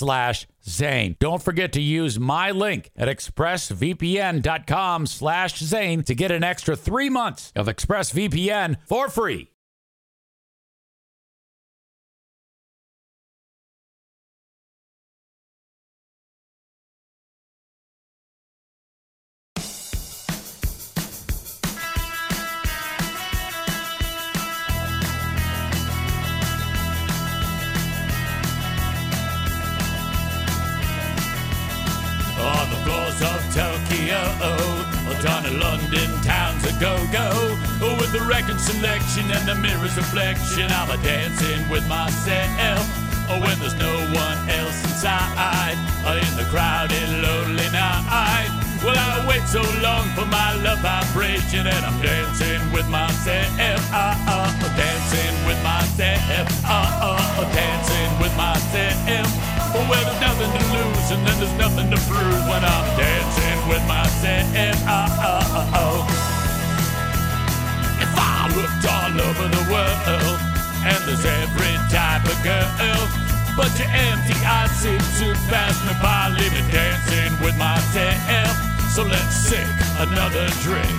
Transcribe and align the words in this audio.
slash 0.00 0.48
Zane. 0.64 1.16
Don't 1.20 1.42
forget 1.42 1.72
to 1.74 1.80
use 1.80 2.18
my 2.18 2.50
link 2.50 2.90
at 2.96 3.08
expressvpn.com 3.08 5.06
slash 5.06 5.58
Zane 5.58 6.02
to 6.04 6.14
get 6.14 6.30
an 6.30 6.42
extra 6.42 6.74
three 6.74 7.10
months 7.10 7.52
of 7.54 7.66
ExpressVPN 7.66 8.78
for 8.86 9.10
free. 9.10 9.50
Or 34.10 35.14
down 35.22 35.46
in 35.46 35.60
London 35.60 36.10
town's 36.26 36.66
a 36.66 36.72
go-go. 36.80 37.30
With 37.78 38.10
the 38.10 38.26
record 38.26 38.58
selection 38.58 39.30
and 39.30 39.46
the 39.46 39.54
mirror's 39.54 39.96
reflection, 39.96 40.66
I'll 40.70 40.90
be 40.90 41.00
dancing 41.06 41.62
with 41.70 41.86
myself. 41.86 42.82
Or 43.30 43.38
when 43.38 43.54
there's 43.60 43.78
no 43.78 43.94
one 44.10 44.38
else 44.50 44.82
inside, 44.82 45.78
in 46.10 46.34
the 46.34 46.42
crowded, 46.50 47.06
lonely 47.22 47.70
night. 47.70 48.50
Well, 48.82 48.98
I 48.98 49.22
wait 49.28 49.46
so 49.46 49.62
long 49.78 50.08
for 50.18 50.26
my 50.26 50.58
love 50.58 50.80
vibration, 50.82 51.68
and 51.70 51.82
I'm 51.86 52.02
dancing 52.02 52.58
with 52.72 52.88
myself. 52.88 53.46
Uh, 53.94 54.18
uh, 54.26 54.50
dancing 54.74 55.34
with 55.46 55.62
myself. 55.62 56.50
Uh, 56.66 57.14
uh, 57.14 57.54
dancing 57.54 58.10
with 58.18 58.34
myself. 58.36 59.30
Well, 59.70 59.86
there's 59.86 60.20
nothing 60.20 60.50
to 60.50 60.62
lose 60.74 61.10
and 61.12 61.26
then 61.26 61.38
there's 61.38 61.58
nothing 61.58 61.90
to 61.90 61.96
prove 62.10 62.42
when 62.48 62.64
I'm 62.64 62.98
dancing 62.98 63.39
with 63.70 63.86
myself. 63.86 64.50
Oh. 65.78 66.02
If 68.02 68.12
I 68.18 68.50
looked 68.58 68.84
all 68.90 69.14
over 69.14 69.46
the 69.46 69.64
world 69.70 70.38
and 70.82 70.98
there's 71.06 71.24
every 71.24 71.74
type 71.86 72.26
of 72.26 72.34
girl, 72.42 73.06
but 73.56 73.70
your 73.78 73.86
empty 73.94 74.34
eyes 74.42 74.74
seem 74.74 74.98
to 75.22 75.38
pass 75.46 75.78
me 75.86 75.94
by, 76.02 76.34
leave 76.34 76.50
dancing 76.74 77.32
with 77.38 77.56
myself. 77.56 78.58
So 78.90 79.04
let's 79.04 79.36
sink 79.36 79.70
another 80.02 80.50
drink, 80.66 80.98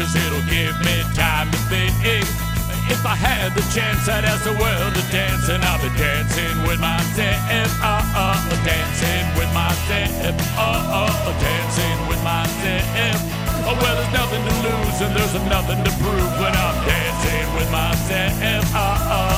cause 0.00 0.16
it'll 0.16 0.46
give 0.48 0.72
me 0.80 1.04
time 1.12 1.50
to 1.52 1.58
think. 1.68 2.49
If 2.90 3.06
I 3.06 3.14
had 3.14 3.54
the 3.54 3.62
chance, 3.70 4.08
I'd 4.08 4.24
ask 4.24 4.42
the 4.42 4.52
world 4.58 4.92
to 4.98 5.04
dance, 5.14 5.48
and 5.48 5.62
I'll 5.62 5.78
be 5.78 5.94
dancing 5.96 6.58
with 6.66 6.80
myself. 6.82 7.70
Oh, 7.78 7.86
uh, 7.86 8.02
oh, 8.02 8.34
uh, 8.34 8.50
oh, 8.50 8.58
dancing 8.66 9.26
with 9.38 9.50
myself. 9.54 10.34
Oh, 10.58 10.74
uh, 10.74 10.98
oh, 10.98 11.28
oh, 11.30 11.34
dancing 11.38 11.98
with 12.10 12.22
myself. 12.26 13.22
Oh, 13.62 13.78
well, 13.78 13.94
there's 13.94 14.10
nothing 14.12 14.42
to 14.42 14.54
lose, 14.66 14.98
and 15.06 15.14
there's 15.14 15.34
nothing 15.46 15.80
to 15.86 15.92
prove 16.02 16.32
when 16.42 16.50
I'm 16.50 16.76
dancing 16.82 17.46
with 17.54 17.70
myself. 17.70 18.66
Oh, 18.74 18.98
oh. 19.06 19.29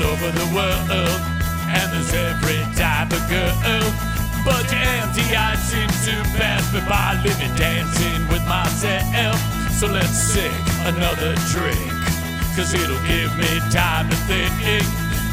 All 0.00 0.12
over 0.12 0.30
the 0.30 0.48
world, 0.54 1.20
and 1.68 1.92
there's 1.92 2.12
every 2.14 2.60
type 2.76 3.12
of 3.12 3.22
girl. 3.28 3.52
But 4.44 4.64
your 4.72 4.80
empty 5.00 5.24
eyes 5.36 5.60
seem 5.68 5.88
to 5.88 6.14
pass 6.38 6.72
me 6.72 6.80
by, 6.88 7.20
living 7.22 7.54
dancing 7.56 8.26
with 8.28 8.44
myself. 8.48 9.36
So 9.78 9.86
let's 9.86 10.16
sink 10.16 10.54
another 10.84 11.34
drink, 11.52 11.92
cause 12.56 12.72
it'll 12.74 12.96
give 13.06 13.32
me 13.36 13.60
time 13.70 14.08
to 14.08 14.16
think. 14.28 14.52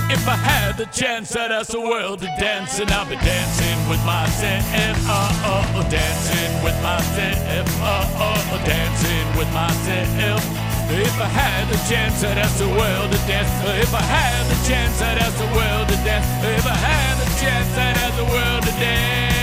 If 0.09 0.25
I 0.27 0.35
had 0.35 0.77
the 0.77 0.85
chance, 0.85 1.35
I'd 1.35 1.51
ask 1.51 1.71
the 1.71 1.81
world 1.81 2.19
to 2.19 2.27
dance, 2.39 2.79
and 2.79 2.89
I'll 2.91 3.05
be 3.05 3.15
dancing 3.15 3.89
with 3.89 4.03
myself. 4.05 4.63
Oh, 5.07 5.43
oh, 5.43 5.73
oh, 5.75 5.89
dancing 5.89 6.63
with 6.63 6.77
myself. 6.81 7.67
Oh, 7.81 8.07
oh, 8.15 8.51
oh, 8.53 8.65
dancing 8.65 9.27
with 9.37 9.51
myself. 9.53 10.66
If 10.89 11.19
I 11.19 11.25
had 11.25 11.67
the 11.67 11.77
chance, 11.89 12.23
I'd 12.23 12.37
ask 12.37 12.57
the 12.57 12.69
world 12.69 13.11
to 13.11 13.17
dance. 13.27 13.49
If 13.83 13.93
I 13.93 14.01
had 14.01 14.45
the 14.47 14.55
chance, 14.67 15.01
I'd 15.01 15.17
ask 15.17 15.37
the 15.37 15.45
world 15.47 15.89
to 15.89 15.95
dance. 16.07 16.25
If 16.45 16.65
I 16.65 16.75
had 16.75 17.17
the 17.19 17.25
chance, 17.41 17.77
I'd 17.77 17.97
ask 17.97 18.15
the 18.15 18.23
world 18.23 18.63
to 18.63 18.71
dance. 18.79 19.35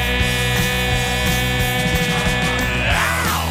Ow! 2.96 3.44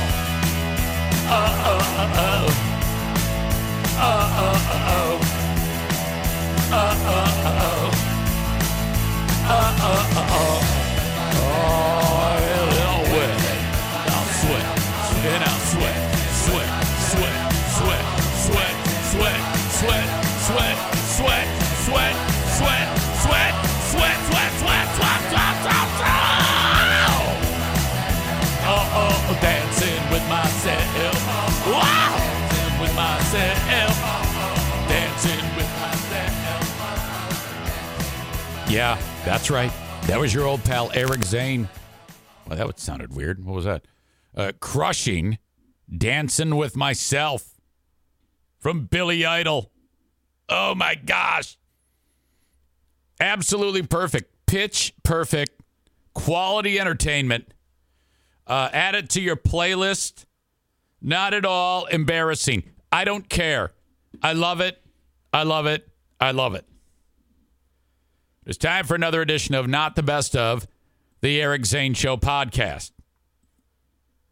Oh, 1.29 1.69
oh, 1.69 1.81
oh, 2.01 2.17
oh. 2.17 2.49
Oh, 3.99 4.41
oh, 4.41 4.57
oh, 4.73 4.89
oh. 4.89 5.21
Oh, 6.73 6.97
oh, 7.05 7.29
oh, 7.45 7.61
oh. 7.61 7.93
Oh, 9.45 9.69
oh, 9.85 10.17
oh, 10.17 10.33
oh. 10.33 10.57
Oh, 11.35 12.37
yeah, 12.41 12.52
Yeah, 38.73 38.99
that's 39.23 39.51
right. 39.51 39.71
That 40.07 40.19
was 40.19 40.33
your 40.33 40.47
old 40.47 40.63
pal 40.63 40.89
Eric 40.95 41.23
Zane. 41.25 41.69
Well, 42.47 42.57
that 42.57 42.65
would 42.65 42.79
sounded 42.79 43.15
weird. 43.15 43.45
What 43.45 43.53
was 43.53 43.65
that? 43.65 43.85
Uh, 44.35 44.51
crushing, 44.59 45.37
dancing 45.95 46.55
with 46.55 46.75
myself 46.75 47.53
from 48.57 48.85
Billy 48.85 49.27
Idol. 49.27 49.69
Oh 50.49 50.73
my 50.73 50.95
gosh. 50.95 51.55
Absolutely 53.19 53.83
perfect. 53.83 54.33
Pitch 54.47 54.91
perfect. 55.03 55.61
Quality 56.15 56.79
entertainment. 56.79 57.53
Uh, 58.47 58.69
add 58.73 58.95
it 58.95 59.07
to 59.11 59.21
your 59.21 59.35
playlist. 59.35 60.25
Not 60.99 61.35
at 61.35 61.45
all 61.45 61.85
embarrassing. 61.85 62.63
I 62.91 63.03
don't 63.03 63.29
care. 63.29 63.71
I 64.23 64.33
love 64.33 64.61
it. 64.61 64.81
I 65.31 65.43
love 65.43 65.67
it. 65.67 65.87
I 66.19 66.31
love 66.31 66.55
it. 66.55 66.65
It's 68.45 68.57
time 68.57 68.85
for 68.85 68.93
another 68.93 69.21
edition 69.21 69.55
of 69.55 69.69
Not 69.69 69.95
the 69.95 70.03
Best 70.03 70.35
of 70.35 70.67
the 71.21 71.41
Eric 71.41 71.65
Zane 71.65 71.93
Show 71.93 72.17
podcast. 72.17 72.91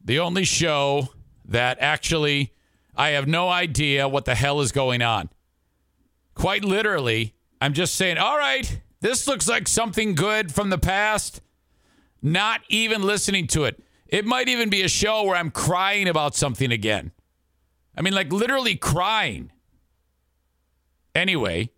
The 0.04 0.20
only 0.20 0.44
show 0.44 1.10
that 1.46 1.78
actually 1.80 2.52
I 2.94 3.10
have 3.10 3.26
no 3.26 3.48
idea 3.48 4.10
what 4.10 4.26
the 4.26 4.36
hell 4.36 4.60
is 4.60 4.74
going 4.74 5.02
on. 5.02 5.30
Quite 6.34 6.66
literally, 6.66 7.36
I'm 7.62 7.72
just 7.72 7.96
saying, 7.96 8.18
all 8.18 8.38
right, 8.38 8.82
this 9.00 9.28
looks 9.28 9.48
like 9.48 9.70
something 9.70 10.14
good 10.14 10.54
from 10.54 10.72
the 10.72 10.78
past. 10.78 11.40
Not 12.22 12.62
even 12.68 13.04
listening 13.04 13.48
to 13.48 13.64
it. 13.64 13.82
It 14.08 14.26
might 14.26 14.50
even 14.50 14.70
be 14.70 14.82
a 14.82 14.90
show 14.90 15.24
where 15.24 15.38
I'm 15.38 15.52
crying 15.52 16.10
about 16.10 16.36
something 16.36 16.70
again. 16.70 17.12
I 17.96 18.02
mean, 18.02 18.14
like 18.14 18.34
literally 18.34 18.76
crying. 18.76 19.54
Anyway, 21.16 21.72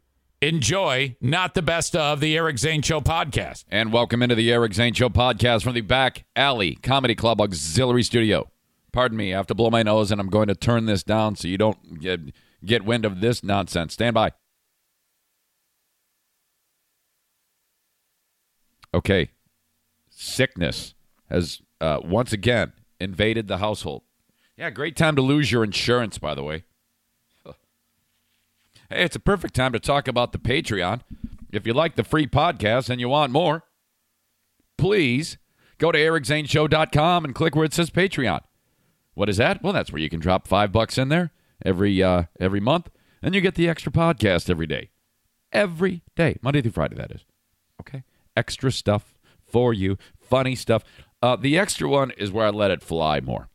enjoy 0.47 1.15
not 1.21 1.53
the 1.53 1.61
best 1.61 1.95
of 1.95 2.19
the 2.19 2.35
Eric 2.35 2.57
Zane 2.57 2.81
Show 2.81 2.99
podcast. 2.99 3.63
And 3.71 3.93
welcome 3.93 4.21
into 4.21 4.35
the 4.35 4.51
Eric 4.51 4.73
Zane 4.73 4.93
Show 4.93 5.09
podcast 5.09 5.63
from 5.63 5.73
the 5.73 5.81
Back 5.81 6.25
Alley 6.35 6.75
Comedy 6.75 7.15
Club 7.15 7.39
Auxiliary 7.39 8.03
Studio. 8.03 8.51
Pardon 8.91 9.17
me, 9.17 9.33
I 9.33 9.37
have 9.37 9.47
to 9.47 9.55
blow 9.55 9.69
my 9.69 9.83
nose 9.83 10.11
and 10.11 10.19
I'm 10.19 10.29
going 10.29 10.47
to 10.47 10.55
turn 10.55 10.85
this 10.85 11.01
down 11.01 11.35
so 11.35 11.47
you 11.47 11.57
don't 11.57 11.99
get, 11.99 12.19
get 12.63 12.83
wind 12.83 13.05
of 13.05 13.21
this 13.21 13.43
nonsense. 13.43 13.93
Stand 13.93 14.13
by. 14.13 14.31
Okay. 18.93 19.29
Sickness 20.09 20.93
has 21.29 21.61
uh, 21.81 21.99
once 22.03 22.33
again 22.33 22.73
invaded 22.99 23.47
the 23.47 23.57
household. 23.57 24.03
Yeah, 24.57 24.69
great 24.69 24.95
time 24.95 25.15
to 25.15 25.21
lose 25.21 25.51
your 25.51 25.63
insurance, 25.63 26.17
by 26.17 26.35
the 26.35 26.43
way. 26.43 26.65
Hey, 28.89 29.03
it's 29.03 29.15
a 29.15 29.19
perfect 29.19 29.53
time 29.55 29.73
to 29.73 29.79
talk 29.79 30.07
about 30.07 30.31
the 30.31 30.37
Patreon. 30.37 31.01
If 31.51 31.67
you 31.67 31.73
like 31.73 31.95
the 31.95 32.03
free 32.03 32.27
podcast 32.27 32.89
and 32.89 32.99
you 32.99 33.09
want 33.09 33.31
more, 33.31 33.63
please 34.77 35.37
go 35.77 35.91
to 35.91 35.99
ericzaneshow.com 35.99 37.25
and 37.25 37.35
click 37.35 37.55
where 37.55 37.65
it 37.65 37.73
says 37.73 37.89
Patreon. 37.89 38.41
What 39.13 39.29
is 39.29 39.37
that? 39.37 39.61
Well, 39.61 39.73
that's 39.73 39.91
where 39.91 40.01
you 40.01 40.09
can 40.09 40.19
drop 40.19 40.47
five 40.47 40.71
bucks 40.71 40.97
in 40.97 41.09
there 41.09 41.31
every 41.63 42.01
uh, 42.01 42.23
every 42.39 42.59
month, 42.59 42.89
and 43.21 43.35
you 43.35 43.41
get 43.41 43.55
the 43.55 43.69
extra 43.69 43.91
podcast 43.91 44.49
every 44.49 44.65
day, 44.65 44.89
every 45.51 46.01
day, 46.15 46.37
Monday 46.41 46.61
through 46.61 46.71
Friday. 46.71 46.95
That 46.95 47.11
is 47.11 47.25
okay. 47.81 48.03
Extra 48.35 48.71
stuff 48.71 49.13
for 49.45 49.71
you, 49.73 49.97
funny 50.19 50.55
stuff. 50.55 50.83
Uh, 51.21 51.35
the 51.35 51.57
extra 51.57 51.87
one 51.87 52.11
is 52.11 52.31
where 52.31 52.47
I 52.47 52.49
let 52.49 52.71
it 52.71 52.81
fly 52.81 53.19
more. 53.19 53.49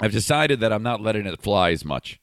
I've 0.00 0.12
decided 0.12 0.60
that 0.60 0.72
I'm 0.72 0.84
not 0.84 1.02
letting 1.02 1.26
it 1.26 1.42
fly 1.42 1.72
as 1.72 1.84
much 1.84 2.20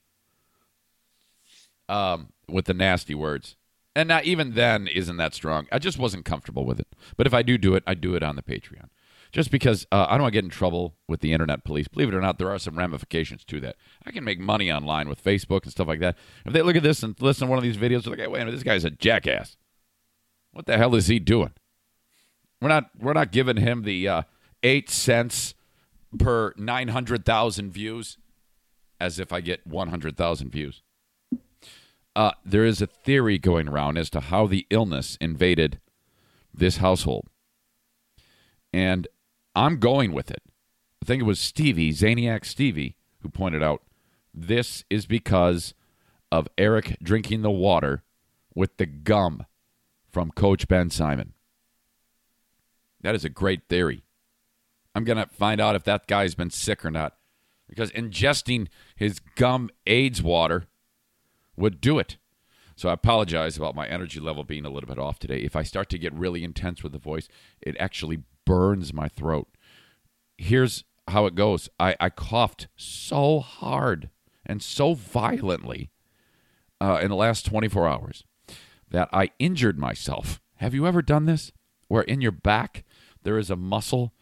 um, 1.88 2.28
with 2.48 2.66
the 2.66 2.74
nasty 2.74 3.14
words. 3.14 3.56
And 3.94 4.08
not 4.08 4.24
even 4.24 4.52
then 4.52 4.88
isn't 4.88 5.16
that 5.16 5.34
strong. 5.34 5.66
I 5.72 5.78
just 5.78 5.98
wasn't 5.98 6.26
comfortable 6.26 6.66
with 6.66 6.78
it. 6.78 6.88
But 7.16 7.26
if 7.26 7.32
I 7.32 7.42
do 7.42 7.56
do 7.56 7.74
it, 7.74 7.82
I 7.86 7.94
do 7.94 8.14
it 8.14 8.22
on 8.22 8.36
the 8.36 8.42
Patreon. 8.42 8.88
Just 9.32 9.50
because 9.50 9.86
uh, 9.90 10.06
I 10.08 10.12
don't 10.12 10.22
want 10.22 10.32
to 10.34 10.36
get 10.36 10.44
in 10.44 10.50
trouble 10.50 10.94
with 11.08 11.20
the 11.20 11.32
internet 11.32 11.64
police. 11.64 11.88
Believe 11.88 12.08
it 12.08 12.14
or 12.14 12.20
not, 12.20 12.38
there 12.38 12.50
are 12.50 12.58
some 12.58 12.78
ramifications 12.78 13.44
to 13.44 13.60
that. 13.60 13.76
I 14.04 14.10
can 14.10 14.22
make 14.22 14.38
money 14.38 14.70
online 14.70 15.08
with 15.08 15.22
Facebook 15.22 15.64
and 15.64 15.72
stuff 15.72 15.88
like 15.88 16.00
that. 16.00 16.16
If 16.44 16.52
they 16.52 16.62
look 16.62 16.76
at 16.76 16.82
this 16.82 17.02
and 17.02 17.20
listen 17.20 17.46
to 17.46 17.50
one 17.50 17.58
of 17.58 17.64
these 17.64 17.76
videos, 17.76 18.04
they're 18.04 18.12
like, 18.12 18.20
hey, 18.20 18.26
wait 18.28 18.40
a 18.40 18.44
minute, 18.44 18.52
this 18.52 18.62
guy's 18.62 18.84
a 18.84 18.90
jackass. 18.90 19.56
What 20.52 20.66
the 20.66 20.78
hell 20.78 20.94
is 20.94 21.08
he 21.08 21.18
doing? 21.18 21.52
We're 22.60 22.68
not 22.68 22.90
we're 22.98 23.12
not 23.12 23.32
giving 23.32 23.58
him 23.58 23.82
the 23.82 24.08
uh, 24.08 24.22
eight 24.62 24.88
cents 24.88 25.54
per 26.18 26.54
nine 26.56 26.88
hundred 26.88 27.26
thousand 27.26 27.72
views, 27.72 28.16
as 28.98 29.18
if 29.18 29.32
I 29.32 29.40
get 29.40 29.66
one 29.66 29.88
hundred 29.88 30.16
thousand 30.16 30.50
views. 30.50 30.82
Uh, 32.16 32.32
there 32.46 32.64
is 32.64 32.80
a 32.80 32.86
theory 32.86 33.38
going 33.38 33.68
around 33.68 33.98
as 33.98 34.08
to 34.08 34.20
how 34.20 34.46
the 34.46 34.66
illness 34.70 35.18
invaded 35.20 35.78
this 36.52 36.78
household. 36.78 37.28
And 38.72 39.06
I'm 39.54 39.78
going 39.78 40.12
with 40.12 40.30
it. 40.30 40.42
I 41.02 41.04
think 41.04 41.20
it 41.20 41.26
was 41.26 41.38
Stevie, 41.38 41.92
Zaniac 41.92 42.46
Stevie, 42.46 42.96
who 43.20 43.28
pointed 43.28 43.62
out 43.62 43.82
this 44.32 44.82
is 44.88 45.04
because 45.04 45.74
of 46.32 46.48
Eric 46.56 46.96
drinking 47.02 47.42
the 47.42 47.50
water 47.50 48.02
with 48.54 48.78
the 48.78 48.86
gum 48.86 49.44
from 50.10 50.30
Coach 50.30 50.68
Ben 50.68 50.88
Simon. 50.88 51.34
That 53.02 53.14
is 53.14 53.26
a 53.26 53.28
great 53.28 53.68
theory. 53.68 54.04
I'm 54.94 55.04
going 55.04 55.18
to 55.18 55.26
find 55.26 55.60
out 55.60 55.76
if 55.76 55.84
that 55.84 56.06
guy's 56.06 56.34
been 56.34 56.48
sick 56.48 56.82
or 56.82 56.90
not 56.90 57.18
because 57.68 57.90
ingesting 57.90 58.68
his 58.96 59.20
gum 59.34 59.68
AIDS 59.86 60.22
water 60.22 60.66
would 61.56 61.80
do 61.80 61.98
it. 61.98 62.16
So 62.76 62.90
I 62.90 62.92
apologize 62.92 63.56
about 63.56 63.74
my 63.74 63.86
energy 63.86 64.20
level 64.20 64.44
being 64.44 64.66
a 64.66 64.70
little 64.70 64.88
bit 64.88 64.98
off 64.98 65.18
today. 65.18 65.38
If 65.38 65.56
I 65.56 65.62
start 65.62 65.88
to 65.90 65.98
get 65.98 66.12
really 66.12 66.44
intense 66.44 66.82
with 66.82 66.92
the 66.92 66.98
voice, 66.98 67.28
it 67.60 67.76
actually 67.80 68.22
burns 68.44 68.92
my 68.92 69.08
throat. 69.08 69.48
Here's 70.36 70.84
how 71.08 71.26
it 71.26 71.34
goes 71.34 71.70
I, 71.80 71.96
I 71.98 72.10
coughed 72.10 72.68
so 72.76 73.40
hard 73.40 74.10
and 74.44 74.62
so 74.62 74.94
violently 74.94 75.90
uh, 76.80 76.98
in 77.02 77.08
the 77.08 77.16
last 77.16 77.46
24 77.46 77.88
hours 77.88 78.24
that 78.90 79.08
I 79.12 79.30
injured 79.38 79.78
myself. 79.78 80.40
Have 80.56 80.74
you 80.74 80.86
ever 80.86 81.02
done 81.02 81.26
this? 81.26 81.52
Where 81.88 82.02
in 82.02 82.20
your 82.20 82.32
back 82.32 82.84
there 83.22 83.38
is 83.38 83.50
a 83.50 83.56
muscle 83.56 84.12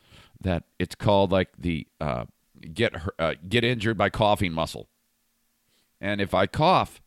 that 0.40 0.64
it's 0.78 0.94
called 0.94 1.32
like 1.32 1.50
the 1.58 1.86
uh, 2.00 2.25
get 2.72 2.94
uh, 3.19 3.34
get 3.48 3.64
injured 3.64 3.98
by 3.98 4.10
coughing 4.10 4.52
muscle. 4.52 4.88
And 6.00 6.20
if 6.20 6.34
I 6.34 6.46
cough, 6.46 7.02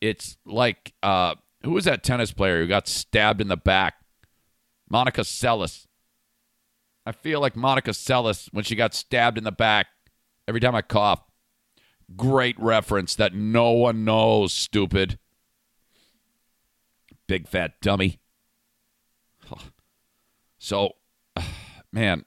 it's 0.00 0.36
like 0.44 0.92
uh, 1.02 1.34
who 1.62 1.72
was 1.72 1.84
that 1.84 2.02
tennis 2.02 2.32
player 2.32 2.60
who 2.60 2.66
got 2.66 2.88
stabbed 2.88 3.40
in 3.40 3.48
the 3.48 3.56
back? 3.56 3.94
Monica 4.88 5.22
Seles. 5.22 5.86
I 7.04 7.12
feel 7.12 7.40
like 7.40 7.56
Monica 7.56 7.90
Seles 7.90 8.48
when 8.52 8.64
she 8.64 8.74
got 8.76 8.94
stabbed 8.94 9.38
in 9.38 9.44
the 9.44 9.52
back 9.52 9.86
every 10.46 10.60
time 10.60 10.74
I 10.74 10.82
cough. 10.82 11.22
Great 12.16 12.58
reference 12.58 13.14
that 13.16 13.34
no 13.34 13.70
one 13.70 14.04
knows, 14.04 14.52
stupid. 14.52 15.18
Big 17.26 17.48
fat 17.48 17.80
dummy. 17.80 18.20
So, 20.60 20.94
man, 21.92 22.24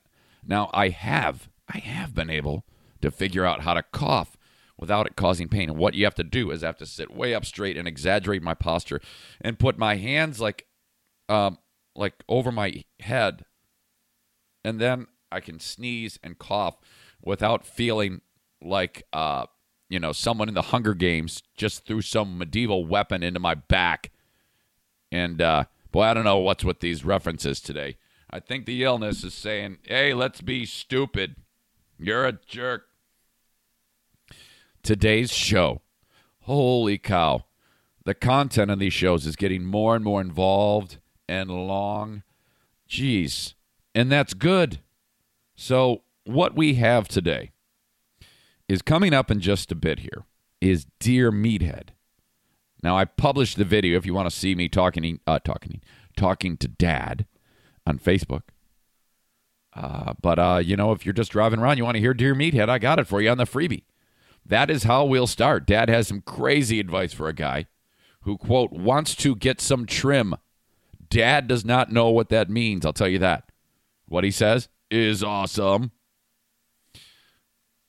now 0.48 0.70
I 0.74 0.88
have 0.88 1.50
I 1.68 1.80
have 1.80 2.16
been 2.16 2.30
able 2.30 2.64
to 3.02 3.12
figure 3.12 3.46
out 3.46 3.62
how 3.62 3.74
to 3.74 3.84
cough 3.84 4.38
without 4.82 5.06
it 5.06 5.16
causing 5.16 5.48
pain. 5.48 5.70
And 5.70 5.78
what 5.78 5.94
you 5.94 6.04
have 6.04 6.16
to 6.16 6.24
do 6.24 6.52
is 6.52 6.64
I 6.64 6.68
have 6.68 6.78
to 6.80 6.86
sit 6.86 7.16
way 7.16 7.34
up 7.34 7.46
straight 7.46 7.78
and 7.78 7.88
exaggerate 7.88 8.42
my 8.42 8.56
posture 8.56 9.00
and 9.40 9.60
put 9.60 9.78
my 9.78 9.96
hands 9.96 10.42
like 10.42 10.66
um 11.30 11.60
like 11.96 12.16
over 12.28 12.52
my 12.52 12.84
head 13.00 13.46
and 14.66 14.80
then 14.80 15.08
I 15.32 15.40
can 15.40 15.60
sneeze 15.60 16.20
and 16.24 16.38
cough 16.38 16.78
without 17.24 17.66
feeling 17.66 18.22
like 18.62 19.04
uh 19.14 19.46
you 19.88 20.00
know 20.00 20.12
someone 20.12 20.50
in 20.50 20.56
the 20.56 20.62
Hunger 20.64 20.96
Games 20.96 21.44
just 21.56 21.86
threw 21.86 22.02
some 22.02 22.38
medieval 22.38 22.86
weapon 22.86 23.24
into 23.24 23.40
my 23.40 23.54
back. 23.56 24.12
And 25.12 25.42
uh 25.42 25.66
boy, 25.92 26.04
I 26.04 26.14
don't 26.14 26.24
know 26.24 26.40
what's 26.40 26.66
with 26.66 26.80
these 26.80 27.06
references 27.06 27.62
today. 27.62 27.98
I 28.30 28.40
think 28.40 28.66
the 28.66 28.84
illness 28.84 29.26
is 29.26 29.34
saying, 29.34 29.80
"Hey, 29.84 30.14
let's 30.14 30.42
be 30.42 30.66
stupid. 30.66 31.36
You're 32.00 32.26
a 32.26 32.32
jerk." 32.32 32.86
Today's 34.84 35.32
show. 35.32 35.82
Holy 36.42 36.98
cow. 36.98 37.46
The 38.04 38.14
content 38.14 38.72
on 38.72 38.80
these 38.80 38.94
shows 38.94 39.26
is 39.26 39.36
getting 39.36 39.64
more 39.64 39.96
and 39.96 40.04
more 40.04 40.22
involved 40.22 40.98
and 41.28 41.50
long. 41.50 42.24
Jeez. 42.90 43.54
And 43.94 44.12
that's 44.12 44.34
good. 44.34 44.80
So, 45.56 46.04
what 46.24 46.56
we 46.56 46.76
have 46.76 47.08
today 47.08 47.52
is 48.68 48.82
coming 48.82 49.14
up 49.14 49.30
in 49.30 49.40
just 49.40 49.72
a 49.72 49.76
bit 49.76 50.00
here 50.00 50.24
is 50.60 50.88
Dear 51.00 51.32
Meathead. 51.32 51.90
Now, 52.84 52.98
I 52.98 53.06
published 53.06 53.58
the 53.58 53.66
video 53.66 53.98
if 53.98 54.06
you 54.06 54.14
want 54.14 54.30
to 54.30 54.36
see 54.36 54.56
me 54.56 54.68
talking, 54.68 55.20
uh, 55.28 55.40
talking, 55.40 55.82
talking 56.16 56.58
to 56.58 56.68
Dad 56.68 57.26
on 57.86 58.00
Facebook. 58.00 58.44
Uh, 59.74 60.14
but 60.22 60.40
uh, 60.40 60.62
you 60.64 60.76
know, 60.76 60.92
if 60.92 61.06
you're 61.06 61.14
just 61.14 61.32
driving 61.32 61.60
around, 61.60 61.78
you 61.78 61.86
want 61.86 61.96
to 61.96 62.02
hear 62.02 62.14
Dear 62.14 62.36
Meathead, 62.36 62.70
I 62.70 62.78
got 62.80 63.00
it 63.00 63.08
for 63.08 63.22
you 63.22 63.30
on 63.30 63.38
the 63.38 63.46
freebie. 63.46 63.84
That 64.46 64.70
is 64.70 64.84
how 64.84 65.06
we'll 65.06 65.28
start. 65.28 65.66
Dad 65.66 65.90
has 65.90 66.08
some 66.08 66.22
crazy 66.22 66.80
advice 66.80 67.14
for 67.14 67.28
a 67.28 67.34
guy 67.34 67.68
who, 68.22 68.38
quote, 68.38 68.72
wants 68.72 69.16
to 69.16 69.36
get 69.36 69.62
some 69.62 69.86
trim. 69.86 70.36
Dad 71.10 71.48
does 71.48 71.66
not 71.66 71.92
know 71.92 72.10
what 72.10 72.30
that 72.30 72.50
means. 72.50 72.86
I'll 72.86 72.94
tell 72.94 73.08
you 73.08 73.20
that. 73.20 73.52
What 74.08 74.24
he 74.24 74.32
says 74.32 74.70
is 74.90 75.24
awesome. 75.24 75.92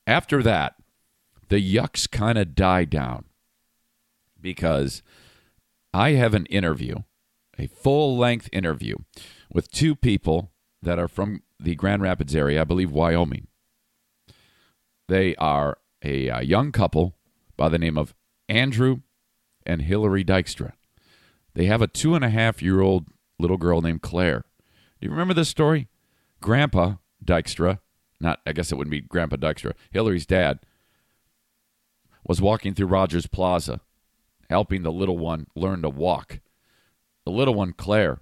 After 0.06 0.42
that, 0.42 0.74
the 1.48 1.56
yucks 1.56 2.10
kind 2.10 2.38
of 2.38 2.54
die 2.54 2.84
down 2.84 3.24
because 4.40 5.02
I 5.92 6.12
have 6.12 6.34
an 6.34 6.46
interview, 6.46 6.96
a 7.58 7.66
full 7.66 8.16
length 8.16 8.48
interview 8.52 8.96
with 9.52 9.70
two 9.70 9.94
people 9.94 10.52
that 10.80 10.98
are 10.98 11.08
from 11.08 11.42
the 11.60 11.74
Grand 11.74 12.02
Rapids 12.02 12.34
area, 12.34 12.60
I 12.60 12.64
believe 12.64 12.90
Wyoming. 12.90 13.46
They 15.08 15.36
are 15.36 15.78
a, 16.02 16.30
uh 16.30 16.40
young 16.40 16.72
couple 16.72 17.16
by 17.56 17.68
the 17.68 17.78
name 17.78 17.96
of 17.98 18.14
Andrew 18.48 19.00
and 19.64 19.82
Hillary 19.82 20.24
Dykstra. 20.24 20.72
They 21.54 21.66
have 21.66 21.82
a 21.82 21.86
two 21.86 22.14
and 22.14 22.24
a 22.24 22.30
half 22.30 22.62
year 22.62 22.80
old 22.80 23.06
little 23.38 23.58
girl 23.58 23.80
named 23.80 24.02
Claire. 24.02 24.44
Do 25.00 25.06
you 25.06 25.10
remember 25.10 25.34
this 25.34 25.48
story? 25.48 25.88
Grandpa 26.40 26.94
Dykstra, 27.24 27.80
not, 28.20 28.40
I 28.46 28.52
guess 28.52 28.72
it 28.72 28.76
wouldn't 28.76 28.92
be 28.92 29.00
Grandpa 29.00 29.36
Dykstra, 29.36 29.72
Hillary's 29.90 30.26
dad, 30.26 30.60
was 32.26 32.40
walking 32.40 32.74
through 32.74 32.86
Rogers 32.86 33.26
Plaza, 33.26 33.80
helping 34.48 34.82
the 34.82 34.92
little 34.92 35.18
one 35.18 35.46
learn 35.54 35.82
to 35.82 35.88
walk. 35.88 36.40
The 37.24 37.32
little 37.32 37.54
one, 37.54 37.72
Claire, 37.72 38.20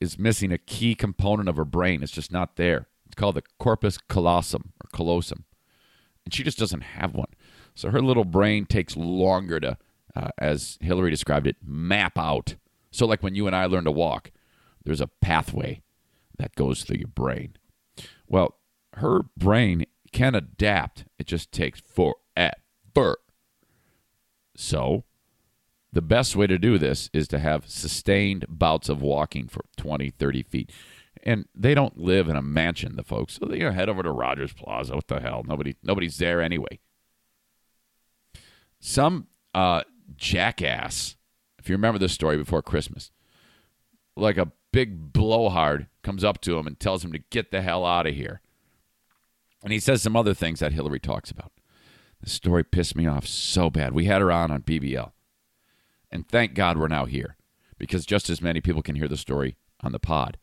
is 0.00 0.18
missing 0.18 0.52
a 0.52 0.58
key 0.58 0.94
component 0.94 1.48
of 1.48 1.56
her 1.56 1.64
brain. 1.64 2.02
It's 2.02 2.12
just 2.12 2.32
not 2.32 2.56
there. 2.56 2.86
It's 3.06 3.14
called 3.14 3.36
the 3.36 3.42
corpus 3.58 3.98
callosum 3.98 4.72
or 4.82 4.88
callosum. 4.96 5.44
And 6.24 6.34
she 6.34 6.42
just 6.42 6.58
doesn't 6.58 6.82
have 6.82 7.14
one. 7.14 7.28
So 7.74 7.90
her 7.90 8.02
little 8.02 8.24
brain 8.24 8.66
takes 8.66 8.96
longer 8.96 9.60
to, 9.60 9.78
uh, 10.14 10.28
as 10.38 10.78
Hillary 10.80 11.10
described 11.10 11.46
it, 11.46 11.56
map 11.64 12.18
out. 12.18 12.56
So, 12.90 13.06
like 13.06 13.22
when 13.22 13.34
you 13.34 13.46
and 13.46 13.54
I 13.54 13.66
learn 13.66 13.84
to 13.84 13.92
walk, 13.92 14.32
there's 14.84 15.00
a 15.00 15.06
pathway 15.06 15.82
that 16.38 16.56
goes 16.56 16.82
through 16.82 16.98
your 16.98 17.08
brain. 17.08 17.56
Well, 18.26 18.56
her 18.94 19.22
brain 19.36 19.86
can 20.12 20.34
adapt, 20.34 21.04
it 21.18 21.26
just 21.26 21.52
takes 21.52 21.80
forever. 21.80 23.16
So, 24.56 25.04
the 25.92 26.02
best 26.02 26.36
way 26.36 26.46
to 26.46 26.58
do 26.58 26.78
this 26.78 27.10
is 27.12 27.26
to 27.28 27.38
have 27.38 27.68
sustained 27.68 28.46
bouts 28.48 28.88
of 28.88 29.02
walking 29.02 29.48
for 29.48 29.64
20, 29.76 30.10
30 30.10 30.42
feet. 30.42 30.72
And 31.22 31.46
they 31.54 31.74
don't 31.74 31.98
live 31.98 32.28
in 32.28 32.36
a 32.36 32.42
mansion, 32.42 32.96
the 32.96 33.02
folks. 33.02 33.34
So 33.34 33.46
they 33.46 33.58
you 33.58 33.64
know, 33.64 33.72
head 33.72 33.88
over 33.88 34.02
to 34.02 34.10
Rogers 34.10 34.52
Plaza. 34.52 34.94
What 34.94 35.08
the 35.08 35.20
hell? 35.20 35.42
Nobody, 35.46 35.76
nobody's 35.82 36.16
there 36.18 36.40
anyway. 36.40 36.80
Some 38.80 39.26
uh, 39.54 39.82
jackass, 40.16 41.16
if 41.58 41.68
you 41.68 41.74
remember 41.74 41.98
this 41.98 42.12
story 42.12 42.38
before 42.38 42.62
Christmas, 42.62 43.10
like 44.16 44.38
a 44.38 44.52
big 44.72 45.12
blowhard 45.12 45.88
comes 46.02 46.24
up 46.24 46.40
to 46.42 46.56
him 46.56 46.66
and 46.66 46.80
tells 46.80 47.04
him 47.04 47.12
to 47.12 47.18
get 47.30 47.50
the 47.50 47.60
hell 47.60 47.84
out 47.84 48.06
of 48.06 48.14
here. 48.14 48.40
And 49.62 49.72
he 49.72 49.80
says 49.80 50.02
some 50.02 50.16
other 50.16 50.34
things 50.34 50.60
that 50.60 50.72
Hillary 50.72 51.00
talks 51.00 51.30
about. 51.30 51.52
This 52.22 52.32
story 52.32 52.64
pissed 52.64 52.96
me 52.96 53.06
off 53.06 53.26
so 53.26 53.70
bad. 53.70 53.92
We 53.92 54.06
had 54.06 54.20
her 54.20 54.32
on 54.32 54.50
on 54.50 54.62
BBL. 54.62 55.12
And 56.10 56.28
thank 56.28 56.54
God 56.54 56.78
we're 56.78 56.88
now 56.88 57.04
here 57.04 57.36
because 57.78 58.04
just 58.04 58.28
as 58.28 58.42
many 58.42 58.60
people 58.60 58.82
can 58.82 58.96
hear 58.96 59.08
the 59.08 59.16
story 59.16 59.56
on 59.80 59.92
the 59.92 59.98
pod 59.98 60.38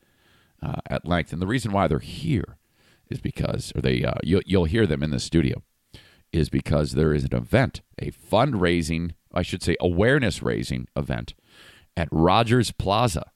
uh, 0.62 0.82
at 0.90 1.08
length. 1.08 1.34
And 1.34 1.42
the 1.42 1.48
reason 1.48 1.72
why 1.72 1.88
they're 1.88 2.00
here 2.00 2.58
is 3.10 3.20
because, 3.20 3.72
or 3.76 3.82
they, 3.82 4.04
uh, 4.04 4.16
you'll, 4.24 4.42
you'll 4.46 4.66
hear 4.66 4.86
them 4.86 5.04
in 5.04 5.12
the 5.12 5.20
studio, 5.20 5.64
is 6.32 6.50
because 6.50 6.92
there 6.92 7.14
is 7.14 7.24
an 7.24 7.36
event, 7.36 7.82
a 8.00 8.12
fundraising, 8.12 9.12
I 9.34 9.42
should 9.42 9.64
say, 9.64 9.78
awareness 9.80 10.42
raising 10.42 10.88
event 10.96 11.34
at 11.96 12.10
Rogers 12.12 12.72
Plaza. 12.72 13.32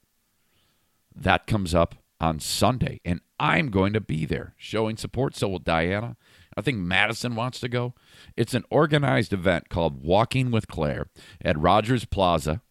That 1.14 1.46
comes 1.46 1.74
up 1.74 1.96
on 2.20 2.38
Sunday, 2.38 3.00
and 3.04 3.20
I'm 3.40 3.70
going 3.70 3.92
to 3.92 4.00
be 4.00 4.24
there 4.24 4.54
showing 4.56 4.96
support. 4.96 5.34
So 5.34 5.48
will 5.48 5.58
Diana. 5.58 6.16
I 6.56 6.60
think 6.60 6.78
Madison 6.78 7.34
wants 7.34 7.60
to 7.60 7.68
go. 7.68 7.94
It's 8.36 8.54
an 8.54 8.64
organized 8.70 9.32
event 9.32 9.68
called 9.68 10.02
Walking 10.02 10.50
with 10.50 10.68
Claire 10.68 11.06
at 11.42 11.58
Rogers 11.58 12.04
Plaza, 12.04 12.62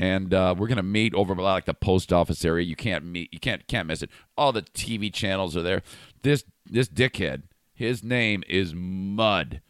and 0.00 0.32
uh, 0.32 0.54
we're 0.56 0.66
gonna 0.66 0.82
meet 0.82 1.14
over 1.14 1.34
by 1.34 1.42
like 1.42 1.66
the 1.66 1.74
post 1.74 2.10
office 2.10 2.42
area. 2.42 2.64
You 2.64 2.74
can't 2.74 3.04
meet, 3.04 3.32
you 3.32 3.38
can't 3.38 3.68
can't 3.68 3.86
miss 3.86 4.02
it. 4.02 4.10
All 4.36 4.50
the 4.50 4.62
TV 4.62 5.12
channels 5.12 5.54
are 5.56 5.62
there. 5.62 5.82
This 6.22 6.42
this 6.64 6.88
dickhead, 6.88 7.42
his 7.74 8.02
name 8.02 8.42
is 8.48 8.74
Mud, 8.74 9.60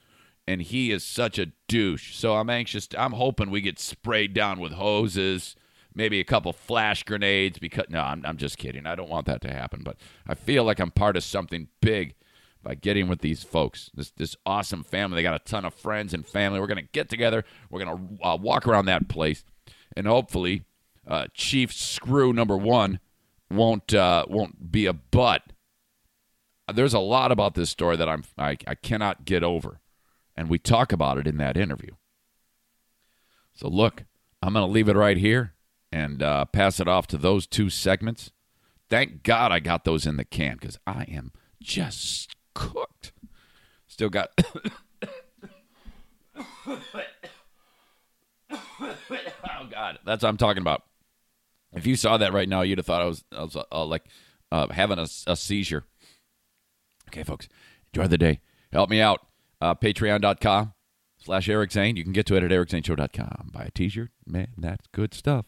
and 0.46 0.62
he 0.62 0.92
is 0.92 1.02
such 1.02 1.36
a 1.36 1.50
douche. 1.66 2.14
So 2.14 2.36
I'm 2.36 2.48
anxious. 2.48 2.88
I'm 2.96 3.14
hoping 3.14 3.50
we 3.50 3.60
get 3.60 3.80
sprayed 3.80 4.32
down 4.32 4.60
with 4.60 4.72
hoses 4.72 5.56
maybe 5.92 6.20
a 6.20 6.24
couple 6.24 6.52
flash 6.52 7.02
grenades 7.02 7.58
because 7.58 7.86
no 7.88 7.98
I'm, 7.98 8.24
I'm 8.24 8.36
just 8.36 8.58
kidding 8.58 8.86
i 8.86 8.94
don't 8.94 9.10
want 9.10 9.26
that 9.26 9.40
to 9.40 9.52
happen 9.52 9.82
but 9.84 9.96
i 10.24 10.34
feel 10.34 10.62
like 10.62 10.78
i'm 10.78 10.92
part 10.92 11.16
of 11.16 11.24
something 11.24 11.66
big 11.80 12.14
by 12.62 12.76
getting 12.76 13.08
with 13.08 13.22
these 13.22 13.42
folks 13.42 13.90
this 13.92 14.12
this 14.12 14.36
awesome 14.46 14.84
family 14.84 15.16
they 15.16 15.24
got 15.24 15.34
a 15.34 15.44
ton 15.44 15.64
of 15.64 15.74
friends 15.74 16.14
and 16.14 16.24
family 16.24 16.60
we're 16.60 16.68
to 16.68 16.82
get 16.92 17.08
together 17.08 17.44
we're 17.70 17.80
to 17.84 18.24
uh, 18.24 18.36
walk 18.36 18.68
around 18.68 18.84
that 18.84 19.08
place 19.08 19.44
and 19.96 20.06
hopefully 20.06 20.64
uh, 21.06 21.26
chief 21.34 21.72
screw 21.72 22.32
number 22.32 22.56
one 22.56 23.00
won't 23.50 23.92
uh, 23.94 24.24
won't 24.28 24.70
be 24.70 24.86
a 24.86 24.92
butt 24.92 25.52
there's 26.72 26.94
a 26.94 27.00
lot 27.00 27.32
about 27.32 27.54
this 27.54 27.70
story 27.70 27.96
that 27.96 28.08
i'm 28.08 28.24
I, 28.38 28.56
I 28.66 28.74
cannot 28.74 29.24
get 29.24 29.42
over 29.42 29.80
and 30.36 30.48
we 30.48 30.58
talk 30.58 30.92
about 30.92 31.18
it 31.18 31.26
in 31.26 31.36
that 31.38 31.56
interview 31.56 31.92
so 33.52 33.68
look 33.68 34.04
i'm 34.42 34.52
going 34.52 34.66
to 34.66 34.72
leave 34.72 34.88
it 34.88 34.96
right 34.96 35.16
here 35.16 35.54
and 35.92 36.22
uh, 36.22 36.44
pass 36.46 36.80
it 36.80 36.88
off 36.88 37.06
to 37.08 37.16
those 37.16 37.46
two 37.46 37.70
segments. 37.70 38.30
Thank 38.88 39.22
God 39.22 39.52
I 39.52 39.60
got 39.60 39.84
those 39.84 40.06
in 40.06 40.16
the 40.16 40.24
can 40.24 40.56
because 40.60 40.78
I 40.86 41.04
am 41.04 41.32
just 41.60 42.34
cooked. 42.54 43.12
Still 43.86 44.10
got. 44.10 44.30
oh 48.80 49.68
God, 49.70 49.98
that's 50.04 50.22
what 50.22 50.28
I'm 50.28 50.36
talking 50.36 50.62
about. 50.62 50.82
If 51.72 51.86
you 51.86 51.96
saw 51.96 52.16
that 52.16 52.32
right 52.32 52.48
now, 52.48 52.62
you'd 52.62 52.78
have 52.78 52.86
thought 52.86 53.02
I 53.02 53.06
was, 53.06 53.24
I 53.32 53.42
was 53.42 53.56
uh, 53.56 53.84
like 53.84 54.04
uh, 54.50 54.68
having 54.68 54.98
a, 54.98 55.06
a, 55.26 55.36
seizure. 55.36 55.84
Okay, 57.08 57.22
folks, 57.22 57.48
enjoy 57.92 58.08
the 58.08 58.18
day. 58.18 58.40
Help 58.72 58.90
me 58.90 59.00
out. 59.00 59.26
Uh, 59.60 59.74
Patreon.com 59.74 60.72
slash 61.18 61.48
Eric 61.48 61.72
Zane. 61.72 61.96
You 61.96 62.02
can 62.02 62.12
get 62.12 62.26
to 62.26 62.36
it 62.36 62.42
at 62.42 62.50
ericzaneshow.com. 62.50 63.50
Buy 63.52 63.64
a 63.64 63.70
t-shirt. 63.70 64.10
Man, 64.26 64.48
that's 64.58 64.86
good 64.88 65.14
stuff. 65.14 65.46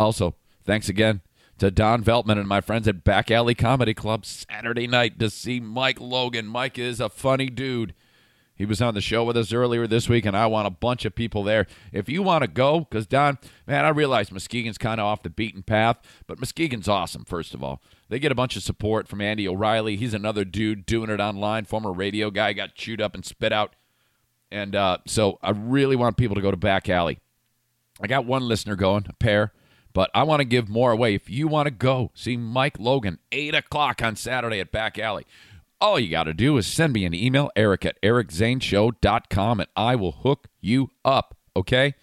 Also, 0.00 0.34
thanks 0.64 0.88
again 0.88 1.20
to 1.58 1.70
Don 1.70 2.02
Veltman 2.02 2.38
and 2.38 2.48
my 2.48 2.60
friends 2.60 2.88
at 2.88 3.04
Back 3.04 3.30
Alley 3.30 3.54
Comedy 3.54 3.94
Club 3.94 4.26
Saturday 4.26 4.86
night 4.86 5.18
to 5.20 5.30
see 5.30 5.60
Mike 5.60 6.00
Logan. 6.00 6.46
Mike 6.46 6.78
is 6.78 7.00
a 7.00 7.08
funny 7.08 7.48
dude. 7.50 7.94
He 8.54 8.64
was 8.66 8.82
on 8.82 8.94
the 8.94 9.00
show 9.00 9.24
with 9.24 9.36
us 9.36 9.52
earlier 9.52 9.86
this 9.86 10.08
week, 10.08 10.26
and 10.26 10.36
I 10.36 10.46
want 10.46 10.66
a 10.66 10.70
bunch 10.70 11.04
of 11.04 11.14
people 11.14 11.42
there. 11.42 11.66
If 11.90 12.08
you 12.08 12.22
want 12.22 12.42
to 12.42 12.48
go, 12.48 12.80
because 12.80 13.06
Don, 13.06 13.38
man, 13.66 13.84
I 13.84 13.88
realize 13.88 14.30
Muskegon's 14.30 14.78
kind 14.78 15.00
of 15.00 15.06
off 15.06 15.22
the 15.22 15.30
beaten 15.30 15.62
path, 15.62 15.98
but 16.26 16.38
Muskegon's 16.38 16.88
awesome, 16.88 17.24
first 17.24 17.54
of 17.54 17.64
all. 17.64 17.82
They 18.08 18.18
get 18.18 18.30
a 18.30 18.36
bunch 18.36 18.56
of 18.56 18.62
support 18.62 19.08
from 19.08 19.22
Andy 19.22 19.48
O'Reilly. 19.48 19.96
He's 19.96 20.14
another 20.14 20.44
dude 20.44 20.84
doing 20.84 21.10
it 21.10 21.18
online, 21.18 21.64
former 21.64 21.92
radio 21.92 22.30
guy, 22.30 22.52
got 22.52 22.74
chewed 22.74 23.00
up 23.00 23.14
and 23.14 23.24
spit 23.24 23.52
out. 23.52 23.74
And 24.50 24.76
uh, 24.76 24.98
so 25.06 25.38
I 25.42 25.50
really 25.50 25.96
want 25.96 26.18
people 26.18 26.34
to 26.34 26.42
go 26.42 26.50
to 26.50 26.56
Back 26.58 26.90
Alley. 26.90 27.20
I 28.02 28.06
got 28.06 28.26
one 28.26 28.46
listener 28.46 28.76
going, 28.76 29.06
a 29.08 29.14
pair. 29.14 29.52
But 29.94 30.10
I 30.14 30.22
want 30.22 30.40
to 30.40 30.44
give 30.44 30.68
more 30.68 30.92
away. 30.92 31.14
If 31.14 31.28
you 31.28 31.48
want 31.48 31.66
to 31.66 31.70
go 31.70 32.10
see 32.14 32.36
Mike 32.36 32.78
Logan, 32.78 33.18
8 33.30 33.54
o'clock 33.54 34.02
on 34.02 34.16
Saturday 34.16 34.60
at 34.60 34.72
Back 34.72 34.98
Alley, 34.98 35.26
all 35.82 35.98
you 35.98 36.08
got 36.10 36.24
to 36.24 36.32
do 36.32 36.56
is 36.56 36.66
send 36.66 36.92
me 36.92 37.04
an 37.04 37.12
email, 37.12 37.50
eric 37.56 37.84
at 37.84 38.00
ericzaneshow.com, 38.02 39.60
and 39.60 39.68
I 39.76 39.96
will 39.96 40.12
hook 40.12 40.46
you 40.60 40.90
up, 41.04 41.36
okay? 41.56 41.94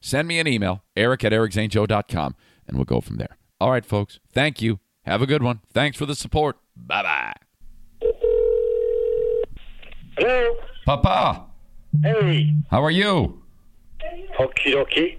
Send 0.00 0.26
me 0.26 0.38
an 0.40 0.48
email, 0.48 0.82
eric 0.96 1.24
at 1.24 1.32
ericzaneshow.com, 1.32 2.34
and 2.66 2.76
we'll 2.76 2.84
go 2.84 3.00
from 3.00 3.16
there. 3.16 3.36
All 3.60 3.70
right, 3.70 3.84
folks. 3.86 4.18
Thank 4.32 4.60
you. 4.60 4.80
Have 5.04 5.22
a 5.22 5.26
good 5.26 5.42
one. 5.42 5.60
Thanks 5.72 5.96
for 5.96 6.06
the 6.06 6.14
support. 6.14 6.56
Bye 6.76 7.02
bye. 7.02 7.32
Hello. 10.18 10.56
Papa, 10.84 11.44
Hey. 12.02 12.54
how 12.70 12.82
are 12.82 12.90
you? 12.90 13.42
Okie 14.38 14.74
dokie. 14.74 15.16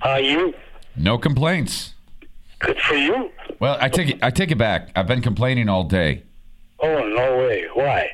How 0.00 0.10
are 0.12 0.20
you? 0.20 0.54
No 0.96 1.18
complaints. 1.18 1.94
Good 2.58 2.78
for 2.80 2.94
you. 2.94 3.30
Well, 3.60 3.76
I 3.80 3.88
take 3.88 4.08
it. 4.08 4.18
I 4.22 4.30
take 4.30 4.50
it 4.50 4.58
back. 4.58 4.90
I've 4.96 5.06
been 5.06 5.22
complaining 5.22 5.68
all 5.68 5.84
day. 5.84 6.24
Oh, 6.82 7.06
no 7.08 7.38
way. 7.38 7.66
Why? 7.74 8.10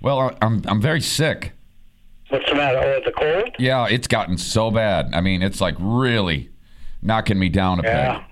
Well, 0.00 0.20
I- 0.20 0.36
I'm 0.42 0.62
I'm 0.66 0.80
very 0.80 1.00
sick. 1.00 1.52
What's 2.28 2.48
the 2.48 2.54
matter? 2.54 2.78
Oh, 2.78 3.00
the 3.04 3.12
cold? 3.12 3.56
Yeah, 3.58 3.86
it's 3.88 4.06
gotten 4.06 4.36
so 4.38 4.70
bad. 4.70 5.10
I 5.14 5.20
mean, 5.20 5.42
it's 5.42 5.60
like 5.60 5.74
really 5.78 6.50
knocking 7.02 7.38
me 7.38 7.48
down 7.48 7.80
a 7.80 7.82
bit. 7.82 7.88
Yeah. 7.90 8.18
peg. 8.18 8.24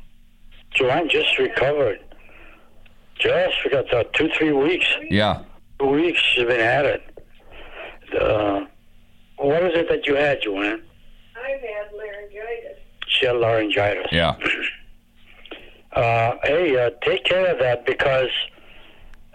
Joanne 0.75 1.09
just 1.09 1.39
recovered. 1.39 2.01
Just 3.19 3.55
we 3.65 3.71
got 3.71 3.93
uh, 3.95 4.05
two, 4.13 4.29
three 4.37 4.53
weeks. 4.53 4.87
Yeah. 5.11 5.43
Two 5.81 5.87
weeks 5.89 6.21
she's 6.35 6.45
been 6.45 6.61
at 6.61 6.85
it. 6.85 7.19
Uh, 8.21 8.67
what 9.39 9.63
is 9.65 9.73
it 9.75 9.89
that 9.89 10.07
you 10.07 10.15
had, 10.15 10.43
Joanne? 10.43 10.83
I've 11.37 11.61
had 11.61 11.93
laryngitis. 11.97 12.79
She 13.09 13.27
had 13.27 13.37
laryngitis. 13.37 14.07
Yeah. 14.13 14.37
Uh, 15.93 16.37
hey, 16.45 16.77
uh, 16.77 16.91
take 17.01 17.25
care 17.25 17.47
of 17.51 17.59
that 17.59 17.87
because 17.87 18.29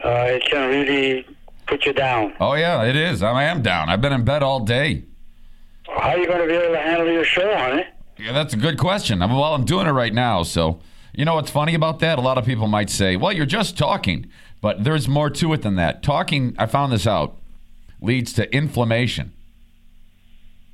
uh, 0.04 0.26
it 0.28 0.44
can 0.50 0.70
really 0.70 1.26
put 1.68 1.86
you 1.86 1.94
down. 1.94 2.34
Oh 2.40 2.54
yeah, 2.54 2.84
it 2.84 2.96
is. 2.96 3.22
I 3.24 3.44
am 3.44 3.62
down. 3.62 3.90
I've 3.90 4.02
been 4.02 4.14
in 4.14 4.24
bed 4.26 4.44
all 4.44 4.60
day. 4.62 5.06
How 5.88 6.10
are 6.12 6.18
you 6.18 6.28
going 6.28 6.42
to 6.42 6.48
be 6.48 6.54
able 6.54 6.74
to 6.74 6.80
handle 6.82 7.08
your 7.12 7.24
show, 7.26 7.56
honey? 7.58 7.84
Yeah, 8.18 8.32
that's 8.34 8.54
a 8.54 8.58
good 8.58 8.78
question. 8.78 9.22
I'm, 9.22 9.32
well, 9.32 9.54
I'm 9.54 9.66
doing 9.66 9.88
it 9.88 9.92
right 9.92 10.14
now. 10.14 10.44
So, 10.44 10.80
you 11.14 11.26
know 11.26 11.36
what's 11.36 11.50
funny 11.52 11.74
about 11.76 12.00
that? 12.00 12.18
A 12.18 12.22
lot 12.22 12.38
of 12.38 12.46
people 12.46 12.68
might 12.68 12.90
say, 12.90 13.16
"Well, 13.16 13.34
you're 13.34 13.46
just 13.46 13.78
talking," 13.78 14.28
but 14.62 14.84
there's 14.84 15.08
more 15.08 15.30
to 15.30 15.54
it 15.54 15.62
than 15.64 15.76
that. 15.76 16.02
Talking, 16.04 16.56
I 16.58 16.66
found 16.68 16.94
this 16.94 17.06
out, 17.08 17.38
leads 18.00 18.32
to 18.34 18.54
inflammation, 18.56 19.34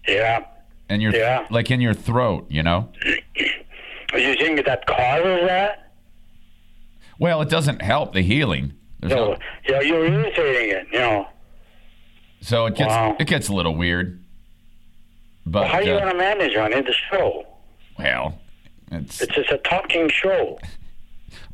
Yeah. 0.07 0.45
and 0.89 1.01
your 1.01 1.13
Yeah. 1.15 1.47
like 1.49 1.71
in 1.71 1.81
your 1.81 1.93
throat. 1.93 2.47
You 2.49 2.63
know. 2.63 2.89
You 4.13 4.35
think 4.35 4.65
that 4.65 4.85
causes 4.87 5.47
that? 5.47 5.91
Well, 7.19 7.41
it 7.41 7.49
doesn't 7.49 7.81
help 7.81 8.13
the 8.13 8.21
healing. 8.21 8.73
There's 8.99 9.13
No. 9.13 9.33
no- 9.33 9.37
Yeah, 9.67 9.81
you're 9.81 10.05
irritating 10.05 10.69
it, 10.75 10.87
you 10.91 10.99
know. 10.99 11.27
so 12.41 12.65
it 12.65 12.75
gets 12.75 12.89
Wow. 12.89 13.15
it 13.19 13.27
gets 13.27 13.47
a 13.49 13.53
little 13.53 13.75
weird. 13.75 14.23
But 15.45 15.67
How 15.67 15.77
are 15.77 15.83
you 15.83 15.93
uh, 15.93 15.99
going 15.99 16.11
to 16.11 16.17
manage, 16.17 16.55
honey, 16.55 16.81
the 16.81 16.93
show? 17.11 17.45
well, 17.97 18.39
it's 18.91 19.21
It's 19.21 19.33
just 19.33 19.49
a 19.51 19.57
talking 19.59 20.09
show. 20.09 20.59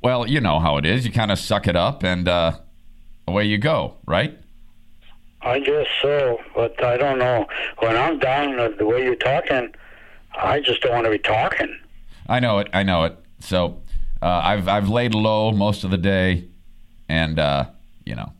well, 0.01 0.27
you 0.27 0.39
know 0.41 0.59
how 0.59 0.77
it 0.77 0.85
is. 0.85 1.05
You 1.05 1.11
kind 1.11 1.31
of 1.31 1.37
suck 1.39 1.67
it 1.67 1.75
up, 1.75 2.03
and 2.03 2.27
uh, 2.27 2.53
away 3.27 3.45
you 3.45 3.57
go, 3.57 3.95
right? 4.05 4.37
I 5.41 5.59
guess 5.59 5.85
so, 6.01 6.39
but 6.55 6.81
I 6.83 6.95
don't 6.97 7.19
know. 7.19 7.45
When 7.79 7.95
I'm 7.97 8.17
down 8.17 8.55
the 8.77 8.85
way 8.85 9.03
you're 9.03 9.15
talking, 9.15 9.75
I 10.35 10.61
just 10.61 10.81
don't 10.81 10.93
want 10.93 11.05
to 11.05 11.11
be 11.11 11.19
talking. 11.19 11.77
I 12.27 12.39
know 12.39 12.59
it. 12.59 12.69
I 12.73 12.83
know 12.83 13.03
it. 13.03 13.17
So 13.41 13.81
uh, 14.21 14.41
I've 14.43 14.67
I've 14.69 14.87
laid 14.89 15.13
low 15.13 15.51
most 15.51 15.83
of 15.83 15.91
the 15.91 15.97
day, 15.97 16.45
and 17.09 17.39
uh, 17.39 17.65
you 18.05 18.15
know, 18.15 18.31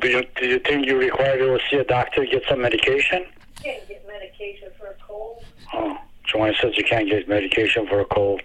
Do 0.00 0.08
you, 0.08 0.24
do 0.36 0.46
you 0.46 0.58
think 0.60 0.86
you're 0.86 0.98
required 0.98 1.38
to 1.38 1.58
see 1.70 1.76
a 1.76 1.84
doctor 1.84 2.24
to 2.24 2.30
get 2.30 2.42
some 2.48 2.60
medication? 2.60 3.24
can't 3.62 3.88
get 3.88 4.06
medication 4.06 4.68
for 4.78 4.86
a 4.88 4.94
cold. 5.06 5.42
Oh, 5.72 5.96
Joanne 6.24 6.54
says 6.60 6.76
you 6.76 6.84
can't 6.84 7.08
get 7.08 7.28
medication 7.28 7.86
for 7.86 8.00
a 8.00 8.04
cold. 8.04 8.42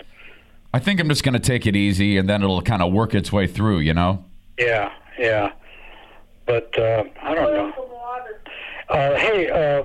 I 0.73 0.79
think 0.79 1.00
I'm 1.01 1.09
just 1.09 1.23
going 1.23 1.33
to 1.33 1.39
take 1.39 1.67
it 1.67 1.75
easy, 1.75 2.17
and 2.17 2.29
then 2.29 2.41
it'll 2.43 2.61
kind 2.61 2.81
of 2.81 2.93
work 2.93 3.13
its 3.13 3.31
way 3.31 3.45
through. 3.45 3.79
You 3.79 3.93
know. 3.93 4.23
Yeah, 4.57 4.91
yeah. 5.19 5.51
But 6.45 6.77
uh, 6.79 7.03
I 7.21 7.35
don't 7.35 7.53
know. 7.53 7.73
Uh, 8.89 9.15
hey, 9.17 9.50
uh, 9.50 9.83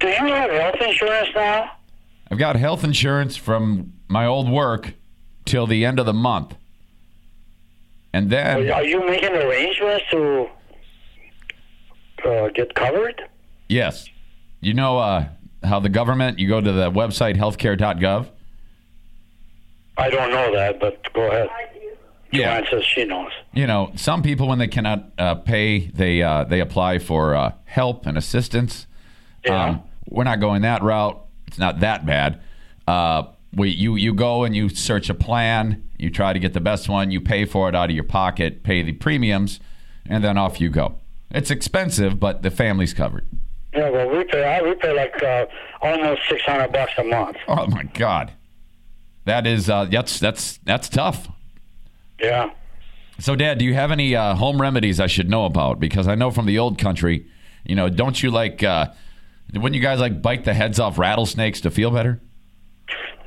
do 0.00 0.08
you 0.08 0.14
have 0.14 0.50
health 0.50 0.76
insurance 0.80 1.28
now? 1.34 1.70
I've 2.30 2.38
got 2.38 2.56
health 2.56 2.84
insurance 2.84 3.36
from 3.36 3.92
my 4.08 4.26
old 4.26 4.50
work 4.50 4.92
till 5.44 5.66
the 5.66 5.84
end 5.84 5.98
of 5.98 6.06
the 6.06 6.12
month, 6.12 6.54
and 8.12 8.30
then 8.30 8.70
Are 8.70 8.82
you 8.84 9.04
making 9.06 9.32
arrangements 9.34 10.04
to 10.10 10.48
uh, 12.24 12.48
get 12.48 12.74
covered? 12.74 13.22
yes, 13.68 14.08
you 14.60 14.74
know 14.74 14.98
uh, 14.98 15.26
how 15.64 15.80
the 15.80 15.88
government. 15.88 16.38
You 16.38 16.48
go 16.48 16.60
to 16.60 16.72
the 16.72 16.90
website 16.90 17.36
healthcare.gov. 17.36 18.28
I 19.98 20.10
don't 20.10 20.30
know 20.30 20.52
that, 20.54 20.78
but 20.80 21.12
go 21.12 21.22
ahead. 21.28 21.48
I 21.50 21.72
do. 21.72 22.38
Joanne 22.38 22.66
says 22.70 22.84
she 22.84 23.04
knows. 23.04 23.30
you 23.54 23.66
know, 23.66 23.92
some 23.94 24.22
people 24.22 24.48
when 24.48 24.58
they 24.58 24.66
cannot 24.68 25.10
uh, 25.18 25.34
pay, 25.36 25.86
they 25.88 26.22
uh, 26.22 26.44
they 26.44 26.60
apply 26.60 26.98
for 26.98 27.34
uh, 27.34 27.52
help 27.64 28.06
and 28.06 28.18
assistance. 28.18 28.86
Yeah. 29.44 29.64
Um, 29.64 29.82
we're 30.08 30.24
not 30.24 30.40
going 30.40 30.62
that 30.62 30.82
route. 30.82 31.20
It's 31.46 31.58
not 31.58 31.80
that 31.80 32.04
bad. 32.06 32.40
We 33.56 33.70
you 33.70 33.96
you 33.96 34.12
go 34.14 34.44
and 34.44 34.54
you 34.54 34.68
search 34.68 35.08
a 35.08 35.14
plan. 35.14 35.82
You 35.98 36.10
try 36.10 36.32
to 36.34 36.38
get 36.38 36.52
the 36.52 36.60
best 36.60 36.88
one. 36.88 37.10
You 37.10 37.20
pay 37.20 37.46
for 37.46 37.68
it 37.68 37.74
out 37.74 37.88
of 37.88 37.94
your 37.94 38.04
pocket, 38.04 38.62
pay 38.62 38.82
the 38.82 38.92
premiums, 38.92 39.60
and 40.04 40.22
then 40.22 40.36
off 40.36 40.60
you 40.60 40.68
go. 40.68 40.96
It's 41.30 41.50
expensive, 41.50 42.20
but 42.20 42.42
the 42.42 42.50
family's 42.50 42.92
covered. 42.94 43.26
Yeah, 43.74 43.88
well, 43.90 44.08
we 44.10 44.24
pay. 44.24 44.44
I- 44.44 44.62
We 44.62 44.74
pay 44.74 44.92
like 44.92 45.22
uh, 45.22 45.46
almost 45.82 46.20
six 46.28 46.42
hundred 46.42 46.70
bucks 46.72 46.92
a 46.98 47.04
month. 47.04 47.36
Oh 47.48 47.66
my 47.68 47.84
God, 47.94 48.32
that 49.24 49.46
is 49.46 49.68
uh, 49.70 49.86
that's 49.86 50.20
that's 50.20 50.58
that's 50.58 50.88
tough. 50.88 51.28
Yeah. 52.20 52.50
So, 53.18 53.34
Dad, 53.34 53.56
do 53.58 53.64
you 53.64 53.72
have 53.72 53.90
any 53.90 54.14
uh, 54.14 54.34
home 54.34 54.60
remedies 54.60 55.00
I 55.00 55.06
should 55.06 55.30
know 55.30 55.46
about? 55.46 55.80
Because 55.80 56.06
I 56.06 56.14
know 56.14 56.30
from 56.30 56.44
the 56.44 56.58
old 56.58 56.78
country, 56.78 57.26
you 57.64 57.74
know, 57.74 57.88
don't 57.88 58.22
you 58.22 58.30
like, 58.30 58.62
uh, 58.62 58.88
wouldn't 59.54 59.74
you 59.74 59.80
guys 59.80 60.00
like 60.00 60.20
bite 60.20 60.44
the 60.44 60.52
heads 60.52 60.78
off 60.78 60.98
rattlesnakes 60.98 61.62
to 61.62 61.70
feel 61.70 61.90
better? 61.90 62.20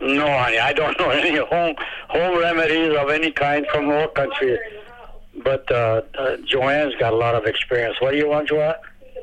No, 0.02 0.26
honey, 0.26 0.58
I 0.60 0.74
don't 0.74 0.98
know 1.00 1.10
any 1.22 1.38
home 1.38 1.76
home 2.10 2.40
remedies 2.40 2.96
of 2.98 3.10
any 3.10 3.32
kind 3.32 3.66
from 3.72 3.90
our 3.90 4.08
country. 4.10 4.52
Water 4.52 4.64
in 4.64 4.84
the 4.86 4.92
house. 4.94 5.44
But 5.44 5.72
uh, 5.72 6.02
uh, 6.18 6.38
Joanne's 6.46 6.96
got 6.96 7.14
a 7.14 7.16
lot 7.16 7.36
of 7.36 7.46
experience. 7.46 7.98
What 8.00 8.12
do 8.12 8.18
you 8.18 8.28
want, 8.28 8.50
Joanne? 8.50 8.76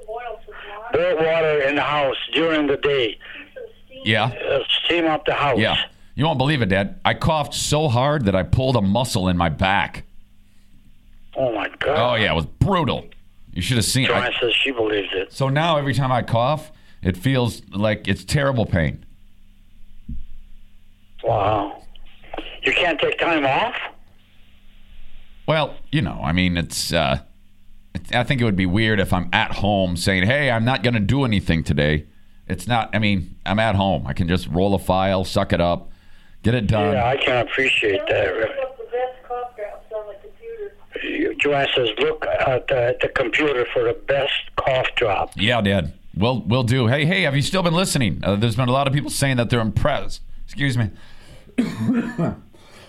Boil 0.06 1.16
water. 1.16 1.60
In 1.62 1.74
the 1.76 1.82
house 1.82 2.16
during 2.32 2.66
the 2.66 2.76
day. 2.76 3.08
Keep 3.08 3.18
some 3.54 3.64
steam. 3.86 4.02
Yeah. 4.04 4.24
Uh, 4.26 4.60
steam 4.84 5.06
up 5.06 5.24
the 5.24 5.34
house. 5.34 5.58
Yeah. 5.58 5.76
You 6.14 6.24
won't 6.24 6.38
believe 6.38 6.62
it, 6.62 6.66
Dad. 6.70 6.98
I 7.04 7.14
coughed 7.14 7.52
so 7.54 7.88
hard 7.88 8.24
that 8.24 8.34
I 8.34 8.42
pulled 8.42 8.76
a 8.76 8.80
muscle 8.82 9.28
in 9.28 9.36
my 9.36 9.48
back. 9.50 10.04
Oh 11.36 11.54
my 11.54 11.68
God. 11.78 12.12
Oh, 12.12 12.14
yeah, 12.14 12.32
it 12.32 12.34
was 12.34 12.46
brutal. 12.46 13.06
You 13.52 13.60
should 13.62 13.76
have 13.76 13.84
seen 13.84 14.06
Joanne 14.06 14.32
it. 14.32 14.34
says 14.40 14.52
she 14.54 14.70
believes 14.70 15.08
it. 15.12 15.32
So 15.32 15.48
now 15.48 15.76
every 15.76 15.92
time 15.94 16.10
I 16.12 16.22
cough, 16.22 16.72
it 17.02 17.16
feels 17.16 17.62
like 17.70 18.08
it's 18.08 18.24
terrible 18.24 18.64
pain. 18.66 19.04
Wow. 21.24 21.82
You 22.62 22.72
can't 22.72 23.00
take 23.00 23.18
time 23.18 23.44
off? 23.46 23.74
Well, 25.46 25.76
you 25.92 26.02
know, 26.02 26.20
I 26.22 26.32
mean, 26.32 26.56
it's. 26.56 26.92
Uh, 26.92 27.20
I 28.12 28.24
think 28.24 28.40
it 28.40 28.44
would 28.44 28.56
be 28.56 28.66
weird 28.66 29.00
if 29.00 29.12
I'm 29.12 29.28
at 29.32 29.52
home 29.52 29.96
saying, 29.96 30.24
"Hey, 30.24 30.50
I'm 30.50 30.64
not 30.64 30.82
going 30.82 30.94
to 30.94 31.00
do 31.00 31.24
anything 31.24 31.62
today." 31.62 32.06
It's 32.48 32.66
not. 32.66 32.94
I 32.94 32.98
mean, 32.98 33.36
I'm 33.46 33.58
at 33.58 33.74
home. 33.74 34.06
I 34.06 34.12
can 34.12 34.28
just 34.28 34.48
roll 34.48 34.74
a 34.74 34.78
file, 34.78 35.24
suck 35.24 35.52
it 35.52 35.60
up, 35.60 35.90
get 36.42 36.54
it 36.54 36.66
done. 36.66 36.94
Yeah, 36.94 37.06
I 37.06 37.16
can 37.16 37.46
appreciate 37.46 38.00
that. 38.08 38.36
Look 38.36 38.50
up 38.62 38.78
the 38.78 38.84
best 38.84 39.22
cough 39.26 39.56
drops 39.56 39.92
on 39.92 40.06
the 40.08 40.14
computer. 40.20 41.34
Joanne 41.40 41.68
says, 41.74 41.88
look 41.98 42.24
at 42.26 42.66
the, 42.68 42.96
the 43.00 43.08
computer 43.08 43.66
for 43.72 43.84
the 43.84 43.94
best 44.06 44.32
cough 44.56 44.86
drop. 44.96 45.32
Yeah, 45.36 45.60
Dad. 45.60 45.94
We'll 46.16 46.42
we'll 46.42 46.62
do. 46.62 46.86
Hey, 46.86 47.04
hey, 47.04 47.22
have 47.22 47.36
you 47.36 47.42
still 47.42 47.62
been 47.62 47.74
listening? 47.74 48.20
Uh, 48.22 48.36
there's 48.36 48.56
been 48.56 48.68
a 48.68 48.72
lot 48.72 48.86
of 48.86 48.92
people 48.92 49.10
saying 49.10 49.36
that 49.38 49.50
they're 49.50 49.60
impressed. 49.60 50.22
Excuse 50.46 50.78
me, 50.78 50.90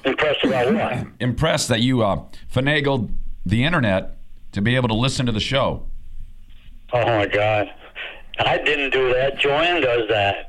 Impressed 0.06 0.44
about 0.44 0.74
what? 0.74 1.08
impressed 1.20 1.68
that 1.70 1.82
you 1.82 2.04
uh, 2.04 2.24
finagled 2.54 3.12
the 3.46 3.64
internet 3.64 4.18
to 4.54 4.62
be 4.62 4.76
able 4.76 4.88
to 4.88 4.94
listen 4.94 5.26
to 5.26 5.32
the 5.32 5.40
show. 5.40 5.86
Oh 6.94 7.06
my 7.06 7.26
God. 7.26 7.70
I 8.40 8.58
didn't 8.60 8.92
do 8.92 9.12
that. 9.14 9.40
Joanne 9.40 9.82
does 9.82 10.08
that. 10.10 10.44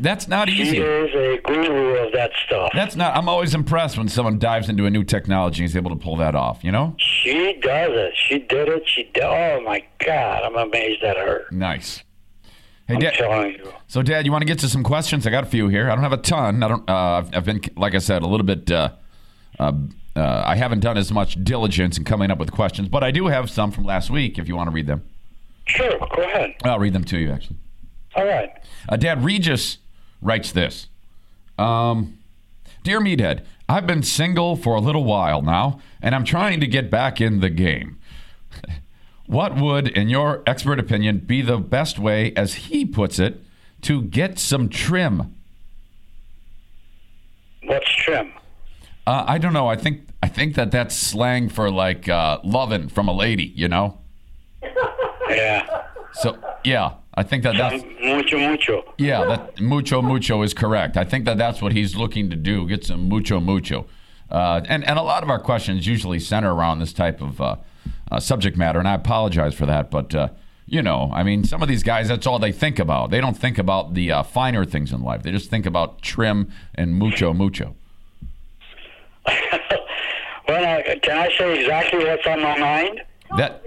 That's 0.00 0.28
not 0.28 0.48
She 0.48 0.62
easy. 0.62 0.78
is 0.78 1.12
a 1.14 1.40
guru 1.42 1.96
of 1.96 2.12
that 2.12 2.30
stuff. 2.46 2.70
That's 2.72 2.94
not. 2.94 3.16
I'm 3.16 3.28
always 3.28 3.52
impressed 3.52 3.98
when 3.98 4.08
someone 4.08 4.38
dives 4.38 4.68
into 4.68 4.86
a 4.86 4.90
new 4.90 5.02
technology 5.02 5.62
and 5.64 5.68
is 5.68 5.76
able 5.76 5.90
to 5.90 5.96
pull 5.96 6.16
that 6.18 6.36
off. 6.36 6.62
You 6.62 6.70
know. 6.70 6.94
She 6.98 7.58
does 7.60 7.90
it. 7.90 8.14
She 8.28 8.38
did 8.38 8.68
it. 8.68 8.84
She 8.86 9.10
did. 9.12 9.24
Oh 9.24 9.60
my 9.64 9.84
God. 10.06 10.44
I'm 10.44 10.54
amazed 10.56 11.02
at 11.02 11.16
her. 11.16 11.46
Nice. 11.50 12.04
Hey, 12.88 12.94
I'm 12.94 13.00
Dad. 13.00 13.60
So, 13.86 14.00
Dad, 14.02 14.24
you 14.24 14.32
want 14.32 14.42
to 14.42 14.46
get 14.46 14.58
to 14.60 14.68
some 14.68 14.82
questions? 14.82 15.26
I 15.26 15.30
got 15.30 15.44
a 15.44 15.46
few 15.46 15.68
here. 15.68 15.90
I 15.90 15.94
don't 15.94 16.02
have 16.02 16.12
a 16.14 16.16
ton. 16.16 16.62
I 16.62 16.68
don't. 16.68 16.88
Uh, 16.88 16.94
I've, 16.94 17.36
I've 17.36 17.44
been, 17.44 17.60
like 17.76 17.94
I 17.94 17.98
said, 17.98 18.22
a 18.22 18.26
little 18.26 18.46
bit. 18.46 18.70
Uh, 18.70 18.92
uh, 19.58 19.72
uh, 20.16 20.42
I 20.46 20.56
haven't 20.56 20.80
done 20.80 20.96
as 20.96 21.12
much 21.12 21.42
diligence 21.44 21.98
in 21.98 22.04
coming 22.04 22.30
up 22.30 22.38
with 22.38 22.50
questions, 22.50 22.88
but 22.88 23.04
I 23.04 23.10
do 23.10 23.26
have 23.26 23.50
some 23.50 23.70
from 23.72 23.84
last 23.84 24.08
week. 24.10 24.38
If 24.38 24.48
you 24.48 24.56
want 24.56 24.68
to 24.68 24.74
read 24.74 24.86
them, 24.86 25.04
Sure. 25.66 25.98
Go 25.98 26.22
ahead. 26.22 26.54
I'll 26.64 26.78
read 26.78 26.94
them 26.94 27.04
to 27.04 27.18
you. 27.18 27.30
Actually, 27.30 27.58
All 28.16 28.24
right. 28.24 28.50
uh, 28.88 28.96
Dad 28.96 29.22
Regis 29.22 29.78
writes 30.22 30.50
this. 30.50 30.88
Um, 31.58 32.18
Dear 32.84 33.00
Meathead, 33.00 33.44
I've 33.68 33.86
been 33.86 34.02
single 34.02 34.56
for 34.56 34.74
a 34.76 34.80
little 34.80 35.04
while 35.04 35.42
now, 35.42 35.78
and 36.00 36.14
I'm 36.14 36.24
trying 36.24 36.58
to 36.60 36.66
get 36.66 36.90
back 36.90 37.20
in 37.20 37.40
the 37.40 37.50
game. 37.50 37.98
what 39.28 39.54
would, 39.60 39.86
in 39.88 40.08
your 40.08 40.42
expert 40.46 40.80
opinion, 40.80 41.18
be 41.18 41.42
the 41.42 41.58
best 41.58 41.98
way, 41.98 42.32
as 42.34 42.54
he 42.54 42.84
puts 42.84 43.18
it, 43.20 43.40
to 43.82 44.02
get 44.02 44.38
some 44.38 44.68
trim? 44.68 45.34
What's 47.64 47.90
trim? 47.96 48.32
Uh, 49.06 49.24
I 49.26 49.38
don't 49.38 49.52
know. 49.52 49.68
I 49.68 49.76
think 49.76 50.00
I 50.22 50.28
think 50.28 50.54
that 50.56 50.70
that's 50.70 50.94
slang 50.94 51.48
for 51.48 51.70
like 51.70 52.08
uh, 52.08 52.38
loving 52.42 52.88
from 52.88 53.08
a 53.08 53.12
lady, 53.12 53.52
you 53.54 53.68
know. 53.68 53.98
Yeah. 55.30 55.84
So 56.14 56.38
yeah, 56.64 56.94
I 57.14 57.22
think 57.22 57.42
that 57.42 57.54
that's 57.58 57.84
Mucho, 58.02 58.38
mucho. 58.38 58.94
yeah, 58.96 59.26
that 59.26 59.60
mucho 59.60 60.00
mucho 60.00 60.40
is 60.40 60.54
correct. 60.54 60.96
I 60.96 61.04
think 61.04 61.26
that 61.26 61.36
that's 61.36 61.60
what 61.60 61.72
he's 61.72 61.94
looking 61.96 62.30
to 62.30 62.36
do. 62.36 62.66
Get 62.66 62.82
some 62.86 63.10
mucho 63.10 63.38
mucho, 63.38 63.84
uh, 64.30 64.62
and 64.66 64.82
and 64.84 64.98
a 64.98 65.02
lot 65.02 65.22
of 65.22 65.28
our 65.28 65.38
questions 65.38 65.86
usually 65.86 66.18
center 66.18 66.50
around 66.54 66.78
this 66.78 66.94
type 66.94 67.20
of 67.20 67.42
uh, 68.10 68.20
subject 68.20 68.56
matter, 68.56 68.78
and 68.78 68.88
I 68.88 68.94
apologize 68.94 69.54
for 69.54 69.66
that, 69.66 69.90
but. 69.90 70.14
Uh, 70.14 70.28
you 70.70 70.82
know, 70.82 71.10
I 71.14 71.22
mean, 71.22 71.44
some 71.44 71.62
of 71.62 71.68
these 71.68 71.82
guys, 71.82 72.08
that's 72.08 72.26
all 72.26 72.38
they 72.38 72.52
think 72.52 72.78
about. 72.78 73.10
They 73.10 73.22
don't 73.22 73.36
think 73.36 73.56
about 73.56 73.94
the 73.94 74.12
uh, 74.12 74.22
finer 74.22 74.66
things 74.66 74.92
in 74.92 75.00
life. 75.00 75.22
They 75.22 75.32
just 75.32 75.48
think 75.48 75.64
about 75.64 76.02
trim 76.02 76.52
and 76.74 76.94
mucho 76.94 77.32
mucho. 77.32 77.74
well, 80.46 80.80
uh, 80.80 80.94
can 81.02 81.16
I 81.16 81.30
say 81.38 81.60
exactly 81.60 82.04
what's 82.04 82.26
on 82.26 82.42
my 82.42 82.58
mind 82.58 83.00
That 83.38 83.62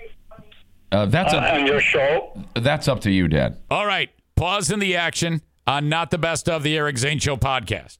uh, 0.91 1.07
that's 1.07 1.33
uh, 1.33 1.37
up, 1.37 1.53
on 1.53 1.65
your 1.65 1.79
show? 1.79 2.39
that's 2.53 2.87
up 2.87 2.99
to 3.01 3.11
you, 3.11 3.27
Dad. 3.27 3.57
All 3.71 3.87
right. 3.87 4.09
Pause 4.35 4.71
in 4.71 4.79
the 4.79 4.95
action 4.95 5.41
on 5.65 5.89
Not 5.89 6.11
the 6.11 6.17
Best 6.17 6.49
of 6.49 6.63
the 6.63 6.77
Eric 6.77 6.97
Zane 6.97 7.19
Show 7.19 7.37
podcast. 7.37 7.97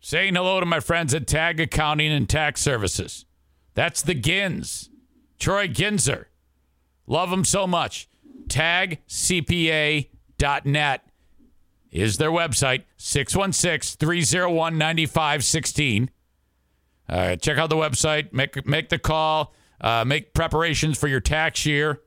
Saying 0.00 0.34
hello 0.36 0.60
to 0.60 0.66
my 0.66 0.80
friends 0.80 1.12
at 1.12 1.26
Tag 1.26 1.60
Accounting 1.60 2.12
and 2.12 2.28
Tax 2.28 2.60
Services. 2.60 3.26
That's 3.74 4.00
the 4.00 4.14
Gins. 4.14 4.87
Troy 5.38 5.68
Ginzer. 5.68 6.26
Love 7.06 7.30
them 7.30 7.44
so 7.44 7.66
much. 7.66 8.08
TagCPA.net 8.48 10.08
is 11.90 12.18
their 12.18 12.30
website. 12.30 12.84
616 12.96 13.96
301 13.98 14.78
9516. 14.78 16.10
Uh, 17.08 17.36
check 17.36 17.56
out 17.58 17.70
the 17.70 17.76
website. 17.76 18.32
Make, 18.32 18.66
make 18.66 18.88
the 18.88 18.98
call. 18.98 19.54
Uh, 19.80 20.04
make 20.04 20.34
preparations 20.34 20.98
for 20.98 21.08
your 21.08 21.20
tax 21.20 21.64
year. 21.64 22.00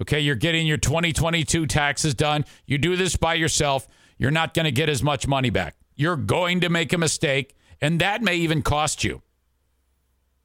Okay, 0.00 0.20
you're 0.20 0.34
getting 0.34 0.66
your 0.66 0.78
2022 0.78 1.66
taxes 1.66 2.14
done. 2.14 2.44
You 2.66 2.78
do 2.78 2.96
this 2.96 3.16
by 3.16 3.34
yourself, 3.34 3.86
you're 4.16 4.30
not 4.30 4.54
going 4.54 4.64
to 4.64 4.72
get 4.72 4.88
as 4.88 5.02
much 5.02 5.26
money 5.26 5.50
back. 5.50 5.76
You're 5.94 6.16
going 6.16 6.60
to 6.60 6.70
make 6.70 6.92
a 6.92 6.98
mistake, 6.98 7.54
and 7.80 8.00
that 8.00 8.22
may 8.22 8.36
even 8.36 8.62
cost 8.62 9.04
you. 9.04 9.22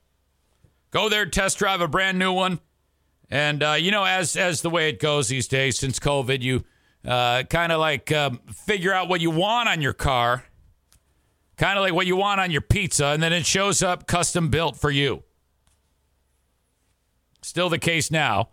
Go 0.91 1.07
there, 1.07 1.25
test 1.25 1.57
drive 1.57 1.79
a 1.79 1.87
brand 1.87 2.19
new 2.19 2.33
one. 2.33 2.59
And, 3.29 3.63
uh, 3.63 3.77
you 3.79 3.89
know, 3.89 4.03
as, 4.03 4.35
as 4.35 4.61
the 4.61 4.69
way 4.69 4.89
it 4.89 4.99
goes 4.99 5.29
these 5.29 5.47
days 5.47 5.79
since 5.79 5.99
COVID, 5.99 6.41
you 6.41 6.65
uh, 7.05 7.43
kind 7.43 7.71
of 7.71 7.79
like 7.79 8.11
um, 8.11 8.41
figure 8.65 8.91
out 8.91 9.07
what 9.07 9.21
you 9.21 9.31
want 9.31 9.69
on 9.69 9.81
your 9.81 9.93
car, 9.93 10.43
kind 11.55 11.79
of 11.79 11.83
like 11.83 11.93
what 11.93 12.05
you 12.05 12.17
want 12.17 12.41
on 12.41 12.51
your 12.51 12.59
pizza, 12.59 13.05
and 13.05 13.23
then 13.23 13.31
it 13.31 13.45
shows 13.45 13.81
up 13.81 14.07
custom 14.07 14.49
built 14.49 14.75
for 14.75 14.91
you. 14.91 15.23
Still 17.47 17.69
the 17.69 17.79
case 17.79 18.11
now. 18.11 18.49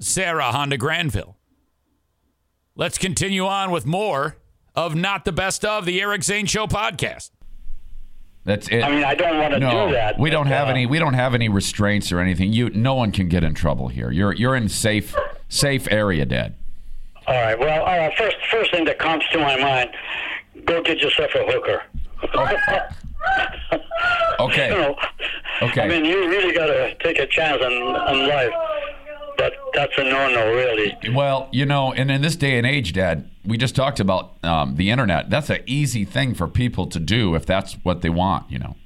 Sarah 0.00 0.50
Honda 0.50 0.78
Granville. 0.78 1.36
Let's 2.74 2.96
continue 2.96 3.44
on 3.44 3.70
with 3.70 3.84
more 3.84 4.38
of 4.74 4.94
Not 4.94 5.26
the 5.26 5.32
Best 5.32 5.66
of 5.66 5.84
the 5.84 6.00
Eric 6.00 6.24
Zane 6.24 6.46
Show 6.46 6.66
podcast. 6.66 7.30
That's 8.46 8.68
it. 8.68 8.82
I 8.82 8.90
mean, 8.90 9.04
I 9.04 9.14
don't 9.14 9.38
want 9.38 9.52
to 9.52 9.60
no, 9.60 9.88
do 9.88 9.92
that. 9.92 10.18
we 10.18 10.30
don't 10.30 10.46
have 10.46 10.68
uh, 10.68 10.70
any. 10.70 10.86
We 10.86 10.98
don't 10.98 11.12
have 11.12 11.34
any 11.34 11.50
restraints 11.50 12.10
or 12.10 12.20
anything. 12.20 12.54
You, 12.54 12.70
no 12.70 12.94
one 12.94 13.12
can 13.12 13.28
get 13.28 13.44
in 13.44 13.52
trouble 13.52 13.88
here. 13.88 14.10
You're 14.10 14.32
you're 14.32 14.56
in 14.56 14.70
safe 14.70 15.14
safe 15.50 15.86
area, 15.90 16.24
Dad. 16.24 16.54
All 17.26 17.34
right. 17.34 17.58
Well, 17.58 17.80
all 17.84 17.98
right. 17.98 18.16
First, 18.16 18.36
first 18.50 18.70
thing 18.70 18.86
that 18.86 18.98
comes 18.98 19.24
to 19.32 19.38
my 19.38 19.60
mind: 19.60 19.90
go 20.64 20.80
get 20.80 21.00
yourself 21.00 21.32
a 21.34 21.44
hooker. 21.44 21.82
Okay. 24.38 24.68
You 24.68 24.74
know, 24.76 24.96
Okay. 25.62 25.82
I 25.82 25.88
mean, 25.88 26.04
you 26.04 26.28
really 26.28 26.52
got 26.54 26.66
to 26.66 26.94
take 26.96 27.18
a 27.18 27.26
chance 27.26 27.62
on, 27.62 27.72
on 27.72 28.28
life, 28.28 28.52
but 29.38 29.54
that's 29.72 29.92
a 29.96 30.04
no-no, 30.04 30.52
really. 30.52 30.96
Well, 31.14 31.48
you 31.50 31.64
know, 31.64 31.92
and 31.92 32.10
in 32.10 32.20
this 32.20 32.36
day 32.36 32.58
and 32.58 32.66
age, 32.66 32.92
Dad, 32.92 33.30
we 33.44 33.56
just 33.56 33.74
talked 33.74 34.00
about 34.00 34.32
um, 34.44 34.76
the 34.76 34.90
internet. 34.90 35.30
That's 35.30 35.48
an 35.48 35.62
easy 35.66 36.04
thing 36.04 36.34
for 36.34 36.46
people 36.48 36.86
to 36.88 36.98
do 36.98 37.34
if 37.34 37.46
that's 37.46 37.74
what 37.84 38.02
they 38.02 38.10
want. 38.10 38.50
You 38.50 38.58
know. 38.58 38.76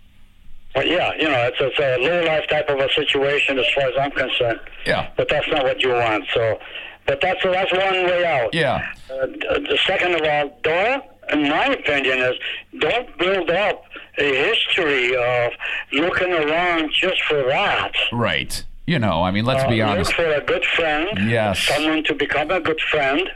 But 0.75 0.87
yeah, 0.87 1.13
you 1.19 1.25
know, 1.25 1.51
it's, 1.53 1.57
it's 1.59 1.79
a 1.81 1.99
low-life 1.99 2.47
type 2.49 2.69
of 2.69 2.79
a 2.79 2.89
situation 2.93 3.59
as 3.59 3.67
far 3.75 3.85
as 3.89 3.95
I'm 4.01 4.13
concerned. 4.13 4.61
Yeah. 4.87 5.11
But 5.17 5.29
that's 5.29 5.49
not 5.49 5.65
what 5.65 5.81
you 5.83 5.91
want. 5.91 6.25
So, 6.33 6.61
but 7.07 7.21
that's 7.21 7.43
that's 7.43 7.73
one 7.73 7.81
way 8.07 8.25
out. 8.25 8.55
Yeah. 8.55 8.93
Uh, 9.11 9.27
the 9.27 9.79
second 9.85 10.15
of 10.15 10.23
all, 10.23 10.57
don't, 10.63 11.03
in 11.33 11.49
my 11.49 11.67
opinion, 11.67 12.19
is 12.21 12.37
don't 12.79 13.19
build 13.19 13.51
up 13.51 13.83
a 14.19 14.49
history 14.49 15.15
of 15.17 15.53
looking 15.93 16.33
around 16.33 16.93
just 16.93 17.23
for 17.23 17.43
that. 17.45 17.93
Right. 18.13 18.65
You 18.87 18.99
know, 18.99 19.23
I 19.23 19.31
mean, 19.31 19.45
let's 19.45 19.65
be 19.69 19.81
Uh, 19.83 19.89
honest. 19.91 20.11
Look 20.11 20.17
for 20.17 20.33
a 20.35 20.41
good 20.45 20.65
friend. 20.77 21.09
Yes. 21.31 21.59
Someone 21.61 22.03
to 22.05 22.15
become 22.15 22.51
a 22.51 22.61
good 22.61 22.81
friend, 22.91 23.31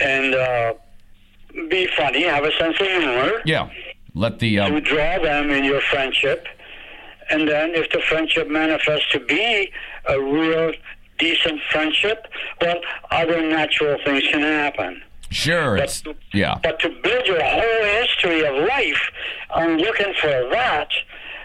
and 0.00 0.34
uh, 0.34 0.74
be 1.68 1.88
funny, 1.96 2.22
have 2.24 2.44
a 2.44 2.52
sense 2.52 2.78
of 2.80 2.86
humor. 2.86 3.42
Yeah. 3.44 3.68
Let 4.14 4.38
the 4.38 4.56
To 4.56 4.76
uh, 4.76 4.80
draw 4.80 5.18
them 5.18 5.50
in 5.50 5.64
your 5.64 5.80
friendship, 5.80 6.46
and 7.30 7.48
then 7.48 7.74
if 7.74 7.90
the 7.90 8.00
friendship 8.08 8.48
manifests 8.48 9.10
to 9.12 9.20
be 9.20 9.72
a 10.08 10.20
real 10.20 10.72
decent 11.18 11.60
friendship, 11.72 12.26
well, 12.60 12.80
other 13.10 13.40
natural 13.42 13.96
things 14.04 14.22
can 14.30 14.40
happen. 14.42 15.02
Sure. 15.34 15.76
But, 15.76 16.02
yeah. 16.32 16.58
but 16.62 16.78
to 16.80 16.88
build 17.02 17.26
your 17.26 17.42
whole 17.42 17.84
history 18.00 18.44
of 18.44 18.66
life 18.68 19.10
on 19.50 19.78
looking 19.78 20.14
for 20.20 20.28
that, 20.28 20.88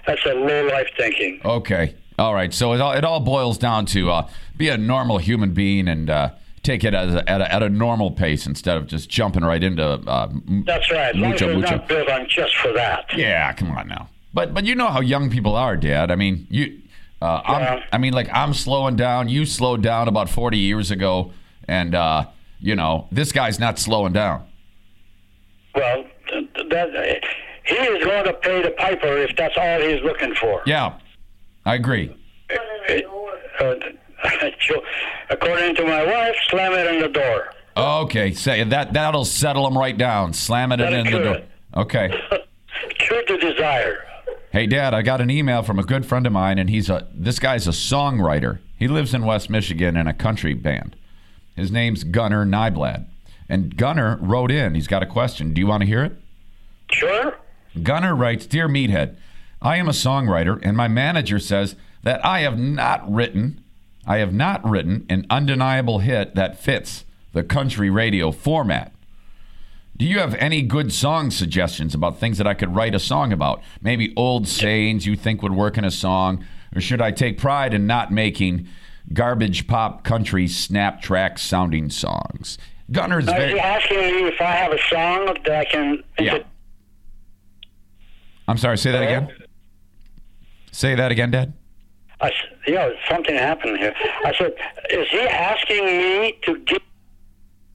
that's 0.06 0.26
a 0.26 0.34
low 0.34 0.68
life 0.68 0.88
thinking. 0.98 1.42
Okay. 1.44 1.96
All 2.18 2.34
right. 2.34 2.54
So 2.54 2.74
it 2.74 2.82
all, 2.82 2.94
it 2.94 3.04
all 3.04 3.20
boils 3.20 3.58
down 3.58 3.86
to 3.88 4.12
uh, 4.12 4.30
be 4.58 4.70
a 4.70 4.78
normal 4.78 5.18
human 5.20 5.54
being 5.54 5.88
and 5.88 6.10
uh, 6.10 6.32
take 6.64 6.84
it 6.84 6.94
as 6.94 7.16
a, 7.16 7.30
at, 7.30 7.42
a, 7.42 7.54
at 7.54 7.64
a 7.64 7.70
normal 7.70 8.12
pace 8.12 8.46
instead 8.46 8.78
of 8.78 8.88
just 8.88 9.10
jumping 9.10 9.44
right 9.44 9.64
into 9.64 9.84
uh, 9.84 10.30
That's 10.66 10.92
right. 10.92 11.16
Mucho 11.16 11.54
mucho. 11.56 11.78
not 11.78 11.88
built 11.88 12.10
on 12.10 12.28
just 12.28 12.56
for 12.58 12.74
that. 12.74 13.06
Yeah, 13.16 13.54
come 13.54 13.72
on 13.72 13.88
now. 13.88 14.10
But 14.34 14.54
but 14.54 14.66
you 14.66 14.76
know 14.76 14.88
how 14.88 15.00
young 15.02 15.30
people 15.30 15.56
are, 15.56 15.76
Dad. 15.76 16.12
I 16.12 16.16
mean, 16.16 16.46
you. 16.50 16.82
Uh, 17.22 17.42
I'm, 17.44 17.62
Yeah. 17.62 17.84
I 17.92 17.98
mean, 17.98 18.14
like 18.14 18.30
I'm 18.32 18.54
slowing 18.54 18.96
down. 18.96 19.28
You 19.30 19.46
slowed 19.46 19.82
down 19.82 20.08
about 20.08 20.30
40 20.30 20.58
years 20.58 20.92
ago, 20.92 21.32
and 21.68 21.96
uh, 21.96 22.28
you 22.60 22.76
know 22.76 23.08
this 23.12 23.32
guy's 23.32 23.60
not 23.60 23.80
slowing 23.80 24.14
down. 24.14 24.46
Well, 25.76 26.04
th- 26.30 26.54
th- 26.54 26.70
that, 26.70 27.24
he 27.66 27.76
is 27.76 28.04
going 28.04 28.26
to 28.26 28.34
pay 28.34 28.62
the 28.64 28.72
piper 28.72 29.18
if 29.18 29.36
that's 29.38 29.56
all 29.58 29.80
he's 29.82 30.02
looking 30.04 30.34
for. 30.36 30.62
Yeah, 30.66 30.98
I 31.66 31.76
agree. 31.76 32.16
Uh, 33.60 33.76
according 35.30 35.76
to 35.76 35.84
my 35.86 36.04
wife, 36.06 36.36
slam 36.50 36.74
it 36.74 36.94
in 36.94 37.02
the 37.02 37.08
door. 37.10 37.54
Okay, 37.78 38.34
say 38.34 38.64
that 38.64 38.94
that'll 38.94 39.26
settle 39.26 39.66
him 39.68 39.78
right 39.78 39.98
down. 39.98 40.34
Slam 40.34 40.72
it 40.72 40.78
That'll 40.78 41.00
in 41.00 41.06
the 41.06 41.20
door. 41.20 41.36
it. 41.36 41.50
Okay. 41.76 42.10
Cure 43.00 43.24
the 43.28 43.38
desire. 43.38 44.04
Hey, 44.52 44.66
Dad, 44.66 44.94
I 44.94 45.02
got 45.02 45.22
an 45.22 45.30
email 45.30 45.62
from 45.62 45.78
a 45.80 45.84
good 45.84 46.06
friend 46.06 46.26
of 46.26 46.34
mine, 46.34 46.58
and 46.58 46.70
he's 46.70 46.90
a 46.90 47.08
this 47.14 47.40
guy's 47.40 47.68
a 47.68 47.72
songwriter. 47.72 48.60
He 48.78 48.88
lives 48.88 49.14
in 49.14 49.24
West 49.26 49.50
Michigan 49.50 49.96
in 49.96 50.08
a 50.08 50.14
country 50.14 50.54
band. 50.54 50.96
His 51.60 51.72
name's 51.72 52.04
Gunnar 52.04 52.46
Nyblad. 52.46 53.06
And 53.48 53.76
Gunnar 53.76 54.18
wrote 54.22 54.52
in. 54.52 54.76
He's 54.76 54.88
got 54.88 55.04
a 55.04 55.08
question. 55.08 55.54
Do 55.54 55.62
you 55.62 55.68
want 55.68 55.82
to 55.82 55.88
hear 55.88 56.04
it? 56.04 56.14
Sure. 56.92 57.38
Gunnar 57.84 58.16
writes 58.16 58.46
Dear 58.46 58.68
Meathead, 58.68 59.18
I 59.62 59.78
am 59.78 59.88
a 59.88 59.92
songwriter, 59.94 60.60
and 60.64 60.78
my 60.78 60.88
manager 60.88 61.40
says 61.40 61.76
that 62.04 62.24
I 62.26 62.42
have 62.42 62.58
not 62.58 63.12
written, 63.12 63.64
I 64.08 64.18
have 64.18 64.34
not 64.34 64.68
written 64.68 65.06
an 65.10 65.26
undeniable 65.30 66.00
hit 66.00 66.36
that 66.36 66.60
fits 66.60 67.06
the 67.34 67.44
country 67.44 67.90
radio 67.90 68.32
format. 68.32 68.94
Do 69.98 70.06
you 70.06 70.20
have 70.20 70.34
any 70.36 70.62
good 70.62 70.94
song 70.94 71.30
suggestions 71.30 71.94
about 71.94 72.20
things 72.20 72.38
that 72.38 72.48
I 72.48 72.54
could 72.54 72.74
write 72.74 72.96
a 72.96 73.00
song 73.00 73.34
about? 73.34 73.62
Maybe 73.82 74.14
old 74.16 74.48
sayings 74.48 75.06
you 75.06 75.18
think 75.18 75.44
would 75.44 75.54
work 75.54 75.78
in 75.78 75.84
a 75.84 75.92
song? 75.92 76.46
Or 76.74 76.80
should 76.80 77.02
I 77.02 77.12
take 77.12 77.38
pride 77.38 77.74
in 77.74 77.86
not 77.86 78.12
making 78.12 78.68
garbage 79.14 79.68
pop 79.68 80.04
country 80.04 80.48
snap 80.48 81.02
track 81.02 81.38
sounding 81.38 81.90
songs? 81.90 82.58
Gunnar's 82.92 83.26
is 83.26 83.32
very. 83.32 83.60
asking 83.60 83.98
me 84.00 84.28
if 84.28 84.42
I 84.42 84.52
have 84.52 84.72
a 84.72 84.80
song 84.90 85.26
that 85.46 85.52
I 85.52 85.66
can? 85.66 86.04
Yeah. 86.18 86.40
I'm 88.48 88.58
sorry, 88.58 88.78
say 88.78 88.92
that 88.92 89.04
again. 89.04 89.30
Say 90.72 90.96
that 90.96 91.12
again, 91.12 91.30
Dad. 91.32 91.54
I 92.22 92.30
s 92.30 92.34
yeah, 92.68 92.90
something 93.10 93.36
happened 93.36 93.78
here. 93.78 93.94
I 94.26 94.34
said, 94.38 94.54
is 94.90 95.08
he 95.10 95.20
asking 95.22 95.86
me 95.86 96.38
to 96.44 96.58
give 96.60 96.82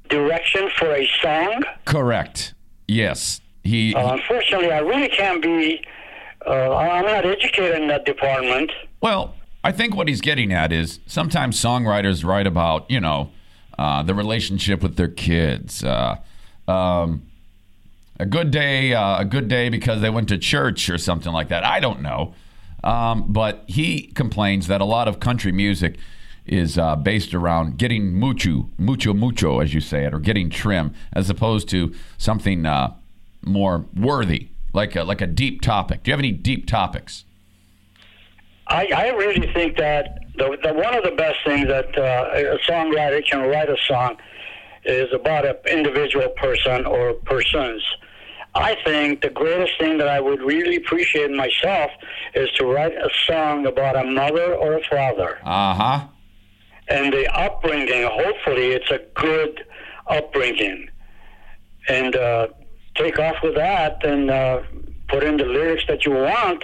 direction 0.09 0.69
for 0.77 0.91
a 0.95 1.09
song? 1.23 1.63
Correct. 1.85 2.55
Yes. 2.89 3.41
He, 3.63 3.95
Uh, 3.95 4.15
unfortunately, 4.15 4.71
I 4.71 4.81
really 4.81 5.09
can't 5.09 5.43
be. 5.43 5.83
Uh, 6.47 6.77
I'm 6.77 7.07
not 7.07 7.25
educated 7.25 7.81
in 7.81 7.89
that 7.89 8.05
department. 8.05 8.71
Well, 9.01 9.35
I 9.65 9.73
think 9.73 9.97
what 9.97 10.09
he's 10.09 10.21
getting 10.21 10.53
at 10.53 10.73
is 10.73 11.01
sometimes 11.07 11.59
songwriters 11.59 12.23
write 12.23 12.47
about, 12.47 12.89
you 12.91 13.01
know, 13.01 13.31
uh, 13.79 14.03
the 14.03 14.15
relationship 14.15 14.83
with 14.83 14.97
their 14.97 15.09
kids. 15.09 15.83
Uh, 15.83 16.17
um, 16.69 17.23
a 18.21 18.27
good 18.27 18.51
day, 18.51 18.93
uh, 18.93 19.21
a 19.21 19.25
good 19.25 19.49
day 19.49 19.71
because 19.71 20.03
they 20.03 20.11
went 20.11 20.29
to 20.29 20.37
church 20.37 20.91
or 20.91 20.99
something 20.99 21.33
like 21.33 21.49
that. 21.49 21.65
I 21.65 21.81
don't 21.81 22.03
know. 22.03 22.35
Um, 22.85 23.33
but 23.33 23.65
he 23.67 24.09
complains 24.09 24.67
that 24.67 24.83
a 24.83 24.85
lot 24.85 25.09
of 25.09 25.19
country 25.19 25.51
music 25.51 25.97
is 26.45 26.77
uh, 26.77 26.95
based 26.95 27.33
around 27.33 27.79
getting 27.79 28.13
mucho, 28.13 28.69
mucho, 28.77 29.15
mucho, 29.15 29.61
as 29.61 29.73
you 29.73 29.81
say 29.81 30.05
it, 30.05 30.13
or 30.13 30.19
getting 30.19 30.51
trim, 30.51 30.93
as 31.15 31.31
opposed 31.31 31.71
to 31.71 31.95
something 32.19 32.67
uh, 32.67 32.93
more 33.43 33.87
worthy, 33.97 34.49
like 34.75 34.95
a, 34.95 35.05
like 35.05 35.23
a 35.23 35.27
deep 35.27 35.63
topic. 35.63 36.03
Do 36.03 36.11
you 36.11 36.13
have 36.13 36.21
any 36.21 36.33
deep 36.33 36.67
topics? 36.67 37.25
I, 38.67 38.89
I 38.95 39.09
really 39.11 39.53
think 39.53 39.77
that 39.77 40.19
the, 40.37 40.57
the 40.63 40.73
one 40.73 40.95
of 40.97 41.05
the 41.05 41.11
best 41.13 41.39
things 41.45 41.69
that 41.69 41.97
uh, 41.99 42.31
a 42.35 42.59
songwriter 42.71 43.25
can 43.29 43.49
write 43.49 43.69
a 43.69 43.77
song 43.87 44.17
is 44.85 45.13
about 45.13 45.45
an 45.47 45.57
individual 45.71 46.29
person 46.31 46.85
or 46.87 47.13
persons. 47.15 47.83
I 48.55 48.77
think 48.85 49.21
the 49.23 49.31
greatest 49.31 49.79
thing 49.79 49.99
that 49.99 50.09
I 50.09 50.21
would 50.21 50.41
really 50.41 50.77
appreciate 50.77 51.31
myself 51.31 51.91
is 52.35 52.49
to 52.53 52.65
write 52.67 52.93
a 52.95 53.11
song 53.27 53.67
about 53.67 53.97
a 53.97 54.05
mother 54.05 54.55
or 54.55 54.75
a 54.75 54.85
father 54.85 55.39
Uh 55.45 55.75
huh. 55.75 56.07
and 56.89 57.13
the 57.13 57.27
upbringing. 57.37 58.05
Hopefully, 58.11 58.69
it's 58.73 58.91
a 58.91 59.01
good 59.15 59.65
upbringing, 60.07 60.89
and 61.89 62.15
uh, 62.17 62.49
take 62.97 63.19
off 63.19 63.37
with 63.43 63.55
that 63.57 64.05
and 64.05 64.31
uh, 64.31 64.61
put 65.09 65.23
in 65.25 65.37
the 65.37 65.45
lyrics 65.45 65.85
that 65.89 66.05
you 66.07 66.13
want 66.13 66.63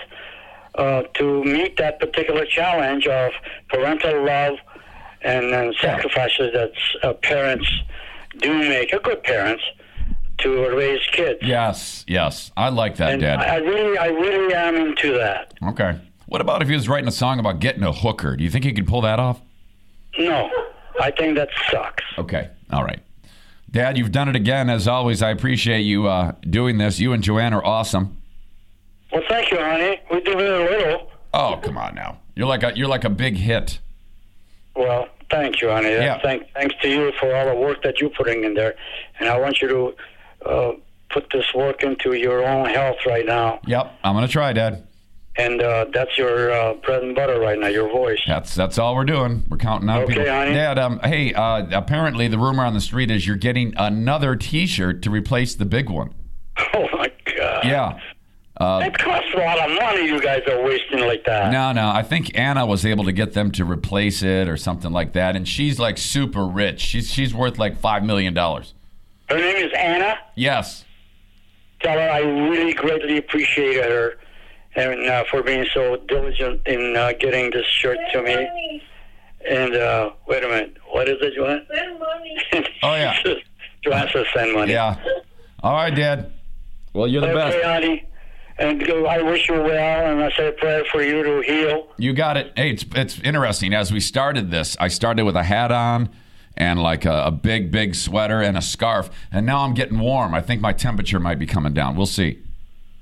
uh, 0.77 1.03
to 1.15 1.45
meet 1.45 1.77
that 1.79 1.99
particular 2.01 2.45
challenge 2.47 3.07
of 3.07 3.33
parental 3.69 4.25
love 4.25 4.55
and, 5.23 5.47
and 5.47 5.75
sacrifices 5.81 6.53
that 6.53 6.73
uh, 7.03 7.13
parents 7.15 7.69
do 8.39 8.53
make, 8.59 8.93
or 8.93 8.99
good 9.01 9.23
parents, 9.23 9.63
to 10.39 10.69
raise 10.75 11.01
kids. 11.13 11.39
Yes, 11.43 12.05
yes. 12.09 12.51
I 12.57 12.71
like 12.71 12.97
that, 12.97 13.13
And 13.13 13.21
Dad. 13.21 13.41
I 13.41 13.55
I 13.55 13.57
really, 13.59 13.99
I 13.99 14.07
really 14.07 14.55
am 14.55 14.77
into 14.77 15.13
that. 15.19 15.53
okay. 15.63 15.99
What 16.27 16.41
about 16.41 16.63
if 16.63 16.69
he 16.69 16.75
was 16.75 16.89
writing 16.89 17.09
a 17.09 17.13
song 17.13 17.41
about 17.41 17.59
getting 17.59 17.83
a 17.83 17.93
hooker? 17.93 18.37
Do 18.37 18.45
you 18.45 18.51
think 18.51 18.65
he 18.65 18.73
could 18.73 18.87
pull 18.87 19.01
that 19.01 19.19
off? 19.19 19.41
No, 20.17 20.49
I 21.01 21.11
think 21.11 21.37
that 21.37 21.49
sucks. 21.71 22.05
Okay. 22.19 22.49
All 22.73 22.85
right. 22.85 23.01
Dad, 23.71 23.99
you've 23.99 24.13
done 24.13 24.29
it 24.29 24.37
again. 24.37 24.71
As 24.71 24.87
always, 24.89 25.23
I 25.23 25.31
appreciate 25.31 25.81
you 25.81 26.07
uh, 26.07 26.33
doing 26.49 26.79
this. 26.79 27.01
You 27.01 27.13
and 27.13 27.23
Joanne 27.23 27.53
are 27.53 27.65
awesome. 27.65 28.17
Well, 29.13 29.23
thank 29.29 29.51
you, 29.51 29.59
honey. 29.59 30.01
We 30.11 30.21
do 30.21 30.35
very 30.35 30.69
little. 30.79 31.11
Oh, 31.35 31.59
come 31.63 31.77
on 31.79 31.95
now. 31.95 32.19
You're 32.37 32.47
like 32.49 32.63
a 32.63 32.73
you're 32.77 32.89
like 32.89 33.05
a 33.05 33.11
big 33.11 33.37
hit. 33.37 33.79
Well, 34.77 35.09
thank 35.31 35.61
you, 35.61 35.69
honey. 35.69 35.91
Yeah. 35.91 36.21
Thank, 36.23 36.45
thanks 36.55 36.75
to 36.83 36.89
you 36.89 37.13
for 37.19 37.35
all 37.35 37.47
the 37.47 37.55
work 37.55 37.83
that 37.83 38.01
you're 38.01 38.11
putting 38.11 38.45
in 38.45 38.55
there. 38.55 38.75
And 39.19 39.29
I 39.29 39.39
want 39.39 39.61
you 39.61 39.69
to 39.69 40.49
uh, 40.49 40.73
put 41.11 41.27
this 41.33 41.45
work 41.55 41.83
into 41.83 42.15
your 42.15 42.45
own 42.45 42.69
health 42.69 42.99
right 43.07 43.27
now. 43.27 43.61
Yep. 43.67 43.93
I'm 44.05 44.15
gonna 44.15 44.29
try, 44.29 44.53
Dad. 44.53 44.87
And 45.37 45.63
uh, 45.63 45.87
that's 45.95 46.19
your 46.19 46.51
uh, 46.53 46.75
bread 46.75 47.03
and 47.03 47.15
butter 47.15 47.39
right 47.41 47.59
now, 47.59 47.69
your 47.69 47.89
voice. 47.91 48.21
That's 48.27 48.55
that's 48.55 48.79
all 48.79 48.95
we're 48.95 49.05
doing. 49.05 49.45
We're 49.49 49.57
counting 49.59 49.89
on 49.89 50.03
Okay, 50.03 50.15
people. 50.15 50.29
honey. 50.31 50.55
Dad, 50.55 50.79
um, 50.79 51.01
hey, 51.05 51.33
uh, 51.33 51.67
apparently 51.73 52.27
the 52.29 52.39
rumor 52.39 52.65
on 52.65 52.75
the 52.75 52.81
street 52.81 53.11
is 53.11 53.27
you're 53.27 53.37
getting 53.37 53.73
another 53.77 54.35
T-shirt 54.37 55.03
to 55.03 55.11
replace 55.11 55.55
the 55.55 55.65
big 55.65 55.89
one. 55.91 56.15
Oh, 56.75 56.87
my 56.93 57.11
God. 57.37 57.65
Yeah. 57.65 57.99
Uh, 58.61 58.83
It 58.85 58.99
costs 58.99 59.31
a 59.35 59.39
lot 59.39 59.59
of 59.59 59.75
money 59.81 60.05
you 60.07 60.21
guys 60.21 60.43
are 60.47 60.63
wasting 60.63 61.01
like 61.01 61.25
that. 61.25 61.51
No, 61.51 61.73
no. 61.73 61.89
I 61.89 62.03
think 62.03 62.39
Anna 62.39 62.67
was 62.67 62.85
able 62.85 63.05
to 63.05 63.13
get 63.13 63.33
them 63.33 63.51
to 63.53 63.65
replace 63.65 64.23
it 64.23 64.49
or 64.49 64.57
something 64.59 64.93
like 64.93 65.15
that, 65.15 65.35
and 65.35 65.49
she's 65.49 65.79
like 65.79 65.97
super 65.97 66.45
rich. 66.47 66.81
She's 66.81 67.11
she's 67.11 67.35
worth 67.35 67.59
like 67.59 67.79
five 67.79 68.05
million 68.05 68.35
dollars. 68.35 68.75
Her 69.31 69.39
name 69.39 69.57
is 69.57 69.73
Anna. 69.77 70.19
Yes. 70.35 70.85
Tell 71.81 71.95
her 71.99 72.11
I 72.11 72.19
really 72.19 72.75
greatly 72.75 73.17
appreciate 73.17 73.83
her 73.83 74.19
and 74.77 75.07
uh, 75.09 75.25
for 75.31 75.43
being 75.43 75.65
so 75.73 75.97
diligent 76.09 76.61
in 76.67 76.95
uh, 76.97 77.13
getting 77.19 77.51
this 77.51 77.65
shirt 77.67 77.97
to 78.13 78.23
me. 78.23 78.35
Money. 78.35 78.83
And 79.49 79.75
uh, 79.75 80.11
wait 80.29 80.45
a 80.45 80.49
minute. 80.49 80.77
What 80.91 81.09
is 81.09 81.17
it, 81.23 81.33
Joanne? 81.35 81.65
Spend 81.73 81.99
money. 81.99 82.37
Oh, 82.83 82.95
yeah. 82.95 83.17
Joanne 83.83 84.09
says 84.13 84.27
send 84.35 84.53
money. 84.53 84.73
Yeah. 84.73 84.97
All 85.63 85.73
right, 85.75 85.95
Dad. 85.95 86.33
Well, 86.93 87.07
you're 87.07 87.23
the 87.23 87.29
Okay, 87.31 87.35
best. 87.59 87.65
honey. 87.65 88.05
And 88.61 88.87
go, 88.87 89.07
I 89.07 89.23
wish 89.23 89.49
you 89.49 89.55
well, 89.55 90.07
and 90.13 90.23
I 90.23 90.31
say 90.37 90.49
a 90.49 90.53
prayer 90.53 90.85
for 90.93 91.03
you 91.03 91.23
to 91.23 91.41
heal. 91.41 91.89
You 91.97 92.13
got 92.13 92.37
it. 92.37 92.53
Hey, 92.55 92.73
it's 92.73 92.85
it's 92.95 93.19
interesting. 93.21 93.73
As 93.73 93.91
we 93.91 94.01
started 94.01 94.51
this, 94.51 94.77
I 94.79 94.89
started 94.89 95.25
with 95.25 95.35
a 95.35 95.43
hat 95.43 95.73
on 95.73 96.11
and 96.59 96.83
like 96.83 97.07
a, 97.07 97.25
a 97.25 97.31
big, 97.31 97.71
big 97.71 97.95
sweater 97.95 98.43
and 98.43 98.59
a 98.59 98.63
scarf, 98.63 99.09
and 99.33 99.47
now 99.47 99.61
I'm 99.61 99.73
getting 99.73 99.99
warm. 99.99 100.35
I 100.35 100.43
think 100.43 100.61
my 100.61 100.75
temperature 100.75 101.19
might 101.19 101.39
be 101.39 101.47
coming 101.47 101.73
down. 101.73 101.97
We'll 101.97 102.05
see. 102.05 102.39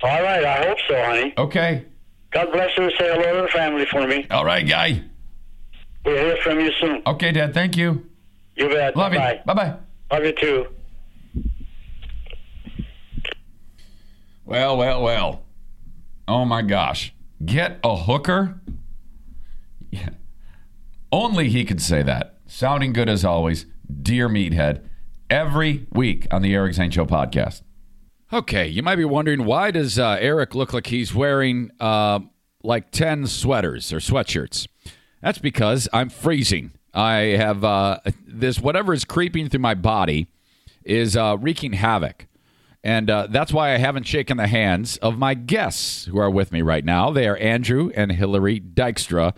All 0.01 0.23
right, 0.23 0.45
I 0.45 0.65
hope 0.65 0.79
so, 0.87 0.95
honey. 1.03 1.35
Okay. 1.37 1.87
God 2.31 2.53
bless 2.53 2.71
you. 2.79 2.89
Say 2.91 3.13
hello 3.13 3.37
to 3.37 3.43
the 3.43 3.49
family 3.49 3.85
for 3.87 4.07
me. 4.07 4.29
All 4.31 4.45
right, 4.45 4.65
guy. 4.67 5.03
We'll 6.05 6.15
hear 6.15 6.37
from 6.45 6.61
you 6.61 6.71
soon. 6.81 7.03
Okay, 7.05 7.33
Dad. 7.33 7.53
Thank 7.53 7.77
you. 7.77 8.07
You 8.55 8.69
bet. 8.69 8.97
Love 8.97 9.13
you. 9.13 9.19
Bye. 9.19 9.41
Bye 9.45 9.55
bye. 9.55 9.75
Love 10.13 10.25
you 10.25 10.33
too. 10.33 10.67
Well, 14.45 14.77
well, 14.77 15.03
well. 15.03 15.43
Oh 16.29 16.45
my 16.45 16.61
gosh. 16.61 17.15
Get 17.43 17.81
a 17.83 17.97
hooker? 17.97 18.61
Yeah. 19.91 20.11
Only 21.11 21.49
he 21.49 21.65
could 21.65 21.81
say 21.81 22.03
that. 22.03 22.37
Sounding 22.47 22.93
good 22.93 23.09
as 23.09 23.25
always. 23.25 23.65
Dear 24.03 24.29
Meathead. 24.29 24.85
Every 25.31 25.87
week 25.93 26.27
on 26.31 26.43
the 26.43 26.55
Eric 26.55 26.75
Zane 26.75 26.91
Show 26.91 27.07
podcast. 27.07 27.63
Okay, 28.31 28.69
you 28.69 28.83
might 28.83 28.97
be 28.97 29.07
wondering 29.07 29.47
why 29.47 29.71
does 29.71 29.99
uh, 29.99 30.19
Eric 30.21 30.55
look 30.55 30.75
like 30.75 30.89
he's 30.89 31.15
wearing 31.15 31.71
uh, 31.81 32.21
like 32.63 32.91
ten 32.91 33.27
sweaters 33.27 33.91
or 33.91 33.99
sweatshirts? 33.99 34.69
That's 35.23 35.39
because 35.39 35.89
I'm 35.95 36.11
freezing. 36.11 36.73
I 36.93 37.37
have 37.39 37.65
uh, 37.65 38.01
this 38.27 38.61
whatever 38.61 38.93
is 38.93 39.07
creeping 39.07 39.49
through 39.49 39.61
my 39.61 39.75
body 39.75 40.29
is 40.85 41.17
uh, 41.17 41.39
wreaking 41.41 41.73
havoc, 41.75 42.27
and 42.85 43.11
uh, 43.11 43.27
that's 43.31 43.53
why 43.53 43.75
I 43.75 43.79
haven't 43.79 44.05
shaken 44.05 44.37
the 44.37 44.47
hands 44.47 44.97
of 44.99 45.19
my 45.19 45.35
guests 45.35 46.05
who 46.05 46.19
are 46.19 46.31
with 46.31 46.53
me 46.53 46.63
right 46.63 46.85
now. 46.85 47.11
They 47.11 47.27
are 47.27 47.37
Andrew 47.37 47.91
and 47.95 48.13
Hillary 48.13 48.61
Dykstra. 48.61 49.35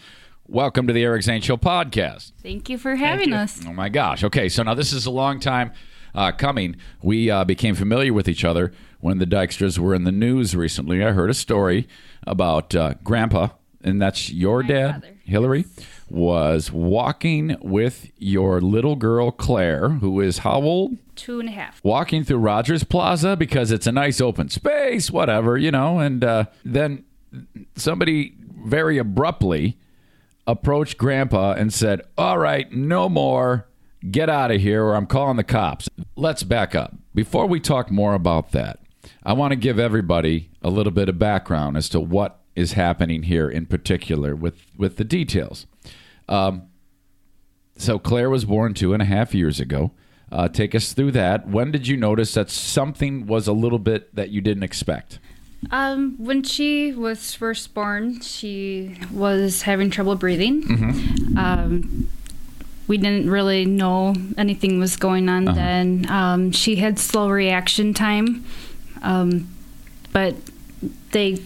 Welcome 0.46 0.86
to 0.88 0.92
the 0.92 1.04
Eric 1.04 1.22
Zane 1.22 1.40
Show 1.40 1.56
podcast. 1.56 2.32
Thank 2.42 2.68
you 2.68 2.76
for 2.76 2.96
having 2.96 3.32
us. 3.32 3.60
Oh 3.66 3.72
my 3.72 3.88
gosh. 3.88 4.24
Okay, 4.24 4.48
so 4.48 4.62
now 4.62 4.74
this 4.74 4.92
is 4.92 5.06
a 5.06 5.10
long 5.10 5.40
time 5.40 5.72
uh, 6.14 6.32
coming. 6.32 6.76
We 7.02 7.30
uh, 7.30 7.44
became 7.44 7.74
familiar 7.74 8.12
with 8.12 8.28
each 8.28 8.44
other 8.44 8.72
when 8.98 9.18
the 9.18 9.26
Dykstras 9.26 9.78
were 9.78 9.94
in 9.94 10.04
the 10.04 10.12
news 10.12 10.54
recently. 10.56 11.04
I 11.04 11.12
heard 11.12 11.30
a 11.30 11.34
story 11.34 11.88
about 12.26 12.74
uh, 12.74 12.94
Grandpa, 13.04 13.48
and 13.82 14.02
that's 14.02 14.30
your 14.30 14.62
My 14.62 14.68
dad, 14.68 14.92
father, 14.94 15.16
Hillary, 15.24 15.64
was 16.10 16.72
walking 16.72 17.56
with 17.60 18.10
your 18.18 18.60
little 18.60 18.96
girl 18.96 19.30
Claire, 19.30 19.88
who 19.88 20.20
is 20.20 20.38
how 20.38 20.60
old? 20.62 20.96
Two 21.16 21.38
and 21.40 21.48
a 21.48 21.52
half. 21.52 21.80
walking 21.84 22.24
through 22.24 22.38
Rogers 22.38 22.82
Plaza 22.82 23.36
because 23.36 23.70
it's 23.70 23.86
a 23.86 23.92
nice 23.92 24.20
open 24.20 24.48
space, 24.48 25.10
whatever, 25.10 25.56
you 25.58 25.70
know, 25.70 25.98
and 25.98 26.24
uh, 26.24 26.44
then 26.64 27.04
somebody 27.76 28.34
very 28.64 28.96
abruptly 28.98 29.76
approached 30.46 30.96
Grandpa 30.98 31.52
and 31.52 31.72
said, 31.72 32.00
All 32.16 32.38
right, 32.38 32.70
no 32.72 33.08
more. 33.08 33.66
get 34.10 34.30
out 34.30 34.50
of 34.50 34.60
here 34.62 34.82
or 34.84 34.94
I'm 34.96 35.06
calling 35.06 35.36
the 35.36 35.44
cops. 35.44 35.88
Let's 36.16 36.42
back 36.42 36.74
up. 36.74 36.94
Before 37.14 37.46
we 37.46 37.60
talk 37.60 37.90
more 37.90 38.14
about 38.14 38.52
that, 38.52 38.80
I 39.22 39.34
want 39.34 39.52
to 39.52 39.56
give 39.56 39.78
everybody 39.78 40.50
a 40.62 40.70
little 40.70 40.92
bit 40.92 41.08
of 41.08 41.18
background 41.18 41.76
as 41.76 41.88
to 41.90 42.00
what 42.00 42.40
is 42.56 42.72
happening 42.72 43.24
here 43.24 43.48
in 43.48 43.66
particular 43.66 44.34
with, 44.34 44.62
with 44.76 44.96
the 44.96 45.04
details. 45.04 45.66
Um, 46.30 46.62
so, 47.76 47.98
Claire 47.98 48.30
was 48.30 48.44
born 48.44 48.72
two 48.74 48.92
and 48.92 49.02
a 49.02 49.06
half 49.06 49.34
years 49.34 49.58
ago. 49.60 49.90
Uh, 50.30 50.48
take 50.48 50.74
us 50.74 50.92
through 50.92 51.10
that. 51.12 51.48
When 51.48 51.70
did 51.72 51.88
you 51.88 51.96
notice 51.96 52.34
that 52.34 52.50
something 52.50 53.26
was 53.26 53.48
a 53.48 53.52
little 53.52 53.78
bit 53.80 54.14
that 54.14 54.30
you 54.30 54.40
didn't 54.40 54.62
expect? 54.62 55.18
Um, 55.70 56.14
when 56.18 56.42
she 56.42 56.92
was 56.92 57.34
first 57.34 57.74
born, 57.74 58.20
she 58.20 58.96
was 59.12 59.62
having 59.62 59.90
trouble 59.90 60.14
breathing. 60.14 60.62
Mm-hmm. 60.62 61.36
Um, 61.38 62.08
we 62.86 62.96
didn't 62.96 63.28
really 63.30 63.64
know 63.66 64.14
anything 64.38 64.78
was 64.78 64.96
going 64.96 65.28
on 65.28 65.48
Uh-huh. 65.48 65.56
then. 65.56 66.06
Um, 66.10 66.52
she 66.52 66.76
had 66.76 66.98
slow 66.98 67.28
reaction 67.28 67.92
time, 67.92 68.44
um, 69.02 69.48
but 70.12 70.34
they 71.12 71.38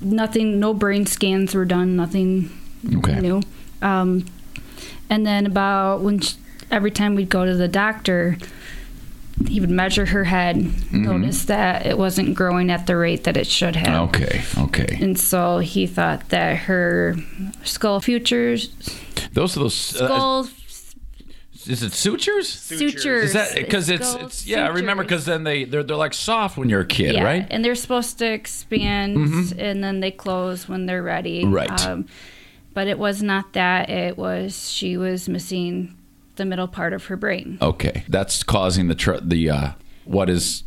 nothing, 0.00 0.58
no 0.60 0.72
brain 0.74 1.06
scans 1.06 1.54
were 1.54 1.64
done. 1.64 1.94
Nothing 1.96 2.50
Okay. 2.96 3.20
new. 3.20 3.40
Um, 3.84 4.26
and 5.10 5.26
then 5.26 5.46
about 5.46 6.00
when 6.00 6.18
she, 6.20 6.36
every 6.70 6.90
time 6.90 7.14
we'd 7.14 7.28
go 7.28 7.44
to 7.44 7.54
the 7.54 7.68
doctor, 7.68 8.36
he 9.48 9.60
would 9.60 9.70
measure 9.70 10.06
her 10.06 10.24
head, 10.24 10.56
Mm-hmm. 10.56 11.02
notice 11.02 11.44
that 11.46 11.86
it 11.86 11.98
wasn't 11.98 12.34
growing 12.34 12.70
at 12.70 12.86
the 12.86 12.96
rate 12.96 13.24
that 13.24 13.36
it 13.36 13.46
should 13.46 13.76
have. 13.76 14.08
Okay, 14.08 14.42
okay. 14.58 14.98
And 15.00 15.18
so 15.18 15.58
he 15.58 15.86
thought 15.86 16.28
that 16.30 16.56
her 16.68 17.16
skull 17.64 18.00
futures, 18.00 18.68
Those 19.32 19.56
are 19.56 19.60
those. 19.60 20.00
uh, 20.00 20.44
is 21.66 21.82
it 21.82 21.92
sutures? 21.92 22.48
sutures. 22.48 23.24
Is 23.24 23.32
that 23.32 23.54
because 23.54 23.88
it's 23.88 24.08
skull 24.10 24.26
it's 24.26 24.46
yeah? 24.46 24.66
I 24.66 24.68
remember 24.68 25.02
because 25.02 25.24
then 25.24 25.44
they 25.44 25.64
they're 25.64 25.82
they're 25.82 25.96
like 25.96 26.12
soft 26.14 26.56
when 26.58 26.68
you're 26.68 26.82
a 26.82 26.86
kid, 26.86 27.14
yeah, 27.14 27.24
right? 27.24 27.42
Mm-hmm. 27.42 27.52
and 27.52 27.64
they're 27.64 27.74
supposed 27.74 28.18
to 28.18 28.26
expand 28.30 29.16
and 29.58 29.82
then 29.82 30.00
they 30.00 30.10
close 30.10 30.68
when 30.68 30.86
they're 30.86 31.02
ready. 31.02 31.42
Um, 31.42 31.52
Right. 31.52 31.86
But 32.74 32.86
it 32.88 32.98
was 32.98 33.22
not 33.22 33.52
that. 33.54 33.88
It 33.88 34.18
was 34.18 34.70
she 34.70 34.96
was 34.96 35.28
missing 35.28 35.96
the 36.36 36.44
middle 36.44 36.68
part 36.68 36.92
of 36.92 37.06
her 37.06 37.16
brain. 37.16 37.58
Okay, 37.62 38.04
that's 38.08 38.42
causing 38.42 38.88
the 38.88 38.94
tr- 38.94 39.18
the 39.22 39.50
uh, 39.50 39.70
what 40.04 40.28
is 40.28 40.64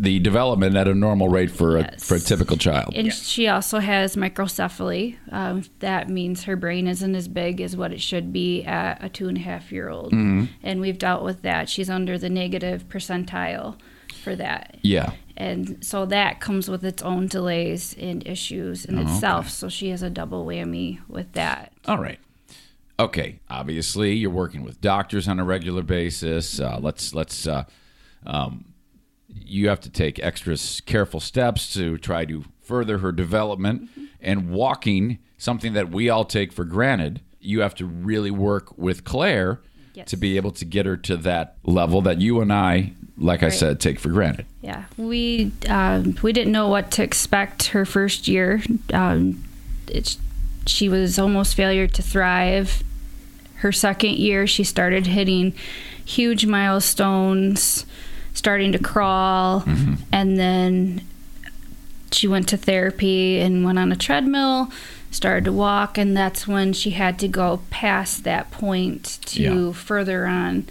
the 0.00 0.20
development 0.20 0.76
at 0.76 0.86
a 0.86 0.94
normal 0.94 1.28
rate 1.28 1.50
for 1.50 1.76
a 1.78 1.80
Yes. 1.80 2.04
for 2.04 2.14
a 2.14 2.20
typical 2.20 2.56
child. 2.56 2.92
And 2.94 3.12
she 3.12 3.48
also 3.48 3.80
has 3.80 4.14
microcephaly. 4.14 5.16
Um, 5.32 5.64
that 5.80 6.08
means 6.08 6.44
her 6.44 6.54
brain 6.54 6.86
isn't 6.86 7.16
as 7.16 7.26
big 7.26 7.60
as 7.60 7.76
what 7.76 7.92
it 7.92 8.00
should 8.00 8.32
be 8.32 8.62
at 8.62 9.02
a 9.02 9.08
two 9.08 9.26
and 9.26 9.36
a 9.36 9.40
half 9.40 9.72
year 9.72 9.88
old. 9.88 10.12
Mm-hmm. 10.12 10.44
And 10.62 10.80
we've 10.80 10.98
dealt 10.98 11.24
with 11.24 11.42
that. 11.42 11.68
She's 11.68 11.90
under 11.90 12.16
the 12.16 12.30
negative 12.30 12.88
percentile 12.88 13.76
for 14.22 14.36
that. 14.36 14.78
yeah. 14.82 15.12
And 15.38 15.84
so 15.84 16.04
that 16.06 16.40
comes 16.40 16.68
with 16.68 16.84
its 16.84 17.00
own 17.00 17.28
delays 17.28 17.94
and 17.96 18.26
issues 18.26 18.84
in 18.84 18.98
Oh, 18.98 19.02
itself. 19.02 19.48
So 19.48 19.68
she 19.68 19.90
has 19.90 20.02
a 20.02 20.10
double 20.10 20.44
whammy 20.44 20.98
with 21.08 21.32
that. 21.34 21.72
All 21.86 21.98
right. 21.98 22.18
Okay. 22.98 23.38
Obviously, 23.48 24.14
you're 24.14 24.30
working 24.32 24.64
with 24.64 24.80
doctors 24.80 25.28
on 25.28 25.38
a 25.38 25.44
regular 25.44 25.82
basis. 25.82 26.58
Uh, 26.60 26.78
let's 26.82 27.14
let's. 27.14 27.46
Uh, 27.46 27.64
um, 28.26 28.64
you 29.28 29.68
have 29.68 29.80
to 29.80 29.90
take 29.90 30.18
extra 30.18 30.56
careful 30.86 31.20
steps 31.20 31.72
to 31.74 31.98
try 31.98 32.24
to 32.24 32.44
further 32.60 32.98
her 32.98 33.12
development 33.12 33.88
and 34.20 34.50
walking 34.50 35.18
something 35.36 35.72
that 35.74 35.90
we 35.90 36.08
all 36.10 36.24
take 36.24 36.52
for 36.52 36.64
granted. 36.64 37.20
You 37.38 37.60
have 37.60 37.76
to 37.76 37.86
really 37.86 38.32
work 38.32 38.76
with 38.76 39.04
Claire 39.04 39.60
Yes. 39.98 40.10
to 40.10 40.16
be 40.16 40.36
able 40.36 40.52
to 40.52 40.64
get 40.64 40.86
her 40.86 40.96
to 40.96 41.16
that 41.16 41.56
level 41.64 42.02
that 42.02 42.20
you 42.20 42.40
and 42.40 42.52
I, 42.52 42.92
like 43.16 43.42
I 43.42 43.48
said, 43.48 43.80
take 43.80 43.98
for 43.98 44.10
granted. 44.10 44.46
Yeah, 44.62 44.84
we 44.96 45.50
um, 45.68 46.16
we 46.22 46.32
didn't 46.32 46.52
know 46.52 46.68
what 46.68 46.92
to 46.92 47.02
expect 47.02 47.66
her 47.68 47.84
first 47.84 48.28
year. 48.28 48.62
Um, 48.92 49.42
it's, 49.88 50.16
she 50.66 50.88
was 50.88 51.18
almost 51.18 51.56
failure 51.56 51.88
to 51.88 52.00
thrive. 52.00 52.84
Her 53.56 53.72
second 53.72 54.18
year, 54.18 54.46
she 54.46 54.62
started 54.62 55.08
hitting 55.08 55.52
huge 56.04 56.46
milestones, 56.46 57.84
starting 58.34 58.70
to 58.70 58.78
crawl, 58.78 59.64
and 60.12 60.38
then 60.38 61.00
she 62.12 62.28
went 62.28 62.48
to 62.50 62.56
therapy 62.56 63.40
and 63.40 63.64
went 63.64 63.80
on 63.80 63.90
a 63.90 63.96
treadmill, 63.96 64.70
started 65.10 65.44
to 65.46 65.52
walk, 65.52 65.96
and 65.98 66.16
that's 66.16 66.46
when 66.46 66.72
she 66.72 66.90
had 66.90 67.18
to 67.20 67.28
go 67.28 67.60
past 67.70 68.24
that 68.24 68.50
point 68.50 69.18
to 69.26 69.42
Yeah. 69.42 69.72
further 69.72 70.26
on 70.26 70.66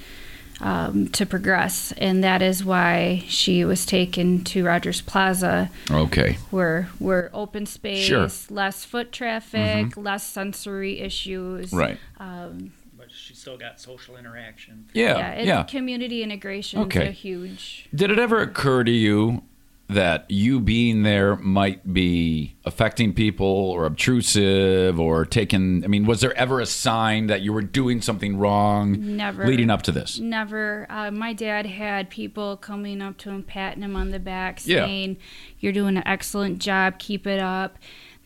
um, 0.59 1.07
to 1.09 1.23
progress. 1.23 1.93
And 1.99 2.23
that 2.23 2.41
is 2.41 2.65
why 2.65 3.23
she 3.27 3.63
was 3.63 3.85
taken 3.85 4.43
to 4.45 4.65
Rogers 4.65 5.01
Plaza, 5.01 5.69
Okay. 5.91 6.37
where 6.49 6.89
we're 6.99 7.29
open 7.31 7.67
space, 7.67 8.03
Sure. 8.07 8.25
Mm-hmm. 8.25 8.55
less 8.55 8.83
foot 8.83 9.11
traffic, 9.11 9.95
less 9.95 10.25
sensory 10.25 10.99
issues. 10.99 11.71
Right. 11.71 11.99
Um, 12.19 12.71
but 12.97 13.11
she 13.11 13.35
still 13.35 13.55
got 13.57 13.79
social 13.79 14.17
interaction. 14.17 14.85
Yeah. 14.93 15.17
yeah, 15.37 15.41
Yeah. 15.43 15.63
community 15.63 16.23
integration 16.23 16.79
Okay. 16.81 17.03
is 17.03 17.09
a 17.09 17.11
huge. 17.11 17.85
Did 17.93 18.09
it 18.09 18.17
ever 18.17 18.41
occur 18.41 18.83
to 18.83 18.91
you 18.91 19.43
that 19.89 20.25
you 20.29 20.59
being 20.59 21.03
there 21.03 21.37
might 21.37 21.93
be 21.93 22.55
affecting 22.65 23.13
people 23.13 23.47
or 23.47 23.85
obtrusive 23.85 24.99
or 24.99 25.25
taking? 25.25 25.83
I 25.83 25.87
mean, 25.87 26.05
was 26.05 26.21
there 26.21 26.35
ever 26.37 26.59
a 26.59 26.65
sign 26.65 27.27
that 27.27 27.41
you 27.41 27.53
were 27.53 27.61
doing 27.61 28.01
something 28.01 28.37
wrong 28.37 29.15
Never. 29.15 29.47
leading 29.47 29.69
up 29.69 29.83
to 29.83 29.91
this? 29.91 30.19
Never. 30.19 30.85
Uh, 30.89 31.11
my 31.11 31.33
dad 31.33 31.65
had 31.65 32.09
people 32.09 32.57
coming 32.57 33.01
up 33.01 33.17
to 33.19 33.29
him, 33.29 33.43
patting 33.43 33.83
him 33.83 33.95
on 33.95 34.11
the 34.11 34.19
back, 34.19 34.59
Yeah. 34.65 34.85
saying, 34.85 35.17
"You're 35.59 35.73
doing 35.73 35.97
an 35.97 36.03
excellent 36.05 36.59
job. 36.59 36.99
Keep 36.99 37.25
it 37.25 37.39
up." 37.39 37.77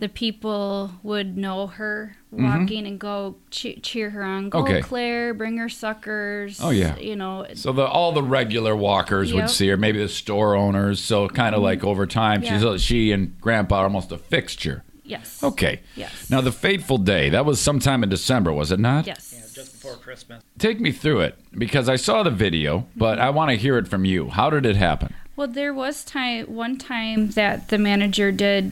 The 0.02 0.10
people 0.10 0.92
would 1.04 1.38
know 1.38 1.68
her 1.68 2.18
walking 2.32 2.88
and 2.88 3.00
go 3.00 3.36
che- 3.52 3.80
cheer 3.82 4.10
her 4.10 4.24
on. 4.24 4.50
Go, 4.50 4.64
Mm-hmm. 4.64 4.72
Okay. 4.74 4.82
Claire! 4.82 5.34
Bring 5.36 5.58
her 5.58 5.70
suckers. 5.70 6.60
Oh, 6.60 6.72
yeah. 6.72 6.98
You 6.98 7.16
know. 7.16 7.46
So 7.54 7.72
the 7.72 7.86
all 7.86 8.12
the 8.12 8.24
regular 8.24 8.76
walkers 8.76 9.32
would 9.32 9.50
see 9.50 9.68
her, 9.68 9.78
maybe 9.78 10.00
the 10.00 10.10
store 10.10 10.56
owners. 10.56 11.00
So 11.00 11.28
kind 11.30 11.54
of 11.54 11.62
like 11.62 11.84
over 11.84 12.08
time, 12.08 12.42
she's 12.42 12.82
she 12.82 13.12
and 13.12 13.40
Grandpa 13.40 13.78
are 13.82 13.84
almost 13.84 14.12
a 14.12 14.18
fixture. 14.18 14.84
Yes. 15.04 15.44
Okay. 15.44 15.82
Yes. 15.96 16.30
Now 16.32 16.42
the 16.42 16.52
fateful 16.52 16.98
day 16.98 17.30
that 17.30 17.46
was 17.46 17.60
sometime 17.62 18.02
in 18.02 18.10
December, 18.10 18.52
was 18.52 18.72
it 18.72 18.80
not? 18.80 19.06
Yes. 19.06 19.34
Yeah, 19.36 19.42
just 19.54 19.74
before 19.74 19.98
Christmas. 19.98 20.42
Take 20.58 20.80
me 20.80 20.92
through 20.92 21.20
it 21.22 21.38
because 21.56 21.88
I 21.90 21.96
saw 21.98 22.24
the 22.24 22.32
video, 22.32 22.88
but 22.96 23.18
Mm-hmm. 23.20 23.28
I 23.28 23.30
want 23.30 23.52
to 23.52 23.56
hear 23.58 23.78
it 23.78 23.88
from 23.88 24.04
you. 24.06 24.30
How 24.30 24.50
did 24.50 24.66
it 24.66 24.78
happen? 24.78 25.14
Well, 25.36 25.48
there 25.48 25.74
was 25.76 26.04
time 26.04 26.46
one 26.48 26.78
time 26.80 27.32
that 27.32 27.68
the 27.70 27.78
manager 27.78 28.32
did 28.32 28.72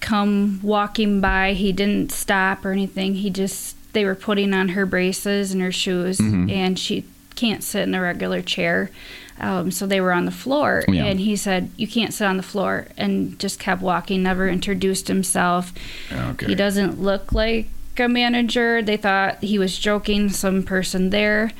come 0.00 0.60
walking 0.62 1.20
by. 1.20 1.52
He 1.54 1.72
didn't 1.72 2.12
stop 2.12 2.64
or 2.64 2.72
anything. 2.72 3.14
He 3.16 3.30
just 3.30 3.76
they 3.94 4.04
were 4.04 4.14
putting 4.14 4.52
on 4.54 4.70
her 4.70 4.84
braces 4.86 5.52
and 5.52 5.62
her 5.62 5.72
shoes, 5.72 6.18
Mm-hmm. 6.18 6.50
and 6.50 6.78
she 6.78 7.04
can't 7.34 7.62
sit 7.64 7.82
in 7.88 7.94
a 7.94 8.00
regular 8.02 8.42
chair. 8.42 8.90
Um, 9.40 9.70
so 9.70 9.86
they 9.86 10.00
were 10.00 10.12
on 10.12 10.24
the 10.24 10.32
floor, 10.32 10.84
Yeah. 10.88 11.04
and 11.04 11.20
he 11.20 11.36
said, 11.36 11.70
"You 11.76 11.86
can't 11.86 12.12
sit 12.12 12.26
on 12.26 12.36
the 12.36 12.42
floor," 12.42 12.88
and 12.96 13.38
just 13.38 13.60
kept 13.60 13.80
walking. 13.80 14.22
Never 14.22 14.48
introduced 14.48 15.06
himself. 15.08 15.72
Okay. 16.12 16.46
He 16.46 16.54
doesn't 16.56 17.00
look 17.00 17.32
like 17.32 17.68
a 17.98 18.08
manager. 18.08 18.82
They 18.82 18.96
thought 18.96 19.38
he 19.42 19.58
was 19.58 19.78
joking, 19.78 20.28
some 20.28 20.62
person 20.64 21.10
there. 21.10 21.52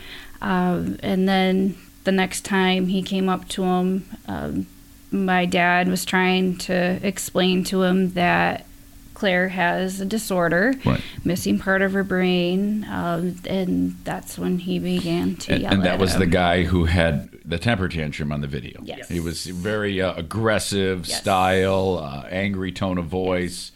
Um, 0.42 0.98
and 1.02 1.28
then 1.28 1.76
the 2.04 2.12
next 2.12 2.44
time 2.44 2.88
he 2.88 3.02
came 3.02 3.28
up 3.28 3.48
to 3.50 3.62
him, 3.64 4.06
um, 4.26 4.66
my 5.10 5.46
dad 5.46 5.88
was 5.88 6.04
trying 6.04 6.56
to 6.58 6.98
explain 7.02 7.64
to 7.64 7.82
him 7.82 8.12
that 8.12 8.64
Claire 9.14 9.48
has 9.48 10.00
a 10.00 10.04
disorder, 10.04 10.74
Right. 10.84 11.00
missing 11.24 11.58
part 11.58 11.82
of 11.82 11.92
her 11.92 12.04
brain. 12.04 12.86
Um, 12.88 13.36
and 13.48 13.96
that's 14.04 14.38
when 14.38 14.58
he 14.60 14.78
began 14.78 15.34
to 15.36 15.54
And, 15.54 15.62
yell 15.62 15.72
and 15.72 15.82
that 15.82 15.94
at 15.94 15.98
was 15.98 16.16
the 16.16 16.26
guy 16.26 16.62
who 16.64 16.84
had 16.84 17.28
the 17.44 17.58
temper 17.58 17.88
tantrum 17.88 18.30
on 18.30 18.42
the 18.42 18.46
video. 18.46 18.80
Yes. 18.84 19.08
He 19.08 19.18
was 19.18 19.46
very 19.46 20.00
uh, 20.00 20.12
aggressive 20.14 21.06
Yes. 21.08 21.20
style, 21.20 21.98
uh, 21.98 22.28
angry 22.30 22.70
tone 22.70 22.96
of 22.98 23.06
voice. 23.06 23.72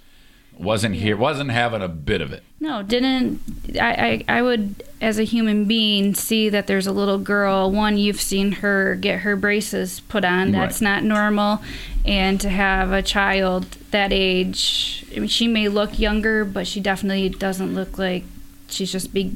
Wasn't 0.59 0.95
here, 0.95 1.17
wasn't 1.17 1.51
having 1.51 1.83
a 1.83 1.89
bit 1.89 2.21
of 2.21 2.33
it. 2.33 2.43
No, 2.61 2.83
didn't. 2.83 3.41
I, 3.81 4.25
I, 4.29 4.39
I 4.39 4.43
would, 4.43 4.85
as 5.01 5.19
a 5.19 5.25
human 5.25 5.65
being, 5.65 6.15
see 6.15 6.49
that 6.51 6.67
there's 6.69 6.87
a 6.87 6.93
little 6.93 7.19
girl. 7.19 7.71
One, 7.73 7.99
you've 7.99 8.21
seen 8.21 8.53
her 8.53 8.95
get 8.95 9.21
her 9.21 9.35
braces 9.35 10.01
put 10.01 10.25
on. 10.25 10.53
That's 10.53 10.81
Right. 10.81 10.89
not 10.89 11.05
normal. 11.05 11.63
And 12.05 12.41
to 12.43 12.49
have 12.49 12.93
a 12.93 13.03
child 13.03 13.65
that 13.91 14.13
age, 14.13 15.05
I 15.17 15.21
mean, 15.21 15.29
she 15.29 15.49
may 15.49 15.69
look 15.69 15.99
younger, 15.99 16.45
but 16.45 16.67
she 16.69 16.81
definitely 16.81 17.29
doesn't 17.31 17.75
look 17.75 17.99
like 17.99 18.23
she's 18.69 18.93
just 18.93 19.13
big. 19.13 19.33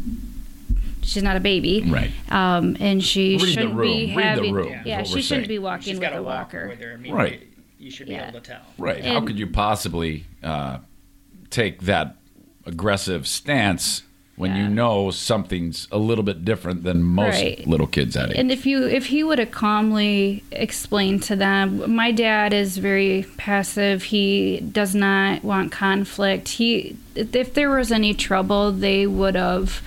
She's 1.02 1.22
not 1.22 1.36
a 1.36 1.40
baby. 1.40 1.82
Right. 1.86 2.10
Um, 2.30 2.76
and 2.78 3.02
she 3.02 3.36
Read 3.36 3.54
shouldn't 3.54 3.74
room. 3.74 3.88
be 3.88 4.06
Read 4.16 4.16
the 4.16 4.22
having. 4.22 4.54
room, 4.54 4.72
is 4.72 4.86
Yeah, 4.86 5.02
she 5.02 5.22
shouldn't 5.22 5.46
saying. 5.46 5.48
be 5.48 5.58
walking 5.58 5.82
She's 5.84 5.94
with 5.94 6.02
got 6.08 6.12
a 6.12 6.18
a 6.18 6.22
walker. 6.22 6.68
with 6.68 6.80
her. 6.80 6.92
I 6.92 6.96
mean, 6.96 7.12
Right. 7.12 7.42
You 7.78 7.90
should 7.90 8.06
be 8.06 8.12
Yeah. 8.14 8.28
able 8.28 8.40
to 8.40 8.46
tell. 8.46 8.60
Right. 8.78 9.04
How 9.04 9.20
could 9.20 9.38
you 9.38 9.46
possibly 9.46 10.24
uh, 10.42 10.78
take 11.56 11.82
that 11.82 12.16
aggressive 12.66 13.26
stance 13.26 14.02
when 14.36 14.54
you 14.54 14.68
know 14.68 15.10
something's 15.10 15.88
a 15.90 15.96
little 15.96 16.22
bit 16.22 16.44
different 16.44 16.82
than 16.82 17.02
most 17.02 17.40
Right. 17.40 17.66
little 17.66 17.86
kids 17.86 18.12
that 18.14 18.30
age. 18.30 18.36
And 18.36 18.52
if 18.52 18.66
you 18.66 18.86
if 18.86 19.06
he 19.06 19.24
would 19.24 19.38
have 19.38 19.50
calmly 19.50 20.44
explained 20.52 21.22
to 21.22 21.36
them, 21.36 21.94
my 21.94 22.12
dad 22.12 22.52
is 22.52 22.76
very 22.76 23.24
passive. 23.38 24.02
He 24.02 24.60
does 24.60 24.94
not 24.94 25.42
want 25.42 25.72
conflict. 25.72 26.48
He 26.48 26.98
if 27.14 27.54
there 27.54 27.70
was 27.70 27.90
any 27.90 28.12
trouble, 28.12 28.72
they 28.72 29.06
would 29.06 29.36
have 29.36 29.80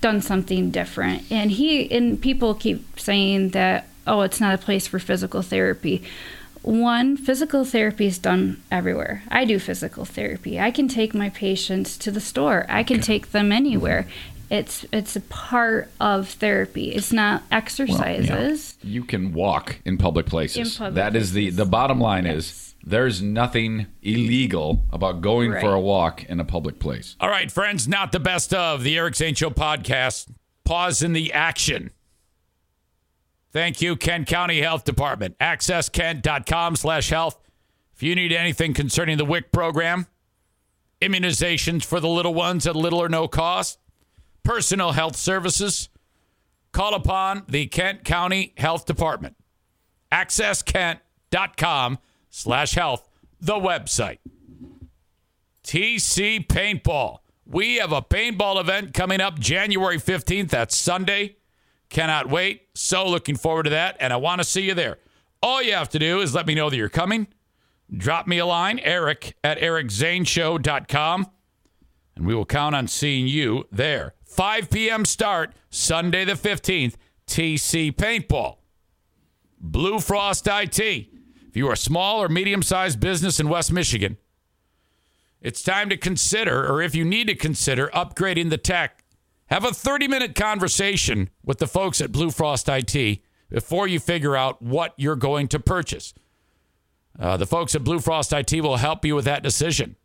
done 0.00 0.22
something 0.22 0.70
different. 0.70 1.30
And 1.30 1.50
he 1.50 1.90
and 1.90 2.18
people 2.18 2.54
keep 2.54 2.98
saying 2.98 3.50
that 3.50 3.88
oh, 4.06 4.22
it's 4.22 4.40
not 4.40 4.54
a 4.54 4.58
place 4.58 4.86
for 4.86 4.98
physical 4.98 5.42
therapy. 5.42 6.02
One, 6.64 7.16
physical 7.16 7.64
therapy 7.64 8.06
is 8.06 8.18
done 8.18 8.62
everywhere. 8.70 9.22
I 9.30 9.44
do 9.44 9.58
physical 9.58 10.04
therapy. 10.04 10.58
I 10.58 10.70
can 10.70 10.88
take 10.88 11.14
my 11.14 11.28
patients 11.30 11.98
to 11.98 12.10
the 12.10 12.20
store. 12.20 12.64
I 12.68 12.82
can 12.82 13.00
take 13.00 13.32
them 13.32 13.52
anywhere. 13.52 14.06
It's 14.50 14.84
it's 14.92 15.14
a 15.16 15.20
part 15.20 15.90
of 16.00 16.28
therapy. 16.28 16.92
It's 16.92 17.12
not 17.12 17.42
Well, 17.50 17.58
exercises. 17.58 18.78
yeah. 18.82 18.90
You 18.90 19.04
can 19.04 19.32
walk 19.32 19.80
in 19.84 19.98
public 19.98 20.26
places. 20.26 20.56
In 20.74 20.78
public 20.78 20.94
that 20.94 21.16
is 21.16 21.32
the 21.32 21.44
places. 21.46 21.56
the 21.58 21.64
bottom 21.66 22.00
line 22.00 22.24
Yes. 22.24 22.36
is 22.36 22.74
there's 22.86 23.20
nothing 23.22 23.86
illegal 24.02 24.84
about 24.92 25.20
going 25.22 25.52
for 25.60 25.72
a 25.74 25.80
walk 25.80 26.24
in 26.24 26.40
a 26.40 26.44
public 26.44 26.78
place. 26.78 27.16
All 27.20 27.30
right, 27.30 27.50
friends, 27.50 27.88
not 27.88 28.12
the 28.12 28.20
best 28.20 28.52
of 28.54 28.82
the 28.84 28.96
Eric 28.98 29.16
Zane 29.16 29.34
Show 29.34 29.50
podcast. 29.50 30.28
Pause 30.64 31.02
in 31.02 31.12
the 31.14 31.32
action. 31.32 31.90
Thank 33.54 33.80
you, 33.80 33.94
Kent 33.94 34.26
County 34.26 34.60
Health 34.62 34.82
Department. 34.82 35.38
AccessKent.com 35.38 36.74
slash 36.74 37.10
health. 37.10 37.38
If 37.94 38.02
you 38.02 38.16
need 38.16 38.32
anything 38.32 38.74
concerning 38.74 39.16
the 39.16 39.24
WIC 39.24 39.52
program, 39.52 40.08
immunizations 41.00 41.84
for 41.84 42.00
the 42.00 42.08
little 42.08 42.34
ones 42.34 42.66
at 42.66 42.74
little 42.74 42.98
or 42.98 43.08
no 43.08 43.28
cost, 43.28 43.78
personal 44.42 44.90
health 44.90 45.14
services, 45.14 45.88
call 46.72 46.94
upon 46.94 47.44
the 47.48 47.66
Kent 47.66 48.02
County 48.02 48.54
Health 48.56 48.86
Department. 48.86 49.36
AccessKent.com 50.10 52.00
slash 52.30 52.74
health, 52.74 53.08
the 53.40 53.54
website. 53.54 54.18
TC 55.62 56.44
Paintball. 56.48 57.18
We 57.46 57.76
have 57.76 57.92
a 57.92 58.02
paintball 58.02 58.60
event 58.60 58.94
coming 58.94 59.20
up 59.20 59.38
January 59.38 59.98
15th. 59.98 60.48
That's 60.48 60.76
Sunday. 60.76 61.36
Cannot 61.94 62.28
wait. 62.28 62.62
So 62.74 63.08
looking 63.08 63.36
forward 63.36 63.62
to 63.62 63.70
that. 63.70 63.96
And 64.00 64.12
I 64.12 64.16
want 64.16 64.40
to 64.40 64.44
see 64.44 64.62
you 64.62 64.74
there. 64.74 64.98
All 65.40 65.62
you 65.62 65.74
have 65.74 65.88
to 65.90 65.98
do 66.00 66.20
is 66.20 66.34
let 66.34 66.44
me 66.44 66.56
know 66.56 66.68
that 66.68 66.76
you're 66.76 66.88
coming. 66.88 67.28
Drop 67.96 68.26
me 68.26 68.38
a 68.38 68.46
line, 68.46 68.80
Eric 68.80 69.36
at 69.44 69.60
ericzaneshow.com, 69.60 71.30
and 72.16 72.26
we 72.26 72.34
will 72.34 72.46
count 72.46 72.74
on 72.74 72.88
seeing 72.88 73.28
you 73.28 73.68
there. 73.70 74.14
5 74.26 74.70
p.m. 74.70 75.04
start, 75.04 75.54
Sunday 75.70 76.24
the 76.24 76.32
15th, 76.32 76.94
TC 77.28 77.94
Paintball. 77.94 78.56
Blue 79.60 80.00
Frost 80.00 80.48
IT. 80.48 80.80
If 80.80 81.56
you 81.56 81.68
are 81.68 81.74
a 81.74 81.76
small 81.76 82.20
or 82.20 82.28
medium 82.28 82.62
sized 82.62 82.98
business 82.98 83.38
in 83.38 83.48
West 83.48 83.70
Michigan, 83.70 84.16
it's 85.40 85.62
time 85.62 85.88
to 85.90 85.96
consider, 85.96 86.66
or 86.66 86.82
if 86.82 86.96
you 86.96 87.04
need 87.04 87.28
to 87.28 87.36
consider, 87.36 87.88
upgrading 87.94 88.50
the 88.50 88.58
tech. 88.58 89.03
Have 89.48 89.64
a 89.64 89.72
30 89.72 90.08
minute 90.08 90.34
conversation 90.34 91.30
with 91.44 91.58
the 91.58 91.66
folks 91.66 92.00
at 92.00 92.12
Blue 92.12 92.30
Frost 92.30 92.68
IT 92.68 93.20
before 93.50 93.86
you 93.86 94.00
figure 94.00 94.36
out 94.36 94.62
what 94.62 94.94
you're 94.96 95.16
going 95.16 95.48
to 95.48 95.60
purchase. 95.60 96.14
Uh, 97.18 97.36
the 97.36 97.46
folks 97.46 97.74
at 97.74 97.84
Blue 97.84 98.00
Frost 98.00 98.32
IT 98.32 98.52
will 98.62 98.78
help 98.78 99.04
you 99.04 99.14
with 99.14 99.24
that 99.26 99.42
decision. 99.42 99.96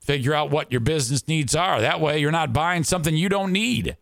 Figure 0.00 0.34
out 0.34 0.50
what 0.50 0.70
your 0.70 0.80
business 0.80 1.26
needs 1.26 1.54
are. 1.54 1.80
That 1.80 2.00
way, 2.00 2.18
you're 2.18 2.30
not 2.30 2.52
buying 2.52 2.84
something 2.84 3.16
you 3.16 3.28
don't 3.28 3.52
need. 3.52 3.96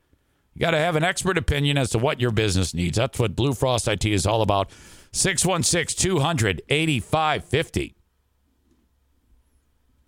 You 0.54 0.60
got 0.60 0.72
to 0.72 0.78
have 0.78 0.96
an 0.96 1.04
expert 1.04 1.38
opinion 1.38 1.78
as 1.78 1.90
to 1.90 1.98
what 1.98 2.20
your 2.20 2.30
business 2.30 2.74
needs. 2.74 2.96
That's 2.96 3.18
what 3.18 3.36
Blue 3.36 3.54
Frost 3.54 3.86
IT 3.86 4.04
is 4.04 4.26
all 4.26 4.42
about. 4.42 4.70
616 5.12 6.02
200 6.02 6.62
8550. 6.68 7.94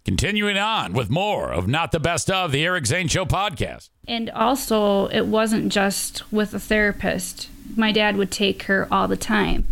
Continuing 0.04 0.58
on 0.58 0.92
with 0.94 1.10
more 1.10 1.52
of 1.52 1.68
Not 1.68 1.92
the 1.92 2.00
Best 2.00 2.28
of 2.28 2.50
the 2.50 2.64
Eric 2.64 2.86
Zane 2.86 3.06
Show 3.06 3.24
podcast. 3.24 3.88
And 4.08 4.30
also, 4.30 5.06
it 5.06 5.26
wasn't 5.26 5.72
just 5.72 6.30
with 6.32 6.52
a 6.54 6.58
therapist. 6.58 7.48
My 7.76 7.92
dad 7.92 8.16
would 8.16 8.32
take 8.32 8.64
her 8.64 8.88
all 8.90 9.06
the 9.06 9.16
time. 9.16 9.64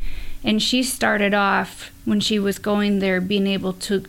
And 0.44 0.62
she 0.62 0.84
started 0.84 1.34
off 1.34 1.90
when 2.04 2.20
she 2.20 2.38
was 2.38 2.60
going 2.60 3.00
there 3.00 3.20
being 3.20 3.48
able 3.48 3.72
to, 3.74 4.04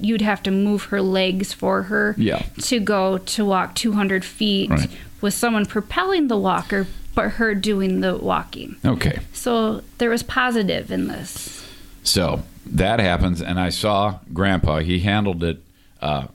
you'd 0.00 0.22
have 0.22 0.42
to 0.42 0.50
move 0.50 0.84
her 0.84 1.00
legs 1.00 1.52
for 1.52 1.84
her 1.84 2.16
Yeah. 2.18 2.42
to 2.62 2.80
go 2.80 3.18
to 3.18 3.44
walk 3.44 3.76
200 3.76 4.24
feet 4.24 4.70
Right. 4.70 4.90
with 5.20 5.34
someone 5.34 5.66
propelling 5.66 6.26
the 6.26 6.36
walker, 6.36 6.88
but 7.14 7.30
her 7.34 7.54
doing 7.54 8.00
the 8.00 8.16
walking. 8.16 8.74
Okay. 8.84 9.20
So 9.32 9.82
there 9.98 10.10
was 10.10 10.24
positive 10.24 10.90
in 10.90 11.06
this. 11.06 11.64
So 12.02 12.42
that 12.66 13.00
happens, 13.00 13.40
and 13.42 13.58
I 13.58 13.70
saw 13.70 14.18
Grandpa. 14.32 14.80
He 14.80 15.00
handled 15.00 15.42
it 15.42 15.62
uh, 16.00 16.26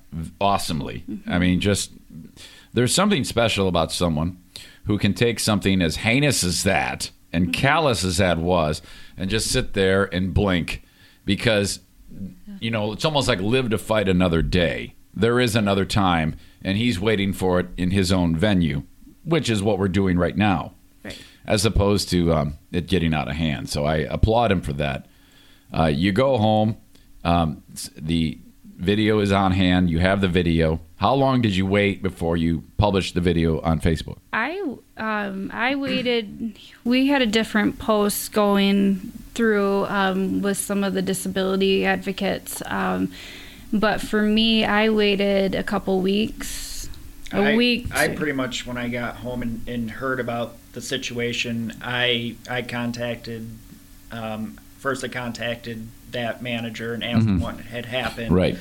awesomely. 0.42 1.04
I 1.28 1.40
mean, 1.40 1.60
just 1.60 1.92
there's 2.74 2.94
something 2.94 3.24
special 3.24 3.68
about 3.68 3.92
someone 3.92 4.38
who 4.86 4.98
can 4.98 5.14
take 5.14 5.40
something 5.40 5.82
as 5.82 5.98
heinous 5.98 6.44
as 6.44 6.64
that 6.64 7.12
and 7.34 7.54
callous 7.54 8.04
as 8.04 8.18
that 8.18 8.38
was, 8.38 8.82
and 9.18 9.30
just 9.30 9.52
sit 9.52 9.74
there 9.74 10.06
and 10.06 10.34
blink, 10.34 10.84
because 11.26 11.80
you 12.60 12.72
know 12.72 12.94
it's 12.94 13.06
almost 13.06 13.28
like 13.28 13.40
live 13.40 13.70
to 13.70 13.78
fight 13.78 14.08
another 14.08 14.42
day. 14.42 14.94
There 15.14 15.40
is 15.40 15.56
another 15.56 15.86
time, 15.86 16.36
and 16.64 16.78
he's 16.78 17.00
waiting 17.00 17.34
for 17.34 17.60
it 17.60 17.68
in 17.78 17.92
his 17.92 18.12
own 18.12 18.36
venue, 18.36 18.84
which 19.24 19.50
is 19.50 19.64
what 19.64 19.80
we're 19.80 19.88
doing 19.88 20.18
right 20.18 20.36
now 20.36 20.74
Right. 21.04 21.18
as 21.46 21.66
opposed 21.66 22.10
to 22.10 22.34
um, 22.34 22.56
it 22.72 22.88
getting 22.88 23.14
out 23.14 23.28
of 23.30 23.36
hand. 23.36 23.70
So 23.70 23.86
I 23.86 23.98
applaud 23.98 24.52
him 24.52 24.62
for 24.62 24.74
that. 24.74 25.06
Uh, 25.74 25.86
you 25.86 26.12
go 26.12 26.38
home, 26.38 26.78
um, 27.24 27.64
the 27.96 28.38
video 28.78 29.20
is 29.20 29.32
on 29.32 29.52
hand. 29.52 29.90
You 29.90 30.00
have 30.00 30.22
the 30.22 30.28
video. 30.28 30.80
How 30.98 31.14
long 31.14 31.42
did 31.42 31.56
you 31.56 31.66
wait 31.66 32.02
before 32.02 32.38
you 32.38 32.64
published 32.78 33.16
the 33.16 33.22
video 33.22 33.60
on 33.62 33.80
Facebook? 33.80 34.18
I 34.32 34.60
um, 34.98 35.52
I 35.54 35.76
waited. 35.76 36.58
We 36.84 37.08
had 37.08 37.22
a 37.22 37.26
different 37.26 37.80
post 37.80 38.32
going 38.32 39.12
through 39.34 39.86
um, 39.86 40.42
with 40.42 40.58
some 40.58 40.84
of 40.84 40.94
the 40.94 41.02
disability 41.02 41.86
advocates, 41.86 42.62
um, 42.66 43.12
but 43.74 44.02
for 44.02 44.22
me, 44.22 44.64
I 44.64 44.90
waited 44.90 45.56
a 45.56 45.64
couple 45.64 46.00
weeks, 46.00 46.90
a 47.34 47.38
I, 47.38 47.56
week. 47.56 47.94
I 47.94 48.10
pretty 48.10 48.32
much 48.32 48.66
when 48.66 48.78
I 48.78 48.88
got 48.88 49.18
home 49.18 49.42
and, 49.42 49.68
and 49.68 49.92
heard 49.92 50.20
about 50.20 50.56
the 50.74 50.82
situation, 50.82 51.74
I 51.82 52.36
I 52.50 52.62
contacted 52.62 53.50
um, 54.12 54.60
first 54.86 55.04
I 55.04 55.08
contacted 55.08 55.88
that 56.12 56.44
manager 56.44 56.94
and 56.94 57.04
asked 57.04 57.26
him 57.26 57.40
what 57.40 57.60
had 57.60 57.88
happened. 57.88 58.36
Right. 58.36 58.56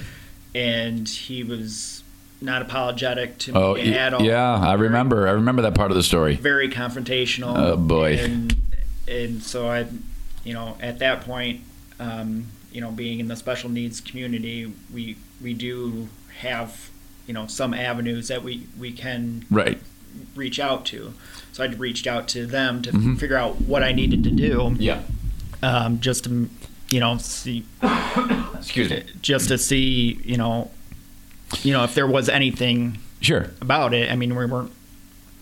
And 0.55 1.07
he 1.07 1.43
was 1.45 2.03
not 2.41 2.62
apologetic 2.62 3.37
to 3.41 3.53
me 3.53 3.59
Oh, 3.61 3.72
y- 3.75 3.81
at 3.89 4.14
all. 4.14 4.22
yeah. 4.22 4.55
I 4.55 4.75
Very- 4.77 4.89
remember. 4.89 5.29
I 5.29 5.33
remember 5.33 5.61
that 5.61 5.75
part 5.75 5.91
of 5.91 5.99
the 5.99 6.03
story. 6.03 6.37
very 6.37 6.70
confrontational. 6.70 7.55
Oh, 7.59 7.77
boy. 7.77 8.16
And 8.16 8.57
and 9.07 9.43
so 9.43 9.68
I, 9.68 9.85
you 10.45 10.55
know, 10.55 10.79
at 10.81 10.99
that 11.01 11.20
point, 11.27 11.61
um, 12.01 12.47
you 12.72 12.81
know, 12.81 12.91
being 12.91 13.20
in 13.20 13.29
the 13.29 13.37
special 13.37 13.68
needs 13.68 14.01
community, 14.01 14.72
we 14.93 15.16
we 15.43 15.53
do 15.53 16.09
have 16.41 16.89
you 17.27 17.35
know 17.35 17.47
some 17.47 17.75
avenues 17.75 18.29
that 18.29 18.43
we 18.43 18.66
we 18.79 18.93
can 18.93 19.45
Right. 19.51 19.79
reach 20.35 20.59
out 20.59 20.87
to. 20.87 21.12
So 21.53 21.64
I 21.64 21.66
reached 21.66 22.07
out 22.07 22.29
to 22.29 22.47
them 22.47 22.81
to 22.83 23.14
figure 23.16 23.37
out 23.37 23.61
what 23.61 23.83
I 23.83 23.93
needed 23.93 24.25
to 24.25 24.31
do, 24.31 24.75
Yeah. 24.79 25.01
Um, 25.63 26.01
just 26.01 26.25
to 26.25 26.49
you 26.91 27.01
know 27.01 27.17
see 27.19 27.65
Excuse 28.55 28.91
me. 28.91 29.03
just 29.23 29.49
to 29.49 29.59
see 29.59 30.21
you 30.25 30.37
know 30.37 30.71
you 31.63 31.73
know 31.73 31.85
if 31.85 31.95
there 31.95 32.07
was 32.07 32.29
anything 32.29 32.99
Sure. 33.21 33.51
about 33.63 33.95
it. 33.95 34.11
I 34.13 34.17
mean, 34.17 34.37
we 34.37 34.45
weren't 34.45 34.73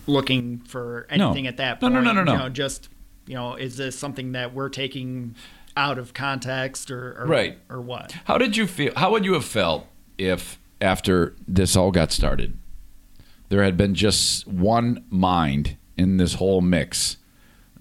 looking 0.06 0.58
for 0.60 1.06
No. 1.16 1.26
anything 1.28 1.46
at 1.48 1.56
that 1.56 1.82
No, 1.82 1.88
point. 1.90 1.94
no, 1.94 2.00
no, 2.00 2.12
no, 2.12 2.22
no. 2.24 2.32
You 2.32 2.38
know, 2.38 2.48
just 2.48 2.88
you 3.26 3.34
know, 3.34 3.54
is 3.56 3.76
this 3.76 3.98
something 3.98 4.32
that 4.32 4.52
we're 4.54 4.68
taking 4.68 5.34
out 5.76 5.98
of 5.98 6.12
context 6.14 6.90
or, 6.90 7.16
or 7.20 7.26
Right. 7.26 7.58
or 7.68 7.80
what? 7.80 8.14
How 8.26 8.36
did 8.38 8.56
you 8.56 8.66
feel? 8.66 8.92
How 8.96 9.10
would 9.10 9.24
you 9.24 9.32
have 9.34 9.44
felt 9.44 9.86
if, 10.18 10.58
after 10.80 11.34
this 11.48 11.74
all 11.76 11.90
got 11.90 12.12
started, 12.12 12.56
there 13.48 13.62
had 13.64 13.76
been 13.76 13.94
just 13.94 14.46
one 14.46 15.02
mind 15.08 15.76
in 15.96 16.16
this 16.18 16.34
whole 16.34 16.60
mix 16.60 17.16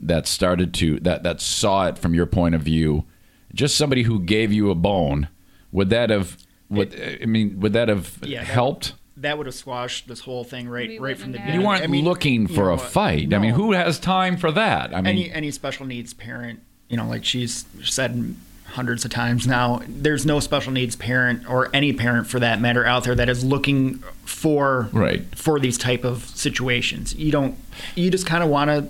that 0.02 0.28
started 0.28 0.74
to 0.76 0.99
that 1.02 1.24
that 1.24 1.41
saw 1.41 1.88
it 1.88 1.97
from 1.97 2.14
your 2.14 2.26
point 2.26 2.56
of 2.56 2.62
view, 2.62 3.06
just 3.54 3.76
somebody 3.76 4.04
who 4.04 4.20
gave 4.20 4.52
you 4.52 4.70
a 4.72 4.76
bone? 4.76 5.28
Would 5.72 5.89
that 5.89 6.10
have? 6.10 6.38
Would 6.70 7.20
I 7.22 7.26
mean? 7.26 7.60
Would 7.60 7.74
that 7.74 7.88
have 7.89 8.18
Yeah, 8.24 8.39
that- 8.39 8.47
helped? 8.47 8.93
That 9.18 9.38
would 9.38 9.45
have 9.45 9.54
squashed 9.56 10.08
this 10.08 10.22
whole 10.22 10.43
thing 10.43 10.68
right 10.68 10.89
We 10.89 10.97
right 10.99 11.18
from 11.18 11.32
the 11.34 11.38
beginning. 11.38 11.62
You 11.62 11.68
weren't 11.68 11.84
I 11.84 11.88
mean, 11.88 12.04
looking 12.06 12.43
you 12.43 12.47
for 12.47 12.66
know, 12.68 12.74
a 12.74 12.78
fight. 12.78 13.32
I 13.34 13.38
mean, 13.39 13.54
who 13.54 13.74
has 13.74 13.99
time 13.99 14.36
for 14.38 14.52
that? 14.54 14.93
I 14.95 15.02
mean, 15.02 15.06
any 15.08 15.32
any 15.32 15.52
special 15.52 15.86
needs 15.86 16.14
parent, 16.14 16.60
you 16.89 16.97
know, 16.97 17.08
like 17.08 17.24
she's 17.24 17.66
said 17.84 18.36
hundreds 18.66 19.04
of 19.06 19.12
times 19.12 19.45
now. 19.45 19.82
There's 19.88 20.26
no 20.26 20.39
special 20.39 20.72
needs 20.72 20.95
parent 20.95 21.47
or 21.47 21.70
any 21.74 21.91
parent 21.93 22.26
for 22.28 22.39
that 22.39 22.62
matter 22.62 22.86
out 22.86 23.04
there 23.04 23.14
that 23.14 23.28
is 23.30 23.43
looking 23.43 23.99
for 24.26 24.89
Right. 24.93 25.24
for 25.38 25.60
these 25.60 25.78
type 25.78 26.04
of 26.06 26.24
situations. 26.24 27.14
You 27.14 27.32
don't. 27.32 27.56
You 27.95 28.10
just 28.10 28.26
kind 28.26 28.43
of 28.43 28.49
want 28.49 28.70
to, 28.70 28.88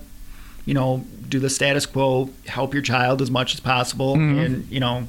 you 0.64 0.74
know, 0.74 1.04
do 1.28 1.38
the 1.38 1.50
status 1.50 1.86
quo, 1.86 2.30
help 2.46 2.72
your 2.74 2.82
child 2.82 3.20
as 3.22 3.30
much 3.30 3.54
as 3.54 3.60
possible, 3.60 4.14
Mm-hmm. 4.16 4.38
and 4.38 4.70
you 4.70 4.80
know, 4.80 5.06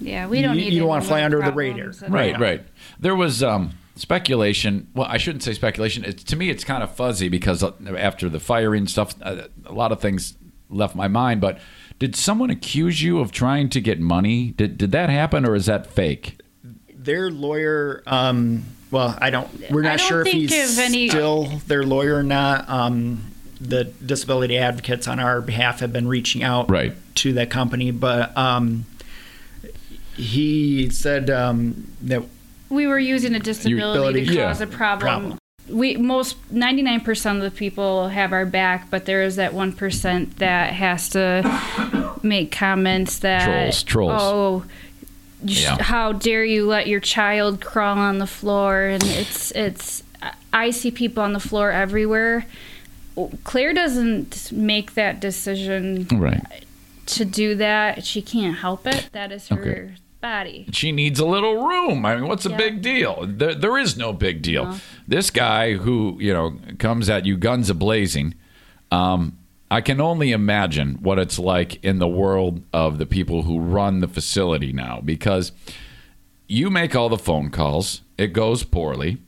Yeah, 0.00 0.26
we 0.26 0.40
don't 0.42 0.54
You- 0.56 0.62
need. 0.64 0.72
you 0.72 0.78
don't 0.80 0.88
wanna 0.88 1.00
any 1.02 1.08
fly 1.08 1.24
under 1.24 1.36
the 1.38 1.42
problems 1.52 2.00
radar. 2.00 2.10
Right, 2.14 2.32
that. 2.32 2.40
right. 2.40 2.62
There 2.98 3.14
was 3.16 3.42
um, 3.42 3.72
speculation. 3.94 4.86
Well, 4.94 5.06
I 5.10 5.18
shouldn't 5.18 5.42
say 5.42 5.52
speculation. 5.52 6.04
It's, 6.04 6.22
to 6.24 6.36
me, 6.36 6.48
it's 6.48 6.64
kind 6.64 6.82
of 6.82 6.94
fuzzy 6.94 7.28
because 7.28 7.62
uh, 7.62 7.72
after 7.98 8.28
the 8.28 8.40
firing 8.40 8.86
stuff, 8.86 9.14
uh, 9.20 9.42
a 9.66 9.72
lot 9.72 9.92
of 9.92 10.00
things 10.00 10.34
left 10.70 10.94
my 10.94 11.08
mind. 11.08 11.40
But 11.42 11.58
did 11.98 12.16
someone 12.16 12.48
accuse 12.50 13.02
you 13.02 13.18
of 13.20 13.32
trying 13.32 13.68
to 13.70 13.80
get 13.80 14.00
money? 14.00 14.52
Did 14.56 14.78
did 14.78 14.92
that 14.92 15.10
happen, 15.10 15.44
or 15.46 15.54
is 15.54 15.66
that 15.66 15.86
fake? 15.86 16.40
their 16.94 17.30
lawyer. 17.30 18.02
Um, 18.06 18.64
well, 18.90 19.16
I 19.20 19.30
don't. 19.30 19.48
We're 19.70 19.82
not 19.82 19.98
don't 19.98 20.08
sure 20.08 20.20
if 20.22 20.28
think 20.28 20.50
he's 20.50 20.78
any- 20.78 21.08
still 21.08 21.44
their 21.68 21.84
lawyer 21.84 22.16
or 22.16 22.22
not. 22.24 22.68
Um, 22.68 23.20
the 23.60 23.84
disability 23.84 24.58
advocates 24.58 25.08
on 25.08 25.18
our 25.20 25.40
behalf 25.40 25.80
have 25.80 25.92
been 25.92 26.08
reaching 26.08 26.42
out 26.42 26.70
Right. 26.70 26.92
to 27.16 27.32
that 27.34 27.50
company, 27.50 27.90
but 27.90 28.36
um, 28.36 28.84
he 30.16 30.88
said 30.90 31.30
um, 31.30 31.86
that 32.02 32.22
We 32.68 32.86
were 32.86 32.98
using 32.98 33.34
a 33.34 33.38
disability 33.38 33.80
Ability- 33.98 34.26
to 34.26 34.34
Yeah. 34.34 34.46
cause 34.48 34.60
a 34.60 34.66
problem. 34.66 35.00
Problem. 35.22 35.38
We 35.68 35.96
most 35.96 36.36
ninety 36.50 36.80
nine 36.82 37.00
percent 37.00 37.38
of 37.38 37.44
the 37.44 37.50
people 37.56 38.08
have 38.08 38.32
our 38.32 38.46
back, 38.46 38.88
but 38.88 39.04
there 39.04 39.22
is 39.22 39.34
that 39.36 39.52
one 39.52 39.72
percent 39.72 40.38
that 40.38 40.72
has 40.74 41.08
to 41.10 41.42
make 42.22 42.52
comments 42.52 43.18
that 43.18 43.44
Trolls, 43.44 43.82
trolls. 43.82 44.12
Oh, 44.22 44.64
sh- 45.48 45.62
Yeah. 45.64 45.82
how 45.82 46.12
dare 46.12 46.44
you 46.44 46.66
let 46.66 46.86
your 46.86 47.00
child 47.00 47.60
crawl 47.60 47.98
on 47.98 48.18
the 48.18 48.28
floor? 48.28 48.82
And 48.84 49.02
it's 49.02 49.50
it's 49.52 50.04
I 50.52 50.70
see 50.70 50.92
people 50.92 51.22
on 51.24 51.32
the 51.32 51.40
floor 51.40 51.72
everywhere. 51.72 52.46
Claire 53.44 53.72
doesn't 53.72 54.52
make 54.52 54.94
that 54.94 55.20
decision 55.20 56.06
Right. 56.12 56.42
to 57.06 57.24
do 57.24 57.54
that. 57.56 58.04
She 58.04 58.20
can't 58.22 58.56
help 58.58 58.86
it. 58.86 59.08
That 59.12 59.32
is 59.32 59.48
her 59.48 59.60
Okay. 59.60 59.90
body. 60.20 60.66
She 60.72 60.92
needs 60.92 61.18
a 61.20 61.26
little 61.26 61.66
room. 61.66 62.04
I 62.04 62.16
mean, 62.16 62.26
what's 62.28 62.44
Yeah. 62.46 62.56
big 62.56 62.82
deal? 62.82 63.24
There, 63.28 63.54
there 63.54 63.78
is 63.78 63.96
no 63.96 64.12
big 64.12 64.42
deal. 64.42 64.76
This 65.08 65.30
guy 65.30 65.74
who 65.74 66.16
you 66.20 66.32
know 66.32 66.56
comes 66.78 67.08
at 67.08 67.24
you 67.26 67.36
guns 67.36 67.70
a 67.70 67.74
blazing. 67.74 68.34
Um, 68.90 69.38
I 69.70 69.80
can 69.80 70.00
only 70.00 70.30
imagine 70.32 70.98
what 71.00 71.18
it's 71.18 71.38
like 71.38 71.82
in 71.84 71.98
the 71.98 72.06
world 72.06 72.62
of 72.72 72.98
the 72.98 73.06
people 73.06 73.42
who 73.42 73.58
run 73.58 73.98
the 74.00 74.06
facility 74.08 74.72
now, 74.72 75.00
because 75.04 75.50
you 76.48 76.70
make 76.70 76.94
all 76.94 77.08
the 77.08 77.18
phone 77.18 77.50
calls. 77.50 78.02
It 78.16 78.32
goes 78.32 78.62
poorly. 78.62 79.18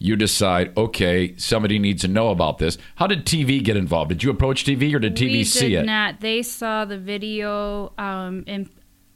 You 0.00 0.14
decide, 0.14 0.76
okay, 0.76 1.34
somebody 1.36 1.78
needs 1.78 2.02
to 2.02 2.08
know 2.08 2.30
about 2.30 2.58
this. 2.58 2.78
How 2.96 3.06
did 3.08 3.26
TV 3.26 3.62
get 3.62 3.76
involved? 3.76 4.10
Did 4.10 4.22
you 4.22 4.30
approach 4.30 4.64
TV 4.64 4.94
or 4.94 5.00
did 5.00 5.16
TV 5.16 5.32
we 5.32 5.44
see 5.44 5.70
did 5.70 5.80
it? 5.80 5.86
not. 5.86 6.20
They 6.20 6.42
saw 6.42 6.84
the 6.84 6.98
video, 6.98 7.92
um, 7.98 8.44
and 8.46 8.70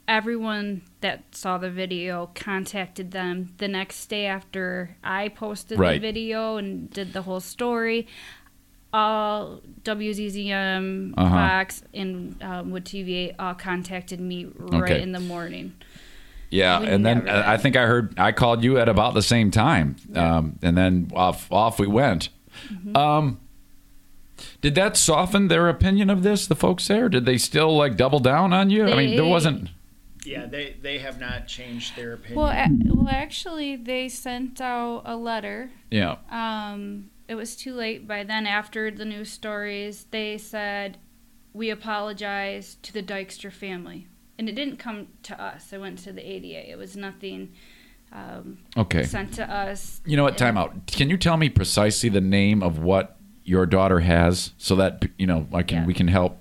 everyone 0.09 0.81
that 0.99 1.23
saw 1.33 1.57
the 1.57 1.69
video 1.69 2.29
contacted 2.35 3.11
them 3.11 3.53
the 3.59 3.69
next 3.69 4.07
day 4.07 4.25
after 4.25 4.97
I 5.01 5.29
posted 5.29 5.79
Right. 5.79 5.93
the 5.93 5.99
video 5.99 6.57
and 6.57 6.89
did 6.89 7.13
the 7.13 7.21
whole 7.21 7.39
story. 7.39 8.07
All 8.91 9.61
WZZM, 9.83 11.13
Uh-huh. 11.17 11.29
Fox, 11.35 11.83
and 11.93 12.35
um, 12.43 12.71
WOOD 12.71 12.83
TV8 12.85 13.35
all 13.39 13.53
contacted 13.55 14.19
me 14.19 14.45
right 14.55 14.83
Okay. 14.91 15.01
in 15.01 15.13
the 15.13 15.19
morning. 15.19 15.73
Yeah, 16.53 16.81
We 16.81 16.87
and 16.87 17.03
then 17.03 17.27
uh, 17.27 17.43
I 17.47 17.57
think 17.57 17.75
I 17.75 17.87
heard 17.87 18.13
I 18.17 18.31
called 18.31 18.63
you 18.63 18.77
at 18.77 18.87
about 18.87 19.15
the 19.15 19.23
same 19.23 19.49
time, 19.49 19.95
um, 20.13 20.59
and 20.61 20.77
then 20.77 21.11
off 21.15 21.51
off 21.51 21.79
we 21.79 21.87
went. 21.87 22.29
Mm-hmm. 22.71 22.95
Um, 22.95 23.39
did 24.61 24.75
that 24.75 24.95
soften 24.95 25.47
their 25.47 25.67
opinion 25.67 26.11
of 26.11 26.21
this? 26.21 26.45
The 26.45 26.55
folks 26.55 26.87
there, 26.87 27.09
did 27.09 27.25
they 27.25 27.39
still 27.39 27.75
like 27.75 27.97
double 27.97 28.19
down 28.19 28.53
on 28.53 28.69
you? 28.69 28.85
I 28.85 28.95
mean, 28.95 29.15
there 29.15 29.25
wasn't. 29.25 29.69
yeah, 30.25 30.45
they 30.45 30.75
they 30.79 30.99
have 30.99 31.19
not 31.19 31.47
changed 31.47 31.95
their 31.95 32.13
opinion. 32.13 32.39
Well, 32.39 32.51
a- 32.51 32.93
well, 32.93 33.09
actually, 33.09 33.75
they 33.75 34.07
sent 34.07 34.61
out 34.61 35.01
a 35.05 35.15
letter 35.15 35.71
Yeah, 35.89 36.17
um, 36.29 37.09
it 37.27 37.33
was 37.33 37.55
too 37.55 37.73
late 37.73 38.07
by 38.07 38.23
then 38.23 38.45
after 38.45 38.91
the 38.91 39.05
news 39.05 39.31
stories 39.31 40.05
they 40.11 40.37
said 40.37 40.99
we 41.51 41.71
apologize 41.71 42.77
to 42.83 42.93
the 42.93 43.01
dykstra 43.01 43.51
family 43.51 44.07
and 44.37 44.49
it 44.49 44.53
didn't 44.55 44.77
come 44.77 45.07
to 45.23 45.39
us 45.41 45.71
it 45.73 45.79
went 45.79 45.99
to 45.99 46.11
the 46.13 46.21
ada 46.27 46.69
it 46.71 46.77
was 46.77 46.95
nothing 46.95 47.51
um, 48.11 48.59
okay. 48.77 49.03
sent 49.05 49.33
to 49.33 49.51
us 49.51 49.99
You 50.05 50.15
know 50.17 50.23
what? 50.23 50.37
Time 50.37 50.55
out. 50.55 50.85
Can 50.85 51.09
you 51.09 51.17
tell 51.17 51.35
me 51.35 51.49
precisely 51.49 52.09
the 52.09 52.21
name 52.21 52.61
of 52.61 52.77
what 52.77 53.17
your 53.43 53.65
daughter 53.65 54.01
has, 54.01 54.53
so 54.59 54.75
that 54.75 55.03
you 55.17 55.25
know 55.25 55.47
I 55.51 55.63
can 55.63 55.79
Yeah. 55.79 55.85
we 55.85 55.93
can 55.95 56.07
help? 56.09 56.37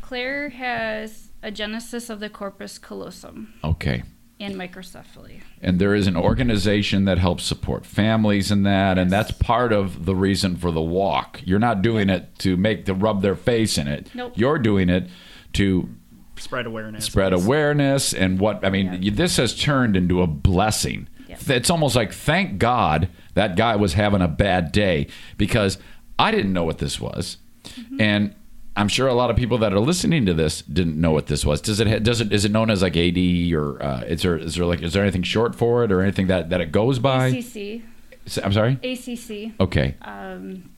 claire 0.00 0.50
has 0.50 1.30
agenesis 1.42 2.08
of 2.10 2.20
the 2.20 2.28
corpus 2.30 2.78
callosum 2.78 3.54
Okay. 3.64 4.02
and 4.38 4.54
microcephaly 4.54 5.40
and 5.62 5.78
there 5.80 5.94
is 5.94 6.06
an 6.06 6.16
organization 6.16 7.04
that 7.06 7.18
helps 7.18 7.42
support 7.44 7.84
families 7.86 8.50
in 8.52 8.62
that 8.64 8.98
and 8.98 9.10
that's 9.10 9.30
part 9.32 9.72
of 9.72 10.04
the 10.04 10.14
reason 10.14 10.56
for 10.56 10.70
the 10.70 10.80
walk 10.80 11.40
you're 11.44 11.58
not 11.58 11.80
doing 11.82 12.10
it 12.10 12.38
to 12.38 12.56
make 12.56 12.84
to 12.84 12.92
rub 12.94 13.22
their 13.22 13.34
face 13.36 13.76
in 13.78 13.88
it 13.88 14.10
Nope. 14.14 14.32
you're 14.36 14.58
doing 14.58 14.88
it 14.90 15.08
to 15.54 15.88
spread 16.40 16.66
awareness. 16.66 17.04
spread 17.04 17.32
awareness 17.32 18.12
and 18.14 18.38
what 18.40 18.64
i 18.64 18.70
mean 18.70 19.02
Yeah. 19.02 19.10
this 19.14 19.36
has 19.36 19.54
turned 19.58 19.96
into 19.96 20.22
a 20.22 20.26
blessing 20.26 21.08
Yep. 21.28 21.50
it's 21.50 21.70
almost 21.70 21.94
like 21.96 22.12
thank 22.12 22.58
god 22.58 23.08
that 23.34 23.54
guy 23.56 23.76
was 23.76 23.92
having 23.94 24.22
a 24.22 24.28
bad 24.28 24.72
day 24.72 25.06
because 25.36 25.78
i 26.18 26.30
didn't 26.30 26.52
know 26.52 26.64
what 26.64 26.78
this 26.78 27.00
was 27.00 27.36
Mm-hmm. 27.64 28.00
and 28.00 28.34
i'm 28.76 28.88
sure 28.88 29.08
a 29.08 29.14
lot 29.14 29.28
of 29.30 29.36
people 29.36 29.58
that 29.58 29.72
are 29.74 29.80
listening 29.80 30.24
to 30.26 30.32
this 30.32 30.62
didn't 30.62 30.98
know 30.98 31.10
what 31.10 31.26
this 31.26 31.44
was 31.44 31.60
does 31.60 31.80
it 31.80 32.02
does 32.02 32.20
it 32.22 32.32
is 32.32 32.44
it 32.46 32.50
known 32.52 32.70
as 32.70 32.80
like 32.82 32.96
ad 32.96 33.18
or 33.52 33.82
uh, 33.82 34.00
is 34.02 34.22
there 34.22 34.36
is 34.38 34.54
there 34.54 34.64
like 34.64 34.80
is 34.82 34.92
there 34.94 35.02
anything 35.02 35.22
short 35.22 35.54
for 35.54 35.84
it 35.84 35.92
or 35.92 36.00
anything 36.00 36.28
that 36.28 36.48
that 36.50 36.60
it 36.62 36.72
goes 36.72 36.98
by 36.98 37.28
acc 37.28 37.82
i'm 38.42 38.52
sorry 38.52 38.78
acc 38.82 39.52
okay 39.60 39.96
um, 40.02 40.70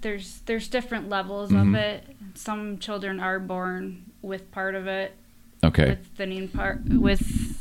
there's 0.00 0.40
there's 0.46 0.68
different 0.68 1.08
levels 1.08 1.50
Mm-hmm. 1.52 1.74
of 1.74 1.80
it 1.80 2.06
some 2.34 2.78
children 2.78 3.20
are 3.20 3.38
born 3.38 4.04
with 4.22 4.50
part 4.52 4.74
of 4.74 4.86
it 4.86 5.14
okay 5.64 5.90
with 5.90 6.06
thinning 6.16 6.48
part 6.48 6.80
with 6.84 7.58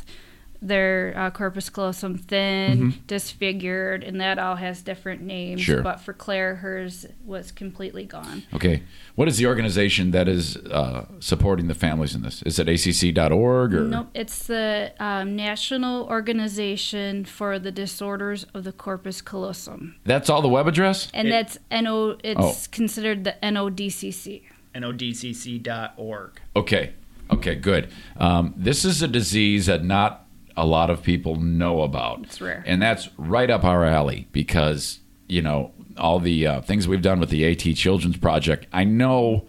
their 0.64 1.14
uh, 1.18 1.32
corpus 1.32 1.72
callosum 1.72 2.20
thin, 2.20 2.94
disfigured, 3.08 4.04
and 4.04 4.22
that 4.22 4.38
all 4.38 4.56
has 4.58 4.84
different 4.84 5.20
names. 5.24 5.60
Mm-hmm. 5.62 5.66
Sure. 5.66 5.82
But 5.82 6.02
for 6.02 6.14
Claire, 6.14 6.58
hers 6.58 7.08
was 7.26 7.52
completely 7.52 8.06
gone. 8.06 8.44
okay 8.54 8.84
what 9.16 9.28
is 9.28 9.38
the 9.38 9.48
organization 9.48 10.12
that 10.12 10.28
is 10.28 10.58
uh, 10.58 11.06
supporting 11.20 11.68
the 11.68 11.74
families 11.74 12.14
in 12.14 12.22
this 12.22 12.44
is 12.44 12.60
it 12.60 12.70
acc.org 12.70 13.74
or 13.74 13.86
Nope, 13.86 14.10
it's 14.14 14.46
the 14.46 14.94
um, 15.00 15.36
National 15.36 16.06
Organization 16.06 17.26
for 17.26 17.58
the 17.58 17.72
Disorders 17.72 18.46
of 18.54 18.64
the 18.64 18.72
Corpus 18.72 19.20
Callosum, 19.20 19.96
that's 20.06 20.30
all 20.30 20.44
the 20.44 20.48
web 20.50 20.68
address 20.68 21.10
and 21.12 21.28
It- 21.28 21.32
that's 21.32 21.58
no. 21.72 22.18
It's 22.24 22.40
Oh. 22.40 22.70
considered 22.72 23.24
the 23.24 23.36
NODCC. 23.42 24.44
NODCC.org. 24.76 26.42
Okay. 26.56 26.94
Okay, 27.30 27.56
good. 27.56 27.90
Um, 28.18 28.54
this 28.58 28.84
is 28.84 29.02
a 29.02 29.08
disease 29.08 29.68
that 29.68 29.84
not 29.84 30.26
a 30.58 30.66
lot 30.66 30.90
of 30.90 31.02
people 31.02 31.36
know 31.36 31.82
about. 31.82 32.24
It's 32.24 32.42
rare. 32.42 32.64
And 32.66 32.82
that's 32.82 33.10
right 33.18 33.50
up 33.50 33.64
our 33.64 33.86
alley 33.86 34.28
because, 34.32 35.00
you 35.28 35.42
know, 35.42 35.72
all 35.98 36.20
the 36.20 36.46
uh, 36.48 36.62
things 36.62 36.88
we've 36.88 37.02
done 37.02 37.20
with 37.20 37.30
the 37.30 37.46
AT 37.46 37.76
Children's 37.76 38.18
Project, 38.18 38.68
I 38.74 38.84
know 38.84 39.46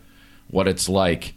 what 0.48 0.68
it's 0.68 0.88
like 0.88 1.34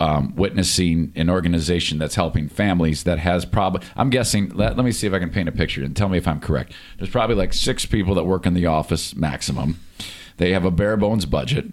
um, 0.00 0.34
witnessing 0.36 1.12
an 1.14 1.30
organization 1.30 1.98
that's 1.98 2.14
helping 2.14 2.48
families 2.48 3.04
that 3.04 3.18
has 3.18 3.44
probably, 3.44 3.86
I'm 3.96 4.10
guessing, 4.10 4.50
let, 4.50 4.76
let 4.76 4.84
me 4.84 4.92
see 4.92 5.06
if 5.06 5.12
I 5.12 5.18
can 5.18 5.30
paint 5.30 5.48
a 5.48 5.52
picture 5.52 5.84
and 5.84 5.96
tell 5.96 6.08
me 6.08 6.18
if 6.18 6.28
I'm 6.28 6.40
correct. 6.40 6.72
There's 6.98 7.10
probably 7.10 7.36
like 7.36 7.52
six 7.52 7.86
people 7.86 8.14
that 8.14 8.24
work 8.24 8.46
in 8.46 8.54
the 8.54 8.66
office 8.66 9.14
maximum. 9.14 9.78
They 10.36 10.52
have 10.52 10.64
a 10.64 10.70
bare 10.70 10.96
bones 10.96 11.24
budget. 11.26 11.66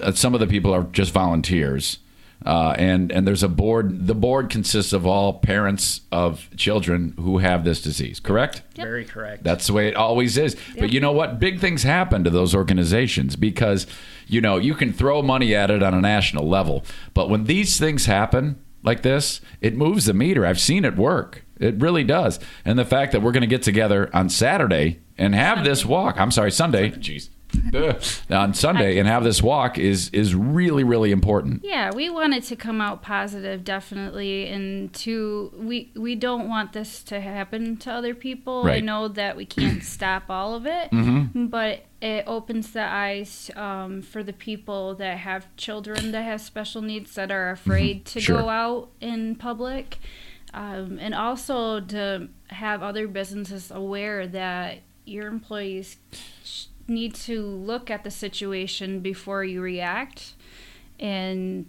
Uh, 0.00 0.12
Some 0.12 0.34
of 0.34 0.40
the 0.40 0.46
people 0.46 0.72
are 0.72 0.84
just 0.84 1.12
volunteers. 1.12 1.98
Uh, 2.44 2.74
and 2.76 3.10
and 3.10 3.26
there's 3.26 3.42
a 3.42 3.48
board. 3.48 4.06
The 4.06 4.14
board 4.14 4.50
consists 4.50 4.92
of 4.92 5.06
all 5.06 5.34
parents 5.34 6.02
of 6.12 6.50
children 6.56 7.14
who 7.18 7.38
have 7.38 7.64
this 7.64 7.80
disease. 7.80 8.20
Correct? 8.20 8.60
Yep. 8.74 8.86
Very 8.86 9.04
correct. 9.04 9.44
That's 9.44 9.66
the 9.66 9.72
way 9.72 9.88
it 9.88 9.96
always 9.96 10.36
is. 10.36 10.54
But 10.78 10.92
you 10.92 11.00
know 11.00 11.12
what? 11.12 11.38
Big 11.38 11.58
things 11.58 11.84
happen 11.84 12.22
to 12.24 12.28
those 12.30 12.54
organizations 12.54 13.34
because, 13.36 13.86
you 14.26 14.42
know, 14.42 14.58
you 14.58 14.74
can 14.74 14.92
throw 14.92 15.22
money 15.22 15.54
at 15.54 15.70
it 15.70 15.82
on 15.82 15.94
a 15.94 16.00
national 16.02 16.46
level. 16.46 16.84
But 17.14 17.30
when 17.30 17.44
these 17.44 17.78
things 17.78 18.04
happen 18.06 18.56
like 18.82 19.02
this, 19.02 19.40
it 19.62 19.74
moves 19.74 20.04
the 20.04 20.12
meter. 20.12 20.44
I've 20.44 20.60
seen 20.60 20.84
it 20.84 20.96
work. 20.96 21.44
It 21.58 21.76
really 21.80 22.04
does. 22.04 22.38
And 22.64 22.78
the 22.78 22.84
fact 22.84 23.12
that 23.12 23.22
we're 23.22 23.32
going 23.32 23.40
to 23.42 23.46
get 23.46 23.62
together 23.62 24.10
on 24.12 24.28
Saturday 24.28 25.00
and 25.16 25.34
have 25.34 25.64
this 25.64 25.86
walk, 25.86 26.20
I'm 26.20 26.32
sorry, 26.32 26.50
Sunday. 26.50 26.90
Jeez. 26.90 27.30
on 28.30 28.54
Sunday 28.54 28.98
and 28.98 29.08
have 29.08 29.24
this 29.24 29.42
walk 29.42 29.78
is 29.78 30.08
is 30.10 30.34
really 30.34 30.84
really 30.84 31.10
important. 31.12 31.62
Yeah, 31.64 31.90
we 31.94 32.10
want 32.10 32.34
it 32.34 32.44
to 32.44 32.56
come 32.56 32.80
out 32.80 33.02
positive, 33.02 33.64
definitely, 33.64 34.48
and 34.48 34.92
to 34.94 35.52
we 35.56 35.90
we 35.94 36.14
don't 36.14 36.48
want 36.48 36.72
this 36.72 37.02
to 37.04 37.20
happen 37.20 37.76
to 37.78 37.92
other 37.92 38.14
people. 38.14 38.66
I 38.66 38.80
know 38.80 39.08
that 39.08 39.36
we 39.36 39.46
can't 39.46 39.82
stop 39.96 40.24
all 40.28 40.54
of 40.54 40.66
it, 40.66 40.90
Mm-hmm. 40.90 41.46
but 41.46 41.84
it 42.00 42.24
opens 42.26 42.72
the 42.72 42.82
eyes 42.84 43.50
um, 43.56 44.02
for 44.02 44.22
the 44.22 44.32
people 44.34 44.94
that 44.96 45.18
have 45.18 45.46
children 45.56 46.12
that 46.12 46.22
have 46.22 46.40
special 46.40 46.82
needs 46.82 47.14
that 47.14 47.30
are 47.30 47.50
afraid 47.50 48.04
to 48.06 48.18
Mm-hmm. 48.18 48.24
Sure. 48.24 48.40
go 48.42 48.48
out 48.48 48.90
in 49.00 49.34
public, 49.36 49.98
um, 50.52 50.98
and 51.00 51.14
also 51.14 51.80
to 51.80 52.28
have 52.48 52.82
other 52.82 53.08
businesses 53.08 53.70
aware 53.70 54.26
that 54.26 54.78
your 55.06 55.26
employees 55.26 55.96
sh- 56.44 56.66
need 56.88 57.14
to 57.14 57.40
look 57.42 57.90
at 57.90 58.04
the 58.04 58.10
situation 58.10 59.00
before 59.00 59.44
you 59.44 59.60
react 59.60 60.34
and 61.00 61.66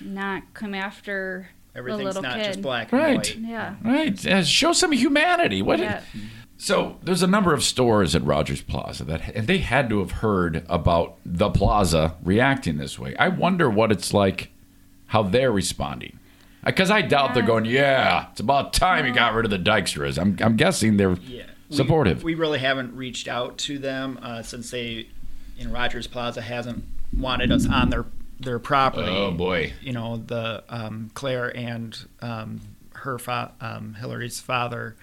not 0.00 0.42
come 0.54 0.74
after 0.74 1.48
the 1.72 1.78
Everything's 1.78 2.04
little 2.04 2.22
not 2.22 2.36
kid. 2.36 2.44
just 2.44 2.62
black 2.62 2.92
and 2.92 3.00
Right. 3.02 3.16
white. 3.16 3.36
Yeah. 3.38 3.74
Right, 3.82 4.26
Uh, 4.26 4.42
show 4.42 4.72
some 4.72 4.92
humanity. 4.92 5.62
What? 5.62 5.78
Yeah. 5.78 6.00
So 6.56 6.98
there's 7.02 7.22
a 7.22 7.26
number 7.26 7.54
of 7.54 7.62
stores 7.62 8.14
at 8.14 8.22
Rogers 8.22 8.60
Plaza 8.60 9.04
that, 9.04 9.34
and 9.34 9.46
they 9.46 9.58
had 9.58 9.88
to 9.88 10.00
have 10.00 10.10
heard 10.10 10.62
about 10.68 11.16
the 11.24 11.48
plaza 11.50 12.16
reacting 12.22 12.76
this 12.76 12.98
way. 12.98 13.16
I 13.16 13.28
wonder 13.28 13.70
what 13.70 13.90
it's 13.90 14.12
like, 14.12 14.50
how 15.06 15.22
they're 15.22 15.50
responding. 15.52 16.18
Because 16.62 16.90
I 16.90 17.00
doubt 17.00 17.32
they're 17.32 17.42
going, 17.42 17.64
yeah, 17.64 18.26
it's 18.30 18.40
about 18.40 18.74
time 18.74 19.06
you 19.06 19.14
got 19.14 19.32
rid 19.32 19.46
of 19.46 19.50
the 19.50 19.58
Dykstras. 19.58 20.18
I'm, 20.20 20.36
I'm 20.42 20.56
guessing 20.56 20.98
they're 20.98 21.16
Yeah. 21.26 21.44
We- 21.70 21.76
supportive. 21.76 22.22
We, 22.22 22.34
really 22.34 22.58
haven't 22.58 22.94
reached 22.96 23.28
out 23.28 23.58
to 23.58 23.78
them 23.78 24.18
uh, 24.22 24.42
since 24.42 24.70
they, 24.70 25.06
you 25.56 25.66
know, 25.66 25.72
Rogers 25.72 26.06
Plaza 26.06 26.42
hasn't 26.42 26.84
wanted 27.16 27.50
us 27.52 27.66
on 27.68 27.90
their 27.90 28.06
their 28.40 28.58
property. 28.58 29.10
oh 29.10 29.30
boy. 29.30 29.72
You 29.82 29.92
know, 29.92 30.16
the 30.16 30.64
um, 30.68 31.10
Claire 31.14 31.54
and 31.56 31.96
um, 32.22 32.60
her 32.94 33.18
fa- 33.18 33.52
um, 33.60 33.94
Hillary's 33.94 34.40
father, 34.40 34.96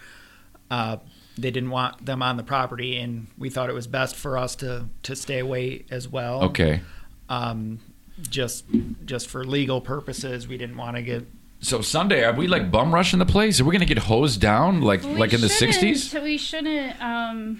uh, 0.71 0.97
they 1.37 1.51
didn't 1.51 1.69
want 1.69 2.03
them 2.03 2.23
on 2.23 2.37
the 2.37 2.43
property, 2.43 2.97
and 2.97 3.27
we 3.37 3.49
thought 3.51 3.69
it 3.69 3.73
was 3.73 3.85
best 3.87 4.15
for 4.15 4.37
us 4.37 4.55
to 4.57 4.85
to 5.03 5.15
stay 5.15 5.39
away 5.39 5.85
as 5.91 6.07
well. 6.07 6.43
Okay. 6.45 6.81
Um, 7.29 7.79
just 8.21 8.65
just 9.05 9.27
for 9.27 9.45
legal 9.45 9.81
purposes, 9.81 10.47
we 10.47 10.57
didn't 10.57 10.77
want 10.77 10.95
to 10.95 11.03
get 11.03 11.27
So 11.59 11.81
Sunday, 11.81 12.23
are 12.23 12.33
we 12.33 12.47
like 12.47 12.71
bum 12.71 12.93
rushing 12.93 13.19
the 13.19 13.25
place? 13.25 13.59
Are 13.59 13.65
we 13.65 13.71
going 13.71 13.85
to 13.87 13.93
get 13.93 13.97
hosed 14.03 14.39
down 14.39 14.81
like 14.81 15.01
We 15.03 15.15
like 15.15 15.33
in 15.33 15.41
the 15.41 15.47
'60s? 15.47 16.21
We 16.21 16.37
shouldn't. 16.37 17.01
Um, 17.01 17.59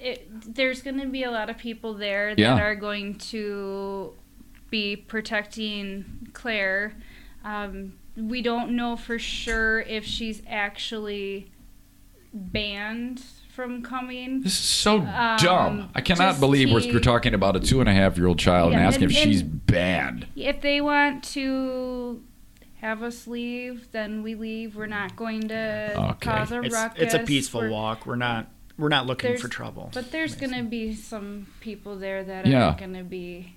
it, 0.00 0.54
there's 0.54 0.80
going 0.82 1.00
to 1.00 1.06
be 1.08 1.24
a 1.24 1.30
lot 1.30 1.50
of 1.50 1.58
people 1.58 1.94
there 1.94 2.30
that 2.34 2.40
Yeah. 2.40 2.58
are 2.58 2.74
going 2.76 3.16
to 3.18 4.12
be 4.70 4.94
protecting 4.96 6.28
Claire. 6.32 6.94
Um, 7.44 7.94
we 8.16 8.42
don't 8.42 8.76
know 8.76 8.96
for 8.96 9.18
sure 9.18 9.80
if 9.80 10.04
she's 10.04 10.42
actually 10.46 11.50
banned 12.32 13.22
from 13.54 13.82
coming. 13.82 14.40
This 14.42 14.52
is 14.52 14.58
so 14.64 15.00
Um, 15.00 15.36
dumb. 15.38 15.90
I 15.94 16.00
cannot 16.00 16.40
believe 16.40 16.70
we're, 16.70 16.80
he- 16.80 16.92
we're 16.92 17.00
talking 17.00 17.34
about 17.34 17.56
a 17.56 17.60
two 17.60 17.80
and 17.80 17.88
a 17.88 17.92
half 17.92 18.16
year 18.16 18.26
old 18.26 18.38
child 18.38 18.72
and 18.72 18.80
asking 18.80 19.04
and- 19.04 19.12
if 19.12 19.18
she's 19.18 19.42
banned. 19.42 20.26
If 20.36 20.60
they 20.62 20.80
want 20.80 21.24
to 21.34 22.22
have 22.82 23.02
us 23.02 23.26
leave, 23.26 23.90
then 23.92 24.22
we 24.22 24.34
leave. 24.34 24.76
We're 24.76 24.86
not 24.86 25.16
going 25.16 25.48
to 25.48 25.94
Okay. 25.96 26.30
cause 26.30 26.52
a 26.52 26.60
it's, 26.62 26.74
ruckus. 26.74 27.02
it's 27.02 27.14
a 27.14 27.20
peaceful 27.20 27.60
We're- 27.62 27.72
walk. 27.72 28.04
We're 28.06 28.16
not 28.16 28.48
we're 28.78 28.88
not 28.88 29.06
looking 29.06 29.36
for 29.36 29.48
trouble. 29.48 29.90
But 29.94 30.10
there's 30.12 30.34
going 30.34 30.54
to 30.54 30.62
be 30.62 30.94
some 30.94 31.46
people 31.60 31.96
there 31.98 32.24
that 32.24 32.46
Yeah. 32.46 32.70
are 32.70 32.76
going 32.78 32.94
to 32.94 33.04
be 33.04 33.54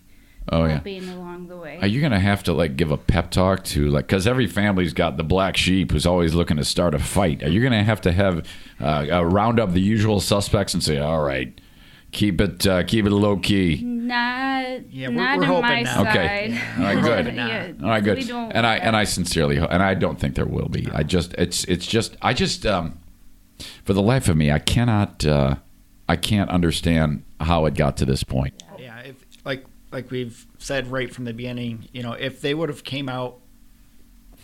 Oh 0.51 0.65
yeah. 0.65 0.79
along 1.15 1.47
the 1.47 1.57
way. 1.57 1.79
Are 1.81 1.87
you 1.87 2.01
gonna 2.01 2.19
have 2.19 2.43
to 2.43 2.53
like 2.53 2.77
give 2.77 2.91
a 2.91 2.97
pep 2.97 3.31
talk 3.31 3.63
to 3.63 3.87
like 3.89 4.05
because 4.05 4.27
every 4.27 4.45
family's 4.45 4.93
got 4.93 5.17
the 5.17 5.23
black 5.23 5.57
sheep 5.57 5.91
who's 5.91 6.05
always 6.05 6.35
looking 6.35 6.57
to 6.57 6.63
start 6.63 6.93
a 6.93 6.99
fight? 6.99 7.41
Are 7.41 7.49
you 7.49 7.63
gonna 7.63 7.83
have 7.83 7.99
to 8.01 8.11
have 8.11 8.47
uh, 8.79 9.07
uh, 9.11 9.21
round 9.25 9.59
up 9.59 9.71
the 9.73 9.81
usual 9.81 10.19
suspects 10.19 10.75
and 10.75 10.83
say, 10.83 10.99
"All 10.99 11.23
right, 11.23 11.59
keep 12.15 12.39
it 12.41 12.65
uh, 12.65 12.83
keep 12.83 13.05
it 13.05 13.11
low 13.11 13.37
key." 13.37 13.81
not 13.83 14.91
Yeah, 14.91 15.09
we're- 15.09 15.11
not 15.15 15.37
we're 15.37 15.43
on 15.43 15.47
hoping 15.49 15.61
my 15.69 15.81
not. 15.81 15.93
side. 15.95 16.07
Okay. 16.07 16.61
All 16.77 16.83
right, 16.83 17.03
good. 17.03 17.35
Yeah, 17.35 17.71
All 17.83 17.89
right, 17.89 18.03
good. 18.03 18.29
And 18.29 18.65
I 18.65 18.77
and 18.77 18.95
I 18.95 19.03
sincerely 19.03 19.57
ho- 19.57 19.67
and 19.69 19.83
I 19.83 19.93
don't 19.93 20.19
think 20.19 20.35
there 20.35 20.45
will 20.45 20.69
be. 20.69 20.87
I 20.93 21.03
just 21.03 21.33
it's 21.35 21.63
it's 21.65 21.85
just 21.85 22.15
I 22.21 22.33
just 22.33 22.65
um 22.65 22.99
for 23.83 23.93
the 23.93 24.01
life 24.01 24.27
of 24.29 24.35
me 24.37 24.51
I 24.51 24.59
cannot 24.59 25.25
uh, 25.25 25.55
I 26.09 26.15
can't 26.15 26.49
understand 26.49 27.23
how 27.39 27.65
it 27.65 27.73
got 27.75 27.97
to 27.97 28.05
this 28.05 28.23
point. 28.23 28.53
Yeah, 28.79 28.99
if 28.99 29.15
like 29.43 29.65
like 29.91 30.09
we've 30.11 30.45
said 30.57 30.87
right 30.91 31.13
from 31.13 31.25
the 31.25 31.33
beginning, 31.33 31.87
you 31.93 32.01
know, 32.03 32.13
if 32.13 32.41
they 32.41 32.53
would 32.53 32.69
have 32.69 32.83
came 32.83 33.07
out, 33.09 33.39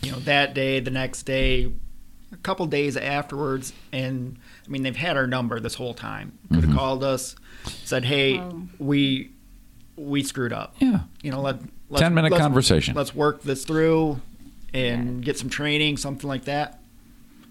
you 0.02 0.10
know, 0.12 0.18
that 0.20 0.54
day, 0.54 0.80
the 0.80 0.90
next 0.90 1.22
day, 1.24 1.72
a 2.32 2.36
couple 2.38 2.66
days 2.66 2.96
afterwards, 2.96 3.72
and 3.92 4.38
I 4.66 4.70
mean 4.70 4.82
they've 4.82 4.96
had 4.96 5.16
our 5.16 5.26
number 5.26 5.60
this 5.60 5.74
whole 5.74 5.94
time. 5.94 6.38
Could 6.48 6.56
have 6.56 6.64
mm-hmm. 6.66 6.78
called 6.78 7.04
us, 7.04 7.36
said, 7.84 8.04
"Hey, 8.04 8.38
Oh. 8.38 8.68
we 8.78 9.32
we 9.96 10.22
screwed 10.22 10.52
up. 10.52 10.74
Yeah. 10.78 11.00
You 11.22 11.30
know, 11.30 11.40
let 11.40 11.60
let's, 11.88 12.02
10-minute 12.02 12.32
let's- 12.32 12.42
conversation. 12.42 12.94
Let's 12.94 13.14
work 13.14 13.42
this 13.42 13.64
through 13.64 14.20
and 14.74 15.24
get 15.24 15.38
some 15.38 15.50
training, 15.50 15.98
something 15.98 16.28
like 16.28 16.44
that. 16.44 16.80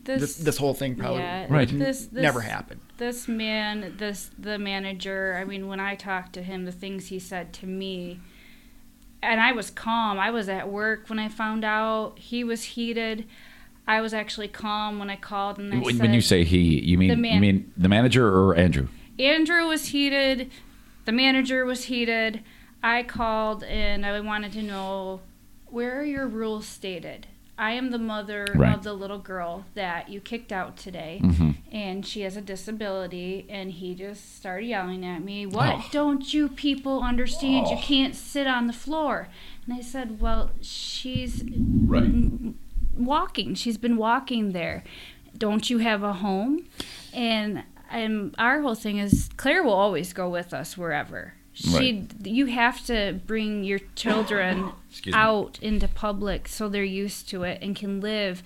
This 0.04 0.38
this 0.38 0.58
whole 0.58 0.74
thing 0.74 0.96
probably 0.96 1.20
yeah, 1.20 1.46
Right. 1.48 1.68
This, 1.68 2.08
this 2.08 2.24
never 2.24 2.42
happened. 2.42 2.82
This 2.98 3.28
man, 3.28 3.96
this 3.98 4.32
the 4.38 4.58
manager. 4.58 5.38
I 5.40 5.46
mean, 5.46 5.68
when 5.68 5.80
I 5.80 5.96
talked 5.96 6.34
to 6.34 6.42
him, 6.42 6.66
the 6.66 6.72
things 6.72 7.08
he 7.08 7.20
said 7.20 7.54
to 7.54 7.68
me, 7.68 8.20
and 9.22 9.40
I 9.40 9.52
was 9.52 9.70
calm. 9.70 10.18
I 10.18 10.32
was 10.32 10.50
at 10.50 10.70
work 10.70 11.08
when 11.08 11.20
I 11.20 11.30
found 11.30 11.64
out 11.64 12.18
he 12.18 12.44
was 12.44 12.64
heated. 12.64 13.26
I 13.88 14.00
was 14.02 14.14
actually 14.14 14.48
calm 14.48 15.00
when 15.00 15.10
I 15.10 15.16
called 15.16 15.58
and 15.60 15.74
I 15.74 15.78
When, 15.80 15.96
said, 15.96 16.02
when 16.02 16.14
you 16.14 16.22
say 16.22 16.44
he, 16.44 16.80
you 16.82 16.98
mean 16.98 17.10
The 17.10 17.16
man- 17.18 17.36
you 17.36 17.42
mean 17.42 17.74
the 17.76 17.90
manager 17.90 18.28
or 18.28 18.56
Andrew? 18.56 18.88
Andrew 19.20 19.68
was 19.68 19.88
heated, 19.88 20.50
the 21.06 21.12
manager 21.12 21.66
was 21.66 21.86
heated. 21.86 22.42
I 22.84 23.04
called 23.04 23.64
and 23.64 24.06
I 24.06 24.20
wanted 24.22 24.52
to 24.54 24.64
know 24.64 25.22
where 25.68 26.00
are 26.00 26.04
your 26.06 26.28
rules 26.28 26.66
stated? 26.68 27.28
I 27.58 27.72
am 27.74 27.92
the 27.92 28.00
mother 28.00 28.48
Right. 28.56 28.74
of 28.74 28.84
the 28.84 28.94
little 28.94 29.20
girl 29.20 29.66
that 29.76 30.10
you 30.10 30.20
kicked 30.20 30.52
out 30.52 30.78
today, 30.78 31.20
Mm-hmm. 31.24 31.52
and 31.72 32.04
she 32.06 32.22
has 32.22 32.36
a 32.36 32.42
disability. 32.42 33.46
And 33.50 33.70
he 33.72 33.94
just 33.94 34.36
started 34.36 34.66
yelling 34.66 35.06
at 35.06 35.24
me, 35.24 35.46
What 35.46 35.70
Oh. 35.76 35.86
don't 35.92 36.34
you 36.34 36.48
people 36.50 37.04
understand? 37.04 37.68
You 37.68 37.78
can't 37.78 38.16
sit 38.16 38.48
on 38.48 38.66
the 38.66 38.74
floor. 38.74 39.28
And 39.66 39.76
I 39.76 39.82
said, 39.82 40.20
Well, 40.20 40.52
she's 40.62 41.44
Right. 41.44 42.04
Walking. 42.98 43.56
She's 43.56 43.78
been 43.78 43.98
walking 43.98 44.52
there. 44.52 44.84
Don't 45.38 45.70
you 45.70 45.80
have 45.80 46.04
a 46.04 46.14
home? 46.14 46.68
And 47.14 47.64
and 47.90 48.34
our 48.38 48.62
whole 48.62 48.76
thing 48.76 48.98
is 48.98 49.30
Claire 49.38 49.64
will 49.64 49.74
always 49.74 50.14
go 50.14 50.30
with 50.30 50.54
us 50.54 50.78
wherever. 50.78 51.34
She 51.54 52.08
you 52.24 52.46
have 52.46 52.86
to 52.86 53.20
bring 53.26 53.64
your 53.64 53.80
children 53.96 54.72
out 55.14 55.60
into 55.62 55.88
public 55.88 56.48
so 56.48 56.70
they're 56.70 56.84
used 56.84 57.28
to 57.30 57.44
it 57.44 57.60
and 57.62 57.76
can 57.76 58.00
live 58.00 58.42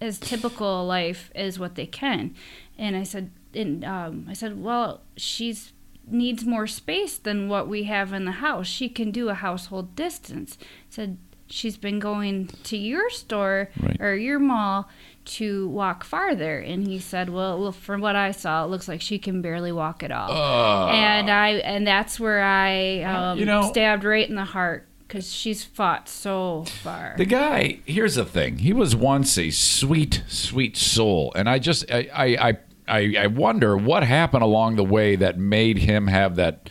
as 0.00 0.18
typical 0.18 0.82
a 0.82 0.84
life 0.84 1.30
as 1.34 1.58
what 1.58 1.74
they 1.74 1.86
can. 1.86 2.34
And 2.76 2.96
I 2.96 3.02
said 3.02 3.30
and 3.54 3.84
um, 3.84 4.26
I 4.28 4.34
said, 4.34 4.62
well, 4.62 5.02
she's 5.16 5.72
needs 6.06 6.44
more 6.44 6.66
space 6.66 7.16
than 7.16 7.48
what 7.48 7.66
we 7.66 7.84
have 7.84 8.12
in 8.12 8.26
the 8.26 8.32
house. 8.32 8.66
She 8.66 8.88
can 8.88 9.10
do 9.10 9.30
a 9.30 9.34
household 9.34 9.96
distance. 9.96 10.58
I 10.60 10.66
said 10.90 11.18
she's 11.46 11.76
been 11.76 11.98
going 11.98 12.48
to 12.64 12.76
your 12.76 13.08
store 13.10 13.70
Right. 13.80 14.00
or 14.00 14.14
your 14.16 14.38
mall 14.38 14.88
to 15.26 15.68
walk 15.68 16.04
farther. 16.04 16.58
And 16.58 16.86
he 16.86 16.98
said 16.98 17.30
well, 17.30 17.58
well 17.60 17.72
from 17.72 18.00
what 18.02 18.14
i 18.16 18.30
saw 18.30 18.64
it 18.64 18.68
looks 18.68 18.88
like 18.88 19.00
she 19.00 19.18
can 19.18 19.40
barely 19.42 19.72
walk 19.72 20.02
at 20.02 20.10
all. 20.10 20.88
And 20.90 21.30
i 21.30 21.50
and 21.52 21.86
that's 21.86 22.18
where 22.20 22.42
i 22.42 23.00
um, 23.02 23.38
You 23.38 23.44
know- 23.46 23.68
stabbed 23.70 24.04
right 24.04 24.28
in 24.28 24.34
the 24.34 24.44
heart 24.44 24.86
because 25.06 25.32
she's 25.32 25.62
fought 25.62 26.08
so 26.08 26.64
far. 26.82 27.14
The 27.16 27.24
guy, 27.26 27.78
here's 27.86 28.16
the 28.16 28.24
thing. 28.24 28.58
He 28.58 28.72
was 28.72 28.96
once 28.96 29.38
a 29.38 29.50
sweet, 29.50 30.24
sweet 30.26 30.76
soul, 30.76 31.30
and 31.36 31.48
I 31.48 31.58
just, 31.60 31.84
I, 31.90 32.08
I, 32.12 32.24
I, 32.48 32.58
I, 32.88 33.14
I 33.20 33.26
wonder 33.28 33.76
what 33.76 34.02
happened 34.02 34.42
along 34.42 34.74
the 34.76 34.82
way 34.84 35.14
that 35.14 35.38
made 35.38 35.78
him 35.78 36.08
have 36.08 36.34
that 36.36 36.68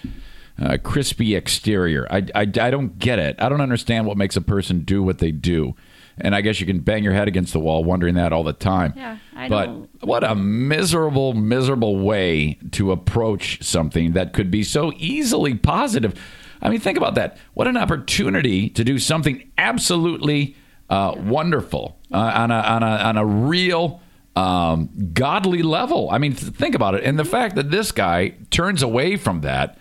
uh, 0.61 0.77
crispy 0.83 1.35
exterior. 1.35 2.07
I, 2.09 2.17
I, 2.35 2.41
I 2.41 2.45
don't 2.71 2.99
get 2.99 3.19
it. 3.19 3.35
I 3.39 3.49
don't 3.49 3.61
understand 3.61 4.05
what 4.05 4.17
makes 4.17 4.35
a 4.35 4.41
person 4.41 4.81
do 4.81 5.01
what 5.03 5.17
they 5.19 5.31
do. 5.31 5.75
And 6.19 6.35
I 6.35 6.41
guess 6.41 6.59
you 6.59 6.67
can 6.67 6.79
bang 6.81 7.03
your 7.03 7.13
head 7.13 7.27
against 7.27 7.53
the 7.53 7.59
wall 7.59 7.83
wondering 7.83 8.13
that 8.15 8.31
all 8.31 8.43
the 8.43 8.53
time. 8.53 8.93
Yeah, 8.95 9.17
I 9.35 9.49
but 9.49 9.65
don't- 9.65 9.89
what 10.03 10.23
a 10.23 10.35
miserable, 10.35 11.33
miserable 11.33 11.97
way 11.99 12.59
to 12.73 12.91
approach 12.91 13.63
something 13.63 14.11
that 14.13 14.31
could 14.33 14.51
be 14.51 14.63
so 14.63 14.93
easily 14.97 15.55
positive. 15.55 16.13
I 16.61 16.69
mean, 16.69 16.79
think 16.79 16.99
about 16.99 17.15
that. 17.15 17.37
What 17.55 17.67
an 17.67 17.77
opportunity 17.77 18.69
to 18.69 18.83
do 18.83 18.99
something 18.99 19.51
absolutely 19.57 20.55
uh, 20.89 21.15
wonderful 21.17 21.97
uh, 22.11 22.17
on, 22.17 22.51
a, 22.51 22.59
on, 22.59 22.83
a, 22.83 22.85
on 22.85 23.17
a 23.17 23.25
real 23.25 23.99
um, 24.35 24.89
godly 25.13 25.63
level. 25.63 26.09
I 26.11 26.19
mean, 26.19 26.35
th- 26.35 26.53
think 26.53 26.75
about 26.75 26.93
it. 26.95 27.03
And 27.03 27.17
the 27.17 27.25
fact 27.25 27.55
that 27.55 27.71
this 27.71 27.91
guy 27.91 28.35
turns 28.51 28.83
away 28.83 29.15
from 29.17 29.41
that 29.41 29.77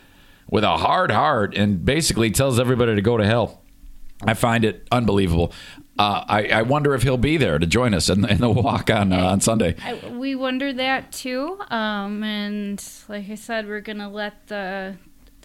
with 0.53 0.65
a 0.65 0.77
hard 0.77 1.11
heart 1.11 1.57
and 1.57 1.83
basically 1.83 2.31
tells 2.31 2.61
everybody 2.61 2.95
to 2.95 3.01
go 3.01 3.17
to 3.17 3.25
hell. 3.25 3.63
I 4.23 4.35
find 4.35 4.65
it 4.67 4.87
unbelievable. 4.93 5.53
Uh, 5.99 6.25
I, 6.29 6.47
I 6.49 6.63
wonder 6.63 6.95
if 6.95 7.03
he'll 7.03 7.17
be 7.17 7.39
there 7.39 7.59
to 7.59 7.67
join 7.67 7.95
us 7.95 8.09
in, 8.11 8.25
in 8.29 8.39
the 8.39 8.51
walk 8.51 8.91
on 8.91 9.13
uh, 9.13 9.31
on 9.31 9.41
Sunday. 9.41 9.75
I, 9.83 9.95
we 10.11 10.35
wonder 10.35 10.73
that 10.75 11.11
too. 11.11 11.59
Um, 11.71 12.23
and 12.23 12.85
like 13.09 13.29
I 13.31 13.35
said, 13.35 13.67
we're 13.67 13.81
gonna 13.81 14.11
let 14.11 14.47
the 14.49 14.97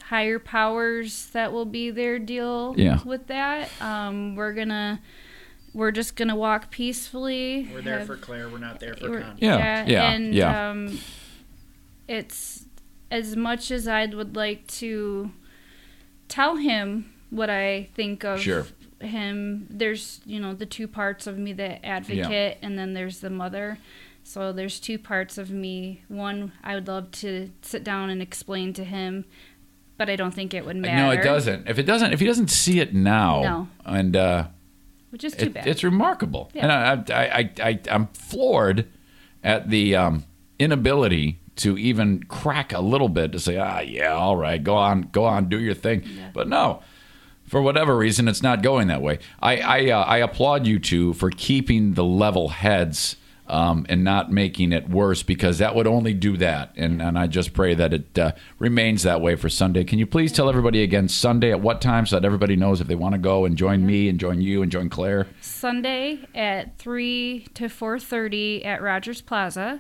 higher 0.03 0.39
powers 0.39 1.27
that 1.27 1.51
will 1.53 1.65
be 1.65 1.89
there 1.89 2.19
deal 2.19 2.75
Yeah. 2.77 2.99
with 3.03 3.27
that. 3.27 3.69
Um, 3.81 4.35
we're 4.35 4.53
gonna 4.53 5.01
we're 5.73 5.91
just 5.91 6.15
gonna 6.17 6.35
walk 6.35 6.69
peacefully. 6.69 7.69
We're 7.73 7.81
there 7.81 7.99
have- 7.99 8.07
for 8.07 8.17
Claire. 8.17 8.49
We're 8.49 8.57
not 8.59 8.79
there 8.81 8.93
for 8.95 9.09
we're- 9.09 9.23
Connie. 9.23 9.39
Yeah, 9.41 9.85
yeah, 9.87 10.11
and 10.11 10.35
yeah. 10.35 10.69
Um, 10.69 10.99
it's 12.07 12.65
as 13.11 13.35
much 13.35 13.71
as 13.71 13.87
I 13.87 14.05
would 14.05 14.35
like 14.35 14.67
to 14.67 15.31
tell 16.27 16.55
him 16.57 17.13
what 17.29 17.49
I 17.49 17.89
think 17.95 18.23
of 18.23 18.41
Sure. 18.41 18.65
him. 19.01 19.67
There's 19.69 20.21
you 20.25 20.39
know 20.39 20.53
the 20.53 20.65
two 20.65 20.87
parts 20.87 21.27
of 21.27 21.37
me, 21.37 21.53
the 21.53 21.83
advocate, 21.85 22.57
and 22.61 22.77
then 22.77 22.93
there's 22.93 23.19
the 23.19 23.29
mother. 23.29 23.77
So 24.23 24.51
there's 24.51 24.79
two 24.81 24.99
parts 24.99 25.37
of 25.37 25.51
me. 25.51 26.01
One, 26.09 26.51
I 26.63 26.75
would 26.75 26.87
love 26.87 27.11
to 27.11 27.49
sit 27.61 27.83
down 27.85 28.09
and 28.09 28.21
explain 28.21 28.73
to 28.73 28.83
him, 28.83 29.23
but 29.97 30.09
I 30.09 30.17
don't 30.17 30.33
think 30.33 30.53
it 30.53 30.65
would 30.65 30.75
matter. 30.75 30.95
No, 30.97 31.11
it 31.11 31.23
doesn't. 31.23 31.69
If 31.69 31.79
it 31.79 31.83
doesn't, 31.83 32.11
if 32.11 32.19
he 32.19 32.25
doesn't 32.25 32.49
see 32.49 32.81
it 32.81 32.93
now, 32.93 33.41
No. 33.41 33.67
and 33.85 34.15
uh, 34.17 34.47
Which 35.11 35.23
is 35.23 35.33
too 35.33 35.45
it, 35.45 35.53
bad. 35.53 35.67
it's 35.67 35.81
remarkable. 35.81 36.51
Yeah. 36.53 36.63
And 36.91 37.09
I, 37.09 37.15
I, 37.15 37.23
I, 37.39 37.51
I, 37.69 37.79
I'm 37.89 38.07
floored 38.07 38.89
at 39.45 39.69
the 39.69 39.95
um, 39.95 40.25
inability 40.59 41.39
to 41.57 41.77
even 41.77 42.23
crack 42.23 42.73
a 42.73 42.79
little 42.79 43.09
bit 43.09 43.31
to 43.33 43.39
say, 43.39 43.57
ah, 43.57 43.79
yeah, 43.79 44.13
all 44.13 44.37
right, 44.37 44.63
go 44.63 44.75
on, 44.75 45.09
go 45.11 45.25
on, 45.25 45.49
do 45.49 45.59
your 45.59 45.73
thing. 45.73 46.03
But 46.33 46.47
no, 46.47 46.81
for 47.47 47.61
whatever 47.61 47.97
reason, 47.97 48.27
it's 48.27 48.43
not 48.43 48.61
going 48.61 48.87
that 48.87 49.01
way. 49.01 49.19
I, 49.41 49.57
I, 49.57 49.89
uh, 49.91 50.03
I 50.03 50.17
applaud 50.17 50.65
you 50.67 50.79
two 50.79 51.13
for 51.13 51.29
keeping 51.29 51.93
the 51.93 52.03
level 52.03 52.49
heads. 52.49 53.15
Um, 53.49 53.85
and 53.87 54.03
not 54.03 54.29
making 54.29 54.73
it 54.73 54.89
worse 54.89 55.23
because 55.23 55.59
that 55.59 55.73
would 55.73 55.87
only 55.87 56.13
do 56.13 56.35
that. 56.35 56.73
And, 56.75 57.01
and 57.01 57.17
I 57.17 57.27
just 57.27 57.53
pray 57.53 57.73
that 57.75 57.93
it 57.93 58.19
uh, 58.19 58.33
remains 58.59 59.03
that 59.03 59.21
way 59.21 59.37
for 59.37 59.47
Sunday. 59.47 59.85
Can 59.85 59.99
you 59.99 60.05
please 60.05 60.33
tell 60.33 60.49
everybody 60.49 60.83
again 60.83 61.07
Sunday 61.07 61.51
at 61.51 61.61
what 61.61 61.79
time 61.79 62.05
so 62.05 62.17
that 62.17 62.25
everybody 62.25 62.57
knows 62.57 62.81
if 62.81 62.87
they 62.87 62.95
want 62.95 63.13
to 63.13 63.17
go 63.17 63.45
and 63.45 63.55
join 63.55 63.85
me 63.85 64.09
and 64.09 64.19
join 64.19 64.41
you 64.41 64.63
and 64.63 64.69
join 64.69 64.89
Claire? 64.89 65.27
Sunday 65.39 66.19
at 66.35 66.77
three 66.77 67.47
to 67.53 67.69
four 67.69 67.99
thirty 67.99 68.65
at 68.65 68.81
Rogers 68.81 69.21
Plaza. 69.21 69.79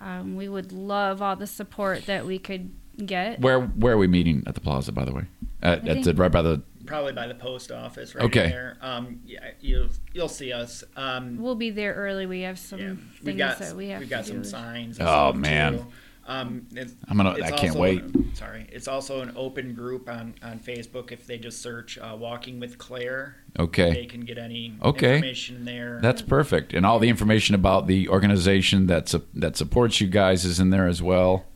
Um, 0.00 0.36
we 0.36 0.48
would 0.48 0.72
love 0.72 1.20
all 1.22 1.36
the 1.36 1.46
support 1.46 2.06
that 2.06 2.24
we 2.26 2.38
could 2.38 2.70
get. 3.04 3.40
Where 3.40 3.60
where 3.60 3.94
are 3.94 3.98
we 3.98 4.06
meeting 4.06 4.42
at 4.46 4.54
the 4.54 4.60
plaza, 4.60 4.92
by 4.92 5.04
the 5.04 5.12
way? 5.12 5.24
At, 5.62 5.86
at 5.88 6.02
the, 6.04 6.14
right 6.14 6.30
by 6.30 6.42
the. 6.42 6.62
Probably 6.86 7.12
by 7.12 7.26
the 7.26 7.34
post 7.34 7.70
office 7.70 8.14
right 8.14 8.24
Okay. 8.24 8.48
there. 8.48 8.78
Um, 8.80 9.20
yeah, 9.26 9.50
you'll 9.60 9.88
you'll 10.14 10.28
see 10.28 10.52
us. 10.52 10.84
Um, 10.96 11.36
We'll 11.38 11.54
be 11.54 11.70
there 11.70 11.92
early. 11.94 12.24
We 12.26 12.42
have 12.42 12.58
some 12.58 12.78
yeah, 12.80 12.86
things 12.88 13.24
we 13.24 13.32
got 13.34 13.58
that 13.58 13.76
we 13.76 13.88
have 13.88 14.00
we 14.00 14.06
got 14.06 14.24
to 14.24 14.28
some 14.28 14.42
do. 14.42 14.48
signs. 14.48 14.98
Oh, 15.00 15.32
man. 15.34 15.78
too. 15.78 15.86
Um, 16.28 16.66
it's, 16.74 16.94
I'm 17.08 17.16
gonna- 17.16 17.32
it's 17.32 17.42
I 17.42 17.50
can't 17.52 17.70
also- 17.70 17.78
wait. 17.80 18.02
Sorry, 18.34 18.66
it's 18.70 18.86
also 18.86 19.22
an 19.22 19.32
open 19.34 19.72
group 19.74 20.08
on 20.10 20.34
on 20.42 20.58
Facebook. 20.60 21.10
If 21.10 21.26
they 21.26 21.38
just 21.38 21.62
search 21.62 21.96
uh, 21.98 22.14
"Walking 22.18 22.60
with 22.60 22.76
Claire," 22.76 23.36
okay, 23.58 23.84
they 23.84 23.90
Okay, 24.00 24.06
can 24.06 24.20
get 24.20 24.36
any 24.36 24.74
Okay. 24.82 25.14
information 25.16 25.64
there. 25.64 25.98
that's 26.02 26.20
perfect, 26.20 26.74
and 26.74 26.84
all 26.84 26.98
the 26.98 27.08
information 27.08 27.54
about 27.54 27.86
the 27.86 28.08
organization 28.10 28.86
that 28.88 29.08
su- 29.08 29.24
that 29.34 29.56
supports 29.56 30.00
you 30.02 30.06
guys 30.06 30.44
is 30.44 30.60
in 30.60 30.68
there 30.70 30.86
as 30.86 31.02
well. 31.02 31.46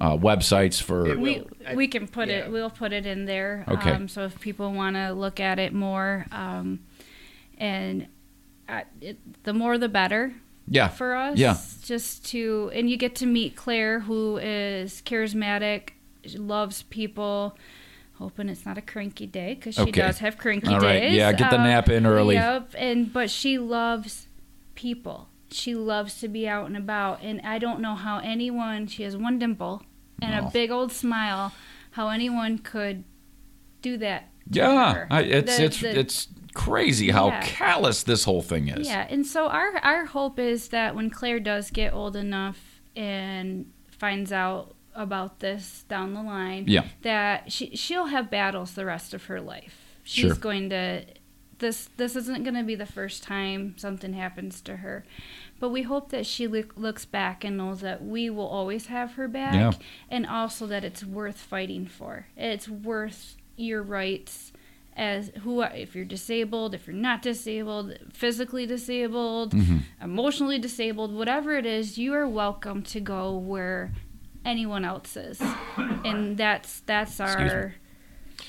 Uh, 0.00 0.16
websites 0.16 0.82
for 0.82 1.06
It 1.06 1.20
We. 1.20 1.42
I- 1.66 1.74
we 1.76 1.86
can 1.86 2.08
put 2.08 2.28
yeah. 2.28 2.46
it. 2.46 2.50
We'll 2.50 2.70
put 2.70 2.92
it 2.94 3.04
in 3.06 3.26
there. 3.26 3.64
Okay. 3.68 3.90
Um, 3.90 4.08
so 4.08 4.24
if 4.24 4.40
people 4.40 4.72
want 4.72 4.96
to 4.96 5.12
look 5.12 5.38
at 5.38 5.58
it 5.58 5.72
more, 5.74 6.26
um, 6.32 6.80
and 7.58 8.08
I, 8.68 8.84
it, 9.00 9.18
the 9.44 9.52
more 9.52 9.76
the 9.78 9.88
better. 9.90 10.32
Yeah 10.68 10.88
for 10.88 11.14
us. 11.14 11.38
Yeah. 11.38 11.56
Just 11.82 12.24
to, 12.30 12.70
and 12.74 12.88
you 12.88 12.96
get 12.96 13.14
to 13.16 13.26
meet 13.26 13.56
Claire, 13.56 14.00
who 14.00 14.38
is 14.38 15.02
charismatic, 15.04 15.90
loves 16.36 16.82
people. 16.84 17.56
Hoping 18.14 18.48
it's 18.48 18.64
not 18.64 18.78
a 18.78 18.82
cranky 18.82 19.26
day 19.26 19.54
because 19.54 19.74
she 19.74 19.80
Okay. 19.82 19.90
does 19.90 20.18
have 20.18 20.38
cranky 20.38 20.68
All 20.68 20.78
right. 20.80 21.00
days. 21.00 21.14
Yeah, 21.16 21.32
get 21.32 21.50
the 21.50 21.58
nap 21.58 21.88
in 21.88 22.06
early. 22.06 22.36
Yep, 22.36 22.74
and 22.78 23.12
but 23.12 23.28
she 23.28 23.58
loves 23.58 24.28
people. 24.76 25.28
She 25.50 25.74
loves 25.74 26.20
to 26.20 26.28
be 26.28 26.48
out 26.48 26.66
and 26.66 26.76
about, 26.76 27.22
and 27.22 27.40
I 27.42 27.58
don't 27.58 27.80
know 27.80 27.94
how 27.96 28.18
anyone. 28.18 28.86
She 28.86 29.02
has 29.02 29.16
one 29.16 29.38
dimple 29.38 29.82
and 30.22 30.30
No. 30.30 30.46
a 30.48 30.50
big 30.50 30.70
old 30.70 30.92
smile. 30.92 31.52
How 31.92 32.08
anyone 32.08 32.58
could 32.58 33.04
do 33.82 33.96
that? 33.98 34.30
yeah. 34.50 35.06
I, 35.10 35.22
it's 35.22 35.56
The- 35.56 35.64
it's 35.64 35.80
the- 35.80 35.98
it's 35.98 36.28
crazy 36.54 37.10
how 37.10 37.28
Yeah. 37.28 37.42
callous 37.42 38.02
this 38.04 38.24
whole 38.24 38.42
thing 38.42 38.68
is. 38.68 38.86
yeah, 38.88 39.06
and 39.10 39.26
so 39.26 39.48
our 39.48 39.76
our 39.78 40.06
hope 40.06 40.38
is 40.38 40.68
that 40.68 40.94
when 40.94 41.10
Claire 41.10 41.40
does 41.40 41.70
get 41.70 41.92
old 41.92 42.16
enough 42.16 42.80
and 42.96 43.70
finds 43.88 44.32
out 44.32 44.74
about 44.94 45.40
this 45.40 45.84
down 45.88 46.14
the 46.14 46.22
line, 46.22 46.64
Yeah. 46.68 46.84
that 47.02 47.50
she 47.52 47.74
she'll 47.76 48.06
have 48.06 48.30
battles 48.30 48.74
the 48.74 48.84
rest 48.84 49.12
of 49.12 49.24
her 49.24 49.40
life. 49.40 49.98
She's 50.04 50.26
Sure. 50.26 50.34
going 50.34 50.70
to 50.70 51.04
this 51.58 51.88
this 51.96 52.14
isn't 52.16 52.42
going 52.44 52.54
to 52.56 52.62
be 52.64 52.74
the 52.74 52.86
first 52.86 53.22
time 53.22 53.74
something 53.76 54.12
happens 54.12 54.60
to 54.62 54.76
her. 54.78 55.04
But 55.60 55.70
we 55.70 55.82
hope 55.82 56.10
that 56.10 56.26
she 56.26 56.46
look, 56.46 56.74
looks 56.76 57.04
back 57.04 57.44
and 57.44 57.56
knows 57.56 57.80
that 57.80 58.04
we 58.04 58.28
will 58.28 58.46
always 58.48 58.86
have 58.86 59.12
her 59.14 59.28
back 59.28 59.54
Yeah. 59.54 59.72
and 60.10 60.26
also 60.26 60.66
that 60.66 60.84
it's 60.84 61.04
worth 61.04 61.38
fighting 61.38 61.86
for. 61.86 62.26
It's 62.36 62.68
worth 62.68 63.36
your 63.56 63.82
rights 63.82 64.52
as 64.96 65.30
who 65.42 65.62
if 65.62 65.94
you're 65.94 66.04
disabled, 66.04 66.74
if 66.74 66.86
you're 66.86 66.94
not 66.94 67.22
disabled, 67.22 67.96
physically 68.12 68.66
disabled, 68.66 69.52
Mm-hmm. 69.52 69.78
emotionally 70.02 70.58
disabled, 70.58 71.14
whatever 71.14 71.56
it 71.56 71.66
is, 71.66 71.98
you 71.98 72.14
are 72.14 72.28
welcome 72.28 72.82
to 72.82 73.00
go 73.00 73.36
where 73.36 73.92
anyone 74.44 74.84
else 74.84 75.16
is. 75.16 75.40
And 76.04 76.36
that's 76.36 76.80
that's 76.80 77.18
our 77.18 77.74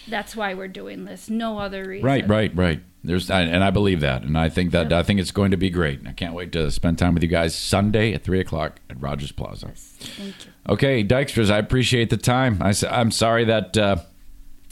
that's 0.08 0.36
why 0.36 0.54
we're 0.54 0.68
doing 0.68 1.06
this. 1.06 1.30
No 1.30 1.58
other 1.58 1.86
reason. 1.86 2.06
Right, 2.06 2.28
right, 2.28 2.56
right. 2.56 2.82
There's, 3.04 3.30
and 3.30 3.64
I 3.64 3.70
believe 3.70 4.00
that, 4.00 4.24
and 4.24 4.38
I 4.38 4.50
think 4.50 4.72
that 4.72 4.92
I 4.92 5.04
think 5.04 5.20
it's 5.20 5.32
going 5.32 5.52
to 5.52 5.58
be 5.58 5.70
great. 5.70 6.00
And 6.00 6.08
I 6.08 6.12
can't 6.12 6.34
wait 6.34 6.52
to 6.54 6.72
spend 6.72 6.98
time 6.98 7.14
with 7.14 7.22
you 7.22 7.30
guys 7.30 7.56
Sunday 7.56 8.14
at 8.14 8.24
three 8.24 8.40
o'clock 8.40 8.80
at 8.90 9.00
Rogers 9.00 9.32
Plaza. 9.32 9.72
Thank 9.76 10.46
you. 10.46 10.52
Okay, 10.68 11.04
Dykstras, 11.04 11.52
I 11.52 11.60
appreciate 11.60 12.10
the 12.10 12.18
time. 12.18 12.58
I, 12.62 12.74
I, 12.90 13.02
am 13.02 13.12
sorry 13.12 13.46
that 13.46 13.78
uh, 13.78 13.98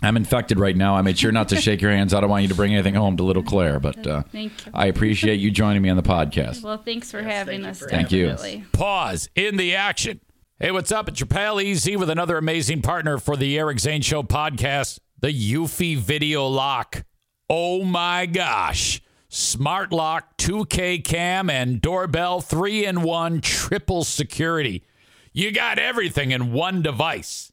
I'm 0.04 0.18
infected 0.18 0.60
right 0.60 0.76
now. 0.76 0.96
I 0.96 1.02
made 1.02 1.18
sure 1.18 1.32
not 1.32 1.50
to 1.50 1.56
shake 1.62 1.82
your 1.82 1.92
hands. 1.92 2.14
I 2.14 2.20
don't 2.22 2.30
want 2.30 2.44
you 2.44 2.50
to 2.50 2.56
bring 2.56 2.74
anything 2.74 2.94
home 2.96 3.18
to 3.18 3.24
little 3.24 3.42
Claire, 3.44 3.80
but 3.80 4.06
uh, 4.06 4.24
Thank 4.32 4.66
you. 4.66 4.72
I 4.74 4.88
appreciate 4.88 5.40
you 5.40 5.50
joining 5.50 5.82
me 5.82 5.90
on 5.90 5.98
the 5.98 6.04
podcast. 6.04 6.62
Well, 6.64 6.78
thanks 6.78 7.10
for 7.12 7.22
Yes, 7.22 7.32
having 7.32 7.64
thank 7.64 7.66
you 7.66 7.70
us. 7.72 7.80
for 7.80 7.90
Thank 7.90 8.12
you. 8.62 8.66
Pause 8.74 9.30
in 9.36 9.58
the 9.58 9.76
action. 9.76 10.20
Hey, 10.60 10.72
what's 10.72 10.92
up? 10.92 11.08
It's 11.10 11.20
your 11.20 11.28
pal 11.28 11.60
Easy 11.62 11.96
with 11.96 12.10
another 12.10 12.38
amazing 12.38 12.82
partner 12.82 13.18
for 13.18 13.36
the 13.38 13.58
Eric 13.58 13.80
Zane 13.80 14.02
Show 14.02 14.24
podcast, 14.24 15.00
the 15.20 15.30
Eufy 15.30 15.98
Video 15.98 16.48
Lock. 16.48 17.04
Oh 17.50 17.84
my 17.86 18.26
gosh. 18.26 19.02
Smart 19.30 19.92
Lock 19.92 20.38
2K 20.38 21.04
cam 21.04 21.50
and 21.50 21.82
doorbell 21.82 22.40
3 22.42 22.86
in 22.86 23.02
1 23.04 23.42
triple 23.42 24.04
security. 24.04 24.84
You 25.32 25.52
got 25.52 25.80
everything 25.80 26.32
in 26.32 26.52
one 26.54 26.82
device. 26.82 27.53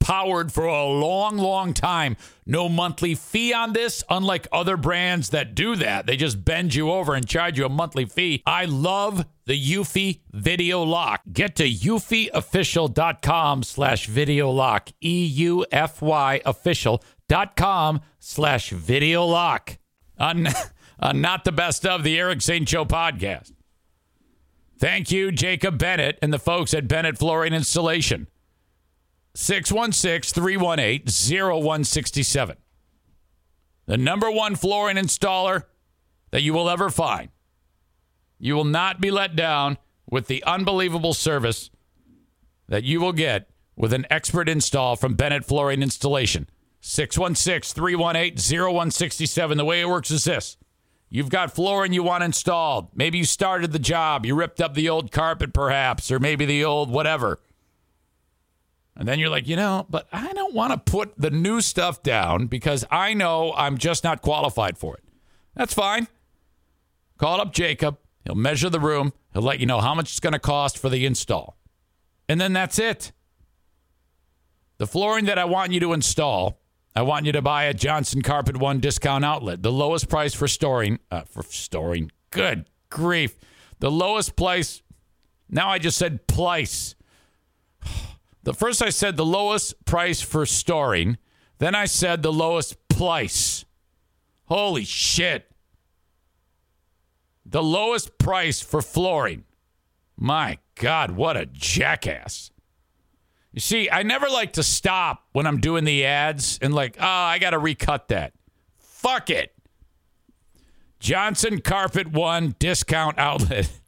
powered 0.00 0.50
for 0.50 0.64
a 0.64 0.84
long, 0.84 1.36
long 1.38 1.72
time. 1.72 2.16
No 2.44 2.68
monthly 2.68 3.14
fee 3.14 3.52
on 3.52 3.72
this, 3.72 4.02
unlike 4.10 4.48
other 4.50 4.76
brands 4.76 5.30
that 5.30 5.54
do 5.54 5.76
that. 5.76 6.06
They 6.06 6.16
just 6.16 6.44
bend 6.44 6.74
you 6.74 6.90
over 6.90 7.14
and 7.14 7.28
charge 7.28 7.58
you 7.58 7.66
a 7.66 7.68
monthly 7.68 8.06
fee. 8.06 8.42
I 8.44 8.64
love 8.64 9.24
the 9.46 9.72
Eufy 9.72 10.20
Video 10.32 10.82
Lock. 10.82 11.22
Get 11.32 11.56
to 11.56 11.68
eufyofficial.com 11.70 13.62
slash 13.62 14.06
video 14.06 14.50
lock. 14.50 14.90
E-U-F-Y 15.00 16.40
official.com 16.44 18.00
slash 18.18 18.70
video 18.70 19.24
lock. 19.24 19.78
On, 20.18 20.48
on 20.98 21.20
Not 21.20 21.44
the 21.44 21.52
Best 21.52 21.86
of 21.86 22.02
the 22.02 22.18
Eric 22.18 22.42
Zane 22.42 22.66
Show 22.66 22.84
podcast. 22.84 23.52
Thank 24.78 25.10
you, 25.10 25.30
Jacob 25.30 25.78
Bennett 25.78 26.18
and 26.22 26.32
the 26.32 26.38
folks 26.38 26.72
at 26.72 26.88
Bennett 26.88 27.18
Flooring 27.18 27.52
Installation. 27.52 28.28
616 29.34 30.34
318 30.34 31.06
0167. 31.06 32.56
The 33.86 33.96
number 33.96 34.30
one 34.30 34.56
flooring 34.56 34.96
installer 34.96 35.64
that 36.30 36.42
you 36.42 36.52
will 36.52 36.70
ever 36.70 36.90
find. 36.90 37.30
You 38.38 38.54
will 38.54 38.64
not 38.64 39.00
be 39.00 39.10
let 39.10 39.36
down 39.36 39.78
with 40.08 40.26
the 40.26 40.42
unbelievable 40.44 41.14
service 41.14 41.70
that 42.68 42.84
you 42.84 43.00
will 43.00 43.12
get 43.12 43.50
with 43.76 43.92
an 43.92 44.06
expert 44.10 44.48
install 44.48 44.96
from 44.96 45.14
Bennett 45.14 45.44
Flooring 45.44 45.82
Installation. 45.82 46.48
616 46.80 47.74
318 47.74 48.60
0167. 48.60 49.58
The 49.58 49.64
way 49.64 49.80
it 49.80 49.88
works 49.88 50.10
is 50.10 50.24
this 50.24 50.56
you've 51.10 51.28
got 51.28 51.52
flooring 51.52 51.92
you 51.92 52.02
want 52.02 52.24
installed. 52.24 52.88
Maybe 52.94 53.18
you 53.18 53.24
started 53.24 53.72
the 53.72 53.78
job, 53.78 54.24
you 54.24 54.34
ripped 54.34 54.60
up 54.60 54.74
the 54.74 54.88
old 54.88 55.12
carpet 55.12 55.52
perhaps, 55.52 56.10
or 56.10 56.18
maybe 56.18 56.46
the 56.46 56.64
old 56.64 56.90
whatever. 56.90 57.40
And 59.00 59.08
then 59.08 59.18
you're 59.18 59.30
like, 59.30 59.48
you 59.48 59.56
know, 59.56 59.86
but 59.88 60.06
I 60.12 60.30
don't 60.34 60.52
want 60.52 60.74
to 60.74 60.92
put 60.92 61.14
the 61.16 61.30
new 61.30 61.62
stuff 61.62 62.02
down 62.02 62.48
because 62.48 62.84
I 62.90 63.14
know 63.14 63.54
I'm 63.56 63.78
just 63.78 64.04
not 64.04 64.20
qualified 64.20 64.76
for 64.76 64.94
it. 64.94 65.02
That's 65.54 65.72
fine. 65.72 66.06
Call 67.16 67.40
up 67.40 67.54
Jacob. 67.54 67.96
He'll 68.26 68.34
measure 68.34 68.68
the 68.68 68.78
room. 68.78 69.14
He'll 69.32 69.40
let 69.40 69.58
you 69.58 69.64
know 69.64 69.80
how 69.80 69.94
much 69.94 70.10
it's 70.10 70.20
going 70.20 70.34
to 70.34 70.38
cost 70.38 70.76
for 70.76 70.90
the 70.90 71.06
install. 71.06 71.56
And 72.28 72.38
then 72.38 72.52
that's 72.52 72.78
it. 72.78 73.12
The 74.76 74.86
flooring 74.86 75.24
that 75.24 75.38
I 75.38 75.46
want 75.46 75.72
you 75.72 75.80
to 75.80 75.94
install, 75.94 76.60
I 76.94 77.00
want 77.00 77.24
you 77.24 77.32
to 77.32 77.40
buy 77.40 77.68
at 77.68 77.78
Johnson 77.78 78.20
Carpet 78.20 78.58
One 78.58 78.80
discount 78.80 79.24
outlet. 79.24 79.62
The 79.62 79.72
lowest 79.72 80.10
price 80.10 80.34
for 80.34 80.46
storing, 80.46 80.98
uh, 81.10 81.22
for 81.22 81.42
storing. 81.44 82.12
Good 82.30 82.66
grief. 82.90 83.34
The 83.78 83.90
lowest 83.90 84.36
price. 84.36 84.82
Now 85.48 85.70
I 85.70 85.78
just 85.78 85.96
said 85.96 86.26
price. 86.26 86.96
The 88.42 88.54
first 88.54 88.82
I 88.82 88.90
said 88.90 89.16
the 89.16 89.26
lowest 89.26 89.84
price 89.84 90.20
for 90.20 90.46
storing. 90.46 91.18
Then 91.58 91.74
I 91.74 91.84
said 91.84 92.22
the 92.22 92.32
lowest 92.32 92.76
price. 92.88 93.64
Holy 94.46 94.84
shit. 94.84 95.50
The 97.44 97.62
lowest 97.62 98.18
price 98.18 98.60
for 98.60 98.80
flooring. 98.80 99.44
My 100.16 100.58
God, 100.74 101.12
what 101.12 101.36
a 101.36 101.46
jackass. 101.46 102.50
You 103.52 103.60
see, 103.60 103.90
I 103.90 104.02
never 104.02 104.28
like 104.28 104.52
to 104.54 104.62
stop 104.62 105.24
when 105.32 105.46
I'm 105.46 105.60
doing 105.60 105.84
the 105.84 106.04
ads 106.04 106.58
and 106.62 106.72
like, 106.72 106.96
oh, 107.00 107.04
I 107.04 107.38
got 107.38 107.50
to 107.50 107.58
recut 107.58 108.08
that. 108.08 108.32
Fuck 108.78 109.30
it. 109.30 109.52
Johnson 111.00 111.60
Carpet 111.60 112.08
One 112.12 112.54
discount 112.58 113.18
outlet. 113.18 113.70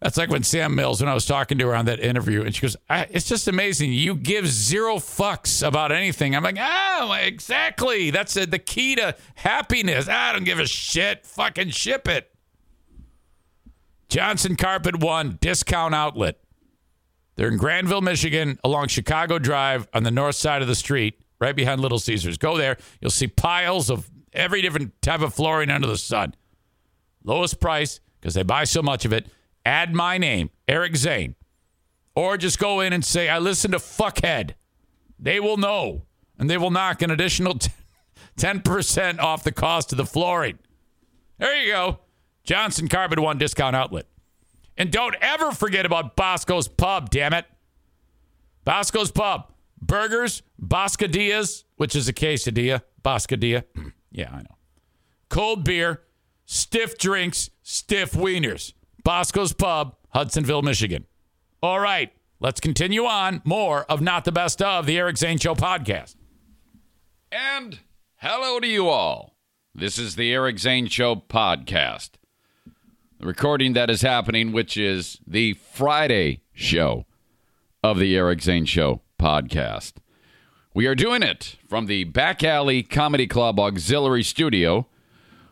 That's 0.00 0.16
like 0.16 0.30
when 0.30 0.44
Sam 0.44 0.76
Mills, 0.76 1.00
when 1.00 1.08
I 1.08 1.14
was 1.14 1.26
talking 1.26 1.58
to 1.58 1.66
her 1.68 1.74
on 1.74 1.86
that 1.86 1.98
interview, 1.98 2.42
and 2.42 2.54
she 2.54 2.62
goes, 2.62 2.76
It's 2.88 3.26
just 3.26 3.48
amazing. 3.48 3.92
You 3.92 4.14
give 4.14 4.46
zero 4.46 4.96
fucks 4.96 5.66
about 5.66 5.90
anything. 5.90 6.36
I'm 6.36 6.44
like, 6.44 6.58
Oh, 6.60 7.12
exactly. 7.20 8.10
That's 8.10 8.36
a, 8.36 8.46
the 8.46 8.60
key 8.60 8.94
to 8.94 9.16
happiness. 9.34 10.08
I 10.08 10.32
don't 10.32 10.44
give 10.44 10.60
a 10.60 10.66
shit. 10.66 11.26
Fucking 11.26 11.70
ship 11.70 12.06
it. 12.06 12.30
Johnson 14.08 14.54
Carpet 14.56 15.00
One 15.00 15.36
discount 15.40 15.94
outlet. 15.94 16.38
They're 17.34 17.48
in 17.48 17.56
Grandville, 17.56 18.00
Michigan, 18.00 18.58
along 18.64 18.88
Chicago 18.88 19.38
Drive 19.38 19.88
on 19.92 20.02
the 20.04 20.10
north 20.10 20.34
side 20.34 20.62
of 20.62 20.68
the 20.68 20.74
street, 20.74 21.20
right 21.40 21.54
behind 21.54 21.80
Little 21.80 21.98
Caesars. 21.98 22.38
Go 22.38 22.56
there. 22.56 22.78
You'll 23.00 23.10
see 23.10 23.28
piles 23.28 23.90
of 23.90 24.08
every 24.32 24.62
different 24.62 25.00
type 25.02 25.20
of 25.20 25.34
flooring 25.34 25.70
under 25.70 25.86
the 25.86 25.98
sun. 25.98 26.34
Lowest 27.24 27.60
price 27.60 28.00
because 28.20 28.34
they 28.34 28.42
buy 28.42 28.64
so 28.64 28.82
much 28.82 29.04
of 29.04 29.12
it 29.12 29.26
add 29.68 29.94
my 29.94 30.16
name, 30.16 30.48
Eric 30.66 30.96
Zane, 30.96 31.34
or 32.14 32.38
just 32.38 32.58
go 32.58 32.80
in 32.80 32.94
and 32.94 33.04
say, 33.04 33.28
I 33.28 33.38
listen 33.38 33.72
to 33.72 33.78
Fuckhead. 33.78 34.54
They 35.18 35.38
will 35.40 35.58
know, 35.58 36.06
and 36.38 36.48
they 36.48 36.56
will 36.56 36.70
knock 36.70 37.02
an 37.02 37.10
additional 37.10 37.58
10% 38.38 39.18
off 39.18 39.44
the 39.44 39.52
cost 39.52 39.92
of 39.92 39.98
the 39.98 40.06
flooring. 40.06 40.58
There 41.36 41.54
you 41.62 41.70
go. 41.70 42.00
Johnson 42.44 42.88
Carpet 42.88 43.18
One 43.18 43.36
discount 43.36 43.76
outlet. 43.76 44.06
And 44.76 44.90
don't 44.90 45.16
ever 45.20 45.52
forget 45.52 45.84
about 45.84 46.16
Bosco's 46.16 46.66
Pub, 46.66 47.10
damn 47.10 47.34
it. 47.34 47.44
Bosco's 48.64 49.10
Pub. 49.10 49.52
Burgers, 49.80 50.42
Boscadillas, 50.60 51.64
which 51.76 51.94
is 51.94 52.08
a 52.08 52.12
quesadilla. 52.12 52.82
Boscadilla. 53.04 53.64
yeah, 54.10 54.30
I 54.32 54.38
know. 54.38 54.56
Cold 55.28 55.62
beer, 55.62 56.02
stiff 56.46 56.96
drinks, 56.96 57.50
stiff 57.62 58.12
wieners. 58.12 58.72
Bosco's 59.04 59.52
Pub, 59.52 59.96
Hudsonville, 60.10 60.62
Michigan. 60.62 61.06
All 61.62 61.80
right, 61.80 62.12
let's 62.40 62.60
continue 62.60 63.04
on. 63.04 63.42
More 63.44 63.84
of 63.84 64.00
Not 64.00 64.24
the 64.24 64.32
Best 64.32 64.60
of 64.62 64.86
the 64.86 64.98
Eric 64.98 65.16
Zane 65.16 65.38
Show 65.38 65.54
podcast. 65.54 66.16
And 67.30 67.80
hello 68.16 68.60
to 68.60 68.66
you 68.66 68.88
all. 68.88 69.36
This 69.74 69.98
is 69.98 70.16
the 70.16 70.32
Eric 70.32 70.58
Zane 70.58 70.86
Show 70.86 71.16
podcast. 71.16 72.10
The 73.20 73.26
recording 73.26 73.72
that 73.72 73.90
is 73.90 74.02
happening, 74.02 74.52
which 74.52 74.76
is 74.76 75.18
the 75.26 75.54
Friday 75.54 76.42
show 76.52 77.04
of 77.82 77.98
the 77.98 78.16
Eric 78.16 78.42
Zane 78.42 78.64
Show 78.64 79.02
podcast. 79.20 79.94
We 80.74 80.86
are 80.86 80.94
doing 80.94 81.22
it 81.22 81.56
from 81.68 81.86
the 81.86 82.04
Back 82.04 82.44
Alley 82.44 82.82
Comedy 82.82 83.26
Club 83.26 83.58
Auxiliary 83.58 84.22
Studio, 84.22 84.86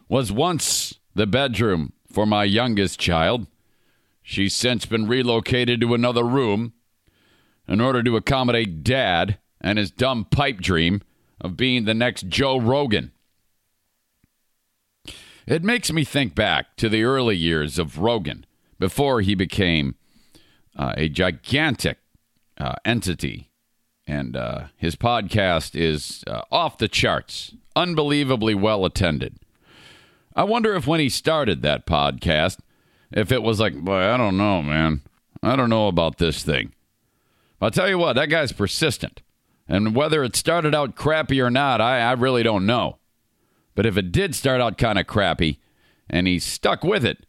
was 0.08 0.30
once 0.30 1.00
the 1.14 1.26
bedroom 1.26 1.92
for 2.16 2.24
my 2.24 2.44
youngest 2.44 2.98
child. 2.98 3.46
She's 4.22 4.54
since 4.54 4.86
been 4.86 5.06
relocated 5.06 5.82
to 5.82 5.92
another 5.92 6.24
room 6.24 6.72
in 7.68 7.78
order 7.78 8.02
to 8.02 8.16
accommodate 8.16 8.82
dad 8.82 9.36
and 9.60 9.76
his 9.78 9.90
dumb 9.90 10.24
pipe 10.24 10.60
dream 10.62 11.02
of 11.42 11.58
being 11.58 11.84
the 11.84 11.92
next 11.92 12.28
Joe 12.28 12.58
Rogan. 12.58 13.12
It 15.46 15.62
makes 15.62 15.92
me 15.92 16.04
think 16.04 16.34
back 16.34 16.76
to 16.76 16.88
the 16.88 17.04
early 17.04 17.36
years 17.36 17.78
of 17.78 17.98
Rogan 17.98 18.46
before 18.78 19.20
he 19.20 19.34
became 19.34 19.94
uh, 20.74 20.94
a 20.96 21.10
gigantic 21.10 21.98
uh, 22.56 22.76
entity. 22.86 23.50
And 24.06 24.38
uh, 24.38 24.68
his 24.78 24.96
podcast 24.96 25.78
is 25.78 26.24
uh, 26.26 26.40
off 26.50 26.78
the 26.78 26.88
charts, 26.88 27.54
unbelievably 27.76 28.54
well 28.54 28.86
attended. 28.86 29.38
I 30.36 30.44
wonder 30.44 30.74
if 30.74 30.86
when 30.86 31.00
he 31.00 31.08
started 31.08 31.62
that 31.62 31.86
podcast, 31.86 32.58
if 33.10 33.32
it 33.32 33.42
was 33.42 33.58
like, 33.58 33.74
boy, 33.74 34.12
I 34.12 34.18
don't 34.18 34.36
know, 34.36 34.62
man. 34.62 35.00
I 35.42 35.56
don't 35.56 35.70
know 35.70 35.88
about 35.88 36.18
this 36.18 36.42
thing. 36.42 36.74
I'll 37.60 37.70
tell 37.70 37.88
you 37.88 37.98
what, 37.98 38.12
that 38.12 38.28
guy's 38.28 38.52
persistent. 38.52 39.22
And 39.66 39.96
whether 39.96 40.22
it 40.22 40.36
started 40.36 40.74
out 40.74 40.94
crappy 40.94 41.40
or 41.40 41.50
not, 41.50 41.80
I, 41.80 42.00
I 42.00 42.12
really 42.12 42.42
don't 42.42 42.66
know. 42.66 42.98
But 43.74 43.86
if 43.86 43.96
it 43.96 44.12
did 44.12 44.34
start 44.34 44.60
out 44.60 44.78
kind 44.78 44.98
of 44.98 45.06
crappy 45.06 45.58
and 46.08 46.26
he 46.26 46.38
stuck 46.38 46.84
with 46.84 47.04
it, 47.04 47.24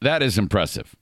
that 0.00 0.22
is 0.22 0.36
impressive. 0.36 0.96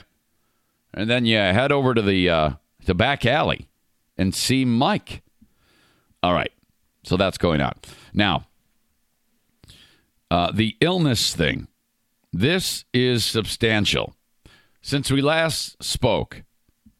and 0.93 1.09
then 1.09 1.25
you 1.25 1.37
head 1.37 1.71
over 1.71 1.93
to 1.93 2.01
the 2.01 2.29
uh, 2.29 2.49
to 2.85 2.93
Back 2.93 3.25
Alley 3.25 3.69
and 4.17 4.35
see 4.35 4.65
Mike. 4.65 5.23
All 6.21 6.33
right, 6.33 6.51
so 7.05 7.15
that's 7.15 7.37
going 7.37 7.61
on 7.61 7.75
now. 8.13 8.48
Uh, 10.31 10.51
the 10.51 10.75
illness 10.79 11.35
thing. 11.35 11.67
This 12.31 12.85
is 12.93 13.25
substantial. 13.25 14.15
Since 14.81 15.11
we 15.11 15.21
last 15.21 15.81
spoke, 15.83 16.43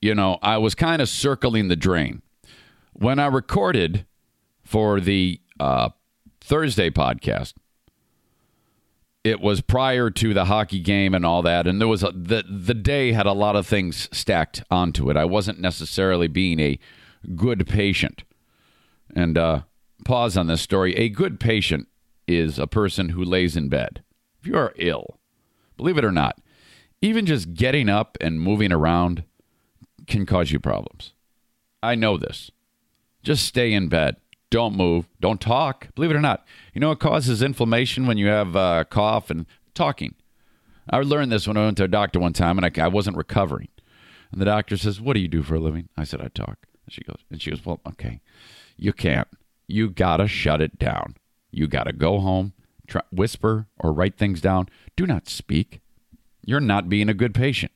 you 0.01 0.15
know, 0.15 0.39
I 0.41 0.57
was 0.57 0.75
kind 0.75 1.01
of 1.01 1.09
circling 1.09 1.67
the 1.67 1.75
drain. 1.75 2.21
When 2.93 3.19
I 3.19 3.27
recorded 3.27 4.05
for 4.63 4.99
the 4.99 5.39
uh, 5.59 5.89
Thursday 6.41 6.89
podcast, 6.89 7.53
it 9.23 9.39
was 9.39 9.61
prior 9.61 10.09
to 10.09 10.33
the 10.33 10.45
hockey 10.45 10.79
game 10.79 11.13
and 11.13 11.25
all 11.25 11.41
that, 11.43 11.67
and 11.67 11.79
there 11.79 11.87
was 11.87 12.03
a, 12.03 12.11
the 12.11 12.43
the 12.49 12.73
day 12.73 13.11
had 13.11 13.25
a 13.25 13.33
lot 13.33 13.55
of 13.55 13.67
things 13.67 14.07
stacked 14.11 14.63
onto 14.71 15.09
it. 15.09 15.17
I 15.17 15.25
wasn't 15.25 15.59
necessarily 15.59 16.27
being 16.27 16.59
a 16.59 16.79
good 17.35 17.67
patient. 17.67 18.23
And 19.15 19.37
uh, 19.37 19.61
pause 20.05 20.37
on 20.37 20.47
this 20.47 20.61
story. 20.61 20.95
A 20.95 21.09
good 21.09 21.39
patient 21.39 21.88
is 22.29 22.59
a 22.59 22.67
person 22.67 23.09
who 23.09 23.23
lays 23.23 23.57
in 23.57 23.69
bed. 23.69 24.03
If 24.39 24.47
you 24.47 24.55
are 24.55 24.73
ill, 24.75 25.19
believe 25.75 25.97
it 25.97 26.05
or 26.05 26.11
not, 26.11 26.37
even 27.01 27.25
just 27.25 27.53
getting 27.53 27.89
up 27.89 28.17
and 28.21 28.39
moving 28.39 28.71
around 28.71 29.23
can 30.07 30.25
cause 30.25 30.51
you 30.51 30.59
problems. 30.59 31.13
I 31.81 31.95
know 31.95 32.17
this. 32.17 32.51
Just 33.23 33.45
stay 33.45 33.73
in 33.73 33.89
bed. 33.89 34.17
Don't 34.49 34.75
move. 34.75 35.07
Don't 35.19 35.41
talk. 35.41 35.87
Believe 35.95 36.11
it 36.11 36.15
or 36.15 36.21
not. 36.21 36.45
You 36.73 36.81
know 36.81 36.89
what 36.89 36.99
causes 36.99 37.41
inflammation 37.41 38.07
when 38.07 38.17
you 38.17 38.27
have 38.27 38.55
uh, 38.55 38.83
cough 38.85 39.29
and 39.29 39.45
talking? 39.73 40.15
I 40.89 40.99
learned 41.01 41.31
this 41.31 41.47
when 41.47 41.57
I 41.57 41.65
went 41.65 41.77
to 41.77 41.83
a 41.83 41.89
doctor 41.89 42.19
one 42.19 42.33
time 42.33 42.57
and 42.57 42.65
I, 42.65 42.83
I 42.83 42.87
wasn't 42.87 43.17
recovering. 43.17 43.67
And 44.31 44.41
the 44.41 44.45
doctor 44.45 44.77
says, 44.77 45.01
What 45.01 45.13
do 45.13 45.19
you 45.19 45.27
do 45.27 45.43
for 45.43 45.55
a 45.55 45.59
living? 45.59 45.89
I 45.97 46.03
said, 46.03 46.21
I 46.21 46.27
talk. 46.29 46.67
And 46.85 46.93
she 46.93 47.01
goes, 47.01 47.19
and 47.29 47.41
she 47.41 47.51
goes, 47.51 47.65
Well, 47.65 47.79
okay. 47.87 48.21
You 48.77 48.93
can't. 48.93 49.27
You 49.67 49.89
gotta 49.89 50.27
shut 50.27 50.61
it 50.61 50.79
down. 50.79 51.15
You 51.51 51.67
got 51.67 51.83
to 51.83 51.93
go 51.93 52.19
home, 52.19 52.53
try, 52.87 53.01
whisper, 53.11 53.67
or 53.77 53.91
write 53.91 54.17
things 54.17 54.41
down. 54.41 54.69
Do 54.95 55.05
not 55.05 55.27
speak. 55.27 55.81
You're 56.45 56.59
not 56.59 56.89
being 56.89 57.09
a 57.09 57.13
good 57.13 57.33
patient. 57.33 57.71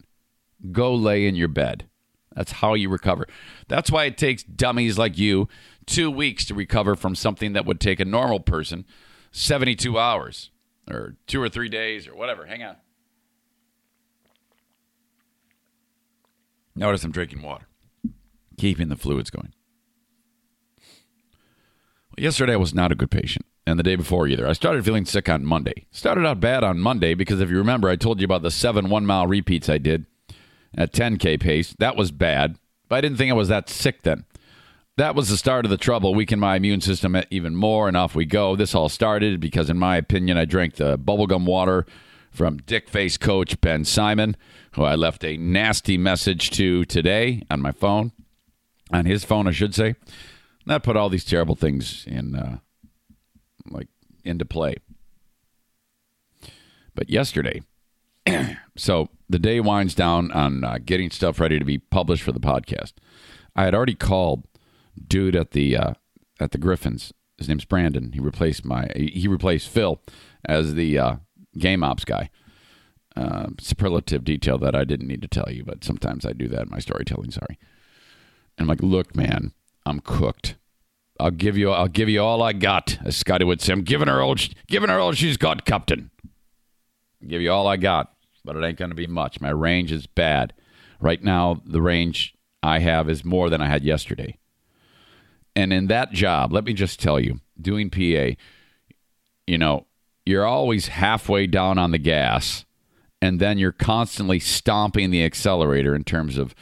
Go 0.71 0.93
lay 0.93 1.26
in 1.26 1.36
your 1.36 1.47
bed. 1.47 1.88
That's 2.36 2.53
how 2.53 2.74
you 2.74 2.89
recover. 2.89 3.28
That's 3.67 3.91
why 3.91 4.05
it 4.05 4.17
takes 4.17 4.43
dummies 4.43 4.97
like 4.97 5.17
you 5.17 5.47
two 5.86 6.09
weeks 6.09 6.45
to 6.45 6.55
recover 6.55 6.95
from 6.95 7.15
something 7.15 7.53
that 7.53 7.65
would 7.65 7.80
take 7.80 7.99
a 7.99 8.05
normal 8.05 8.39
person 8.39 8.86
72 9.32 9.97
hours 9.97 10.49
or 10.89 11.15
two 11.28 11.41
or 11.41 11.49
three 11.49 11.69
days 11.69 12.07
or 12.07 12.15
whatever. 12.15 12.45
Hang 12.45 12.63
on. 12.63 12.78
Notice 16.76 17.03
I'm 17.03 17.11
drinking 17.11 17.43
water, 17.43 17.67
keeping 18.57 18.89
the 18.89 18.95
fluids 18.95 19.30
going. 19.30 19.53
Well, 22.09 22.24
yesterday 22.24 22.53
I 22.53 22.57
was 22.57 22.74
not 22.74 22.91
a 22.91 22.95
good 22.95 23.11
patient 23.11 23.45
and 23.66 23.80
the 23.80 23.84
day 23.84 23.95
before 23.95 24.28
either. 24.28 24.47
I 24.47 24.53
started 24.53 24.84
feeling 24.86 25.05
sick 25.05 25.30
on 25.30 25.45
Monday. 25.45 25.86
Started 25.91 26.26
out 26.26 26.39
bad 26.39 26.64
on 26.64 26.80
Monday 26.80 27.14
because 27.14 27.41
if 27.41 27.49
you 27.49 27.57
remember, 27.57 27.89
I 27.89 27.95
told 27.95 28.20
you 28.20 28.26
about 28.26 28.41
the 28.41 28.51
seven 28.51 28.89
one 28.89 29.05
mile 29.05 29.28
repeats 29.28 29.70
I 29.70 29.78
did 29.78 30.05
at 30.76 30.93
10K 30.93 31.39
pace. 31.39 31.76
That 31.80 31.95
was 31.95 32.11
bad, 32.11 32.57
but 32.89 32.97
I 32.97 33.01
didn't 33.01 33.18
think 33.18 33.32
I 33.32 33.36
was 33.36 33.47
that 33.49 33.70
sick 33.70 34.03
then. 34.03 34.26
That 34.97 35.16
was 35.16 35.30
the 35.30 35.38
start 35.38 35.66
of 35.66 35.72
the 35.72 35.78
trouble, 35.78 36.14
weakened 36.14 36.41
my 36.41 36.55
immune 36.55 36.82
system 36.82 37.18
even 37.32 37.55
more, 37.55 37.88
and 37.88 37.97
off 37.97 38.14
we 38.14 38.26
go. 38.26 38.55
This 38.55 38.76
all 38.76 38.89
started 38.89 39.39
because, 39.39 39.68
in 39.70 39.80
my 39.80 39.97
opinion, 39.97 40.38
I 40.38 40.45
drank 40.45 40.76
the 40.76 40.99
bubblegum 40.99 41.45
water 41.45 41.88
from 42.30 42.57
Dick 42.57 42.89
Face 42.89 43.18
coach 43.18 43.59
Ben 43.59 43.86
Simon, 43.86 44.38
who 44.74 44.84
I 44.84 44.93
left 44.93 45.24
a 45.24 45.38
nasty 45.38 45.97
message 45.97 46.51
to 46.51 46.86
today 46.86 47.41
on 47.49 47.59
my 47.59 47.72
phone, 47.72 48.11
on 48.91 49.05
his 49.05 49.24
phone, 49.24 49.47
I 49.47 49.51
should 49.51 49.74
say. 49.74 49.95
That 50.68 50.84
put 50.84 50.95
all 50.95 51.09
these 51.09 51.26
terrible 51.26 51.55
things 51.55 52.05
in 52.07 52.36
uh, 52.36 52.59
like 53.70 53.88
into 54.24 54.45
play. 54.45 54.76
But 56.95 57.09
yesterday, 57.09 57.61
so 58.78 59.09
the 59.30 59.39
day 59.39 59.59
winds 59.59 59.95
down 59.95 60.32
on 60.32 60.64
uh, 60.64 60.78
getting 60.84 61.09
stuff 61.09 61.39
ready 61.39 61.59
to 61.59 61.66
be 61.66 61.78
published 61.78 62.24
for 62.24 62.32
the 62.32 62.39
podcast. 62.39 62.93
I 63.55 63.66
had 63.66 63.76
already 63.76 63.95
called 63.95 64.47
dude 65.07 65.36
at 65.36 65.51
the 65.51 65.76
uh, 65.78 65.93
at 66.39 66.51
the 66.51 66.57
Griffins. 66.57 67.14
His 67.38 67.49
name's 67.49 67.66
Brandon. 67.66 68.11
He 68.14 68.20
replaced 68.20 68.64
my 68.64 68.89
he 68.95 69.28
replaced 69.28 69.70
Phil 69.70 70.01
as 70.45 70.76
the 70.76 70.97
uh, 70.99 71.16
game 71.57 71.84
ops 71.84 72.05
guy. 72.05 72.30
Uh, 73.16 73.49
superlative 73.59 74.24
detail 74.24 74.57
that 74.57 74.76
I 74.76 74.86
didn't 74.86 75.07
need 75.07 75.22
to 75.22 75.28
tell 75.28 75.51
you, 75.51 75.64
but 75.64 75.84
sometimes 75.84 76.26
I 76.26 76.34
do 76.34 76.47
that 76.47 76.64
in 76.64 76.70
my 76.72 76.80
storytelling. 76.80 77.30
Sorry. 77.30 77.59
And 78.57 78.64
I'm 78.64 78.68
like, 78.68 78.82
look, 78.82 79.16
man, 79.16 79.53
I'm 79.86 79.99
cooked. 79.99 80.55
I'll 81.24 81.32
give 81.32 81.57
you 81.57 81.71
I'll 81.71 81.88
give 81.88 82.09
you 82.09 82.21
all 82.21 82.43
I 82.43 82.51
got, 82.51 82.97
as 83.05 83.15
Scotty 83.15 83.45
would 83.45 83.61
say. 83.61 83.71
I'm 83.71 83.84
giving 83.84 84.09
her 84.09 84.21
all 84.21 84.36
giving 84.67 84.89
her 84.89 84.99
all 84.99 85.13
she's 85.13 85.38
got, 85.38 85.63
Captain. 85.63 86.11
I'll 87.21 87.30
give 87.30 87.41
you 87.41 87.49
all 87.49 87.65
I 87.65 87.78
got, 87.78 88.13
but 88.43 88.57
it 88.57 88.63
ain't 88.65 88.78
gonna 88.78 88.93
be 88.93 89.07
much. 89.07 89.39
My 89.39 89.49
range 89.49 89.93
is 89.93 90.05
bad. 90.05 90.51
Right 90.99 91.24
now, 91.24 91.61
the 91.65 91.82
range 91.82 92.36
I 92.61 92.80
have 92.80 93.09
is 93.09 93.24
more 93.24 93.49
than 93.49 93.61
I 93.61 93.67
had 93.67 93.86
yesterday. 93.86 94.38
And 95.55 95.71
in 95.71 95.88
that 95.88 96.11
job, 96.11 96.51
let 96.51 96.65
me 96.65 96.74
just 96.74 96.99
tell 96.99 97.21
you, 97.21 97.39
doing 97.61 97.89
PA, 97.89 98.36
you 99.47 99.57
know, 99.57 99.86
you're 100.26 100.45
always 100.45 100.88
halfway 100.88 101.47
down 101.47 101.78
on 101.78 101.91
the 101.91 101.99
gas, 101.99 102.65
and 103.21 103.39
then 103.39 103.57
you're 103.57 103.71
constantly 103.71 104.39
stomping 104.39 105.09
the 105.09 105.24
accelerator 105.24 105.95
in 105.95 106.03
terms 106.03 106.38
of 106.38 106.53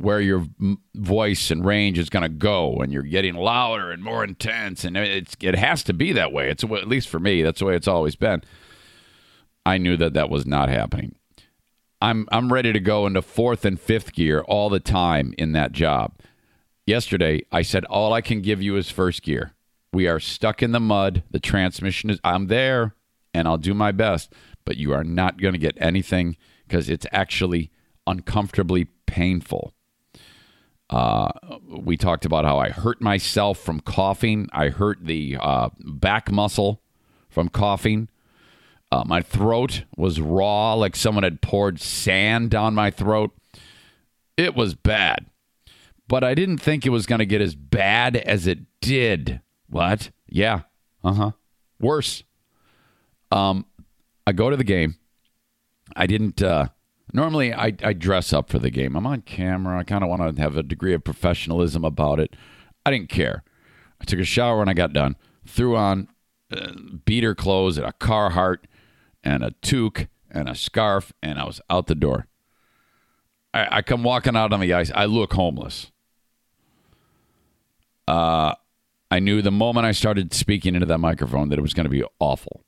where 0.00 0.20
your 0.20 0.46
voice 0.94 1.50
and 1.50 1.64
range 1.64 1.98
is 1.98 2.08
going 2.08 2.22
to 2.22 2.28
go 2.28 2.76
and 2.76 2.92
you're 2.92 3.02
getting 3.02 3.34
louder 3.34 3.90
and 3.90 4.02
more 4.02 4.24
intense 4.24 4.84
and 4.84 4.96
it's 4.96 5.36
it 5.40 5.54
has 5.54 5.82
to 5.84 5.92
be 5.92 6.12
that 6.12 6.32
way. 6.32 6.50
It's 6.50 6.64
at 6.64 6.88
least 6.88 7.08
for 7.08 7.18
me 7.18 7.42
that's 7.42 7.58
the 7.58 7.66
way 7.66 7.76
it's 7.76 7.88
always 7.88 8.16
been. 8.16 8.42
I 9.66 9.76
knew 9.76 9.96
that 9.98 10.14
that 10.14 10.30
was 10.30 10.46
not 10.46 10.68
happening. 10.68 11.16
I'm 12.00 12.26
i'm 12.32 12.52
ready 12.52 12.72
to 12.72 12.80
go 12.80 13.06
into 13.06 13.20
fourth 13.20 13.64
and 13.64 13.78
fifth 13.78 14.14
gear 14.14 14.40
all 14.40 14.70
the 14.70 14.80
time 14.80 15.34
in 15.36 15.52
that 15.52 15.72
job. 15.72 16.14
Yesterday 16.86 17.42
i 17.52 17.60
said 17.60 17.84
all 17.84 18.12
i 18.14 18.22
can 18.22 18.40
give 18.40 18.62
you 18.62 18.76
is 18.76 18.90
first 18.90 19.22
gear. 19.22 19.52
We 19.92 20.08
are 20.08 20.20
stuck 20.20 20.62
in 20.62 20.72
the 20.72 20.80
mud. 20.80 21.24
The 21.30 21.40
transmission 21.40 22.08
is 22.08 22.20
i'm 22.24 22.46
there 22.46 22.94
and 23.34 23.46
i'll 23.46 23.58
do 23.58 23.74
my 23.74 23.92
best 23.92 24.32
but 24.64 24.76
you 24.76 24.92
are 24.92 25.04
not 25.04 25.40
going 25.40 25.52
to 25.52 25.58
get 25.58 25.76
anything 25.78 26.36
because 26.66 26.88
it's 26.88 27.06
actually 27.12 27.70
uncomfortably 28.06 28.86
painful 29.06 29.74
uh, 30.90 31.30
we 31.68 31.96
talked 31.96 32.24
about 32.24 32.44
how 32.44 32.58
I 32.58 32.70
hurt 32.70 33.00
myself 33.00 33.58
from 33.58 33.80
coughing. 33.80 34.48
I 34.52 34.68
hurt 34.68 35.04
the 35.04 35.36
uh, 35.40 35.70
back 35.78 36.30
muscle 36.30 36.82
from 37.28 37.48
coughing. 37.48 38.08
Uh, 38.90 39.04
my 39.06 39.22
throat 39.22 39.84
was 39.96 40.20
raw, 40.20 40.74
like 40.74 40.96
someone 40.96 41.22
had 41.22 41.40
poured 41.40 41.80
sand 41.80 42.50
down 42.50 42.74
my 42.74 42.90
throat. 42.90 43.30
It 44.36 44.56
was 44.56 44.74
bad. 44.74 45.26
But 46.08 46.24
I 46.24 46.34
didn't 46.34 46.58
think 46.58 46.84
it 46.84 46.90
was 46.90 47.06
going 47.06 47.20
to 47.20 47.26
get 47.26 47.40
as 47.40 47.54
bad 47.54 48.16
as 48.16 48.48
it 48.48 48.58
did. 48.80 49.40
What? 49.68 50.10
Yeah. 50.28 50.62
Uh 51.04 51.12
huh. 51.12 51.30
Worse. 51.78 52.24
Um, 53.30 53.64
I 54.26 54.32
go 54.32 54.50
to 54.50 54.56
the 54.56 54.64
game. 54.64 54.96
I 55.94 56.08
didn't. 56.08 56.42
Uh, 56.42 56.68
Normally, 57.12 57.52
I, 57.52 57.72
I 57.82 57.92
dress 57.92 58.32
up 58.32 58.50
for 58.50 58.58
the 58.58 58.70
game. 58.70 58.96
I'm 58.96 59.06
on 59.06 59.22
camera. 59.22 59.78
I 59.78 59.84
kind 59.84 60.04
of 60.04 60.10
want 60.10 60.36
to 60.36 60.42
have 60.42 60.56
a 60.56 60.62
degree 60.62 60.94
of 60.94 61.04
professionalism 61.04 61.84
about 61.84 62.20
it. 62.20 62.36
I 62.86 62.90
didn't 62.90 63.08
care. 63.08 63.42
I 64.00 64.04
took 64.04 64.20
a 64.20 64.24
shower 64.24 64.58
when 64.58 64.68
I 64.68 64.74
got 64.74 64.92
done, 64.92 65.16
threw 65.46 65.76
on 65.76 66.08
uh, 66.52 66.72
beater 67.04 67.34
clothes 67.34 67.76
and 67.76 67.86
a 67.86 67.92
Carhartt 67.92 68.64
and 69.22 69.42
a 69.44 69.50
toque 69.62 70.08
and 70.30 70.48
a 70.48 70.54
scarf, 70.54 71.12
and 71.22 71.38
I 71.38 71.44
was 71.44 71.60
out 71.68 71.86
the 71.86 71.94
door. 71.94 72.26
I, 73.52 73.78
I 73.78 73.82
come 73.82 74.02
walking 74.02 74.36
out 74.36 74.52
on 74.52 74.60
the 74.60 74.72
ice. 74.72 74.90
I 74.94 75.04
look 75.06 75.32
homeless. 75.32 75.90
Uh, 78.06 78.54
I 79.10 79.18
knew 79.18 79.42
the 79.42 79.50
moment 79.50 79.86
I 79.86 79.92
started 79.92 80.32
speaking 80.32 80.74
into 80.74 80.86
that 80.86 80.98
microphone 80.98 81.48
that 81.48 81.58
it 81.58 81.62
was 81.62 81.74
going 81.74 81.84
to 81.84 81.90
be 81.90 82.04
awful. 82.20 82.62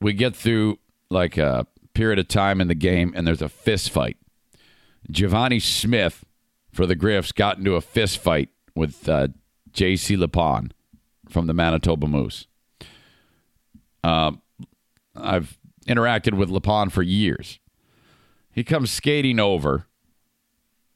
We 0.00 0.14
get 0.14 0.34
through 0.34 0.78
like 1.10 1.36
a 1.36 1.66
period 1.94 2.18
of 2.18 2.28
time 2.28 2.60
in 2.60 2.68
the 2.68 2.74
game, 2.74 3.12
and 3.14 3.26
there's 3.26 3.42
a 3.42 3.48
fist 3.48 3.90
fight. 3.90 4.16
Givani 5.10 5.60
Smith 5.60 6.24
for 6.72 6.86
the 6.86 6.94
Griffs 6.94 7.32
got 7.32 7.58
into 7.58 7.74
a 7.74 7.80
fist 7.80 8.18
fight 8.18 8.48
with 8.74 9.08
uh, 9.08 9.28
J.C. 9.72 10.16
Lipon 10.16 10.70
from 11.28 11.46
the 11.46 11.54
Manitoba 11.54 12.06
Moose. 12.06 12.46
Uh, 14.02 14.32
I've 15.14 15.58
interacted 15.86 16.34
with 16.34 16.50
Lipon 16.50 16.90
for 16.90 17.02
years. 17.02 17.58
He 18.52 18.64
comes 18.64 18.90
skating 18.90 19.38
over, 19.38 19.86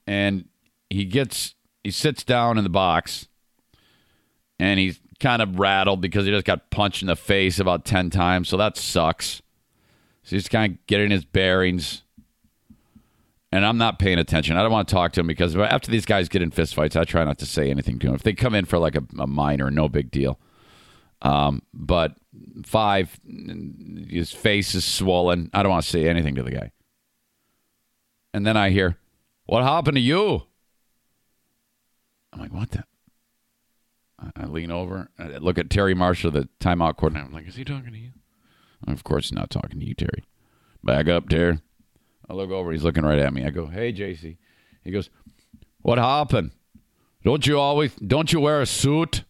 and 0.05 0.45
he 0.89 1.05
gets 1.05 1.55
he 1.83 1.91
sits 1.91 2.23
down 2.23 2.57
in 2.57 2.63
the 2.63 2.69
box, 2.69 3.27
and 4.59 4.79
he's 4.79 4.99
kind 5.19 5.41
of 5.41 5.57
rattled 5.57 6.01
because 6.01 6.25
he 6.25 6.31
just 6.31 6.45
got 6.45 6.69
punched 6.69 7.01
in 7.01 7.07
the 7.07 7.15
face 7.15 7.59
about 7.59 7.85
ten 7.85 8.09
times, 8.09 8.49
so 8.49 8.57
that 8.57 8.77
sucks. 8.77 9.41
So 10.27 10.35
he's 10.35 10.49
kind 10.49 10.73
of 10.73 10.87
getting 10.87 11.09
his 11.09 11.23
bearings. 11.23 12.03
And 13.53 13.65
I'm 13.65 13.77
not 13.77 13.97
paying 13.97 14.19
attention. 14.19 14.57
I 14.57 14.61
don't 14.61 14.73
want 14.73 14.89
to 14.89 14.93
talk 14.93 15.13
to 15.13 15.21
him 15.21 15.27
because 15.27 15.55
after 15.55 15.89
these 15.89 16.05
guys 16.05 16.27
get 16.27 16.41
in 16.41 16.51
fistfights, 16.51 16.99
I 16.99 17.05
try 17.05 17.23
not 17.23 17.37
to 17.37 17.45
say 17.45 17.71
anything 17.71 17.97
to 17.99 18.07
them. 18.07 18.15
If 18.15 18.23
they 18.23 18.33
come 18.33 18.53
in 18.53 18.65
for 18.65 18.77
like 18.77 18.95
a, 18.97 19.03
a 19.17 19.25
minor, 19.25 19.71
no 19.71 19.87
big 19.87 20.11
deal. 20.11 20.37
Um, 21.21 21.61
but 21.73 22.17
five, 22.65 23.17
his 24.09 24.33
face 24.33 24.75
is 24.75 24.83
swollen. 24.83 25.49
I 25.53 25.63
don't 25.63 25.71
want 25.71 25.85
to 25.85 25.89
say 25.89 26.09
anything 26.09 26.35
to 26.35 26.43
the 26.43 26.51
guy. 26.51 26.71
And 28.33 28.45
then 28.45 28.57
I 28.57 28.71
hear, 28.71 28.97
What 29.45 29.63
happened 29.63 29.95
to 29.95 30.01
you? 30.01 30.43
I'm 32.33 32.41
like, 32.41 32.51
What 32.51 32.71
the? 32.71 32.83
I 34.35 34.45
lean 34.45 34.71
over, 34.71 35.09
I 35.17 35.37
look 35.37 35.57
at 35.57 35.69
Terry 35.69 35.93
Marshall, 35.93 36.31
the 36.31 36.49
timeout 36.59 36.97
coordinator. 36.97 37.27
I'm 37.27 37.33
like, 37.33 37.47
Is 37.47 37.55
he 37.55 37.63
talking 37.63 37.93
to 37.93 37.97
you? 37.97 38.11
Of 38.85 39.03
course, 39.03 39.29
he's 39.29 39.35
not 39.37 39.49
talking 39.49 39.79
to 39.79 39.85
you, 39.85 39.93
Terry. 39.93 40.23
Back 40.83 41.07
up, 41.07 41.29
Terry. 41.29 41.59
I 42.29 42.33
look 42.33 42.51
over. 42.51 42.71
He's 42.71 42.83
looking 42.83 43.03
right 43.03 43.19
at 43.19 43.33
me. 43.33 43.45
I 43.45 43.49
go, 43.49 43.67
"Hey, 43.67 43.91
JC." 43.93 44.37
He 44.83 44.91
goes, 44.91 45.09
"What 45.81 45.97
happened? 45.97 46.51
Don't 47.23 47.45
you 47.47 47.59
always? 47.59 47.93
Don't 47.95 48.31
you 48.31 48.39
wear 48.39 48.61
a 48.61 48.65
suit?" 48.65 49.23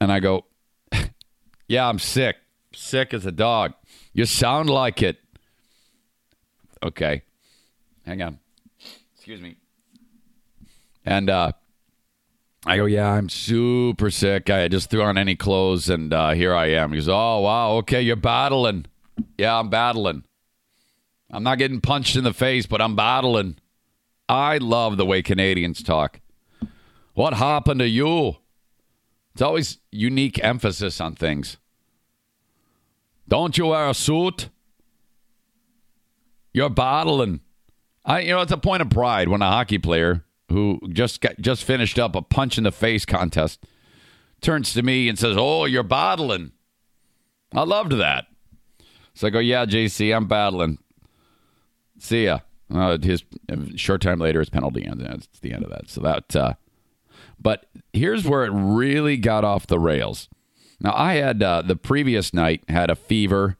And 0.00 0.12
I 0.12 0.20
go, 0.20 0.44
"Yeah, 1.68 1.88
I'm 1.88 1.98
sick. 1.98 2.36
Sick 2.74 3.12
as 3.12 3.26
a 3.26 3.32
dog. 3.32 3.74
You 4.12 4.24
sound 4.26 4.70
like 4.70 5.02
it." 5.02 5.18
Okay, 6.82 7.22
hang 8.06 8.22
on. 8.22 8.38
Excuse 9.16 9.40
me. 9.40 9.56
And 11.04 11.28
uh, 11.28 11.52
I 12.66 12.76
go, 12.76 12.86
yeah, 12.86 13.12
I'm 13.12 13.28
super 13.28 14.10
sick. 14.10 14.50
I 14.50 14.68
just 14.68 14.90
threw 14.90 15.02
on 15.02 15.16
any 15.16 15.36
clothes, 15.36 15.88
and 15.88 16.12
uh, 16.12 16.30
here 16.30 16.54
I 16.54 16.66
am. 16.66 16.92
He 16.92 16.98
goes, 16.98 17.08
oh 17.08 17.40
wow, 17.40 17.72
okay, 17.78 18.02
you're 18.02 18.16
battling. 18.16 18.86
Yeah, 19.36 19.58
I'm 19.58 19.70
battling. 19.70 20.24
I'm 21.30 21.42
not 21.42 21.58
getting 21.58 21.80
punched 21.80 22.16
in 22.16 22.24
the 22.24 22.32
face, 22.32 22.66
but 22.66 22.80
I'm 22.80 22.96
battling. 22.96 23.56
I 24.28 24.58
love 24.58 24.96
the 24.96 25.06
way 25.06 25.22
Canadians 25.22 25.82
talk. 25.82 26.20
What 27.14 27.34
happened 27.34 27.80
to 27.80 27.88
you? 27.88 28.36
It's 29.32 29.42
always 29.42 29.78
unique 29.90 30.42
emphasis 30.42 31.00
on 31.00 31.14
things. 31.14 31.58
Don't 33.28 33.56
you 33.56 33.66
wear 33.66 33.88
a 33.88 33.94
suit? 33.94 34.48
You're 36.52 36.70
battling. 36.70 37.40
I, 38.04 38.20
you 38.20 38.30
know, 38.30 38.40
it's 38.40 38.52
a 38.52 38.56
point 38.56 38.82
of 38.82 38.90
pride 38.90 39.28
when 39.28 39.42
a 39.42 39.50
hockey 39.50 39.78
player 39.78 40.24
who 40.48 40.80
just 40.90 41.20
got, 41.20 41.38
just 41.38 41.64
finished 41.64 41.98
up 41.98 42.14
a 42.14 42.22
punch 42.22 42.58
in 42.58 42.64
the 42.64 42.72
face 42.72 43.04
contest 43.04 43.64
turns 44.40 44.72
to 44.74 44.82
me 44.82 45.08
and 45.08 45.18
says, 45.18 45.36
"Oh, 45.38 45.64
you're 45.64 45.82
battling." 45.82 46.52
I 47.52 47.62
loved 47.62 47.92
that. 47.92 48.26
So 49.14 49.26
I 49.26 49.30
go, 49.30 49.38
"Yeah, 49.38 49.64
JC, 49.66 50.14
I'm 50.14 50.26
battling." 50.26 50.78
See 51.98 52.24
ya. 52.24 52.40
Uh, 52.72 52.98
his 52.98 53.24
short 53.76 54.02
time 54.02 54.18
later, 54.18 54.40
his 54.40 54.50
penalty 54.50 54.84
ends. 54.84 55.02
It's 55.02 55.40
the 55.40 55.52
end 55.52 55.64
of 55.64 55.70
that. 55.70 55.88
So 55.88 56.00
that. 56.02 56.36
Uh, 56.36 56.54
but 57.40 57.66
here's 57.92 58.26
where 58.26 58.44
it 58.44 58.50
really 58.52 59.16
got 59.16 59.44
off 59.44 59.66
the 59.66 59.78
rails. 59.78 60.28
Now 60.80 60.92
I 60.94 61.14
had 61.14 61.42
uh, 61.42 61.62
the 61.62 61.76
previous 61.76 62.32
night 62.32 62.62
had 62.68 62.90
a 62.90 62.94
fever, 62.94 63.56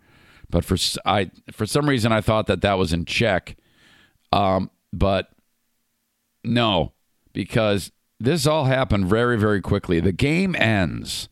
but 0.51 0.65
for 0.65 0.77
I 1.05 1.31
for 1.51 1.67
some 1.67 1.89
reason 1.89 2.13
I 2.13 2.21
thought 2.21 2.47
that 2.47 2.61
that 2.63 2.79
was 2.79 2.93
in 2.93 3.05
check. 3.05 3.57
Um, 4.33 4.71
but 4.93 5.31
no, 6.49 6.93
because 7.33 7.93
this 8.19 8.47
all 8.47 8.65
happened 8.65 9.07
very 9.07 9.39
very 9.39 9.61
quickly. 9.61 10.01
The 10.01 10.13
game 10.13 10.57
ends, 10.57 11.29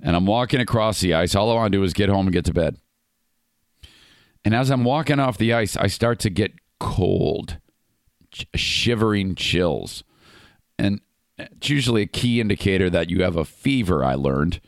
and 0.00 0.16
I'm 0.16 0.26
walking 0.26 0.60
across 0.60 1.00
the 1.00 1.14
ice. 1.14 1.34
All 1.34 1.50
I 1.50 1.54
want 1.54 1.72
to 1.72 1.78
do 1.78 1.82
is 1.82 1.92
get 1.92 2.08
home 2.08 2.26
and 2.26 2.32
get 2.32 2.44
to 2.46 2.54
bed. 2.54 2.76
And 4.44 4.54
as 4.54 4.70
I'm 4.70 4.84
walking 4.84 5.18
off 5.18 5.38
the 5.38 5.54
ice, 5.54 5.76
I 5.76 5.86
start 5.86 6.18
to 6.20 6.30
get 6.30 6.52
cold, 6.78 7.58
shivering 8.54 9.34
chills. 9.34 10.04
And 10.78 11.00
it's 11.38 11.70
usually 11.70 12.02
a 12.02 12.06
key 12.06 12.40
indicator 12.40 12.90
that 12.90 13.08
you 13.08 13.22
have 13.22 13.36
a 13.36 13.44
fever, 13.44 14.04
I 14.04 14.14
learned. 14.14 14.60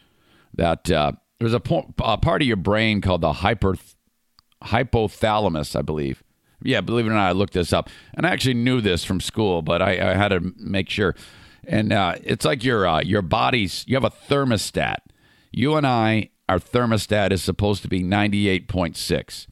That 0.55 0.91
uh, 0.91 1.12
there's 1.39 1.53
a, 1.53 1.61
po- 1.61 1.93
a, 2.03 2.16
part 2.16 2.41
of 2.41 2.49
your 2.49 2.57
brain 2.57 3.03
called 3.03 3.20
the 3.20 3.34
hyper, 3.34 3.76
hypothalamus, 4.64 5.76
I 5.76 5.82
believe. 5.82 6.22
Yeah, 6.62 6.80
believe 6.80 7.07
it 7.07 7.11
or 7.11 7.14
not, 7.14 7.28
I 7.28 7.32
looked 7.32 7.52
this 7.52 7.72
up. 7.72 7.90
And 8.14 8.26
I 8.26 8.30
actually 8.30 8.54
knew 8.54 8.80
this 8.80 9.04
from 9.04 9.20
school, 9.20 9.62
but 9.62 9.82
I, 9.82 9.92
I 9.92 10.14
had 10.14 10.28
to 10.28 10.52
make 10.57 10.88
sure. 10.88 11.14
And 11.66 11.92
uh, 11.92 12.16
it's 12.22 12.44
like 12.44 12.64
your, 12.64 12.86
uh, 12.86 13.00
your 13.00 13.22
body's, 13.22 13.84
you 13.86 13.96
have 13.96 14.04
a 14.04 14.11
thermostat. 14.11 14.96
You 15.52 15.74
and 15.74 15.86
I, 15.86 16.30
our 16.48 16.59
thermostat 16.59 17.32
is 17.32 17.42
supposed 17.42 17.82
to 17.82 17.88
be 17.88 18.02
98.6 18.02 19.46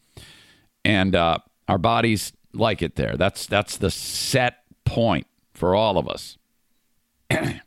and 0.85 1.17
uh, 1.17 1.39
our 1.69 1.79
bodies 1.79 2.33
like 2.53 2.83
it 2.83 2.97
there. 2.97 3.17
That's 3.17 3.47
that's 3.47 3.77
the 3.77 3.91
set 3.91 4.63
point 4.85 5.27
for 5.53 5.75
all 5.75 5.99
of 5.99 6.09
us. 6.09 6.37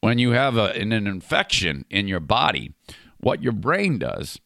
when 0.00 0.18
you 0.18 0.32
have 0.32 0.56
a, 0.56 0.72
an, 0.72 0.92
an 0.92 1.06
infection 1.06 1.84
in 1.88 2.08
your 2.08 2.20
body, 2.20 2.74
what 3.18 3.42
your 3.42 3.52
brain 3.52 3.98
does 3.98 4.40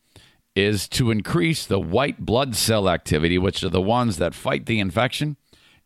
is 0.54 0.88
to 0.88 1.10
increase 1.10 1.66
the 1.66 1.80
white 1.80 2.24
blood 2.24 2.54
cell 2.54 2.88
activity, 2.88 3.38
which 3.38 3.62
are 3.64 3.68
the 3.68 3.80
ones 3.80 4.18
that 4.18 4.34
fight 4.34 4.66
the 4.66 4.78
infection. 4.78 5.36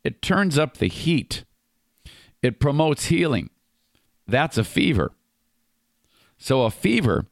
It 0.04 0.20
turns 0.20 0.58
up 0.58 0.76
the 0.76 0.88
heat. 0.88 1.44
It 2.42 2.60
promotes 2.60 3.06
healing. 3.06 3.50
That's 4.26 4.58
a 4.58 4.64
fever. 4.64 5.12
So 6.36 6.62
a 6.62 6.70
fever, 6.70 7.26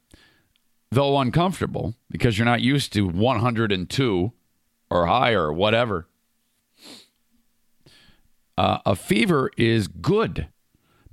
though 0.91 1.17
uncomfortable, 1.17 1.95
because 2.09 2.37
you're 2.37 2.45
not 2.45 2.61
used 2.61 2.91
to 2.93 3.07
102 3.07 4.31
or 4.89 5.05
higher 5.05 5.43
or 5.43 5.53
whatever. 5.53 6.07
Uh, 8.57 8.79
a 8.85 8.95
fever 8.95 9.51
is 9.55 9.87
good 9.87 10.47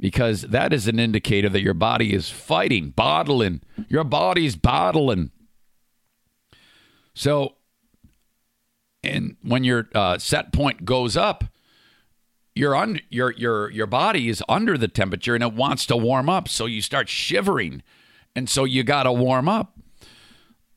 because 0.01 0.43
that 0.43 0.73
is 0.73 0.89
an 0.89 0.99
indicator 0.99 1.49
that 1.49 1.63
your 1.63 1.75
body 1.75 2.15
is 2.15 2.31
fighting, 2.31 2.91
bottling. 2.91 3.61
Your 3.89 4.05
body's 4.05 4.57
bottling. 4.57 5.31
So, 7.15 7.55
and 9.03 9.37
when 9.43 9.65
your 9.65 9.89
uh, 9.95 10.19
set 10.19 10.53
point 10.53 10.85
goes 10.85 11.17
up, 11.17 11.45
your 12.55 12.77
un- 12.77 13.01
your 13.09 13.33
your 13.33 13.71
your 13.71 13.87
body 13.87 14.29
is 14.29 14.43
under 14.49 14.77
the 14.79 14.89
temperature 14.89 15.35
and 15.35 15.43
it 15.43 15.53
wants 15.53 15.87
to 15.87 15.97
warm 15.97 16.29
up, 16.29 16.49
so 16.49 16.67
you 16.67 16.83
start 16.83 17.09
shivering, 17.09 17.83
and 18.35 18.49
so 18.49 18.65
you 18.65 18.83
got 18.83 19.05
to 19.05 19.13
warm 19.13 19.49
up. 19.49 19.79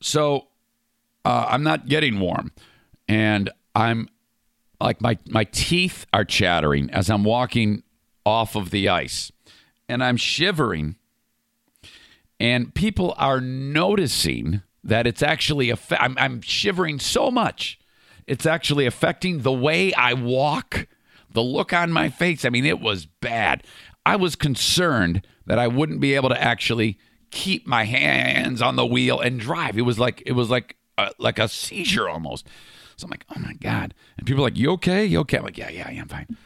So, 0.00 0.48
uh, 1.24 1.46
I'm 1.48 1.62
not 1.62 1.88
getting 1.88 2.20
warm. 2.20 2.52
And 3.08 3.50
I'm 3.74 4.08
like 4.80 5.00
my 5.00 5.18
my 5.26 5.44
teeth 5.44 6.06
are 6.12 6.24
chattering 6.24 6.90
as 6.90 7.10
I'm 7.10 7.24
walking 7.24 7.82
off 8.24 8.54
of 8.54 8.70
the 8.70 8.88
ice, 8.88 9.32
and 9.88 10.04
I'm 10.04 10.16
shivering, 10.16 10.96
and 12.38 12.74
people 12.74 13.14
are 13.16 13.40
noticing 13.40 14.62
that 14.88 15.06
it's 15.06 15.22
actually 15.22 15.70
a. 15.70 15.78
I'm, 15.90 16.16
I'm 16.18 16.40
shivering 16.40 16.98
so 16.98 17.30
much, 17.30 17.78
it's 18.26 18.46
actually 18.46 18.86
affecting 18.86 19.40
the 19.40 19.52
way 19.52 19.92
I 19.94 20.14
walk, 20.14 20.88
the 21.32 21.42
look 21.42 21.72
on 21.72 21.92
my 21.92 22.10
face. 22.10 22.44
I 22.44 22.50
mean, 22.50 22.64
it 22.64 22.80
was 22.80 23.06
bad. 23.06 23.62
I 24.04 24.16
was 24.16 24.34
concerned 24.36 25.26
that 25.46 25.58
I 25.58 25.68
wouldn't 25.68 26.00
be 26.00 26.14
able 26.14 26.30
to 26.30 26.42
actually 26.42 26.98
keep 27.30 27.66
my 27.66 27.84
hands 27.84 28.62
on 28.62 28.76
the 28.76 28.86
wheel 28.86 29.20
and 29.20 29.38
drive. 29.38 29.76
It 29.78 29.82
was 29.82 29.98
like 29.98 30.22
it 30.26 30.32
was 30.32 30.50
like 30.50 30.76
a 30.96 31.12
like 31.18 31.38
a 31.38 31.48
seizure 31.48 32.08
almost. 32.08 32.46
So 32.96 33.04
I'm 33.04 33.10
like, 33.10 33.24
oh 33.34 33.40
my 33.40 33.52
god! 33.54 33.94
And 34.16 34.26
people 34.26 34.42
are 34.42 34.48
like, 34.48 34.56
you 34.56 34.72
okay? 34.72 35.04
You 35.04 35.20
okay? 35.20 35.38
I'm 35.38 35.44
like, 35.44 35.58
yeah, 35.58 35.70
yeah, 35.70 35.90
yeah, 35.90 36.02
I'm 36.02 36.08
fine. 36.08 36.36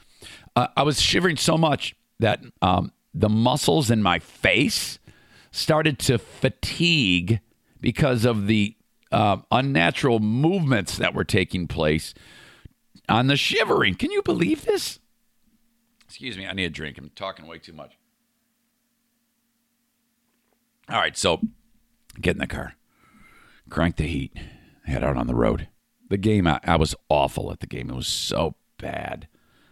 Uh, 0.55 0.69
I 0.77 0.82
was 0.82 1.01
shivering 1.01 1.36
so 1.36 1.56
much 1.56 1.94
that 2.19 2.43
um, 2.60 2.93
the 3.14 3.28
muscles 3.28 3.90
in 3.90 4.02
my 4.02 4.19
face 4.19 4.98
started 5.51 5.98
to 6.01 6.19
fatigue 6.19 7.40
because 7.82 8.24
of 8.24 8.46
the 8.46 8.74
uh, 9.10 9.38
unnatural 9.50 10.20
movements 10.20 10.96
that 10.96 11.14
were 11.14 11.24
taking 11.24 11.66
place 11.66 12.14
on 13.10 13.26
the 13.26 13.36
shivering. 13.36 13.94
Can 13.94 14.10
you 14.10 14.22
believe 14.22 14.64
this? 14.64 15.00
Excuse 16.06 16.38
me, 16.38 16.46
I 16.46 16.54
need 16.54 16.64
a 16.64 16.70
drink. 16.70 16.96
I'm 16.96 17.10
talking 17.14 17.46
way 17.46 17.59
too 17.59 17.74
much. 17.74 17.98
All 20.88 20.98
right, 20.98 21.16
so 21.16 21.40
get 22.20 22.36
in 22.36 22.38
the 22.38 22.46
car, 22.46 22.74
crank 23.68 23.96
the 23.96 24.06
heat, 24.06 24.32
head 24.84 25.04
out 25.04 25.16
on 25.16 25.26
the 25.26 25.34
road. 25.34 25.68
The 26.09 26.16
game, 26.16 26.46
I, 26.46 26.60
I 26.64 26.76
was 26.76 26.94
awful 27.09 27.50
at 27.52 27.60
the 27.60 27.66
game. 27.66 27.90
It 27.90 27.96
was 27.96 28.09
so 28.09 28.54
bad. 28.78 29.28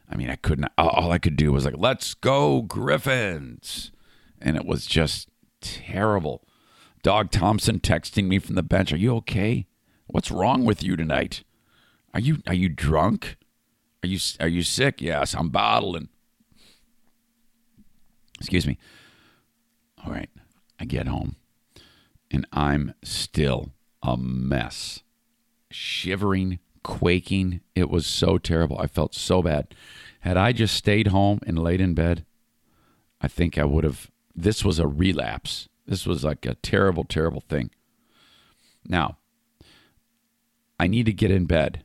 I 0.08 0.16
mean, 0.16 0.30
I 0.30 0.36
couldn't, 0.36 0.68
all 0.76 1.12
I 1.12 1.18
could 1.18 1.36
do 1.36 1.52
was 1.52 1.64
like, 1.64 1.76
let's 1.76 2.14
go, 2.14 2.62
Griffins. 2.62 3.92
And 4.40 4.56
it 4.56 4.64
was 4.64 4.86
just 4.86 5.28
terrible. 5.60 6.42
Dog 7.02 7.30
Thompson 7.30 7.80
texting 7.80 8.26
me 8.26 8.38
from 8.38 8.54
the 8.54 8.62
bench, 8.62 8.92
Are 8.92 8.98
you 8.98 9.14
okay? 9.16 9.66
What's 10.06 10.30
wrong 10.30 10.64
with 10.64 10.82
you 10.82 10.96
tonight? 10.96 11.44
Are 12.12 12.20
you 12.20 12.42
are 12.46 12.54
you 12.54 12.68
drunk? 12.68 13.36
Are 14.02 14.08
you 14.08 14.18
are 14.40 14.48
you 14.48 14.62
sick? 14.62 15.00
Yes, 15.00 15.34
I'm 15.34 15.50
bottling. 15.50 16.08
Excuse 18.38 18.66
me. 18.66 18.78
All 20.04 20.12
right. 20.12 20.30
I 20.78 20.84
get 20.86 21.06
home 21.06 21.36
and 22.30 22.46
I'm 22.52 22.94
still 23.02 23.72
a 24.02 24.16
mess. 24.16 25.00
Shivering, 25.70 26.58
quaking. 26.82 27.60
It 27.74 27.90
was 27.90 28.06
so 28.06 28.38
terrible. 28.38 28.78
I 28.78 28.86
felt 28.86 29.14
so 29.14 29.42
bad. 29.42 29.74
Had 30.20 30.36
I 30.36 30.52
just 30.52 30.74
stayed 30.74 31.08
home 31.08 31.40
and 31.46 31.58
laid 31.58 31.80
in 31.80 31.94
bed, 31.94 32.24
I 33.20 33.28
think 33.28 33.58
I 33.58 33.64
would 33.64 33.84
have. 33.84 34.10
This 34.34 34.64
was 34.64 34.78
a 34.78 34.86
relapse. 34.86 35.68
This 35.90 36.06
was 36.06 36.22
like 36.22 36.46
a 36.46 36.54
terrible, 36.54 37.02
terrible 37.02 37.40
thing. 37.40 37.70
Now, 38.86 39.18
I 40.78 40.86
need 40.86 41.06
to 41.06 41.12
get 41.12 41.32
in 41.32 41.46
bed. 41.46 41.82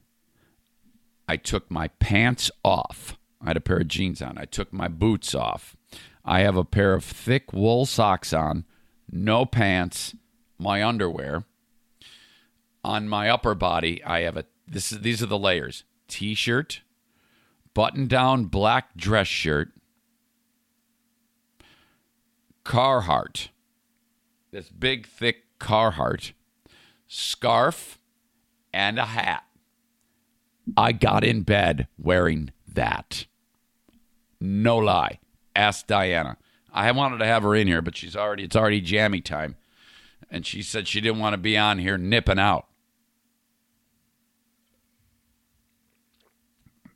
I 1.27 1.37
took 1.37 1.71
my 1.71 1.87
pants 1.87 2.51
off. 2.63 3.17
I 3.41 3.47
had 3.47 3.57
a 3.57 3.61
pair 3.61 3.77
of 3.77 3.87
jeans 3.87 4.21
on. 4.21 4.37
I 4.37 4.45
took 4.45 4.71
my 4.71 4.87
boots 4.87 5.33
off. 5.33 5.75
I 6.23 6.41
have 6.41 6.55
a 6.55 6.63
pair 6.63 6.93
of 6.93 7.03
thick 7.03 7.51
wool 7.51 7.87
socks 7.87 8.31
on 8.31 8.65
no 9.11 9.43
pants, 9.43 10.15
my 10.59 10.83
underwear. 10.83 11.43
On 12.83 13.09
my 13.09 13.27
upper 13.27 13.55
body, 13.55 14.03
I 14.03 14.19
have 14.19 14.37
a 14.37 14.45
this 14.67 14.91
is 14.91 15.01
these 15.01 15.23
are 15.23 15.27
the 15.27 15.39
layers. 15.39 15.83
T-shirt, 16.07 16.81
button-down 17.73 18.45
black 18.45 18.95
dress 18.95 19.27
shirt, 19.27 19.71
Carhartt. 22.63 23.49
This 24.55 24.69
big 24.69 25.05
thick 25.05 25.43
Carhartt, 25.59 26.31
scarf, 27.09 27.99
and 28.71 28.97
a 28.97 29.03
hat. 29.03 29.43
I 30.77 30.93
got 30.93 31.25
in 31.25 31.41
bed 31.41 31.89
wearing 31.97 32.51
that. 32.65 33.25
No 34.39 34.77
lie. 34.77 35.19
Ask 35.57 35.87
Diana. 35.87 36.37
I 36.71 36.89
wanted 36.93 37.17
to 37.17 37.25
have 37.25 37.43
her 37.43 37.53
in 37.53 37.67
here, 37.67 37.81
but 37.81 37.97
she's 37.97 38.15
already 38.15 38.45
it's 38.45 38.55
already 38.55 38.79
jammy 38.79 39.19
time. 39.19 39.57
And 40.31 40.45
she 40.45 40.61
said 40.61 40.87
she 40.87 41.01
didn't 41.01 41.19
want 41.19 41.33
to 41.33 41.37
be 41.37 41.57
on 41.57 41.79
here 41.79 41.97
nipping 41.97 42.39
out. 42.39 42.67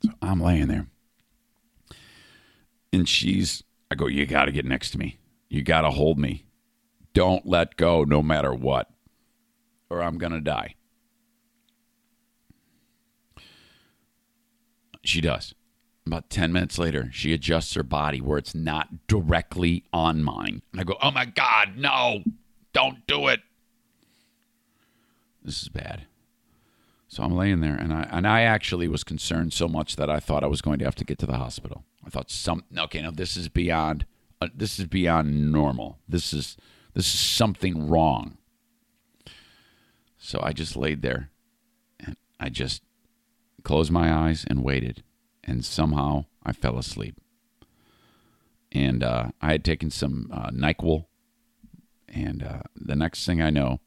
So 0.02 0.12
I'm 0.22 0.40
laying 0.40 0.68
there. 0.68 0.86
And 2.90 3.06
she's 3.06 3.62
I 3.90 3.96
go, 3.96 4.06
You 4.06 4.24
gotta 4.24 4.50
get 4.50 4.64
next 4.64 4.92
to 4.92 4.98
me. 4.98 5.18
You 5.50 5.62
gotta 5.62 5.90
hold 5.90 6.18
me. 6.18 6.46
Don't 7.12 7.46
let 7.46 7.76
go 7.76 8.04
no 8.04 8.22
matter 8.22 8.54
what. 8.54 8.90
Or 9.88 10.02
I'm 10.02 10.18
gonna 10.18 10.40
die. 10.40 10.74
She 15.02 15.20
does. 15.20 15.54
About 16.06 16.30
10 16.30 16.52
minutes 16.52 16.78
later, 16.78 17.08
she 17.12 17.32
adjusts 17.32 17.74
her 17.74 17.82
body 17.82 18.20
where 18.20 18.38
it's 18.38 18.54
not 18.54 19.06
directly 19.06 19.84
on 19.92 20.22
mine. 20.22 20.62
And 20.72 20.80
I 20.80 20.84
go, 20.84 20.96
oh 21.00 21.10
my 21.10 21.24
God, 21.24 21.76
no, 21.76 22.22
don't 22.72 23.06
do 23.06 23.28
it. 23.28 23.40
This 25.42 25.62
is 25.62 25.68
bad. 25.68 26.06
So 27.08 27.24
I'm 27.24 27.36
laying 27.36 27.60
there, 27.60 27.74
and 27.74 27.92
I 27.92 28.02
and 28.10 28.24
I 28.24 28.42
actually 28.42 28.86
was 28.86 29.02
concerned 29.02 29.52
so 29.52 29.66
much 29.66 29.96
that 29.96 30.08
I 30.08 30.20
thought 30.20 30.44
I 30.44 30.46
was 30.46 30.60
going 30.60 30.78
to 30.78 30.84
have 30.84 30.94
to 30.94 31.04
get 31.04 31.18
to 31.18 31.26
the 31.26 31.38
hospital. 31.38 31.84
I 32.06 32.08
thought 32.08 32.30
some 32.30 32.62
okay, 32.76 33.02
now 33.02 33.10
this 33.10 33.36
is 33.36 33.48
beyond 33.48 34.06
uh, 34.40 34.46
this 34.54 34.78
is 34.78 34.86
beyond 34.86 35.50
normal. 35.50 35.98
This 36.08 36.32
is 36.32 36.56
this 36.94 37.06
is 37.06 37.20
something 37.20 37.88
wrong. 37.88 38.38
So 40.18 40.40
I 40.42 40.52
just 40.52 40.76
laid 40.76 41.02
there, 41.02 41.30
and 41.98 42.16
I 42.38 42.48
just 42.48 42.82
closed 43.62 43.90
my 43.90 44.12
eyes 44.12 44.44
and 44.48 44.62
waited 44.62 45.02
and 45.44 45.64
somehow 45.64 46.24
I 46.44 46.52
fell 46.52 46.78
asleep. 46.78 47.16
And 48.72 49.02
uh, 49.02 49.30
I 49.40 49.52
had 49.52 49.64
taken 49.64 49.90
some 49.90 50.30
uh, 50.32 50.50
NyQuil, 50.50 51.06
and 52.08 52.42
uh, 52.42 52.60
the 52.76 52.94
next 52.94 53.26
thing 53.26 53.42
I 53.42 53.50
know, 53.50 53.80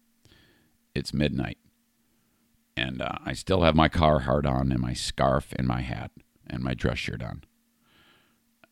it's 0.94 1.14
midnight, 1.14 1.58
and 2.76 3.02
uh, 3.02 3.18
I 3.26 3.34
still 3.34 3.62
have 3.62 3.76
my 3.76 3.88
Carhartt 3.88 4.46
on, 4.46 4.72
and 4.74 4.82
my 4.82 4.94
scarf, 4.94 5.54
and 5.58 5.68
my 5.68 5.82
hat, 5.82 6.12
and 6.46 6.62
my 6.64 6.74
dress 6.74 6.98
shirt 6.98 7.24
on, 7.24 7.44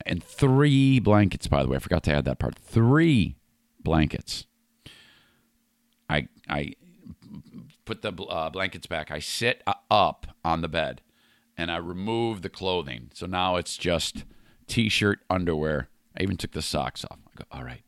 and 0.06 0.22
three 0.22 1.00
blankets. 1.00 1.48
By 1.48 1.64
the 1.64 1.70
way, 1.70 1.78
I 1.78 1.80
forgot 1.80 2.04
to 2.04 2.14
add 2.14 2.26
that 2.26 2.40
part. 2.40 2.60
Three 2.60 3.38
blankets. 3.84 4.46
I 6.10 6.28
I 6.48 6.74
put 7.86 8.02
the 8.02 8.12
uh, 8.12 8.50
blankets 8.50 8.88
back. 8.88 9.12
I 9.12 9.20
sit 9.20 9.64
uh, 9.66 9.74
up 9.90 10.28
on 10.44 10.62
the 10.62 10.68
bed 10.68 11.02
and 11.58 11.72
I 11.72 11.78
remove 11.78 12.42
the 12.42 12.50
clothing. 12.50 13.12
So 13.14 13.26
now 13.26 13.56
it's 13.56 13.78
just 13.78 14.26
t-shirt, 14.68 15.20
underwear. 15.30 15.90
I 16.18 16.24
even 16.24 16.38
took 16.38 16.52
the 16.52 16.62
socks 16.62 17.06
off. 17.06 17.20
I 17.28 17.40
go, 17.40 17.44
all 17.52 17.64
right. 17.64 17.84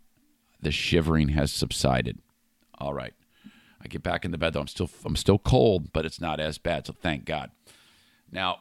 The 0.61 0.72
shivering 0.72 1.30
has 1.30 1.52
subsided. 1.52 2.20
All 2.78 2.94
right. 2.94 3.14
I 3.82 3.88
get 3.88 4.03
back 4.03 4.24
in 4.24 4.32
the 4.32 4.38
bed 4.38 4.53
though. 4.53 4.61
I'm 4.61 4.68
still 4.68 4.90
I'm 5.03 5.15
still 5.15 5.40
cold, 5.40 5.91
but 5.91 6.06
it's 6.06 6.22
not 6.22 6.40
as 6.40 6.57
bad. 6.57 6.88
So 6.88 6.94
thank 6.94 7.26
God. 7.26 7.52
Now, 8.32 8.60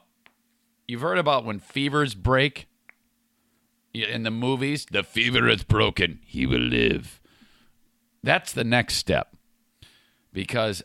you've 0.88 1.00
heard 1.00 1.18
about 1.18 1.44
when 1.44 1.60
fevers 1.60 2.14
break 2.14 2.66
in 3.94 4.24
the 4.24 4.30
movies. 4.30 4.86
The 4.90 5.02
fever 5.02 5.48
is 5.48 5.62
broken. 5.62 6.18
He 6.24 6.46
will 6.46 6.60
live. 6.60 7.20
That's 8.22 8.52
the 8.52 8.64
next 8.64 8.94
step 8.94 9.36
because 10.32 10.82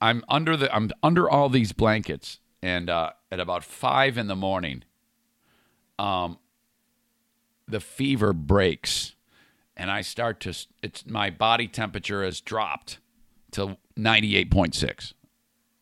I'm 0.00 0.24
under 0.28 0.56
the 0.56 0.74
I'm 0.74 0.90
under 1.02 1.30
all 1.30 1.48
these 1.48 1.72
blankets 1.72 2.40
and 2.62 2.90
uh, 2.90 3.10
at 3.30 3.40
about 3.40 3.64
five 3.64 4.18
in 4.18 4.26
the 4.26 4.36
morning, 4.36 4.84
um, 5.98 6.38
the 7.66 7.80
fever 7.80 8.32
breaks, 8.32 9.14
and 9.76 9.90
I 9.90 10.00
start 10.00 10.40
to. 10.40 10.54
It's 10.82 11.06
my 11.06 11.30
body 11.30 11.68
temperature 11.68 12.24
has 12.24 12.40
dropped 12.40 12.98
to 13.52 13.76
ninety 13.96 14.36
eight 14.36 14.50
point 14.50 14.74
six. 14.74 15.14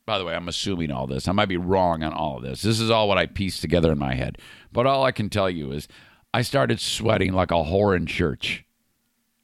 By 0.07 0.19
the 0.19 0.25
way, 0.25 0.35
I'm 0.35 0.49
assuming 0.49 0.91
all 0.91 1.07
this. 1.07 1.29
I 1.29 1.33
might 1.33 1.49
be 1.49 1.57
wrong 1.57 2.03
on 2.03 2.13
all 2.13 2.39
of 2.39 2.43
this. 2.43 2.63
This 2.63 2.81
is 2.81 2.91
all 2.91 3.09
what 3.09 3.19
I 3.19 3.27
pieced 3.27 3.61
together 3.61 3.93
in 3.93 3.99
my 3.99 4.15
head. 4.15 4.39
But 4.73 4.87
all 4.87 5.05
I 5.05 5.13
can 5.13 5.29
tell 5.29 5.49
you 5.49 5.71
is 5.71 5.87
I 6.35 6.43
started 6.43 6.81
sweating 6.81 7.33
like 7.33 7.53
a 7.53 7.55
whore 7.55 7.97
in 7.97 8.07
church. 8.07 8.65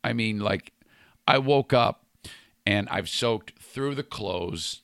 I 0.02 0.12
mean, 0.12 0.40
like, 0.40 0.72
I 1.26 1.38
woke 1.38 1.72
up 1.72 2.06
and 2.64 2.88
I've 2.88 3.08
soaked 3.08 3.58
through 3.58 3.94
the 3.94 4.02
clothes, 4.02 4.82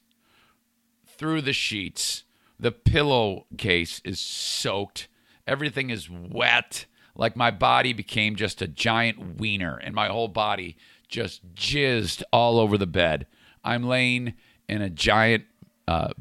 through 1.07 1.43
the 1.43 1.53
sheets, 1.53 2.25
the 2.59 2.73
pillowcase 2.73 4.01
is 4.05 4.21
soaked. 4.21 5.09
Everything 5.49 5.91
is 5.91 6.09
wet. 6.09 6.87
Like 7.17 7.37
my 7.37 7.51
body 7.51 7.93
became 7.93 8.37
just 8.37 8.63
a 8.63 8.69
giant 8.69 9.41
wiener, 9.41 9.77
and 9.77 9.95
my 9.95 10.07
whole 10.07 10.29
body 10.29 10.77
just 11.09 11.55
jizzed 11.55 12.23
all 12.33 12.59
over 12.59 12.79
the 12.79 12.87
bed. 12.87 13.27
I'm 13.65 13.83
laying 13.83 14.35
in 14.69 14.81
a 14.81 14.89
giant 14.89 15.45
uh, 15.87 16.13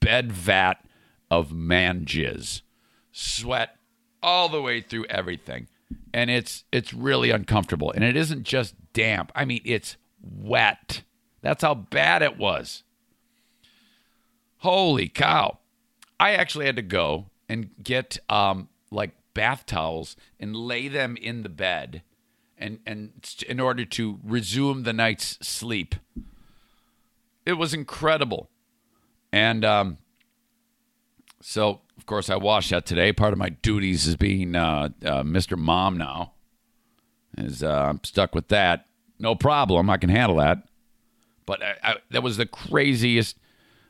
bed 0.00 0.32
vat 0.32 0.84
of 1.30 1.52
man 1.52 2.04
jizz, 2.04 2.62
sweat 3.10 3.76
all 4.22 4.48
the 4.48 4.62
way 4.62 4.80
through 4.80 5.06
everything, 5.06 5.66
and 6.12 6.30
it's 6.30 6.64
it's 6.72 6.92
really 6.92 7.30
uncomfortable. 7.30 7.90
And 7.90 8.04
it 8.04 8.16
isn't 8.16 8.44
just 8.44 8.74
damp. 8.92 9.32
I 9.34 9.44
mean, 9.44 9.60
it's 9.64 9.96
wet. 10.20 11.02
That's 11.40 11.62
how 11.62 11.74
bad 11.74 12.22
it 12.22 12.38
was. 12.38 12.84
Holy 14.58 15.08
cow! 15.08 15.58
I 16.20 16.34
actually 16.34 16.66
had 16.66 16.76
to 16.76 16.82
go 16.82 17.26
and 17.48 17.70
get 17.82 18.18
um, 18.28 18.68
like 18.90 19.10
bath 19.34 19.66
towels 19.66 20.16
and 20.38 20.54
lay 20.54 20.88
them 20.88 21.16
in 21.16 21.42
the 21.42 21.48
bed, 21.48 22.02
and 22.56 22.78
and 22.86 23.12
in 23.48 23.60
order 23.60 23.84
to 23.84 24.20
resume 24.22 24.84
the 24.84 24.92
night's 24.92 25.38
sleep. 25.46 25.94
It 27.44 27.54
was 27.54 27.74
incredible. 27.74 28.50
And 29.32 29.64
um, 29.64 29.98
so, 31.40 31.80
of 31.96 32.06
course, 32.06 32.30
I 32.30 32.36
washed 32.36 32.70
that 32.70 32.86
today. 32.86 33.12
Part 33.12 33.32
of 33.32 33.38
my 33.38 33.50
duties 33.50 34.06
is 34.06 34.16
being 34.16 34.56
uh, 34.56 34.88
uh, 35.04 35.22
Mr. 35.22 35.56
Mom 35.56 35.96
now. 35.96 36.32
Is 37.38 37.62
uh, 37.62 37.86
I'm 37.90 38.00
stuck 38.04 38.34
with 38.34 38.48
that. 38.48 38.86
No 39.18 39.34
problem. 39.34 39.88
I 39.88 39.96
can 39.96 40.10
handle 40.10 40.36
that. 40.38 40.64
But 41.46 41.62
I, 41.62 41.74
I, 41.82 41.96
that 42.10 42.22
was 42.22 42.36
the 42.36 42.46
craziest 42.46 43.38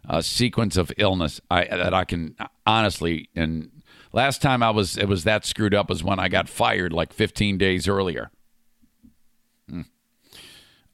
uh, 0.09 0.20
sequence 0.20 0.77
of 0.77 0.93
illness 0.97 1.41
I, 1.51 1.65
that 1.65 1.95
I 1.95 2.05
can 2.05 2.37
honestly. 2.66 3.29
And 3.35 3.70
last 4.12 4.43
time 4.43 4.62
I 4.62 4.70
was 4.70 4.97
it 4.97 5.09
was 5.09 5.24
that 5.24 5.45
screwed 5.45 5.74
up 5.74 5.89
was 5.89 6.05
when 6.05 6.19
I 6.19 6.29
got 6.29 6.49
fired 6.49 6.93
like 6.93 7.12
15 7.12 7.59
days 7.59 7.89
earlier. 7.89 8.31
Hmm. 9.69 9.83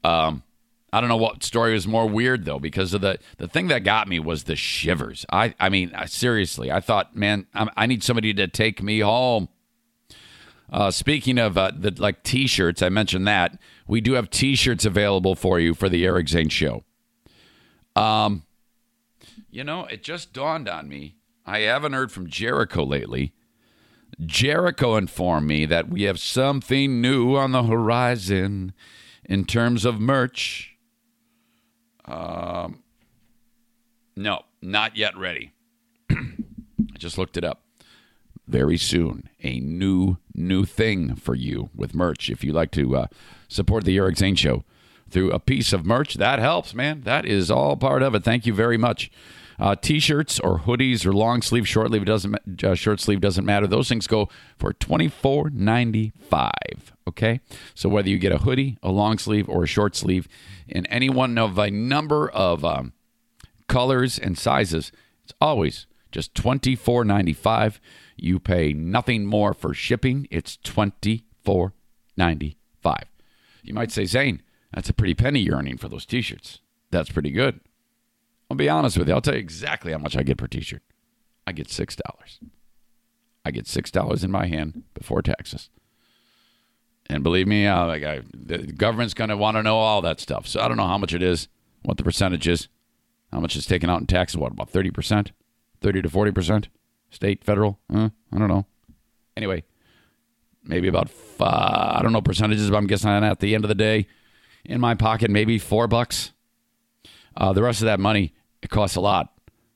Um, 0.03 0.43
I 0.91 0.99
don't 0.99 1.09
know 1.09 1.17
what 1.17 1.43
story 1.43 1.73
was 1.73 1.87
more 1.87 2.07
weird 2.07 2.45
though, 2.45 2.59
because 2.59 2.93
of 2.93 3.01
the 3.01 3.19
the 3.37 3.47
thing 3.47 3.67
that 3.67 3.83
got 3.83 4.07
me 4.07 4.19
was 4.19 4.43
the 4.43 4.55
shivers. 4.55 5.25
I 5.31 5.53
I 5.59 5.69
mean, 5.69 5.93
I, 5.93 6.05
seriously, 6.05 6.71
I 6.71 6.79
thought, 6.79 7.15
man, 7.15 7.45
I, 7.53 7.67
I 7.77 7.85
need 7.85 8.03
somebody 8.03 8.33
to 8.33 8.47
take 8.47 8.81
me 8.81 8.99
home. 8.99 9.49
Uh, 10.71 10.91
speaking 10.91 11.39
of 11.39 11.57
uh, 11.57 11.71
the 11.75 11.91
like 11.97 12.23
T-shirts, 12.23 12.81
I 12.81 12.89
mentioned 12.89 13.27
that 13.27 13.59
we 13.87 14.01
do 14.01 14.13
have 14.13 14.29
T-shirts 14.29 14.85
available 14.85 15.35
for 15.35 15.59
you 15.59 15.73
for 15.73 15.89
the 15.89 16.05
Eric 16.05 16.29
Zane 16.29 16.49
Show. 16.49 16.83
Um, 17.95 18.43
you 19.49 19.63
know, 19.63 19.85
it 19.85 20.03
just 20.03 20.31
dawned 20.31 20.69
on 20.69 20.87
me. 20.87 21.15
I 21.45 21.59
haven't 21.59 21.93
heard 21.93 22.11
from 22.11 22.29
Jericho 22.29 22.83
lately. 22.83 23.33
Jericho 24.23 24.95
informed 24.95 25.47
me 25.47 25.65
that 25.65 25.89
we 25.89 26.03
have 26.03 26.19
something 26.19 27.01
new 27.01 27.35
on 27.35 27.51
the 27.51 27.63
horizon 27.63 28.73
in 29.25 29.45
terms 29.45 29.85
of 29.85 29.99
merch. 29.99 30.68
Um, 32.09 32.83
no, 34.15 34.41
not 34.61 34.97
yet 34.97 35.15
ready. 35.15 35.53
I 36.09 36.97
just 36.97 37.17
looked 37.17 37.37
it 37.37 37.43
up. 37.43 37.61
Very 38.47 38.77
soon, 38.77 39.29
a 39.43 39.59
new, 39.59 40.17
new 40.33 40.65
thing 40.65 41.15
for 41.15 41.35
you 41.35 41.69
with 41.75 41.93
merch. 41.93 42.31
If 42.31 42.43
you 42.43 42.51
like 42.51 42.71
to 42.71 42.95
uh, 42.95 43.07
support 43.47 43.83
the 43.83 43.95
Eric 43.97 44.17
Zane 44.17 44.35
Show 44.35 44.63
through 45.07 45.31
a 45.31 45.39
piece 45.39 45.71
of 45.71 45.85
merch, 45.85 46.15
that 46.15 46.39
helps, 46.39 46.73
man. 46.73 47.01
That 47.01 47.25
is 47.25 47.51
all 47.51 47.77
part 47.77 48.01
of 48.01 48.15
it. 48.15 48.23
Thank 48.23 48.47
you 48.47 48.53
very 48.53 48.77
much. 48.77 49.11
Uh, 49.59 49.75
t-shirts 49.75 50.39
or 50.39 50.59
hoodies 50.59 51.05
or 51.05 51.11
long 51.11 51.41
sleeve, 51.41 51.67
short 51.67 51.89
sleeve 51.89 52.05
doesn't 52.05 52.63
uh, 52.63 52.75
short 52.75 52.99
sleeve 52.99 53.19
doesn't 53.19 53.45
matter. 53.45 53.67
Those 53.67 53.89
things 53.89 54.07
go 54.07 54.29
for 54.57 54.71
twenty 54.71 55.09
four 55.09 55.49
ninety 55.49 56.13
five. 56.17 56.93
Okay, 57.07 57.41
so 57.73 57.89
whether 57.89 58.09
you 58.09 58.17
get 58.17 58.31
a 58.31 58.37
hoodie, 58.37 58.77
a 58.81 58.91
long 58.91 59.17
sleeve, 59.17 59.49
or 59.49 59.63
a 59.63 59.67
short 59.67 59.95
sleeve, 59.95 60.27
in 60.67 60.85
any 60.85 61.09
one 61.09 61.37
of 61.37 61.57
a 61.57 61.69
number 61.69 62.29
of 62.29 62.63
um, 62.63 62.93
colors 63.67 64.17
and 64.17 64.37
sizes, 64.37 64.91
it's 65.23 65.33
always 65.41 65.87
just 66.11 66.33
twenty 66.33 66.75
four 66.75 67.03
ninety 67.03 67.33
five. 67.33 67.81
You 68.15 68.39
pay 68.39 68.73
nothing 68.73 69.25
more 69.25 69.53
for 69.53 69.73
shipping. 69.73 70.27
It's 70.31 70.57
twenty 70.57 71.25
four 71.43 71.73
ninety 72.15 72.57
five. 72.81 73.05
You 73.61 73.73
might 73.73 73.91
say, 73.91 74.05
Zane, 74.05 74.41
that's 74.73 74.89
a 74.89 74.93
pretty 74.93 75.15
penny 75.15 75.41
you're 75.41 75.57
earning 75.57 75.77
for 75.77 75.89
those 75.89 76.05
t-shirts. 76.05 76.59
That's 76.91 77.09
pretty 77.09 77.31
good. 77.31 77.59
I'll 78.49 78.57
be 78.57 78.69
honest 78.69 78.97
with 78.97 79.07
you. 79.07 79.13
I'll 79.13 79.21
tell 79.21 79.35
you 79.35 79.39
exactly 79.39 79.91
how 79.91 79.99
much 79.99 80.17
I 80.17 80.23
get 80.23 80.37
per 80.37 80.47
t-shirt. 80.47 80.81
I 81.45 81.51
get 81.51 81.69
six 81.69 81.95
dollars. 81.95 82.39
I 83.45 83.51
get 83.51 83.67
six 83.67 83.91
dollars 83.91 84.23
in 84.23 84.31
my 84.31 84.47
hand 84.47 84.83
before 84.93 85.21
taxes. 85.21 85.69
And 87.07 87.23
believe 87.23 87.47
me, 87.47 87.65
uh, 87.65 87.87
I, 87.87 88.21
the 88.33 88.59
government's 88.59 89.15
going 89.15 89.29
to 89.29 89.37
want 89.37 89.57
to 89.57 89.63
know 89.63 89.77
all 89.77 90.01
that 90.01 90.19
stuff. 90.19 90.47
So 90.47 90.61
I 90.61 90.67
don't 90.67 90.77
know 90.77 90.87
how 90.87 90.97
much 90.97 91.13
it 91.13 91.23
is, 91.23 91.47
what 91.81 91.97
the 91.97 92.03
percentage 92.03 92.47
is, 92.47 92.67
how 93.31 93.39
much 93.39 93.55
is 93.55 93.65
taken 93.65 93.89
out 93.89 93.99
in 93.99 94.05
taxes. 94.05 94.37
What 94.37 94.51
about 94.51 94.69
thirty 94.69 94.91
percent, 94.91 95.31
thirty 95.81 96.01
to 96.01 96.09
forty 96.09 96.31
percent, 96.31 96.69
state, 97.09 97.43
federal? 97.43 97.79
Uh, 97.91 98.09
I 98.31 98.37
don't 98.37 98.47
know. 98.47 98.65
Anyway, 99.37 99.63
maybe 100.63 100.87
about 100.87 101.09
five, 101.09 101.97
I 101.97 102.01
don't 102.03 102.13
know 102.13 102.21
percentages, 102.21 102.69
but 102.69 102.77
I'm 102.77 102.87
guessing 102.87 103.09
at 103.09 103.39
the 103.39 103.55
end 103.55 103.63
of 103.63 103.69
the 103.69 103.75
day, 103.75 104.07
in 104.65 104.79
my 104.81 104.93
pocket, 104.93 105.31
maybe 105.31 105.57
four 105.57 105.87
bucks. 105.87 106.33
Uh, 107.35 107.53
the 107.53 107.63
rest 107.63 107.81
of 107.81 107.85
that 107.85 107.99
money 107.99 108.33
it 108.61 108.69
costs 108.69 108.95
a 108.95 109.01
lot 109.01 109.33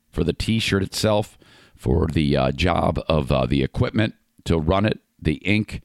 for 0.09 0.23
the 0.23 0.33
T-shirt 0.33 0.83
itself, 0.83 1.37
for 1.75 2.07
the 2.07 2.37
uh, 2.37 2.51
job 2.51 2.99
of 3.07 3.31
uh, 3.31 3.45
the 3.45 3.63
equipment 3.63 4.15
to 4.45 4.57
run 4.57 4.85
it, 4.85 4.99
the 5.19 5.35
ink, 5.35 5.81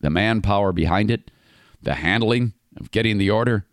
the 0.00 0.10
manpower 0.10 0.72
behind 0.72 1.10
it, 1.10 1.30
the 1.82 1.94
handling 1.94 2.54
of 2.76 2.90
getting 2.90 3.18
the 3.18 3.30
order, 3.30 3.66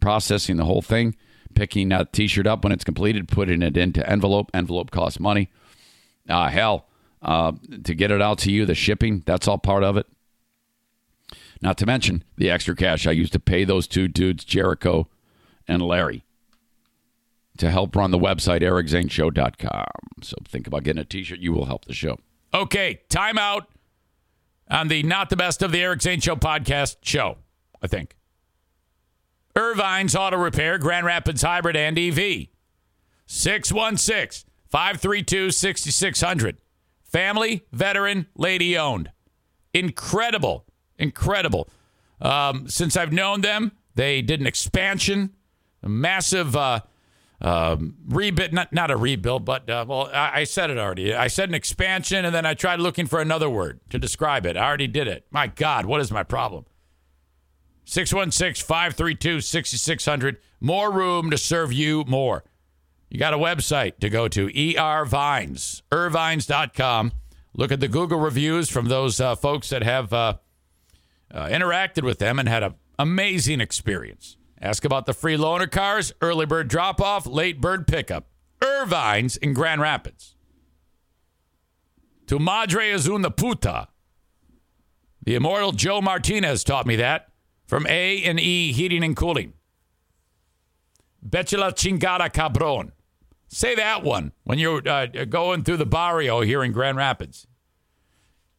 processing 0.00 0.56
the 0.56 0.64
whole 0.64 0.82
thing, 0.82 1.16
picking 1.54 1.90
a 1.90 2.04
T-shirt 2.04 2.46
up 2.46 2.62
when 2.62 2.72
it's 2.72 2.84
completed, 2.84 3.28
putting 3.28 3.62
it 3.62 3.76
into 3.76 4.08
envelope. 4.08 4.50
Envelope 4.54 4.90
costs 4.90 5.18
money. 5.18 5.50
Uh, 6.28 6.48
hell, 6.48 6.86
uh, 7.22 7.52
to 7.84 7.94
get 7.94 8.10
it 8.10 8.22
out 8.22 8.38
to 8.38 8.52
you, 8.52 8.64
the 8.64 8.74
shipping, 8.74 9.22
that's 9.26 9.48
all 9.48 9.58
part 9.58 9.82
of 9.82 9.96
it. 9.96 10.06
Not 11.60 11.76
to 11.78 11.86
mention 11.86 12.24
the 12.36 12.50
extra 12.50 12.74
cash 12.76 13.06
I 13.06 13.12
used 13.12 13.32
to 13.32 13.40
pay 13.40 13.64
those 13.64 13.86
two 13.86 14.08
dudes, 14.08 14.44
Jericho 14.44 15.08
and 15.66 15.82
Larry 15.82 16.24
to 17.60 17.70
help 17.70 17.94
run 17.94 18.10
the 18.10 18.18
website, 18.18 18.62
ericzaneshow.com. 18.62 19.84
So 20.22 20.36
think 20.48 20.66
about 20.66 20.82
getting 20.82 21.00
a 21.00 21.04
t 21.04 21.22
shirt. 21.22 21.38
You 21.38 21.52
will 21.52 21.66
help 21.66 21.84
the 21.84 21.92
show. 21.92 22.18
Okay, 22.52 23.02
timeout 23.08 23.66
on 24.68 24.88
the 24.88 25.02
Not 25.02 25.30
the 25.30 25.36
Best 25.36 25.62
of 25.62 25.70
the 25.70 25.80
Eric 25.80 26.02
Zane 26.02 26.20
Show 26.20 26.36
podcast 26.36 26.96
show, 27.02 27.38
I 27.82 27.86
think. 27.86 28.16
Ervine's 29.54 30.16
Auto 30.16 30.36
Repair, 30.36 30.78
Grand 30.78 31.06
Rapids 31.06 31.42
Hybrid 31.42 31.76
and 31.76 31.98
EV. 31.98 32.46
616 33.26 34.48
532 34.68 35.50
6600. 35.50 36.56
Family, 37.04 37.64
veteran, 37.72 38.26
lady 38.36 38.76
owned. 38.78 39.10
Incredible. 39.74 40.64
Incredible. 40.98 41.68
Um, 42.20 42.68
since 42.68 42.96
I've 42.96 43.12
known 43.12 43.40
them, 43.42 43.72
they 43.94 44.22
did 44.22 44.40
an 44.40 44.46
expansion, 44.46 45.34
a 45.82 45.88
massive 45.88 46.56
uh, 46.56 46.80
um, 47.40 47.96
rebuild, 48.06 48.52
not, 48.52 48.72
not 48.72 48.90
a 48.90 48.96
rebuild, 48.96 49.44
but 49.44 49.68
uh, 49.70 49.84
well, 49.88 50.10
I, 50.12 50.40
I, 50.40 50.44
said 50.44 50.68
it 50.68 50.76
already. 50.76 51.14
I 51.14 51.28
said 51.28 51.48
an 51.48 51.54
expansion, 51.54 52.24
and 52.24 52.34
then 52.34 52.44
I 52.44 52.52
tried 52.52 52.80
looking 52.80 53.06
for 53.06 53.20
another 53.20 53.48
word 53.48 53.80
to 53.90 53.98
describe 53.98 54.44
it. 54.44 54.58
I 54.58 54.66
already 54.66 54.86
did 54.86 55.08
it. 55.08 55.26
My 55.30 55.46
God, 55.46 55.86
what 55.86 56.02
is 56.02 56.10
my 56.10 56.22
problem? 56.22 56.66
616 57.86 58.66
532 58.66 59.40
6600. 59.40 60.36
More 60.60 60.92
room 60.92 61.30
to 61.30 61.38
serve 61.38 61.72
you 61.72 62.04
more. 62.06 62.44
You 63.08 63.18
got 63.18 63.34
a 63.34 63.38
website 63.38 63.98
to 64.00 64.10
go 64.10 64.28
to, 64.28 64.46
ER 64.46 65.04
Vines, 65.06 65.82
ervines.com. 65.90 67.12
Look 67.56 67.72
at 67.72 67.80
the 67.80 67.88
Google 67.88 68.20
reviews 68.20 68.68
from 68.68 68.86
those 68.86 69.20
uh, 69.20 69.34
folks 69.34 69.70
that 69.70 69.82
have 69.82 70.12
uh, 70.12 70.34
uh 71.32 71.46
interacted 71.46 72.04
with 72.04 72.18
them 72.18 72.38
and 72.38 72.48
had 72.48 72.62
an 72.62 72.74
amazing 72.98 73.60
experience. 73.60 74.36
Ask 74.60 74.84
about 74.84 75.06
the 75.06 75.14
free 75.14 75.36
loaner 75.36 75.70
cars, 75.70 76.12
early 76.20 76.44
bird 76.44 76.68
drop 76.68 77.00
off, 77.00 77.26
late 77.26 77.60
bird 77.60 77.86
pickup. 77.86 78.26
Ervine's 78.62 79.36
in 79.38 79.54
Grand 79.54 79.80
Rapids. 79.80 80.34
To 82.26 82.38
madre 82.38 82.92
es 82.92 83.08
una 83.08 83.30
puta. 83.30 83.88
The 85.22 85.34
immortal 85.34 85.72
Joe 85.72 86.02
Martinez 86.02 86.62
taught 86.62 86.86
me 86.86 86.96
that 86.96 87.28
from 87.66 87.86
A 87.86 88.22
and 88.22 88.38
E 88.38 88.72
Heating 88.72 89.02
and 89.02 89.16
Cooling. 89.16 89.54
Betcha 91.22 91.56
chingada 91.56 92.32
cabron. 92.32 92.92
Say 93.48 93.74
that 93.74 94.02
one 94.02 94.32
when 94.44 94.58
you're 94.58 94.86
uh, 94.86 95.06
going 95.06 95.64
through 95.64 95.78
the 95.78 95.86
barrio 95.86 96.40
here 96.40 96.62
in 96.62 96.72
Grand 96.72 96.96
Rapids. 96.96 97.46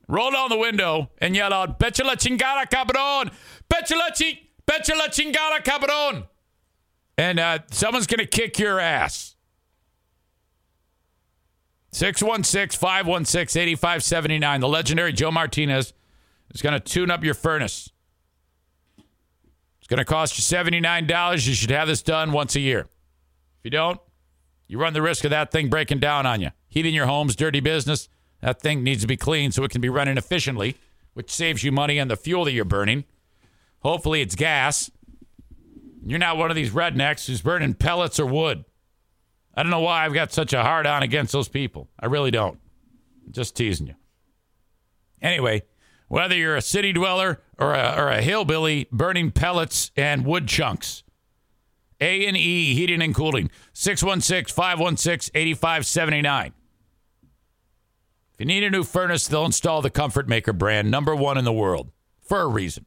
Roll 0.07 0.32
down 0.32 0.49
the 0.49 0.57
window 0.57 1.11
and 1.19 1.36
yell 1.36 1.53
out, 1.53 1.80
Betcha 1.80 2.03
chingada 2.03 2.69
cabron. 2.69 3.32
Betcha 3.69 3.95
chingada. 3.95 4.48
Betcha 4.66 4.96
la 4.96 5.08
chingada, 5.08 5.64
cabron. 5.64 6.26
And 7.18 7.40
uh, 7.40 7.60
someone's 7.72 8.08
going 8.08 8.20
to 8.20 8.26
kick 8.26 8.58
your 8.58 8.80
ass. 8.80 9.36
616 11.92 12.78
516 12.78 13.62
8579. 13.62 14.62
The 14.62 14.68
legendary 14.68 15.14
Joe 15.14 15.32
Martinez 15.32 15.94
is 16.54 16.62
going 16.62 16.74
to 16.74 16.80
tune 16.80 17.12
up 17.12 17.24
your 17.24 17.34
furnace. 17.34 17.92
It's 19.80 19.88
going 19.88 19.98
to 19.98 20.06
cost 20.06 20.38
you 20.38 20.44
$79. 20.44 21.48
You 21.48 21.54
should 21.54 21.72
have 21.72 21.88
this 21.88 22.02
done 22.02 22.32
once 22.32 22.56
a 22.56 22.60
year. 22.60 22.82
If 22.82 23.66
you 23.66 23.72
don't, 23.72 24.00
you 24.68 24.80
run 24.80 24.94
the 24.94 25.02
risk 25.02 25.26
of 25.26 25.32
that 25.32 25.52
thing 25.52 25.70
breaking 25.70 26.00
down 26.00 26.26
on 26.26 26.40
you. 26.40 26.52
Heating 26.70 26.96
your 26.96 27.08
home's 27.08 27.36
dirty 27.36 27.60
business. 27.60 28.08
That 28.40 28.62
thing 28.62 28.84
needs 28.84 29.02
to 29.02 29.08
be 29.08 29.18
cleaned 29.18 29.54
so 29.54 29.64
it 29.64 29.72
can 29.72 29.82
be 29.82 29.90
running 29.90 30.18
efficiently, 30.18 30.78
which 31.14 31.30
saves 31.30 31.64
you 31.64 31.72
money 31.72 32.00
on 32.00 32.08
the 32.08 32.16
fuel 32.16 32.46
that 32.46 32.54
you're 32.54 32.66
burning. 32.66 33.04
Hopefully, 33.82 34.22
it's 34.22 34.36
gas. 34.36 34.90
You're 36.06 36.20
not 36.20 36.38
one 36.38 36.49
of 36.49 36.56
these 36.56 36.72
rednecks 36.72 37.28
who's 37.28 37.41
burning 37.41 37.74
pellets 37.74 38.20
or 38.20 38.26
wood. 38.26 38.64
I 39.53 39.64
don't 39.64 39.72
know 39.72 39.82
why 39.82 40.06
I've 40.06 40.14
got 40.14 40.32
such 40.32 40.53
a 40.53 40.64
hard 40.64 40.88
on 40.88 41.03
against 41.03 41.34
those 41.34 41.49
people. 41.49 41.90
I 41.99 42.06
really 42.06 42.32
don't. 42.32 42.60
Just 43.30 43.56
teasing 43.56 43.88
you. 43.88 43.95
Anyway, 45.22 45.64
whether 46.08 46.36
you're 46.36 46.56
a 46.56 46.62
city 46.62 46.94
dweller 46.94 47.41
or 47.58 47.74
a, 47.74 47.95
or 47.98 48.10
a 48.10 48.22
hillbilly 48.22 48.88
burning 48.91 49.32
pellets 49.32 49.91
and 49.95 50.26
wood 50.26 50.48
chunks, 50.48 51.03
A&E 51.99 52.74
Heating 52.74 53.02
and 53.02 53.14
Cooling, 53.14 53.52
616-516-8579. 53.74 56.48
If 56.48 56.53
you 58.40 58.45
need 58.45 58.64
a 58.64 58.70
new 58.70 58.84
furnace, 58.84 59.28
they'll 59.28 59.45
install 59.45 59.82
the 59.82 59.90
Comfort 59.90 60.28
Maker 60.28 60.53
brand, 60.53 60.90
number 60.90 61.16
one 61.16 61.38
in 61.38 61.45
the 61.45 61.53
world, 61.53 61.91
for 62.22 62.41
a 62.41 62.48
reason. 62.48 62.86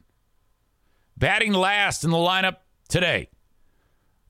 Batting 1.17 1.53
last 1.53 2.05
in 2.05 2.11
the 2.11 2.17
lineup 2.17 2.57
today, 2.89 3.29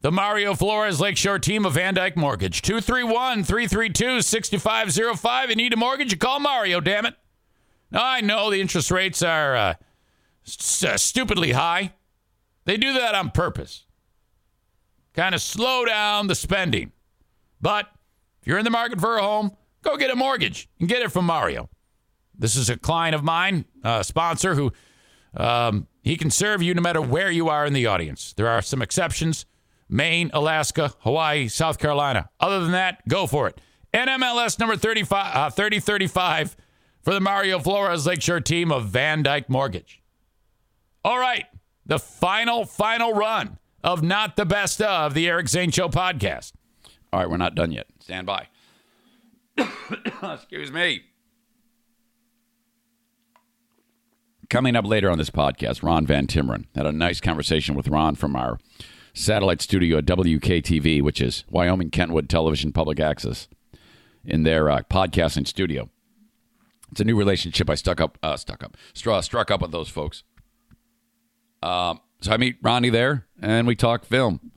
the 0.02 0.12
Mario 0.12 0.54
Flores 0.54 1.00
Lakeshore 1.00 1.38
team 1.38 1.64
of 1.64 1.74
VanDyk 1.74 2.14
Mortgage. 2.16 2.60
231 2.62 3.42
332 3.44 4.20
6505. 4.20 5.50
You 5.50 5.56
need 5.56 5.72
a 5.72 5.76
mortgage? 5.76 6.12
You 6.12 6.18
call 6.18 6.40
Mario, 6.40 6.80
damn 6.80 7.06
it. 7.06 7.14
Now, 7.90 8.04
I 8.04 8.20
know 8.20 8.50
the 8.50 8.60
interest 8.60 8.90
rates 8.90 9.22
are 9.22 9.56
uh, 9.56 9.74
s- 10.46 10.84
uh, 10.84 10.96
stupidly 10.98 11.52
high. 11.52 11.92
They 12.66 12.76
do 12.76 12.92
that 12.94 13.14
on 13.14 13.30
purpose. 13.30 13.84
Kind 15.14 15.34
of 15.34 15.40
slow 15.40 15.84
down 15.84 16.26
the 16.26 16.34
spending. 16.34 16.92
But 17.60 17.86
if 18.42 18.46
you're 18.48 18.58
in 18.58 18.64
the 18.64 18.70
market 18.70 19.00
for 19.00 19.16
a 19.16 19.22
home, 19.22 19.52
go 19.82 19.96
get 19.96 20.10
a 20.10 20.16
mortgage 20.16 20.68
and 20.80 20.88
get 20.88 21.02
it 21.02 21.12
from 21.12 21.24
Mario. 21.24 21.70
This 22.36 22.56
is 22.56 22.68
a 22.68 22.76
client 22.76 23.14
of 23.14 23.22
mine, 23.22 23.64
a 23.84 24.02
sponsor 24.04 24.54
who 24.54 24.72
um, 25.36 25.86
he 26.02 26.16
can 26.16 26.30
serve 26.30 26.62
you 26.62 26.74
no 26.74 26.82
matter 26.82 27.00
where 27.00 27.30
you 27.30 27.48
are 27.48 27.66
in 27.66 27.72
the 27.72 27.86
audience. 27.86 28.32
There 28.36 28.48
are 28.48 28.62
some 28.62 28.82
exceptions 28.82 29.46
Maine, 29.88 30.30
Alaska, 30.32 30.94
Hawaii, 31.00 31.48
South 31.48 31.78
Carolina. 31.78 32.30
Other 32.40 32.60
than 32.60 32.72
that, 32.72 33.06
go 33.06 33.26
for 33.26 33.48
it. 33.48 33.60
NMLS 33.92 34.58
number 34.58 34.76
35, 34.76 35.36
uh, 35.36 35.50
3035 35.50 36.56
for 37.02 37.14
the 37.14 37.20
Mario 37.20 37.58
Flores 37.58 38.06
Lakeshore 38.06 38.40
team 38.40 38.72
of 38.72 38.86
VanDyk 38.88 39.48
Mortgage. 39.48 40.02
All 41.04 41.18
right, 41.18 41.44
the 41.86 41.98
final, 41.98 42.64
final 42.64 43.12
run 43.12 43.58
of 43.84 44.02
Not 44.02 44.36
the 44.36 44.46
Best 44.46 44.80
of 44.80 45.14
the 45.14 45.28
Eric 45.28 45.48
Zane 45.48 45.70
Show 45.70 45.88
podcast. 45.88 46.52
All 47.12 47.20
right, 47.20 47.30
we're 47.30 47.36
not 47.36 47.54
done 47.54 47.70
yet. 47.70 47.86
Stand 48.00 48.26
by. 48.26 48.48
Excuse 50.22 50.72
me. 50.72 51.02
Coming 54.54 54.76
up 54.76 54.86
later 54.86 55.10
on 55.10 55.18
this 55.18 55.30
podcast, 55.30 55.82
Ron 55.82 56.06
Van 56.06 56.28
Timeren 56.28 56.66
had 56.76 56.86
a 56.86 56.92
nice 56.92 57.20
conversation 57.20 57.74
with 57.74 57.88
Ron 57.88 58.14
from 58.14 58.36
our 58.36 58.60
satellite 59.12 59.60
studio 59.60 59.98
at 59.98 60.04
WKTV, 60.04 61.02
which 61.02 61.20
is 61.20 61.42
Wyoming 61.50 61.90
Kentwood 61.90 62.28
Television 62.28 62.70
Public 62.70 63.00
Access, 63.00 63.48
in 64.24 64.44
their 64.44 64.70
uh, 64.70 64.82
podcasting 64.88 65.48
studio. 65.48 65.90
It's 66.92 67.00
a 67.00 67.04
new 67.04 67.18
relationship 67.18 67.68
I 67.68 67.74
stuck 67.74 68.00
up, 68.00 68.16
uh, 68.22 68.36
stuck 68.36 68.62
up, 68.62 68.76
struck 68.94 69.50
up 69.50 69.60
with 69.60 69.72
those 69.72 69.88
folks. 69.88 70.22
Um, 71.60 71.98
so 72.20 72.30
I 72.30 72.36
meet 72.36 72.58
Ronnie 72.62 72.90
there, 72.90 73.26
and 73.42 73.66
we 73.66 73.74
talk 73.74 74.04
film. 74.04 74.52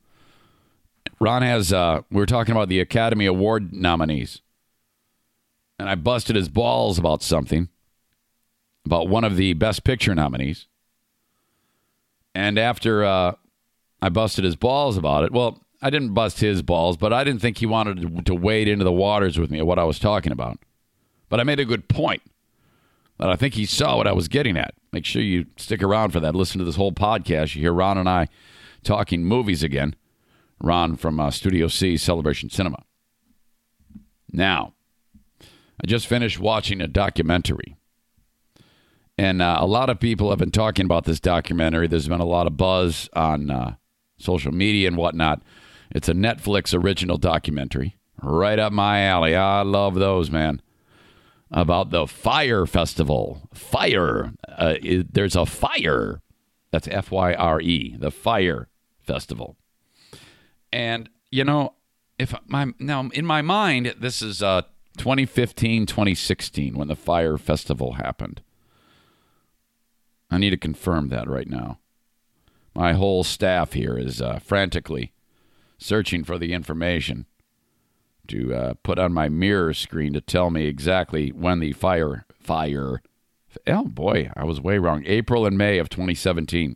Ron 1.19 1.41
has, 1.41 1.73
uh, 1.73 2.01
we 2.11 2.17
were 2.17 2.27
talking 2.27 2.51
about 2.51 2.69
the 2.69 2.81
Academy 2.81 3.25
Award 3.25 3.73
nominees, 3.73 4.43
and 5.79 5.89
I 5.89 5.95
busted 5.95 6.35
his 6.35 6.49
balls 6.49 6.99
about 6.99 7.23
something, 7.23 7.69
about 8.87 9.07
one 9.07 9.23
of 9.23 9.35
the 9.35 9.53
Best 9.53 9.83
Picture 9.83 10.15
nominees. 10.15 10.67
And 12.33 12.57
after 12.57 13.03
uh, 13.03 13.33
I 14.01 14.09
busted 14.09 14.43
his 14.43 14.55
balls 14.55 14.97
about 14.97 15.23
it, 15.23 15.31
well, 15.31 15.63
I 15.81 15.89
didn't 15.89 16.13
bust 16.13 16.39
his 16.39 16.61
balls, 16.61 16.97
but 16.97 17.13
I 17.13 17.23
didn't 17.23 17.41
think 17.41 17.57
he 17.57 17.65
wanted 17.65 18.25
to, 18.25 18.35
wade 18.35 18.67
into 18.67 18.83
the 18.83 18.91
waters 18.91 19.39
with 19.39 19.51
me 19.51 19.59
of 19.59 19.67
what 19.67 19.79
I 19.79 19.83
was 19.83 19.99
talking 19.99 20.31
about. 20.31 20.59
But 21.29 21.39
I 21.39 21.43
made 21.43 21.59
a 21.59 21.65
good 21.65 21.87
point 21.87 22.23
that 23.19 23.29
I 23.29 23.35
think 23.35 23.53
he 23.53 23.65
saw 23.65 23.97
what 23.97 24.07
I 24.07 24.13
was 24.13 24.27
getting 24.27 24.57
at. 24.57 24.73
Make 24.91 25.05
sure 25.05 25.21
you 25.21 25.45
stick 25.57 25.83
around 25.83 26.11
for 26.11 26.19
that. 26.19 26.35
Listen 26.35 26.59
to 26.59 26.65
this 26.65 26.75
whole 26.75 26.91
podcast. 26.91 27.55
You 27.55 27.61
hear 27.61 27.73
Ron 27.73 27.97
and 27.97 28.09
I 28.09 28.27
talking 28.83 29.23
movies 29.23 29.63
again. 29.63 29.95
Ron 30.59 30.95
from 30.95 31.19
uh, 31.19 31.29
Studio 31.29 31.67
C, 31.67 31.97
Celebration 31.97 32.49
Cinema. 32.49 32.83
Now, 34.31 34.73
I 35.41 35.85
just 35.85 36.07
finished 36.07 36.39
watching 36.39 36.81
a 36.81 36.87
documentary. 36.87 37.76
And 39.17 39.41
uh, 39.41 39.57
a 39.59 39.65
lot 39.65 39.89
of 39.89 39.99
people 39.99 40.29
have 40.29 40.39
been 40.39 40.51
talking 40.51 40.85
about 40.85 41.05
this 41.05 41.19
documentary. 41.19 41.87
There's 41.87 42.07
been 42.07 42.19
a 42.21 42.25
lot 42.25 42.45
of 42.47 42.55
buzz 42.55 43.09
on 43.13 43.49
uh, 43.49 43.75
social 44.17 44.51
media 44.51 44.87
and 44.87 44.97
whatnot. 44.97 45.41
It's 45.89 46.07
a 46.09 46.13
Netflix 46.13 46.77
original 46.77 47.17
documentary. 47.17 47.95
Right 48.21 48.59
up 48.59 48.71
my 48.73 49.01
alley. 49.03 49.35
I 49.35 49.61
love 49.63 49.95
those, 49.95 50.29
man. 50.29 50.61
About 51.49 51.89
the 51.91 52.05
Fyre 52.07 52.65
Festival. 52.65 53.49
Fire. 53.53 54.33
Uh, 54.47 54.75
it- 54.81 55.13
there's 55.13 55.35
a 55.35 55.45
fire. 55.45 56.21
That's 56.71 56.87
F 56.89 57.09
Y 57.11 57.33
R 57.33 57.61
E. 57.61 57.95
The 57.97 58.11
Fyre 58.11 58.67
Festival. 58.99 59.55
And 60.71 61.09
you 61.31 61.43
know, 61.43 61.73
if 62.19 62.33
my 62.45 62.67
now 62.79 63.09
in 63.13 63.25
my 63.25 63.41
mind, 63.41 63.95
this 63.99 64.21
is 64.21 64.43
uh 64.43 64.63
2015, 64.97 65.85
2016 65.85 66.75
when 66.75 66.87
the 66.87 66.95
Fyre 66.95 67.37
Festival 67.37 67.93
happened. 67.93 68.41
I 70.29 70.37
need 70.37 70.49
to 70.51 70.57
confirm 70.57 71.09
that 71.09 71.29
right 71.29 71.49
now. 71.49 71.79
My 72.75 72.93
whole 72.93 73.23
staff 73.23 73.73
here 73.73 73.97
is 73.97 74.21
uh, 74.21 74.39
frantically 74.39 75.13
searching 75.77 76.23
for 76.23 76.37
the 76.37 76.53
information 76.53 77.25
to 78.27 78.53
uh, 78.53 78.73
put 78.83 78.99
on 78.99 79.13
my 79.13 79.29
mirror 79.29 79.73
screen 79.73 80.13
to 80.13 80.21
tell 80.21 80.49
me 80.49 80.65
exactly 80.65 81.29
when 81.29 81.59
the 81.59 81.73
fire 81.73 82.25
fire. 82.39 83.01
Oh 83.65 83.85
boy, 83.85 84.31
I 84.35 84.43
was 84.43 84.61
way 84.61 84.77
wrong. 84.77 85.03
April 85.05 85.45
and 85.45 85.57
May 85.57 85.77
of 85.79 85.89
2017. 85.89 86.75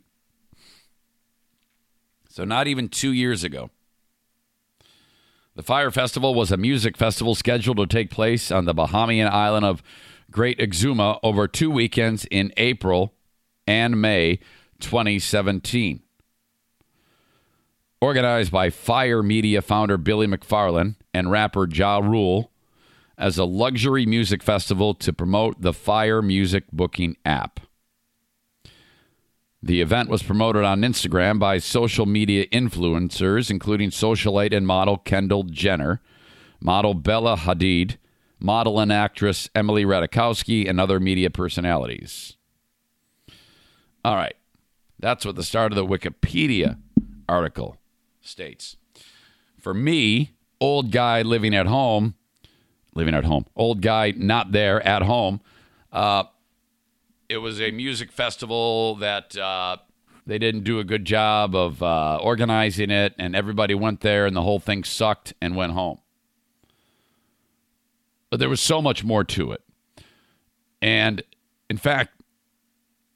So 2.28 2.44
not 2.44 2.66
even 2.66 2.88
two 2.88 3.12
years 3.12 3.44
ago. 3.44 3.70
The 5.54 5.62
Fyre 5.62 5.90
Festival 5.90 6.34
was 6.34 6.50
a 6.50 6.56
music 6.56 6.96
festival 6.96 7.34
scheduled 7.34 7.76
to 7.76 7.86
take 7.86 8.10
place 8.10 8.50
on 8.50 8.64
the 8.64 8.74
Bahamian 8.74 9.30
island 9.30 9.66
of 9.66 9.82
Great 10.30 10.58
Exuma 10.58 11.18
over 11.22 11.46
two 11.46 11.70
weekends 11.70 12.24
in 12.30 12.54
April 12.56 13.12
and 13.66 14.00
May 14.00 14.38
2017. 14.80 16.02
Organized 18.00 18.50
by 18.50 18.70
Fyre 18.70 19.22
Media 19.22 19.62
founder 19.62 19.96
Billy 19.96 20.26
McFarland 20.26 20.96
and 21.14 21.30
rapper 21.30 21.68
Ja 21.68 21.98
Rule 21.98 22.50
as 23.16 23.38
a 23.38 23.44
luxury 23.44 24.06
music 24.06 24.42
festival 24.42 24.94
to 24.94 25.12
promote 25.12 25.62
the 25.62 25.72
Fyre 25.72 26.22
music 26.22 26.64
booking 26.72 27.16
app. 27.24 27.60
The 29.62 29.80
event 29.80 30.08
was 30.08 30.24
promoted 30.24 30.64
on 30.64 30.80
Instagram 30.80 31.38
by 31.38 31.58
social 31.58 32.04
media 32.04 32.46
influencers, 32.46 33.48
including 33.48 33.90
socialite 33.90 34.52
and 34.52 34.66
model 34.66 34.96
Kendall 34.96 35.44
Jenner, 35.44 36.00
model 36.60 36.94
Bella 36.94 37.36
Hadid, 37.36 37.96
model 38.40 38.80
and 38.80 38.92
actress 38.92 39.48
Emily 39.54 39.84
Ratajkowski, 39.84 40.68
and 40.68 40.80
other 40.80 40.98
media 40.98 41.30
personalities. 41.30 42.36
All 44.04 44.16
right. 44.16 44.34
That's 44.98 45.24
what 45.24 45.36
the 45.36 45.42
start 45.42 45.72
of 45.72 45.76
the 45.76 45.86
Wikipedia 45.86 46.78
article 47.28 47.76
states. 48.20 48.76
For 49.58 49.74
me, 49.74 50.32
old 50.60 50.90
guy 50.90 51.22
living 51.22 51.54
at 51.54 51.66
home, 51.66 52.14
living 52.94 53.14
at 53.14 53.24
home, 53.24 53.46
old 53.56 53.80
guy 53.80 54.12
not 54.16 54.52
there 54.52 54.84
at 54.86 55.02
home, 55.02 55.40
uh, 55.92 56.24
it 57.28 57.38
was 57.38 57.60
a 57.60 57.70
music 57.70 58.12
festival 58.12 58.96
that 58.96 59.36
uh, 59.36 59.76
they 60.26 60.38
didn't 60.38 60.64
do 60.64 60.78
a 60.78 60.84
good 60.84 61.04
job 61.04 61.54
of 61.54 61.82
uh, 61.82 62.18
organizing 62.20 62.90
it, 62.90 63.14
and 63.18 63.34
everybody 63.34 63.74
went 63.74 64.00
there, 64.00 64.26
and 64.26 64.36
the 64.36 64.42
whole 64.42 64.60
thing 64.60 64.84
sucked 64.84 65.32
and 65.40 65.56
went 65.56 65.72
home. 65.72 65.98
But 68.30 68.38
there 68.38 68.48
was 68.48 68.60
so 68.60 68.80
much 68.80 69.04
more 69.04 69.24
to 69.24 69.52
it. 69.52 69.62
And 70.80 71.22
in 71.68 71.76
fact, 71.76 72.21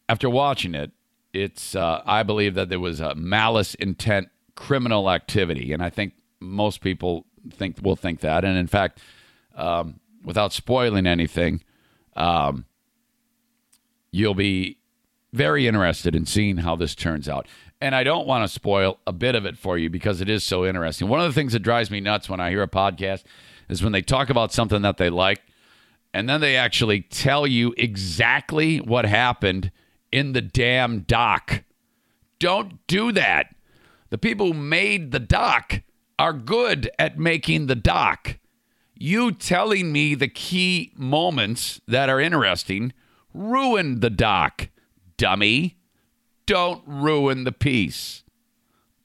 after 0.08 0.30
watching 0.30 0.74
it, 0.74 0.92
it's 1.32 1.74
uh, 1.74 2.02
I 2.06 2.22
believe 2.22 2.54
that 2.54 2.68
there 2.68 2.80
was 2.80 3.00
a 3.00 3.14
malice 3.14 3.74
intent 3.74 4.28
criminal 4.54 5.10
activity, 5.10 5.72
and 5.72 5.82
I 5.82 5.90
think 5.90 6.14
most 6.40 6.80
people 6.80 7.26
think 7.50 7.76
will 7.82 7.96
think 7.96 8.20
that. 8.20 8.44
And 8.44 8.56
in 8.56 8.66
fact, 8.66 9.00
um, 9.54 10.00
without 10.24 10.52
spoiling 10.52 11.06
anything, 11.06 11.62
um, 12.16 12.64
you'll 14.10 14.34
be 14.34 14.78
very 15.32 15.66
interested 15.66 16.14
in 16.14 16.24
seeing 16.24 16.58
how 16.58 16.76
this 16.76 16.94
turns 16.94 17.28
out. 17.28 17.46
And 17.80 17.94
I 17.94 18.04
don't 18.04 18.26
want 18.26 18.42
to 18.42 18.48
spoil 18.48 18.98
a 19.06 19.12
bit 19.12 19.34
of 19.34 19.44
it 19.44 19.58
for 19.58 19.76
you 19.76 19.90
because 19.90 20.22
it 20.22 20.30
is 20.30 20.42
so 20.44 20.64
interesting. 20.64 21.08
One 21.08 21.20
of 21.20 21.26
the 21.26 21.38
things 21.38 21.52
that 21.52 21.60
drives 21.60 21.90
me 21.90 22.00
nuts 22.00 22.28
when 22.28 22.40
I 22.40 22.50
hear 22.50 22.62
a 22.62 22.68
podcast 22.68 23.24
is 23.68 23.82
when 23.82 23.92
they 23.92 24.00
talk 24.00 24.30
about 24.30 24.52
something 24.52 24.80
that 24.82 24.96
they 24.96 25.10
like 25.10 25.42
and 26.16 26.26
then 26.26 26.40
they 26.40 26.56
actually 26.56 27.02
tell 27.02 27.46
you 27.46 27.74
exactly 27.76 28.78
what 28.78 29.04
happened 29.04 29.70
in 30.12 30.32
the 30.32 30.40
damn 30.40 31.00
doc. 31.00 31.64
Don't 32.38 32.86
do 32.86 33.12
that. 33.12 33.54
The 34.10 34.18
people 34.18 34.52
who 34.52 34.54
made 34.54 35.10
the 35.10 35.20
doc 35.20 35.82
are 36.18 36.32
good 36.32 36.90
at 36.98 37.18
making 37.18 37.66
the 37.66 37.74
doc. 37.74 38.38
You 38.94 39.32
telling 39.32 39.92
me 39.92 40.14
the 40.14 40.28
key 40.28 40.92
moments 40.96 41.80
that 41.86 42.08
are 42.08 42.20
interesting 42.20 42.92
ruined 43.34 44.00
the 44.00 44.10
doc, 44.10 44.68
dummy. 45.16 45.76
Don't 46.46 46.82
ruin 46.86 47.44
the 47.44 47.52
piece. 47.52 48.22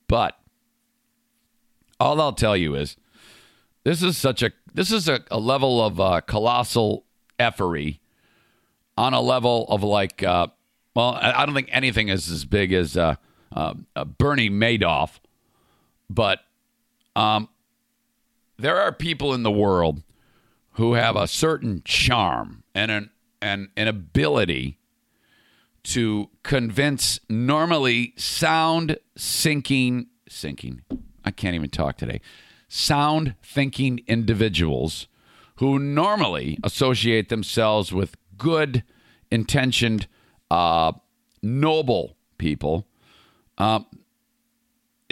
But 0.08 0.38
all 2.00 2.22
I'll 2.22 2.34
tell 2.34 2.56
you 2.56 2.76
is 2.76 2.96
this 3.84 4.04
is 4.04 4.18
such 4.18 4.44
a 4.44 4.52
this 4.74 4.92
is 4.92 5.10
a, 5.10 5.22
a 5.30 5.40
level 5.40 5.84
of 5.84 6.00
uh, 6.00 6.22
colossal 6.22 7.06
effery 7.40 8.00
on 8.98 9.14
a 9.14 9.22
level 9.22 9.66
of 9.68 9.84
like 9.84 10.24
uh, 10.24 10.48
well 10.96 11.18
I, 11.22 11.46
don't 11.46 11.56
think 11.56 11.70
anything 11.72 12.10
is 12.10 12.30
as 12.30 12.46
big 12.46 12.74
as 12.74 12.98
uh, 12.98 13.16
uh, 13.56 13.74
Bernie 14.18 14.50
Madoff, 14.50 15.20
but 16.10 16.40
um, 17.16 17.50
there 18.58 18.80
are 18.80 18.92
people 18.92 19.34
in 19.34 19.44
the 19.44 19.52
world 19.52 20.04
who 20.74 20.94
have 20.94 21.16
a 21.16 21.28
certain 21.28 21.82
charm 21.84 22.64
and 22.74 22.92
an 22.92 23.10
and 23.42 23.70
an 23.76 23.88
ability 23.88 24.78
to 25.84 26.30
convince 26.44 27.20
normally 27.28 28.14
sound 28.16 28.98
sinking 29.16 30.08
sinking 30.30 30.82
I 31.26 31.32
can't 31.32 31.56
even 31.56 31.70
talk 31.70 31.98
today 31.98 32.22
sound 32.68 33.36
thinking 33.44 34.00
individuals 34.08 35.08
who 35.56 35.78
normally 35.78 36.58
associate 36.64 37.30
themselves 37.30 37.92
with 37.92 38.16
good 38.38 38.84
intentioned 39.30 40.08
uh, 40.52 40.92
noble 41.42 42.16
people 42.38 42.88
um, 43.58 43.86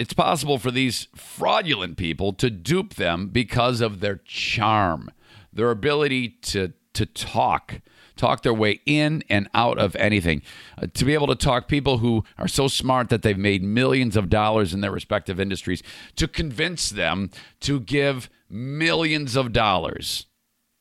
it's 0.00 0.14
possible 0.14 0.58
for 0.58 0.70
these 0.70 1.08
fraudulent 1.14 1.98
people 1.98 2.32
to 2.32 2.48
dupe 2.48 2.94
them 2.94 3.28
because 3.28 3.82
of 3.82 4.00
their 4.00 4.16
charm, 4.24 5.10
their 5.52 5.70
ability 5.70 6.30
to 6.42 6.72
to 6.92 7.06
talk, 7.06 7.80
talk 8.16 8.42
their 8.42 8.52
way 8.52 8.80
in 8.84 9.22
and 9.28 9.48
out 9.54 9.78
of 9.78 9.94
anything. 9.96 10.42
Uh, 10.76 10.88
to 10.92 11.04
be 11.04 11.14
able 11.14 11.28
to 11.28 11.36
talk 11.36 11.68
people 11.68 11.98
who 11.98 12.24
are 12.36 12.48
so 12.48 12.66
smart 12.66 13.10
that 13.10 13.22
they've 13.22 13.38
made 13.38 13.62
millions 13.62 14.16
of 14.16 14.28
dollars 14.28 14.74
in 14.74 14.80
their 14.80 14.90
respective 14.90 15.38
industries, 15.38 15.82
to 16.16 16.26
convince 16.26 16.90
them 16.90 17.30
to 17.60 17.78
give 17.78 18.28
millions 18.48 19.36
of 19.36 19.52
dollars 19.52 20.26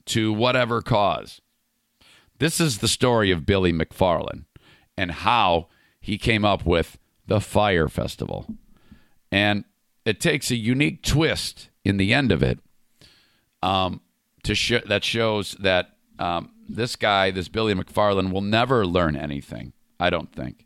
to 0.05 0.33
whatever 0.33 0.81
cause. 0.81 1.41
This 2.39 2.59
is 2.59 2.79
the 2.79 2.87
story 2.87 3.29
of 3.29 3.45
Billy 3.45 3.71
McFarland 3.71 4.45
and 4.99 5.11
how 5.11 5.69
he 6.01 6.17
came 6.17 6.43
up 6.43 6.65
with 6.65 6.99
the 7.25 7.39
Fyre 7.39 7.87
Festival. 7.87 8.45
And 9.31 9.63
it 10.03 10.19
takes 10.19 10.51
a 10.51 10.57
unique 10.57 11.03
twist 11.03 11.69
in 11.85 11.95
the 11.95 12.13
end 12.13 12.33
of 12.33 12.43
it 12.43 12.59
um, 13.63 14.01
to 14.43 14.53
sh- 14.53 14.83
that 14.85 15.05
shows 15.05 15.53
that 15.61 15.95
um, 16.19 16.51
this 16.67 16.97
guy, 16.97 17.31
this 17.31 17.47
Billy 17.47 17.73
McFarland, 17.73 18.33
will 18.33 18.41
never 18.41 18.85
learn 18.85 19.15
anything. 19.15 19.71
I 20.01 20.09
don't 20.09 20.33
think 20.33 20.65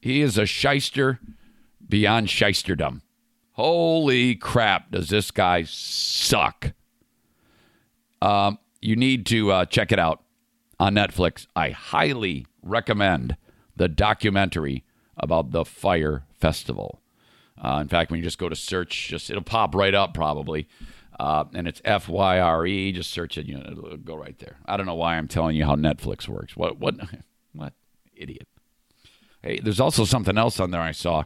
he 0.00 0.20
is 0.20 0.38
a 0.38 0.46
shyster 0.46 1.18
beyond 1.86 2.28
shysterdom. 2.28 3.00
Holy 3.52 4.36
crap! 4.36 4.92
Does 4.92 5.08
this 5.08 5.32
guy 5.32 5.64
suck? 5.64 6.74
Um, 8.22 8.58
you 8.80 8.94
need 8.94 9.26
to 9.26 9.50
uh, 9.50 9.64
check 9.64 9.90
it 9.90 9.98
out 9.98 10.22
on 10.78 10.94
Netflix. 10.94 11.48
I 11.56 11.70
highly 11.70 12.46
recommend 12.62 13.36
the 13.78 13.88
documentary 13.88 14.84
about 15.16 15.52
the 15.52 15.64
Fyre 15.64 16.24
Festival. 16.38 17.00
Uh, 17.60 17.78
in 17.80 17.88
fact, 17.88 18.10
when 18.10 18.18
you 18.18 18.24
just 18.24 18.38
go 18.38 18.48
to 18.48 18.56
search, 18.56 19.08
just 19.08 19.30
it'll 19.30 19.42
pop 19.42 19.74
right 19.74 19.94
up 19.94 20.14
probably, 20.14 20.68
uh, 21.18 21.44
and 21.54 21.66
it's 21.66 21.80
F 21.84 22.08
Y 22.08 22.38
R 22.38 22.66
E. 22.66 22.92
Just 22.92 23.10
search 23.10 23.38
it, 23.38 23.46
you 23.46 23.56
know, 23.56 23.64
it'll 23.70 23.96
go 23.96 24.16
right 24.16 24.38
there. 24.38 24.58
I 24.66 24.76
don't 24.76 24.86
know 24.86 24.94
why 24.94 25.16
I'm 25.16 25.26
telling 25.26 25.56
you 25.56 25.64
how 25.64 25.74
Netflix 25.74 26.28
works. 26.28 26.56
What 26.56 26.78
what 26.78 26.94
what 27.52 27.72
idiot? 28.14 28.46
Hey, 29.42 29.60
there's 29.60 29.80
also 29.80 30.04
something 30.04 30.36
else 30.36 30.60
on 30.60 30.70
there 30.70 30.80
I 30.80 30.92
saw. 30.92 31.24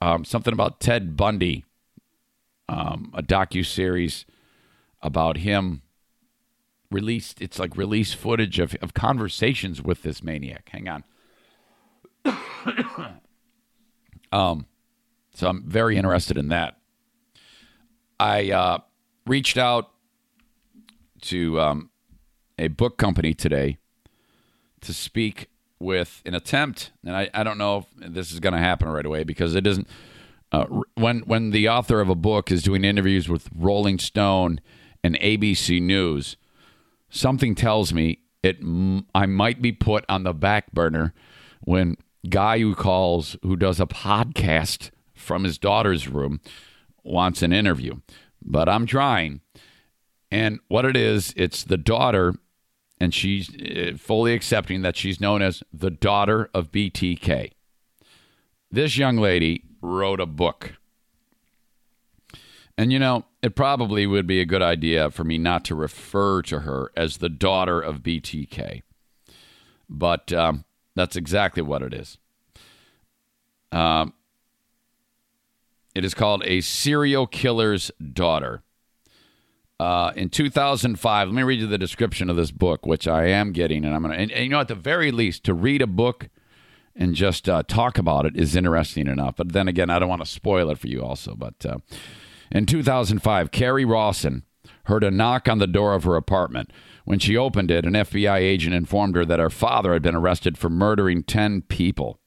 Um, 0.00 0.24
something 0.24 0.52
about 0.52 0.80
Ted 0.80 1.16
Bundy, 1.16 1.64
um, 2.68 3.12
a 3.14 3.22
docu 3.22 3.64
series 3.64 4.24
about 5.02 5.38
him 5.38 5.82
released. 6.90 7.40
It's 7.40 7.58
like 7.58 7.76
release 7.76 8.12
footage 8.12 8.58
of, 8.58 8.74
of 8.82 8.92
conversations 8.94 9.82
with 9.82 10.02
this 10.02 10.22
maniac. 10.22 10.68
Hang 10.72 10.88
on. 10.88 11.04
um, 14.32 14.66
so 15.34 15.48
I'm 15.48 15.64
very 15.66 15.96
interested 15.96 16.36
in 16.36 16.48
that. 16.48 16.78
I 18.18 18.50
uh, 18.50 18.78
reached 19.26 19.58
out 19.58 19.90
to 21.22 21.60
um, 21.60 21.90
a 22.58 22.68
book 22.68 22.96
company 22.96 23.34
today 23.34 23.78
to 24.82 24.94
speak 24.94 25.48
with 25.78 26.22
an 26.24 26.34
attempt, 26.34 26.92
and 27.04 27.16
I, 27.16 27.30
I 27.34 27.42
don't 27.42 27.58
know 27.58 27.78
if 27.78 28.12
this 28.14 28.32
is 28.32 28.40
going 28.40 28.52
to 28.52 28.58
happen 28.58 28.88
right 28.88 29.04
away 29.04 29.24
because 29.24 29.54
it 29.54 29.66
isn't. 29.66 29.88
Uh, 30.52 30.66
when 30.94 31.20
when 31.20 31.50
the 31.50 31.68
author 31.68 32.00
of 32.00 32.08
a 32.08 32.14
book 32.14 32.52
is 32.52 32.62
doing 32.62 32.84
interviews 32.84 33.28
with 33.28 33.48
Rolling 33.54 33.98
Stone 33.98 34.60
and 35.02 35.18
ABC 35.18 35.82
News, 35.82 36.36
something 37.10 37.54
tells 37.54 37.92
me 37.92 38.20
it 38.42 38.58
I 39.14 39.26
might 39.26 39.60
be 39.60 39.72
put 39.72 40.04
on 40.08 40.22
the 40.22 40.32
back 40.32 40.72
burner 40.72 41.12
when 41.62 41.96
guy 42.28 42.58
who 42.58 42.74
calls 42.74 43.36
who 43.42 43.56
does 43.56 43.80
a 43.80 43.86
podcast 43.86 44.90
from 45.14 45.44
his 45.44 45.58
daughter's 45.58 46.08
room 46.08 46.40
wants 47.02 47.42
an 47.42 47.52
interview. 47.52 47.96
But 48.42 48.68
I'm 48.68 48.86
trying. 48.86 49.40
And 50.30 50.58
what 50.68 50.84
it 50.84 50.96
is, 50.96 51.32
it's 51.36 51.64
the 51.64 51.76
daughter, 51.76 52.34
and 53.00 53.14
she's 53.14 53.54
uh, 53.54 53.92
fully 53.96 54.34
accepting 54.34 54.82
that 54.82 54.96
she's 54.96 55.20
known 55.20 55.42
as 55.42 55.62
the 55.72 55.90
daughter 55.90 56.50
of 56.52 56.72
BTK. 56.72 57.52
This 58.70 58.96
young 58.98 59.16
lady 59.16 59.62
wrote 59.80 60.20
a 60.20 60.26
book. 60.26 60.74
And 62.76 62.92
you 62.92 62.98
know, 62.98 63.26
it 63.42 63.54
probably 63.54 64.06
would 64.06 64.26
be 64.26 64.40
a 64.40 64.46
good 64.46 64.62
idea 64.62 65.10
for 65.10 65.22
me 65.22 65.38
not 65.38 65.64
to 65.66 65.74
refer 65.74 66.42
to 66.42 66.60
her 66.60 66.90
as 66.96 67.18
the 67.18 67.28
daughter 67.28 67.80
of 67.80 68.02
BTK. 68.02 68.82
But 69.88 70.32
um, 70.32 70.64
that's 70.94 71.16
exactly 71.16 71.62
what 71.62 71.82
it 71.82 71.94
is. 71.94 72.18
Um, 73.72 74.14
it 75.94 76.04
is 76.04 76.14
called 76.14 76.42
A 76.44 76.60
Serial 76.60 77.26
Killer's 77.26 77.90
Daughter. 78.12 78.62
Uh, 79.80 80.12
in 80.14 80.28
2005, 80.28 81.28
let 81.28 81.34
me 81.34 81.42
read 81.42 81.60
you 81.60 81.66
the 81.66 81.78
description 81.78 82.30
of 82.30 82.36
this 82.36 82.52
book, 82.52 82.86
which 82.86 83.08
I 83.08 83.26
am 83.26 83.52
getting, 83.52 83.84
and 83.84 83.94
I'm 83.94 84.02
gonna. 84.02 84.14
And, 84.14 84.30
and 84.30 84.44
you 84.44 84.50
know, 84.50 84.60
at 84.60 84.68
the 84.68 84.74
very 84.74 85.10
least, 85.10 85.44
to 85.44 85.54
read 85.54 85.82
a 85.82 85.86
book 85.86 86.28
and 86.94 87.14
just 87.14 87.48
uh, 87.48 87.64
talk 87.66 87.98
about 87.98 88.24
it 88.24 88.36
is 88.36 88.54
interesting 88.54 89.08
enough. 89.08 89.34
But 89.36 89.52
then 89.52 89.66
again, 89.66 89.90
I 89.90 89.98
don't 89.98 90.08
want 90.08 90.24
to 90.24 90.30
spoil 90.30 90.70
it 90.70 90.78
for 90.78 90.86
you, 90.86 91.02
also. 91.02 91.34
But 91.34 91.66
uh, 91.66 91.78
in 92.52 92.66
2005, 92.66 93.50
Kerri 93.50 93.84
Rawson 93.84 94.44
heard 94.84 95.04
a 95.04 95.10
knock 95.10 95.48
on 95.48 95.58
the 95.58 95.66
door 95.66 95.94
of 95.94 96.04
her 96.04 96.16
apartment. 96.16 96.70
When 97.04 97.18
she 97.18 97.36
opened 97.36 97.70
it, 97.70 97.84
an 97.84 97.92
FBI 97.92 98.38
agent 98.38 98.74
informed 98.74 99.16
her 99.16 99.24
that 99.24 99.40
her 99.40 99.50
father 99.50 99.92
had 99.92 100.02
been 100.02 100.14
arrested 100.14 100.56
for 100.56 100.70
murdering 100.70 101.22
10 101.22 101.62
people, 101.62 102.18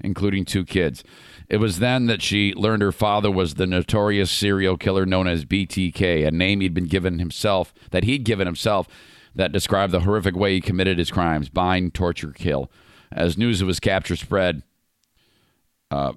including 0.00 0.44
two 0.44 0.64
kids. 0.64 1.04
It 1.48 1.58
was 1.58 1.78
then 1.78 2.06
that 2.06 2.22
she 2.22 2.52
learned 2.54 2.82
her 2.82 2.92
father 2.92 3.30
was 3.30 3.54
the 3.54 3.66
notorious 3.66 4.30
serial 4.30 4.76
killer 4.76 5.06
known 5.06 5.28
as 5.28 5.44
BTK, 5.44 6.26
a 6.26 6.30
name 6.30 6.60
he'd 6.60 6.74
been 6.74 6.86
given 6.86 7.18
himself, 7.18 7.72
that 7.90 8.04
he'd 8.04 8.24
given 8.24 8.46
himself, 8.46 8.88
that 9.34 9.52
described 9.52 9.92
the 9.92 10.00
horrific 10.00 10.34
way 10.34 10.54
he 10.54 10.60
committed 10.60 10.98
his 10.98 11.10
crimes 11.10 11.48
bind, 11.48 11.94
torture, 11.94 12.32
kill. 12.32 12.70
As 13.12 13.38
news 13.38 13.60
of 13.60 13.68
his 13.68 13.78
capture 13.78 14.16
spread, 14.16 14.62
uh, 15.90 16.14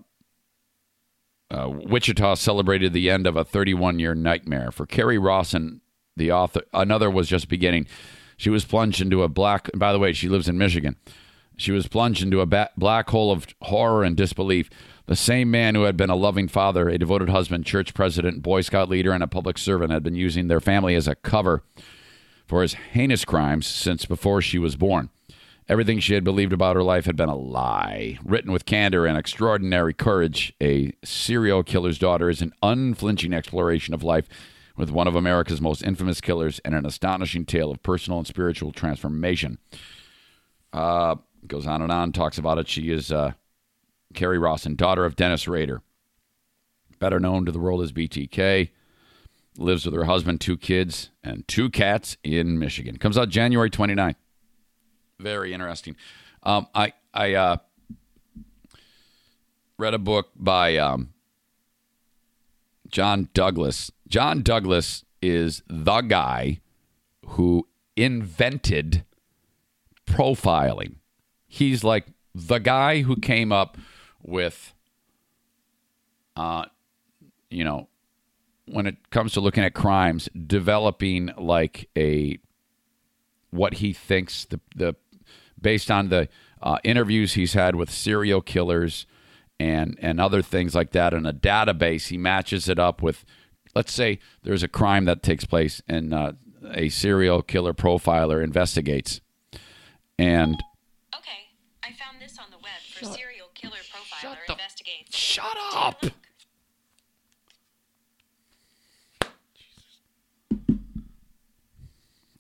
uh, 1.52 1.70
Wichita 1.70 2.36
celebrated 2.36 2.94
the 2.94 3.10
end 3.10 3.26
of 3.26 3.36
a 3.36 3.44
31 3.44 4.00
year 4.00 4.14
nightmare. 4.14 4.72
For 4.72 4.86
Kerri 4.86 5.22
Rawson, 5.22 5.82
the 6.16 6.32
author, 6.32 6.62
another 6.74 7.10
was 7.10 7.28
just 7.28 7.50
beginning. 7.50 7.88
She 8.38 8.50
was 8.50 8.66
plunged 8.66 9.02
into 9.02 9.24
a 9.24 9.28
black, 9.28 9.70
by 9.76 9.92
the 9.92 10.00
way, 10.00 10.14
she 10.14 10.30
lives 10.30 10.48
in 10.48 10.58
Michigan. 10.58 10.96
She 11.58 11.72
was 11.72 11.88
plunged 11.88 12.24
into 12.24 12.40
a 12.40 12.46
ba- 12.46 12.70
black 12.78 13.10
hole 13.10 13.32
of 13.32 13.48
horror 13.64 14.04
and 14.04 14.16
disbelief. 14.16 14.70
The 15.08 15.16
same 15.16 15.52
man 15.52 15.76
who 15.76 15.84
had 15.84 15.98
been 15.98 16.10
a 16.10 16.16
loving 16.16 16.48
father, 16.48 16.88
a 16.88 16.98
devoted 16.98 17.30
husband, 17.30 17.66
church 17.66 17.94
president, 17.94 18.42
Boy 18.42 18.62
Scout 18.62 18.88
leader, 18.88 19.12
and 19.12 19.24
a 19.24 19.28
public 19.28 19.58
servant 19.58 19.92
had 19.92 20.04
been 20.04 20.16
using 20.16 20.48
their 20.48 20.62
family 20.62 20.96
as 20.96 21.08
a 21.08 21.16
cover 21.16 21.64
for 22.46 22.62
his 22.62 22.76
heinous 22.76 23.26
crimes 23.26 23.68
since 23.68 24.06
before 24.06 24.42
she 24.42 24.58
was 24.58 24.76
born. 24.76 25.10
Everything 25.70 26.00
she 26.00 26.16
had 26.16 26.24
believed 26.24 26.52
about 26.52 26.76
her 26.76 26.82
life 26.82 27.06
had 27.06 27.16
been 27.16 27.30
a 27.30 27.36
lie. 27.36 28.18
Written 28.26 28.52
with 28.52 28.66
candor 28.66 29.06
and 29.06 29.16
extraordinary 29.16 29.94
courage, 29.94 30.52
A 30.60 30.94
Serial 31.04 31.62
Killer's 31.62 32.00
Daughter 32.00 32.28
is 32.28 32.42
an 32.42 32.54
unflinching 32.64 33.34
exploration 33.34 33.94
of 33.94 34.02
life 34.02 34.28
with 34.76 34.90
one 34.90 35.08
of 35.08 35.14
America's 35.14 35.62
most 35.62 35.84
infamous 35.84 36.22
killers 36.22 36.60
and 36.66 36.74
an 36.74 36.88
astonishing 36.88 37.46
tale 37.46 37.70
of 37.70 37.84
personal 37.84 38.18
and 38.18 38.26
spiritual 38.26 38.72
transformation. 38.72 39.60
Uh, 40.74 41.18
goes 41.46 41.68
on 41.68 41.84
and 41.84 41.92
on, 41.92 42.14
talks 42.14 42.40
about 42.40 42.58
it. 42.58 42.68
She 42.68 42.90
is 42.92 43.12
uh, 43.12 43.34
Kerri 44.16 44.42
Rawson, 44.42 44.74
daughter 44.76 45.06
of 45.06 45.16
Dennis 45.16 45.48
Rader, 45.48 45.84
better 46.98 47.20
known 47.20 47.46
to 47.46 47.52
the 47.52 47.60
world 47.60 47.84
as 47.84 47.92
BTK, 47.92 48.70
lives 49.56 49.86
with 49.86 49.94
her 49.94 50.06
husband, 50.06 50.42
two 50.42 50.58
kids, 50.58 51.12
and 51.24 51.48
two 51.48 51.70
cats 51.70 52.18
in 52.24 52.58
Michigan. 52.58 52.98
Comes 52.98 53.20
out 53.20 53.30
January 53.30 53.70
29th. 53.70 54.16
Very 55.20 55.54
interesting. 55.54 55.96
Um, 56.44 56.68
I 56.74 56.94
I 57.14 57.34
uh, 57.34 57.58
read 59.78 59.94
a 59.94 60.00
book 60.00 60.30
by 60.36 60.78
um, 60.78 61.14
John 62.88 63.30
Douglas. 63.34 63.92
John 64.08 64.42
Douglas 64.42 65.04
is 65.22 65.62
the 65.68 66.02
guy 66.02 66.62
who 67.26 67.68
invented 67.98 69.04
profiling. 70.08 70.96
He's 71.48 71.84
like 71.84 72.06
the 72.34 72.60
guy 72.60 73.02
who 73.02 73.16
came 73.18 73.52
up 73.52 73.78
with, 74.22 74.74
uh, 76.36 76.66
you 77.50 77.64
know, 77.64 77.90
when 78.66 78.86
it 78.86 79.10
comes 79.10 79.34
to 79.34 79.42
looking 79.42 79.64
at 79.64 79.74
crimes, 79.74 80.30
developing 80.48 81.32
like 81.38 81.90
a 81.98 82.40
what 83.52 83.76
he 83.76 83.94
thinks 83.94 84.46
the 84.46 84.60
the 84.76 84.96
based 85.62 85.90
on 85.92 86.10
the 86.10 86.28
uh, 86.62 86.78
interviews 86.84 87.34
he's 87.34 87.54
had 87.54 87.76
with 87.76 87.90
serial 87.90 88.42
killers 88.42 89.06
and 89.60 89.98
and 90.02 90.20
other 90.22 90.42
things 90.42 90.74
like 90.76 90.92
that 90.92 91.14
in 91.14 91.26
a 91.26 91.34
database. 91.34 92.08
He 92.08 92.18
matches 92.18 92.68
it 92.70 92.80
up 92.80 93.02
with, 93.02 93.26
let's 93.76 93.92
say, 93.94 94.20
there's 94.44 94.64
a 94.64 94.68
crime 94.68 95.06
that 95.06 95.22
takes 95.24 95.46
place 95.46 95.82
and 95.88 96.14
uh, 96.14 96.34
a 96.74 96.90
serial 96.90 97.42
killer 97.42 97.74
profiler 97.74 98.44
investigates, 98.44 99.22
and 100.18 100.56
Okay, 101.16 101.48
I 101.84 101.92
found 101.94 102.22
this 102.22 102.38
on 102.38 102.52
the 102.52 102.58
web 102.58 102.82
for 102.94 103.06
serial 103.06 103.48
killer 103.56 103.78
profiler 103.92 104.38
the- 104.48 104.54
investigates. 104.54 105.16
shut 105.18 105.56
up. 105.74 106.06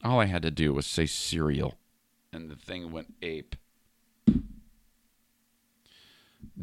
All 0.03 0.19
I 0.19 0.25
had 0.25 0.41
to 0.43 0.51
do 0.51 0.73
was 0.73 0.85
say 0.87 1.05
cereal, 1.05 1.77
and 2.31 2.49
the 2.49 2.55
thing 2.55 2.91
went 2.91 3.13
ape. 3.21 3.55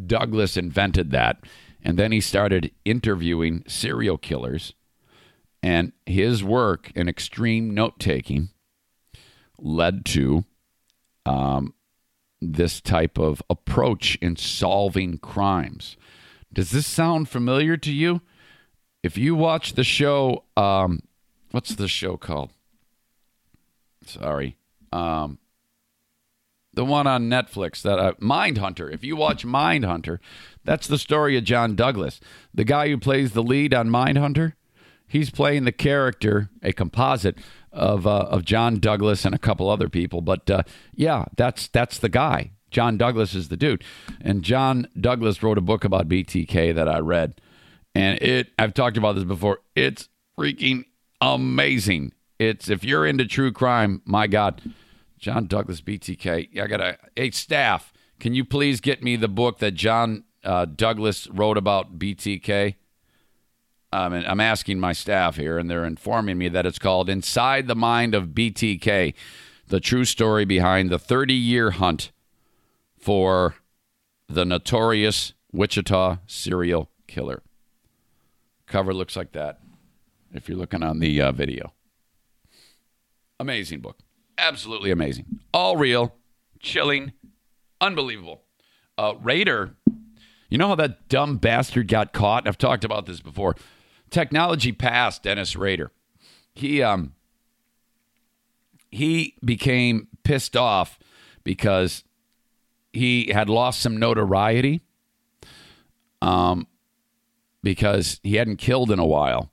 Douglas 0.06 0.56
invented 0.56 1.10
that, 1.10 1.38
and 1.82 1.98
then 1.98 2.12
he 2.12 2.20
started 2.20 2.70
interviewing 2.84 3.64
serial 3.66 4.18
killers, 4.18 4.74
and 5.62 5.92
his 6.04 6.44
work 6.44 6.92
in 6.94 7.08
extreme 7.08 7.74
note 7.74 7.98
taking 7.98 8.50
led 9.58 10.04
to 10.04 10.44
um, 11.24 11.74
this 12.40 12.80
type 12.80 13.18
of 13.18 13.42
approach 13.48 14.16
in 14.20 14.36
solving 14.36 15.18
crimes. 15.18 15.96
Does 16.52 16.70
this 16.70 16.86
sound 16.86 17.28
familiar 17.28 17.76
to 17.78 17.92
you? 17.92 18.20
If 19.02 19.16
you 19.16 19.34
watch 19.34 19.74
the 19.74 19.84
show, 19.84 20.44
um, 20.56 21.00
what's 21.50 21.74
the 21.74 21.88
show 21.88 22.16
called? 22.16 22.50
Sorry. 24.04 24.56
Um, 24.92 25.38
the 26.76 26.84
one 26.84 27.06
on 27.06 27.28
Netflix 27.28 27.82
that 27.82 27.98
uh, 27.98 28.12
Mindhunter. 28.20 28.92
If 28.92 29.02
you 29.02 29.16
watch 29.16 29.44
Mindhunter, 29.44 30.18
that's 30.62 30.86
the 30.86 30.98
story 30.98 31.36
of 31.36 31.42
John 31.42 31.74
Douglas, 31.74 32.20
the 32.54 32.64
guy 32.64 32.88
who 32.88 32.98
plays 32.98 33.32
the 33.32 33.42
lead 33.42 33.74
on 33.74 33.88
Mindhunter. 33.88 34.52
He's 35.08 35.30
playing 35.30 35.64
the 35.64 35.72
character, 35.72 36.50
a 36.62 36.72
composite 36.72 37.38
of 37.72 38.06
uh, 38.06 38.26
of 38.30 38.44
John 38.44 38.78
Douglas 38.78 39.24
and 39.24 39.34
a 39.34 39.38
couple 39.38 39.68
other 39.68 39.88
people. 39.88 40.20
But 40.20 40.48
uh, 40.50 40.62
yeah, 40.94 41.24
that's 41.36 41.66
that's 41.68 41.98
the 41.98 42.08
guy. 42.08 42.52
John 42.70 42.98
Douglas 42.98 43.34
is 43.34 43.48
the 43.48 43.56
dude, 43.56 43.82
and 44.20 44.42
John 44.42 44.88
Douglas 45.00 45.42
wrote 45.42 45.58
a 45.58 45.62
book 45.62 45.84
about 45.84 46.08
BTK 46.08 46.74
that 46.74 46.88
I 46.88 46.98
read, 46.98 47.40
and 47.94 48.20
it. 48.20 48.48
I've 48.58 48.74
talked 48.74 48.96
about 48.96 49.14
this 49.14 49.24
before. 49.24 49.60
It's 49.74 50.08
freaking 50.38 50.84
amazing. 51.20 52.12
It's 52.38 52.68
if 52.68 52.84
you're 52.84 53.06
into 53.06 53.24
true 53.24 53.52
crime, 53.52 54.02
my 54.04 54.26
God, 54.26 54.60
John 55.18 55.46
Douglas 55.46 55.80
BTK. 55.80 56.60
I 56.60 56.66
gotta. 56.66 56.98
Hey, 57.14 57.30
staff, 57.30 57.92
can 58.20 58.34
you 58.34 58.44
please 58.44 58.80
get 58.80 59.02
me 59.02 59.16
the 59.16 59.28
book 59.28 59.58
that 59.58 59.72
John 59.72 60.24
uh, 60.44 60.64
Douglas 60.66 61.26
wrote 61.28 61.56
about 61.56 61.98
BTK? 61.98 62.76
Um, 63.92 64.12
I'm 64.12 64.40
asking 64.40 64.80
my 64.80 64.92
staff 64.92 65.36
here, 65.36 65.58
and 65.58 65.70
they're 65.70 65.84
informing 65.84 66.38
me 66.38 66.48
that 66.48 66.66
it's 66.66 66.78
called 66.78 67.08
"Inside 67.08 67.66
the 67.66 67.74
Mind 67.74 68.14
of 68.14 68.28
BTK: 68.28 69.14
The 69.68 69.80
True 69.80 70.04
Story 70.04 70.44
Behind 70.44 70.90
the 70.90 70.98
30-Year 70.98 71.72
Hunt 71.72 72.12
for 72.98 73.56
the 74.28 74.44
Notorious 74.44 75.32
Wichita 75.52 76.18
Serial 76.26 76.90
Killer." 77.06 77.42
Cover 78.66 78.92
looks 78.92 79.16
like 79.16 79.32
that. 79.32 79.60
If 80.32 80.48
you're 80.48 80.58
looking 80.58 80.82
on 80.82 80.98
the 80.98 81.22
uh, 81.22 81.32
video, 81.32 81.72
amazing 83.38 83.80
book, 83.80 83.98
absolutely 84.38 84.90
amazing, 84.90 85.40
all 85.52 85.76
real, 85.76 86.14
chilling, 86.60 87.12
unbelievable. 87.80 88.42
Uh, 88.98 89.14
Rader 89.22 89.76
you 90.48 90.58
know 90.58 90.68
how 90.68 90.74
that 90.76 91.08
dumb 91.08 91.38
bastard 91.38 91.88
got 91.88 92.12
caught? 92.12 92.46
I've 92.46 92.58
talked 92.58 92.84
about 92.84 93.06
this 93.06 93.20
before. 93.20 93.56
Technology 94.10 94.72
passed 94.72 95.24
Dennis 95.24 95.56
Rader. 95.56 95.90
He 96.54 96.82
um 96.82 97.14
he 98.90 99.34
became 99.44 100.08
pissed 100.22 100.56
off 100.56 100.98
because 101.44 102.04
he 102.92 103.30
had 103.32 103.48
lost 103.48 103.80
some 103.80 103.96
notoriety 103.96 104.80
um 106.22 106.66
because 107.62 108.20
he 108.22 108.36
hadn't 108.36 108.56
killed 108.56 108.90
in 108.90 108.98
a 108.98 109.04
while 109.04 109.50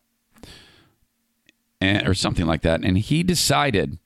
and 1.81 2.07
or 2.07 2.13
something 2.13 2.45
like 2.45 2.61
that 2.61 2.81
and 2.83 2.97
he 2.97 3.23
decided 3.23 3.97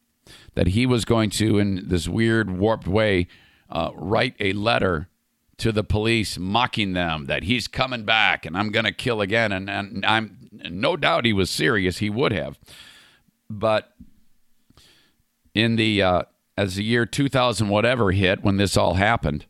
that 0.58 0.70
he 0.70 0.88
was 0.88 1.06
going 1.06 1.30
to 1.30 1.60
in 1.60 1.88
this 1.88 2.08
weird 2.08 2.50
warped 2.50 2.88
way 2.88 3.28
uh, 3.70 3.92
write 3.94 4.34
a 4.40 4.54
letter 4.54 5.08
to 5.56 5.72
the 5.72 5.84
police 5.84 6.40
mocking 6.40 6.94
them 6.94 7.26
that 7.26 7.44
he's 7.44 7.68
coming 7.68 8.06
back 8.06 8.44
and 8.44 8.58
I'm 8.58 8.72
going 8.72 8.86
to 8.86 8.92
kill 8.92 9.22
again. 9.22 9.52
And, 9.52 9.70
and 9.70 10.04
I'm 10.04 10.50
no 10.72 10.98
doubt 10.98 11.26
he 11.26 11.34
was 11.34 11.52
serious. 11.52 12.00
He 12.00 12.10
would 12.10 12.32
have. 12.32 12.58
But 13.48 13.94
in 15.54 15.76
the, 15.76 16.02
uh, 16.02 16.24
as 16.58 16.78
the 16.78 16.84
year 16.84 17.06
2000 17.06 17.70
whatever 17.70 18.12
hit, 18.12 18.42
when 18.42 18.58
this 18.58 18.76
all 18.76 18.96
happened, 18.96 19.46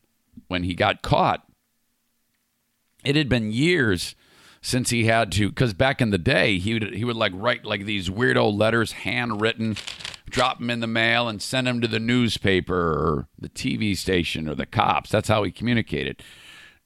when 0.49 0.63
he 0.63 0.75
got 0.75 1.01
caught, 1.01 1.47
it 3.05 3.15
had 3.15 3.29
been 3.29 3.53
years 3.53 4.13
since 4.61 4.89
he 4.89 5.05
had 5.05 5.31
to, 5.31 5.47
because 5.47 5.73
back 5.73 6.01
in 6.01 6.09
the 6.09 6.17
day, 6.17 6.57
he 6.57 6.73
would, 6.73 6.93
he 6.95 7.05
would 7.05 7.15
like 7.15 7.31
write 7.33 7.63
like 7.63 7.85
these 7.85 8.09
weirdo 8.09 8.53
letters 8.53 8.91
handwritten 8.91 9.77
drop 10.29 10.59
them 10.59 10.69
in 10.69 10.79
the 10.79 10.87
mail 10.87 11.27
and 11.27 11.41
send 11.41 11.67
them 11.67 11.81
to 11.81 11.87
the 11.87 11.99
newspaper 11.99 12.75
or 12.75 13.27
the 13.39 13.49
TV 13.49 13.95
station 13.95 14.47
or 14.47 14.55
the 14.55 14.65
cops. 14.65 15.09
That's 15.09 15.29
how 15.29 15.43
he 15.43 15.51
communicated. 15.51 16.21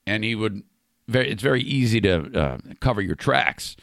And 0.06 0.24
he 0.24 0.36
would, 0.36 0.64
very, 1.08 1.30
it's 1.30 1.44
very 1.44 1.62
easy 1.62 2.00
to 2.02 2.40
uh, 2.40 2.58
cover 2.80 3.02
your 3.02 3.16
tracks. 3.16 3.76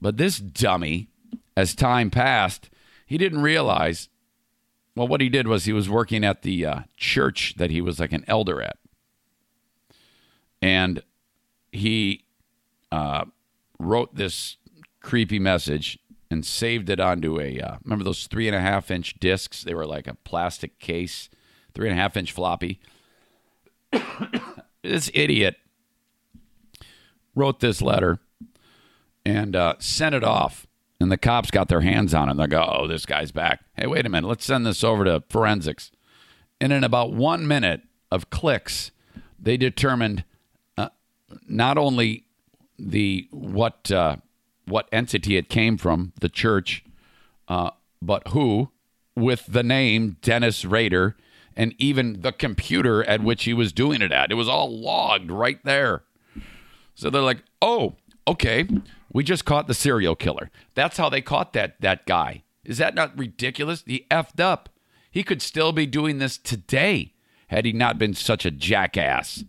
But 0.00 0.16
this 0.16 0.38
dummy, 0.38 1.08
as 1.56 1.74
time 1.74 2.10
passed, 2.10 2.70
he 3.04 3.18
didn't 3.18 3.42
realize. 3.42 4.08
Well, 4.94 5.08
what 5.08 5.20
he 5.20 5.28
did 5.28 5.48
was 5.48 5.64
he 5.64 5.72
was 5.72 5.88
working 5.88 6.24
at 6.24 6.42
the 6.42 6.66
uh, 6.66 6.80
church 6.96 7.54
that 7.56 7.70
he 7.70 7.80
was 7.80 7.98
like 7.98 8.12
an 8.12 8.24
elder 8.28 8.62
at. 8.62 8.78
And 10.60 11.02
he 11.72 12.24
uh, 12.90 13.24
wrote 13.78 14.14
this 14.14 14.56
creepy 15.00 15.38
message 15.38 15.98
and 16.30 16.44
saved 16.44 16.90
it 16.90 17.00
onto 17.00 17.40
a 17.40 17.60
uh, 17.60 17.76
remember 17.84 18.04
those 18.04 18.26
three 18.26 18.46
and 18.46 18.56
a 18.56 18.60
half 18.60 18.90
inch 18.90 19.18
discs? 19.18 19.62
They 19.62 19.74
were 19.74 19.86
like 19.86 20.06
a 20.06 20.14
plastic 20.14 20.78
case 20.78 21.28
three 21.74 21.88
and 21.88 21.98
a 21.98 22.02
half 22.02 22.16
inch 22.16 22.32
floppy. 22.32 22.80
This 24.80 25.10
idiot 25.12 25.56
wrote 27.34 27.58
this 27.58 27.82
letter 27.82 28.20
and 29.26 29.56
uh, 29.56 29.74
sent 29.80 30.14
it 30.14 30.22
off 30.22 30.68
and 31.00 31.10
the 31.10 31.18
cops 31.18 31.50
got 31.50 31.68
their 31.68 31.80
hands 31.80 32.14
on 32.14 32.28
it 32.28 32.36
they 32.36 32.46
go 32.46 32.62
oh 32.62 32.86
this 32.86 33.04
guy's 33.04 33.32
back. 33.32 33.60
Hey 33.74 33.88
wait 33.88 34.06
a 34.06 34.08
minute. 34.08 34.28
Let's 34.28 34.44
send 34.44 34.64
this 34.64 34.84
over 34.84 35.04
to 35.04 35.24
forensics. 35.28 35.90
And 36.60 36.72
in 36.72 36.84
about 36.84 37.12
one 37.12 37.46
minute 37.46 37.82
of 38.10 38.30
clicks 38.30 38.92
they 39.38 39.56
determined 39.56 40.24
uh, 40.76 40.90
not 41.48 41.76
only 41.76 42.24
the 42.78 43.26
what 43.30 43.90
uh, 43.90 44.16
what 44.68 44.88
entity 44.92 45.36
it 45.36 45.48
came 45.48 45.76
from, 45.76 46.12
the 46.20 46.28
church, 46.28 46.84
uh, 47.48 47.70
but 48.00 48.28
who, 48.28 48.70
with 49.16 49.46
the 49.46 49.62
name 49.62 50.16
Dennis 50.22 50.64
Rader, 50.64 51.16
and 51.56 51.74
even 51.78 52.20
the 52.20 52.32
computer 52.32 53.02
at 53.04 53.22
which 53.22 53.44
he 53.44 53.52
was 53.52 53.72
doing 53.72 54.00
it 54.00 54.12
at. 54.12 54.30
It 54.30 54.36
was 54.36 54.48
all 54.48 54.70
logged 54.70 55.30
right 55.30 55.58
there. 55.64 56.04
So 56.94 57.10
they're 57.10 57.20
like, 57.20 57.42
"Oh, 57.60 57.96
okay, 58.26 58.66
we 59.12 59.24
just 59.24 59.44
caught 59.44 59.66
the 59.66 59.74
serial 59.74 60.14
killer." 60.14 60.50
That's 60.74 60.96
how 60.96 61.08
they 61.08 61.20
caught 61.20 61.52
that 61.54 61.80
that 61.80 62.06
guy. 62.06 62.44
Is 62.64 62.78
that 62.78 62.94
not 62.94 63.18
ridiculous? 63.18 63.82
He 63.86 64.06
effed 64.10 64.40
up. 64.40 64.68
He 65.10 65.24
could 65.24 65.42
still 65.42 65.72
be 65.72 65.86
doing 65.86 66.18
this 66.18 66.38
today 66.38 67.14
had 67.48 67.64
he 67.64 67.72
not 67.72 67.98
been 67.98 68.14
such 68.14 68.44
a 68.44 68.50
jackass. 68.50 69.42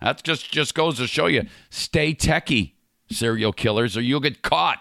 That 0.00 0.22
just 0.22 0.50
just 0.50 0.74
goes 0.74 0.96
to 0.96 1.06
show 1.06 1.26
you, 1.26 1.46
stay 1.70 2.14
techie 2.14 2.72
serial 3.12 3.52
killers, 3.52 3.96
or 3.96 4.00
you'll 4.00 4.20
get 4.20 4.42
caught. 4.42 4.78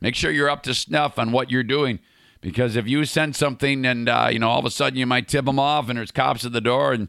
Make 0.00 0.14
sure 0.14 0.30
you're 0.30 0.50
up 0.50 0.62
to 0.64 0.74
snuff 0.74 1.18
on 1.18 1.30
what 1.32 1.50
you're 1.50 1.62
doing, 1.62 2.00
because 2.40 2.76
if 2.76 2.88
you 2.88 3.04
send 3.04 3.36
something 3.36 3.84
and 3.84 4.08
uh, 4.08 4.28
you 4.32 4.38
know 4.38 4.48
all 4.48 4.58
of 4.58 4.64
a 4.64 4.70
sudden 4.70 4.98
you 4.98 5.06
might 5.06 5.28
tip 5.28 5.44
them 5.44 5.58
off, 5.58 5.88
and 5.88 5.98
there's 5.98 6.10
cops 6.10 6.44
at 6.44 6.52
the 6.52 6.60
door, 6.60 6.92
and 6.92 7.08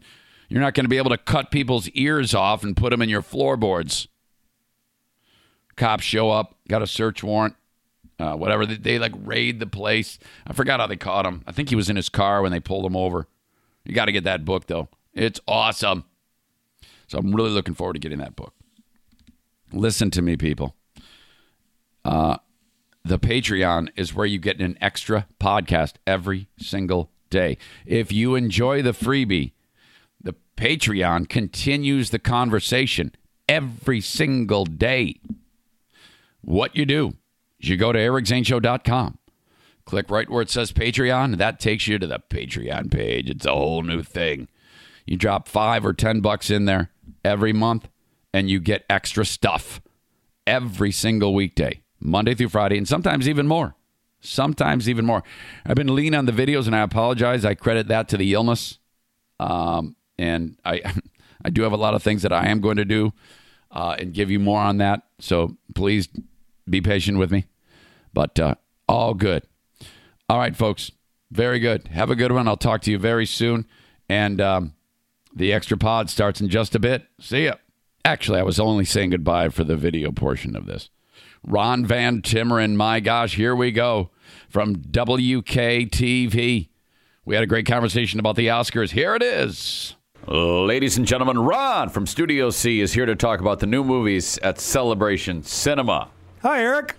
you're 0.50 0.62
not 0.62 0.74
going 0.74 0.86
to 0.86 0.90
be 0.90 0.98
able 0.98 1.12
to 1.12 1.18
cut 1.18 1.52
people's 1.52 1.88
ears 1.90 2.34
off 2.36 2.64
and 2.64 2.76
put 2.76 2.90
them 2.90 3.02
in 3.02 3.10
your 3.10 3.22
floorboards. 3.22 4.08
Cops 5.78 6.04
show 6.04 6.30
up, 6.30 6.56
got 6.68 6.82
a 6.82 6.88
search 6.88 7.24
warrant, 7.24 7.56
uh, 8.20 8.36
whatever. 8.36 8.66
They, 8.66 8.76
they 8.76 9.00
like 9.00 9.14
raid 9.16 9.60
the 9.60 9.68
place. 9.68 10.20
I 10.46 10.54
forgot 10.54 10.82
how 10.82 10.88
they 10.88 10.98
caught 10.98 11.26
him. 11.26 11.44
I 11.48 11.54
think 11.54 11.70
he 11.70 11.76
was 11.76 11.90
in 11.90 11.96
his 11.96 12.10
car 12.10 12.42
when 12.42 12.52
they 12.52 12.60
pulled 12.60 12.86
him 12.86 12.98
over. 12.98 13.28
You 13.86 13.96
got 13.96 14.06
to 14.06 14.12
get 14.12 14.26
that 14.26 14.44
book 14.44 14.68
though. 14.68 14.90
It's 15.14 15.40
awesome. 15.48 16.04
So 17.08 17.18
I'm 17.18 17.34
really 17.34 17.50
looking 17.50 17.74
forward 17.74 17.94
to 17.94 18.00
getting 18.00 18.20
that 18.20 18.36
book. 18.36 18.54
Listen 19.74 20.12
to 20.12 20.22
me, 20.22 20.38
people. 20.38 20.76
Uh, 22.04 22.38
the 23.04 23.20
Patreon 23.20 23.90
is 23.96 24.14
where 24.14 24.26
you 24.26 24.40
get 24.40 24.60
an 24.60 24.78
extra 24.82 25.28
podcast 25.40 25.94
every 26.06 26.48
single 26.58 27.10
day. 27.30 27.58
If 27.86 28.12
you 28.12 28.36
enjoy 28.36 28.82
the 28.82 28.92
freebie, 28.92 29.54
the 30.22 30.36
Patreon 30.56 31.30
continues 31.30 32.10
the 32.10 32.20
conversation 32.20 33.16
every 33.50 34.02
single 34.02 34.66
day. 34.66 35.20
What 36.42 36.76
you 36.76 36.86
do 36.86 37.14
is 37.60 37.70
you 37.70 37.78
go 37.78 37.92
to 37.92 38.00
ericzaneshow.com, 38.00 39.18
click 39.86 40.10
right 40.10 40.30
where 40.30 40.42
it 40.42 40.50
says 40.50 40.72
Patreon, 40.72 41.38
that 41.38 41.60
takes 41.60 41.88
you 41.88 41.98
to 41.98 42.08
the 42.08 42.22
Patreon 42.30 42.92
page. 42.92 43.30
It's 43.30 43.46
a 43.46 43.52
whole 43.52 43.84
new 43.84 44.04
thing. 44.04 44.48
You 45.06 45.18
drop 45.18 45.48
five 45.48 45.86
or 45.86 45.94
ten 45.94 46.22
bucks 46.22 46.50
in 46.50 46.66
there 46.66 46.92
every 47.26 47.54
month, 47.54 47.90
and 48.34 48.50
you 48.50 48.60
get 48.60 48.86
extra 48.90 49.26
stuff 49.26 49.82
every 50.48 50.92
single 50.92 51.34
weekday, 51.34 51.82
Monday 52.00 52.34
through 52.34 52.50
Friday, 52.50 52.78
and 52.78 52.88
sometimes 52.88 53.28
even 53.28 53.48
more. 53.48 53.76
Sometimes 54.22 54.88
even 54.88 55.06
more. 55.06 55.24
I've 55.66 55.76
been 55.76 55.96
lean 55.96 56.14
on 56.14 56.26
the 56.26 56.32
videos, 56.32 56.68
and 56.68 56.76
I 56.76 56.82
apologize. 56.82 57.44
I 57.44 57.56
credit 57.56 57.88
that 57.88 58.08
to 58.10 58.18
the 58.18 58.34
illness, 58.34 58.78
um, 59.40 59.96
and 60.18 60.58
I, 60.64 60.82
I 61.46 61.50
do 61.50 61.64
have 61.64 61.72
a 61.72 61.78
lot 61.78 61.96
of 61.96 62.04
things 62.04 62.22
that 62.22 62.32
I 62.32 62.48
am 62.48 62.62
going 62.62 62.78
to 62.78 62.86
do, 62.86 63.14
uh, 63.72 63.96
and 63.98 64.14
give 64.14 64.30
you 64.30 64.40
more 64.40 64.62
on 64.62 64.78
that. 64.78 65.04
So 65.20 65.58
please 65.74 66.08
be 66.70 66.82
patient 66.82 67.18
with 67.18 67.32
me, 67.32 67.46
but 68.14 68.40
uh, 68.40 68.56
all 68.88 69.14
good. 69.14 69.44
All 70.30 70.38
right, 70.38 70.56
folks. 70.56 70.92
Very 71.32 71.60
good. 71.60 71.88
Have 71.88 72.12
a 72.12 72.16
good 72.16 72.34
one. 72.34 72.48
I'll 72.48 72.58
talk 72.58 72.82
to 72.82 72.92
you 72.92 72.98
very 72.98 73.26
soon, 73.26 73.66
and. 74.08 74.40
Um, 74.40 74.74
the 75.36 75.54
extra 75.54 75.78
pod 75.78 76.10
starts 76.10 76.42
in 76.42 76.50
just 76.50 76.76
a 76.76 76.80
bit. 76.80 77.06
See 77.20 77.46
ya. 77.46 77.56
Actually, 78.04 78.40
I 78.40 78.44
was 78.44 78.60
only 78.60 78.86
saying 78.86 79.12
goodbye 79.12 79.50
for 79.50 79.64
the 79.64 79.76
video 79.76 80.12
portion 80.12 80.56
of 80.56 80.66
this. 80.66 80.90
Ron 81.46 81.86
Van 81.86 82.22
Timmeren, 82.22 82.76
my 82.76 83.00
gosh, 83.00 83.36
here 83.36 83.56
we 83.56 83.72
go 83.72 84.10
from 84.50 84.76
WKTV. 84.76 86.70
We 87.26 87.36
had 87.36 87.44
a 87.44 87.48
great 87.48 87.66
conversation 87.66 88.20
about 88.20 88.36
the 88.36 88.48
Oscars. 88.48 88.92
Here 88.92 89.16
it 89.16 89.24
is. 89.24 89.96
Ladies 90.28 90.98
and 90.98 91.08
gentlemen, 91.08 91.40
Ron 91.40 91.90
from 91.90 92.06
Studio 92.06 92.52
C 92.52 92.80
is 92.80 92.94
here 92.94 93.06
to 93.08 93.16
talk 93.16 93.40
about 93.40 93.60
the 93.60 93.66
new 93.66 93.84
movies 93.84 94.38
at 94.40 94.60
Celebration 94.60 95.42
Cinema. 95.44 96.10
Hi, 96.44 96.62
Eric. 96.62 96.96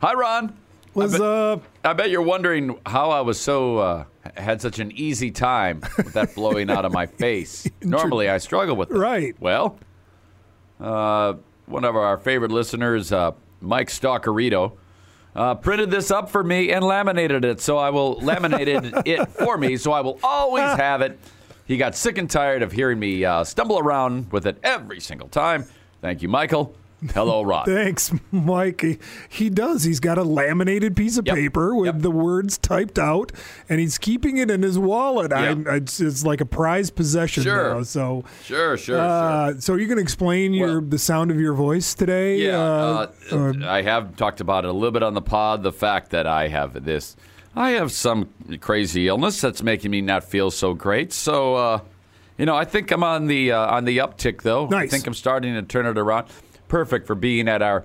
Hi, 0.00 0.14
Ron. 0.14 0.56
Was 0.94 1.14
I 1.14 1.18
bet, 1.18 1.26
uh 1.26 1.58
I 1.84 1.92
bet 1.92 2.10
you're 2.10 2.22
wondering 2.22 2.78
how 2.86 3.10
I 3.10 3.20
was 3.20 3.40
so 3.40 3.78
uh, 3.78 4.04
had 4.36 4.60
such 4.60 4.80
an 4.80 4.90
easy 4.92 5.30
time 5.30 5.82
with 5.96 6.12
that 6.14 6.34
blowing 6.34 6.70
out 6.70 6.84
of 6.84 6.92
my 6.92 7.06
face. 7.22 7.68
Normally, 7.82 8.28
I 8.28 8.38
struggle 8.38 8.74
with 8.74 8.90
it. 8.90 8.96
Right. 8.96 9.36
Well, 9.38 9.78
uh, 10.80 11.34
one 11.66 11.84
of 11.84 11.96
our 11.96 12.18
favorite 12.18 12.52
listeners, 12.52 13.12
uh, 13.12 13.32
Mike 13.60 13.88
Stalkerito, 13.88 14.72
uh, 15.34 15.54
printed 15.54 15.90
this 15.90 16.10
up 16.10 16.30
for 16.30 16.42
me 16.42 16.72
and 16.72 16.84
laminated 16.84 17.44
it. 17.44 17.60
So 17.60 17.78
I 17.78 17.90
will 17.90 18.14
laminated 18.14 18.92
it 19.06 19.28
for 19.28 19.56
me. 19.56 19.76
So 19.76 19.92
I 19.92 20.00
will 20.00 20.18
always 20.22 20.64
have 20.76 21.00
it. 21.02 21.18
He 21.66 21.76
got 21.76 21.94
sick 21.94 22.16
and 22.18 22.30
tired 22.30 22.62
of 22.62 22.72
hearing 22.72 22.98
me 22.98 23.24
uh, 23.24 23.44
stumble 23.44 23.78
around 23.78 24.32
with 24.32 24.46
it 24.46 24.58
every 24.62 25.00
single 25.00 25.28
time. 25.28 25.66
Thank 26.00 26.22
you, 26.22 26.28
Michael. 26.28 26.74
Hello, 27.14 27.42
Rod. 27.42 27.64
thanks, 27.66 28.12
Mike. 28.32 28.80
He, 28.80 28.98
he 29.28 29.50
does. 29.50 29.84
He's 29.84 30.00
got 30.00 30.18
a 30.18 30.24
laminated 30.24 30.96
piece 30.96 31.16
of 31.16 31.26
Yep. 31.26 31.34
paper 31.36 31.74
with 31.74 31.86
Yep. 31.94 32.02
the 32.02 32.10
words 32.10 32.58
typed 32.58 32.98
out, 32.98 33.30
and 33.68 33.78
he's 33.78 33.98
keeping 33.98 34.36
it 34.38 34.50
in 34.50 34.62
his 34.62 34.78
wallet. 34.78 35.30
Yep. 35.30 35.66
I, 35.68 35.76
it's, 35.76 36.00
it's 36.00 36.24
like 36.24 36.40
a 36.40 36.44
prized 36.44 36.96
possession 36.96 37.44
Sure. 37.44 37.74
now. 37.76 37.82
So, 37.84 38.24
Sure, 38.42 38.76
sure, 38.76 38.96
sure. 38.96 38.98
uh, 38.98 39.54
so 39.60 39.74
you 39.76 39.86
can 39.86 39.98
explain 39.98 40.52
your 40.52 40.80
Well- 40.80 40.88
the 40.90 40.98
sound 40.98 41.30
of 41.30 41.38
your 41.38 41.54
voice 41.54 41.94
today. 41.94 42.38
Yeah, 42.38 42.58
uh, 42.58 43.06
uh, 43.30 43.36
uh, 43.36 43.52
I 43.66 43.82
have 43.82 44.16
talked 44.16 44.40
about 44.40 44.64
it 44.64 44.68
a 44.70 44.72
little 44.72 44.90
bit 44.90 45.02
on 45.04 45.14
the 45.14 45.22
pod. 45.22 45.62
The 45.62 45.72
fact 45.72 46.10
that 46.10 46.26
I 46.26 46.48
have 46.48 46.84
this, 46.84 47.14
I 47.54 47.70
have 47.70 47.92
some 47.92 48.28
crazy 48.60 49.06
illness 49.06 49.40
that's 49.40 49.62
making 49.62 49.90
me 49.92 50.00
not 50.00 50.24
feel 50.24 50.50
so 50.50 50.74
great. 50.74 51.12
So, 51.12 51.54
uh, 51.54 51.80
you 52.38 52.46
know, 52.46 52.56
I 52.56 52.64
think 52.64 52.90
I'm 52.90 53.02
on 53.04 53.26
the 53.26 53.52
uh, 53.52 53.66
on 53.76 53.84
the 53.84 53.98
uptick, 53.98 54.42
though. 54.42 54.66
Nice. 54.66 54.88
I 54.88 54.88
think 54.88 55.06
I'm 55.06 55.14
starting 55.14 55.54
to 55.54 55.62
turn 55.62 55.86
it 55.86 55.98
around. 55.98 56.26
Perfect 56.68 57.06
for 57.06 57.14
being 57.14 57.48
at 57.48 57.62
our 57.62 57.84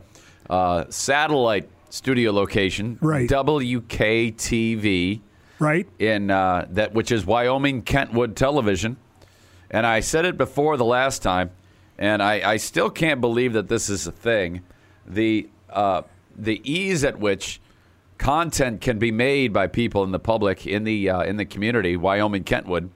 uh, 0.49 0.85
satellite 0.89 1.69
studio 1.89 2.31
location, 2.31 2.97
Right. 3.01 3.30
WKTV 3.30 5.22
right. 5.60 5.88
in 5.99 6.31
uh, 6.31 6.68
that 6.72 6.93
which 6.93 7.11
is 7.11 7.26
Wyoming 7.26 7.81
Kentwood 7.84 8.35
Television. 8.35 8.97
And 9.69 9.85
I 9.85 10.01
said 10.01 10.26
it 10.26 10.38
before 10.38 10.77
the 10.77 10.85
last 10.85 11.22
time, 11.23 11.51
and 11.97 12.22
I, 12.22 12.51
I 12.51 12.57
still 12.57 12.89
can't 12.89 13.22
believe 13.22 13.53
that 13.53 13.68
this 13.69 13.89
is 13.89 14.05
a 14.05 14.11
thing. 14.11 14.61
The 15.07 15.49
uh, 15.69 16.03
the 16.35 16.61
ease 16.69 17.03
at 17.03 17.19
which 17.19 17.60
content 18.18 18.81
can 18.81 18.99
be 18.99 19.11
made 19.11 19.51
by 19.51 19.68
people 19.68 20.03
in 20.03 20.11
the 20.11 20.19
public 20.19 20.68
in 20.68 20.84
the 20.84 21.10
uh, 21.10 21.22
in 21.23 21.38
the 21.38 21.45
community, 21.45 21.97
Wyoming 21.97 22.43
Kentwood. 22.43 22.89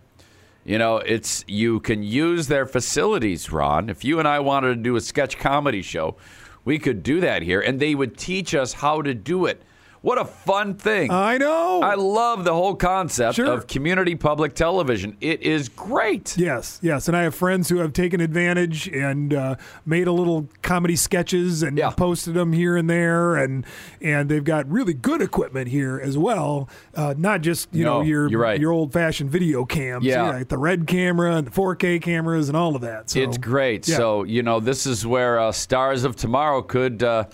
You 0.68 0.78
know, 0.78 0.98
it's 0.98 1.46
you 1.48 1.80
can 1.80 2.04
use 2.04 2.50
their 2.50 2.66
facilities, 2.66 3.54
Ron. 3.54 3.90
If 3.90 4.04
you 4.04 4.20
and 4.20 4.28
I 4.28 4.42
wanted 4.42 4.76
to 4.76 4.82
do 4.82 4.98
a 4.98 5.02
sketch 5.02 5.38
comedy 5.38 5.82
show, 5.82 6.18
we 6.66 6.78
could 6.78 7.04
do 7.04 7.22
that 7.22 7.42
here, 7.42 7.62
and 7.62 7.80
they 7.80 7.96
would 7.96 8.18
teach 8.18 8.54
us 8.54 8.74
how 8.74 9.02
to 9.02 9.14
do 9.14 9.46
it. 9.46 9.62
What 10.08 10.18
a 10.18 10.24
fun 10.24 10.76
thing! 10.76 11.12
I 11.12 11.38
know. 11.38 11.82
I 11.82 11.96
love 11.96 12.46
the 12.46 12.54
whole 12.54 12.76
concept 12.76 13.36
Sure. 13.36 13.52
of 13.52 13.68
community 13.68 14.16
public 14.16 14.56
television. 14.56 15.18
It 15.20 15.42
is 15.42 15.68
great. 15.68 16.38
Yes, 16.38 16.80
yes, 16.82 17.10
and 17.10 17.18
I 17.18 17.24
have 17.24 17.36
friends 17.36 17.68
who 17.68 17.80
have 17.80 17.92
taken 17.92 18.22
advantage 18.22 18.88
and 18.88 19.34
uh, 19.34 19.56
made 19.86 20.08
a 20.08 20.14
little 20.14 20.48
comedy 20.62 20.96
sketches 20.96 21.62
and 21.62 21.78
Yeah. 21.78 21.90
posted 21.90 22.36
them 22.36 22.54
here 22.54 22.78
and 22.78 22.90
there, 22.90 23.36
and 23.36 23.66
and 24.02 24.30
they've 24.30 24.46
got 24.46 24.66
really 24.72 24.94
good 24.94 25.22
equipment 25.22 25.68
here 25.68 26.00
as 26.02 26.18
well. 26.18 26.70
Uh, 26.96 27.14
not 27.18 27.42
just 27.42 27.68
you 27.74 27.84
know 27.84 28.00
your 28.00 28.30
right. 28.30 28.62
your 28.62 28.72
old 28.72 28.94
fashioned 28.94 29.30
video 29.30 29.66
cams, 29.66 30.06
Yeah. 30.06 30.22
like 30.30 30.48
the 30.48 30.58
red 30.58 30.88
camera 30.88 31.36
and 31.36 31.48
the 31.48 31.52
4K 31.52 32.00
cameras 32.02 32.48
and 32.48 32.56
all 32.56 32.78
of 32.78 32.82
that. 32.82 33.10
So 33.10 33.20
It's 33.20 33.38
great. 33.38 33.86
yeah. 33.90 33.98
So 33.98 34.24
you 34.24 34.42
know, 34.42 34.62
this 34.62 34.86
is 34.88 35.06
where 35.06 35.38
uh, 35.38 35.52
stars 35.52 36.06
of 36.06 36.16
tomorrow 36.16 36.62
could 36.62 37.04
uh, 37.04 37.26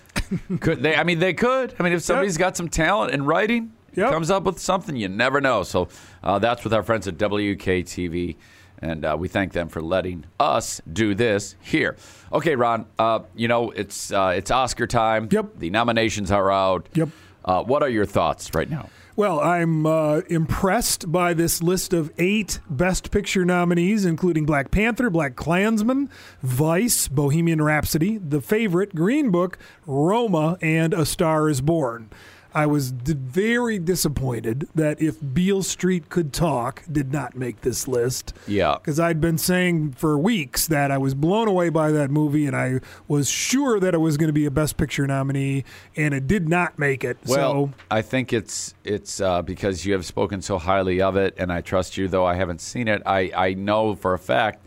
could 0.60 0.82
they? 0.84 0.96
I 0.96 1.04
mean, 1.04 1.20
they 1.20 1.34
could. 1.34 1.74
I 1.80 1.84
mean, 1.84 1.94
if 1.94 2.02
somebody's 2.02 2.38
got 2.38 2.56
some 2.58 2.70
talent 2.70 3.14
in 3.14 3.26
writing, 3.26 3.74
Yep. 3.96 4.10
comes 4.12 4.32
up 4.32 4.44
with 4.44 4.60
something, 4.60 4.96
you 4.96 5.08
never 5.08 5.40
know. 5.40 5.62
So 5.64 5.88
uh, 6.24 6.40
that's 6.40 6.64
with 6.64 6.74
our 6.74 6.82
friends 6.82 7.08
at 7.08 7.16
WKTV, 7.18 8.36
and 8.80 9.06
uh, 9.06 9.16
we 9.20 9.28
thank 9.28 9.54
them 9.54 9.70
for 9.70 9.82
letting 9.82 10.26
us 10.40 10.82
do 10.92 11.14
this 11.14 11.56
here. 11.62 11.96
Okay, 12.32 12.56
Ron. 12.56 12.86
Uh, 12.98 13.20
you 13.36 13.48
know, 13.48 13.70
it's 13.72 14.12
uh, 14.12 14.34
it's 14.36 14.50
Oscar 14.52 14.88
time. 14.88 15.28
Yep. 15.32 15.60
The 15.60 15.70
nominations 15.70 16.32
are 16.32 16.52
out. 16.52 16.90
Yep. 16.96 17.10
Uh, 17.46 17.64
what 17.64 17.84
are 17.84 17.90
your 17.90 18.06
thoughts 18.06 18.54
right 18.56 18.70
now? 18.70 18.90
Well, 19.16 19.40
I'm 19.40 19.86
uh, 19.86 20.22
impressed 20.28 21.12
by 21.12 21.36
this 21.36 21.62
list 21.62 21.94
of 21.94 22.12
eight 22.18 22.60
Best 22.68 23.12
Picture 23.12 23.46
nominees, 23.46 24.06
including 24.06 24.44
Black 24.44 24.72
Panther, 24.72 25.12
BlacKkKlansman, 25.12 26.10
Vice, 26.42 27.08
Bohemian 27.10 27.62
Rhapsody, 27.62 28.18
The 28.18 28.42
Favorite, 28.42 28.96
Green 28.96 29.30
Book, 29.30 29.60
Roma, 29.86 30.58
and 30.64 30.96
A 30.96 31.06
Star 31.06 31.48
is 31.48 31.62
Born. 31.62 32.10
I 32.54 32.66
was 32.68 32.92
d- 32.92 33.14
very 33.14 33.80
disappointed 33.80 34.68
that 34.76 35.02
If 35.02 35.18
Beale 35.34 35.64
Street 35.64 36.10
Could 36.10 36.34
Talk 36.34 36.84
did 36.92 37.12
not 37.12 37.36
make 37.36 37.62
this 37.62 37.88
list. 37.88 38.34
Yeah. 38.48 38.78
Because 38.80 39.00
I'd 39.00 39.20
been 39.20 39.38
saying 39.38 39.94
for 39.94 40.18
weeks 40.18 40.68
that 40.68 40.92
I 40.92 40.98
was 40.98 41.16
blown 41.16 41.48
away 41.48 41.70
by 41.70 41.92
that 41.92 42.12
movie 42.12 42.46
and 42.46 42.56
I 42.56 42.80
was 43.08 43.30
sure 43.30 43.80
that 43.80 43.94
it 43.94 44.00
was 44.00 44.18
going 44.18 44.28
to 44.28 44.34
be 44.34 44.46
a 44.46 44.52
Best 44.52 44.78
Picture 44.78 45.08
nominee, 45.08 45.64
and 45.96 46.14
it 46.14 46.28
did 46.28 46.48
not 46.48 46.78
make 46.78 47.04
it. 47.04 47.18
Well, 47.26 47.68
so 47.68 47.74
I 47.90 48.02
think 48.02 48.34
it's 48.34 48.74
it's 48.84 49.20
uh, 49.20 49.42
because 49.42 49.86
you 49.86 49.94
have 49.94 50.06
spoken 50.06 50.42
so 50.42 50.58
highly 50.58 51.02
of 51.02 51.16
it, 51.16 51.34
and 51.38 51.52
I 51.52 51.62
trust 51.62 51.98
you. 51.98 52.08
Though 52.08 52.26
I 52.26 52.36
haven't 52.36 52.62
seen 52.62 52.88
it, 52.88 53.02
I, 53.06 53.32
I 53.36 53.54
know 53.54 53.96
for 53.96 54.14
a 54.14 54.20
fact 54.20 54.66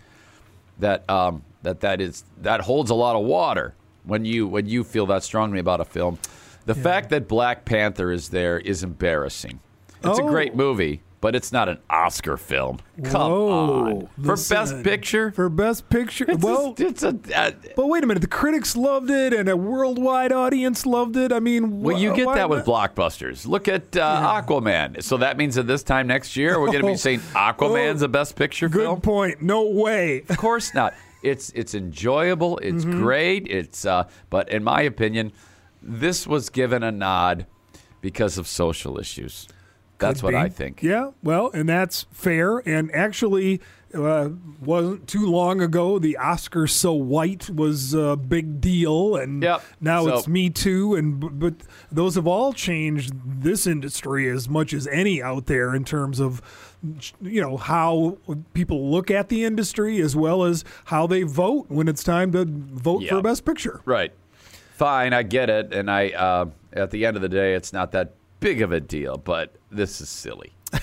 that 0.79 1.09
um, 1.09 1.43
that 1.63 1.81
that 1.81 2.01
is 2.01 2.25
that 2.43 2.63
holds 2.63 2.91
a 2.91 2.95
lot 2.95 3.17
of 3.17 3.25
water 3.25 3.75
when 4.05 4.25
you 4.25 4.47
when 4.47 4.67
you 4.67 4.85
feel 4.85 5.07
that 5.07 5.23
strongly 5.23 5.59
about 5.59 5.81
a 5.81 5.85
film. 5.85 6.19
The 6.67 6.75
fact 6.75 7.11
that 7.11 7.27
Black 7.29 7.65
Panther 7.65 8.11
is 8.13 8.29
there 8.31 8.59
is 8.59 8.83
embarrassing. 8.83 9.61
It's 10.05 10.19
Oh. 10.21 10.27
a 10.27 10.31
great 10.31 10.55
movie, 10.55 11.03
but 11.21 11.35
it's 11.35 11.51
not 11.53 11.69
an 11.69 11.79
Oscar 11.89 12.37
film. 12.37 12.79
Come 13.05 13.31
Whoa, 13.33 13.85
on, 13.87 14.09
for. 14.23 14.37
Best 14.37 14.83
Picture. 14.85 15.31
For 15.33 15.49
Best 15.49 15.89
Picture, 15.89 16.27
it's 16.29 16.45
well, 16.45 16.75
a, 16.79 16.83
it's 16.83 17.03
a 17.03 17.17
uh, 17.35 17.51
but 17.77 17.87
wait 17.89 18.05
a 18.05 18.07
minute. 18.07 18.21
The 18.21 18.27
critics 18.29 18.77
loved 18.77 19.11
it, 19.11 19.33
and 19.33 19.49
a 19.49 19.57
worldwide 19.57 20.33
audience 20.33 20.85
loved 20.87 21.17
it. 21.17 21.33
I 21.33 21.41
mean, 21.41 21.81
Well, 21.81 21.99
you 21.99 22.15
get 22.15 22.27
that 22.35 22.51
with 22.51 22.67
blockbusters. 22.67 23.47
Look 23.47 23.69
at 23.69 23.97
uh, 23.97 24.43
Aquaman. 24.43 25.03
So 25.03 25.17
that 25.19 25.37
means 25.39 25.55
that 25.55 25.67
this 25.67 25.83
time 25.83 26.07
next 26.07 26.37
year 26.37 26.61
we're 26.61 26.67
going 26.67 26.83
to 26.83 26.87
be 26.89 26.97
saying 26.97 27.21
Aquaman's 27.33 28.01
the 28.01 28.09
best 28.09 28.37
picture 28.37 28.69
Good 28.69 28.83
film. 28.83 29.01
point. 29.01 29.41
No 29.41 29.63
way. 29.71 30.25
Of 30.29 30.37
course 30.37 30.75
not. 30.75 30.95
It's 31.23 31.51
it's 31.55 31.75
enjoyable. 31.75 32.59
It's 32.59 32.85
Mm-hmm. 32.85 33.03
great. 33.03 33.47
It's 33.49 33.85
uh, 33.87 34.05
but 34.31 34.49
in 34.51 34.63
my 34.63 34.83
opinion, 34.83 35.33
this 35.87 36.27
was 36.27 36.51
given 36.51 36.83
a 36.83 36.93
nod 36.93 37.47
because 38.01 38.39
of 38.39 38.47
social 38.47 38.99
issues. 38.99 39.49
That's 39.99 40.21
Could 40.21 40.27
what 40.27 40.35
I 40.35 40.49
think. 40.51 40.83
Yeah, 40.83 41.13
well, 41.23 41.51
and 41.55 41.67
that's 41.69 42.05
fair. 42.13 42.59
And 42.69 42.95
actually, 42.95 43.63
uh, 43.95 44.29
wasn't 44.61 45.09
too 45.09 45.25
long 45.25 45.63
ago 45.63 45.99
the 45.99 46.19
Oscar 46.19 46.67
so 46.67 46.93
white 46.93 47.49
was 47.49 47.95
a 47.95 48.15
big 48.15 48.61
deal, 48.61 49.17
and 49.17 49.43
Yep. 49.43 49.63
now 49.81 50.05
So- 50.05 50.19
it's 50.19 50.29
Me 50.29 50.51
Too. 50.51 50.95
And 50.95 51.39
but 51.41 51.55
those 51.91 52.17
have 52.17 52.27
all 52.27 52.53
changed 52.53 53.13
this 53.25 53.67
industry 53.67 54.29
as 54.29 54.51
much 54.51 54.75
as 54.75 54.87
any 54.89 55.23
out 55.23 55.47
there 55.47 55.75
in 55.75 55.85
terms 55.85 56.21
of 56.21 56.43
you 57.23 57.41
know 57.41 57.57
how 57.57 58.19
people 58.53 58.91
look 58.91 59.11
at 59.11 59.31
the 59.31 59.45
industry 59.45 59.99
as 60.03 60.15
well 60.15 60.45
as 60.45 60.63
how 60.87 61.07
they 61.07 61.23
vote 61.23 61.65
when 61.69 61.89
it's 61.89 62.05
time 62.05 62.33
to 62.33 62.45
vote 62.47 63.01
Yeah. 63.03 63.11
for 63.11 63.23
Best 63.23 63.47
Picture. 63.47 63.81
Right. 63.87 64.13
Fine, 64.77 65.15
I 65.15 65.23
get 65.23 65.49
it, 65.49 65.73
and 65.73 65.91
I 65.91 66.11
uh, 66.11 66.47
at 66.73 66.91
the 66.91 67.07
end 67.07 67.17
of 67.17 67.23
the 67.23 67.29
day, 67.31 67.55
it's 67.55 67.73
not 67.73 67.93
that 67.93 68.13
big 68.41 68.61
of 68.61 68.73
a 68.73 68.81
deal. 68.81 69.17
But 69.17 69.55
this 69.71 70.01
is 70.03 70.09
silly. 70.11 70.53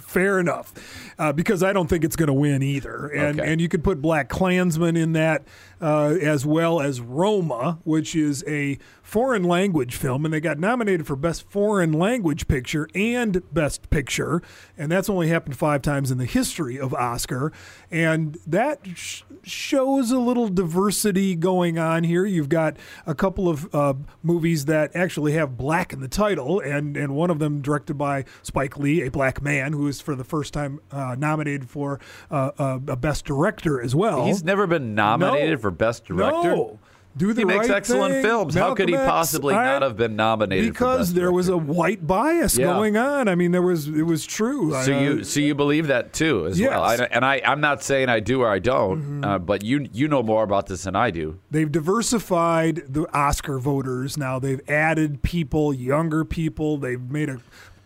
Fair 0.00 0.38
enough, 0.40 0.72
uh, 1.18 1.32
because 1.32 1.62
I 1.62 1.72
don't 1.72 1.86
think 1.86 2.02
it's 2.04 2.16
going 2.16 2.26
to 2.28 2.32
win 2.34 2.62
either. 2.62 3.08
And 3.08 3.38
Okay. 3.40 3.50
and 3.52 3.60
you 3.60 3.68
could 3.68 3.84
put 3.84 4.00
BlacKkKlansman 4.02 4.96
in 4.98 5.12
that 5.12 5.44
uh, 5.82 6.16
as 6.20 6.46
well 6.46 6.80
as 6.80 7.00
Roma, 7.00 7.80
which 7.84 8.14
is 8.14 8.42
a 8.46 8.78
foreign 9.02 9.42
language 9.42 9.96
film, 9.96 10.24
and 10.24 10.32
they 10.32 10.40
got 10.40 10.58
nominated 10.58 11.06
for 11.06 11.16
Best 11.16 11.50
Foreign 11.50 11.92
Language 11.92 12.46
Picture 12.48 12.88
and 12.94 13.42
Best 13.52 13.90
Picture, 13.90 14.40
and 14.78 14.90
that's 14.90 15.10
only 15.10 15.28
happened 15.28 15.56
five 15.56 15.82
times 15.82 16.10
in 16.10 16.18
the 16.18 16.24
history 16.24 16.78
of 16.78 16.94
Oscar, 16.94 17.52
and 17.90 18.38
that 18.46 18.78
sh- 18.94 19.22
shows 19.42 20.10
a 20.12 20.18
little 20.18 20.48
diversity 20.48 21.34
going 21.34 21.78
on 21.78 22.04
here. 22.04 22.24
You've 22.24 22.48
got 22.48 22.76
a 23.04 23.14
couple 23.14 23.48
of 23.48 23.74
uh, 23.74 23.94
movies 24.22 24.66
that 24.66 24.94
actually 24.94 25.32
have 25.32 25.56
black 25.56 25.92
in 25.92 26.00
the 26.00 26.08
title, 26.08 26.60
and 26.60 26.96
and 26.96 27.14
one 27.16 27.28
of 27.30 27.40
them 27.40 27.60
directed 27.60 27.94
by 27.98 28.24
Spike 28.42 28.78
Lee, 28.78 29.02
a 29.02 29.10
black 29.10 29.42
man 29.42 29.72
who 29.72 29.88
is 29.88 30.00
for 30.00 30.14
the 30.14 30.24
first 30.24 30.54
time 30.54 30.78
uh, 30.92 31.16
nominated 31.18 31.68
for 31.68 31.98
uh, 32.30 32.52
uh, 32.56 32.78
a 32.86 32.96
Best 32.96 33.24
Director 33.24 33.82
as 33.82 33.94
well. 33.96 34.24
He's 34.26 34.44
never 34.44 34.66
been 34.68 34.94
nominated 34.94 35.50
No. 35.50 35.56
for 35.58 35.71
best 35.72 36.04
director. 36.04 36.48
No. 36.56 36.78
Do 37.14 37.34
the 37.34 37.42
He 37.42 37.44
makes 37.44 37.68
right 37.68 37.76
excellent 37.76 38.14
thing. 38.14 38.22
films. 38.22 38.54
How 38.54 38.72
could 38.74 38.88
he 38.88 38.94
Malcolm 38.94 39.06
X. 39.06 39.12
possibly 39.12 39.54
I- 39.54 39.64
not 39.66 39.82
have 39.82 39.98
been 39.98 40.16
nominated? 40.16 40.72
Because 40.72 41.12
there 41.12 41.30
was 41.30 41.50
a 41.50 41.58
white 41.58 42.06
bias 42.06 42.56
Yeah. 42.56 42.64
going 42.72 42.96
on. 42.96 43.28
I 43.28 43.34
mean, 43.34 43.50
there 43.52 43.60
was 43.60 43.86
it 43.86 44.04
was 44.06 44.24
true. 44.24 44.70
So 44.82 44.94
Uh, 44.96 44.98
you 45.00 45.22
so 45.24 45.40
you 45.40 45.54
believe 45.54 45.88
that 45.88 46.14
too 46.14 46.46
as 46.46 46.58
well. 46.58 46.88
Yes. 46.88 47.00
I, 47.00 47.04
and 47.10 47.22
I 47.22 47.42
I'm 47.44 47.60
not 47.60 47.82
saying 47.82 48.08
I 48.08 48.20
do 48.20 48.40
or 48.40 48.48
I 48.48 48.60
don't, 48.60 49.22
uh, 49.22 49.38
but 49.38 49.62
you 49.62 49.88
you 49.92 50.08
know 50.08 50.22
more 50.22 50.42
about 50.42 50.68
this 50.68 50.84
than 50.84 50.96
I 50.96 51.10
do. 51.10 51.36
They've 51.50 51.70
diversified 51.70 52.82
the 52.88 53.04
Oscar 53.14 53.58
voters 53.58 54.16
now. 54.16 54.38
They've 54.38 54.62
added 54.66 55.22
people, 55.22 55.74
younger 55.74 56.24
people. 56.24 56.78
They've 56.78 57.00
made 57.10 57.28
a 57.28 57.38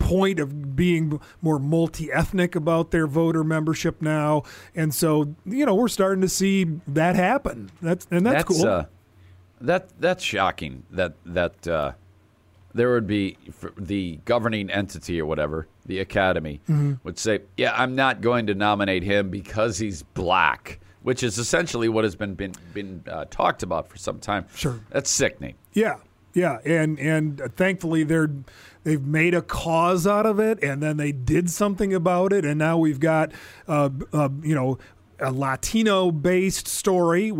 point 0.06 0.38
of 0.38 0.76
being 0.76 1.20
more 1.42 1.58
multi-ethnic 1.58 2.54
about 2.54 2.90
their 2.90 3.06
voter 3.06 3.42
membership 3.44 4.00
now. 4.00 4.42
And 4.74 4.94
so, 4.94 5.34
you 5.44 5.66
know, 5.66 5.74
we're 5.74 5.88
starting 5.88 6.20
to 6.22 6.28
see 6.28 6.64
that 6.86 7.16
happen. 7.16 7.70
That's 7.82 8.06
and 8.10 8.24
that's, 8.24 8.44
cool. 8.44 8.66
Uh, 8.66 8.84
that 9.60 9.88
that's 10.00 10.22
shocking. 10.22 10.84
That 10.90 11.14
that 11.24 11.66
uh, 11.68 11.92
there 12.74 12.92
would 12.92 13.06
be 13.06 13.38
the 13.78 14.20
governing 14.24 14.70
entity 14.70 15.20
or 15.20 15.26
whatever, 15.26 15.66
the 15.86 15.98
Academy 16.00 16.60
Mm-hmm. 16.68 16.94
would 17.04 17.18
say, 17.18 17.40
"Yeah, 17.56 17.72
I'm 17.74 17.94
not 17.94 18.20
going 18.20 18.46
to 18.48 18.54
nominate 18.54 19.02
him 19.02 19.30
because 19.30 19.78
he's 19.78 20.02
black," 20.02 20.78
which 21.02 21.22
is 21.22 21.38
essentially 21.38 21.88
what 21.88 22.04
has 22.04 22.14
been 22.16 22.34
been 22.34 22.52
been 22.74 23.02
uh, 23.10 23.24
talked 23.30 23.62
about 23.62 23.88
for 23.88 23.96
some 23.96 24.18
time. 24.18 24.46
Sure. 24.54 24.78
that's 24.90 25.10
sickening. 25.10 25.54
Yeah, 25.72 25.96
yeah, 26.36 26.58
and 26.66 26.98
and 26.98 27.40
thankfully 27.56 28.04
they're 28.04 28.30
they've 28.84 29.04
made 29.04 29.32
a 29.32 29.40
cause 29.40 30.06
out 30.06 30.26
of 30.26 30.38
it, 30.38 30.62
and 30.62 30.82
then 30.82 30.98
they 30.98 31.10
did 31.10 31.48
something 31.48 31.94
about 31.94 32.30
it, 32.30 32.44
and 32.44 32.58
now 32.58 32.76
we've 32.76 33.00
got 33.00 33.32
uh, 33.66 33.88
uh, 34.12 34.28
you 34.42 34.54
know. 34.54 34.78
A 35.20 35.32
Latino-based 35.32 36.68
story, 36.68 37.32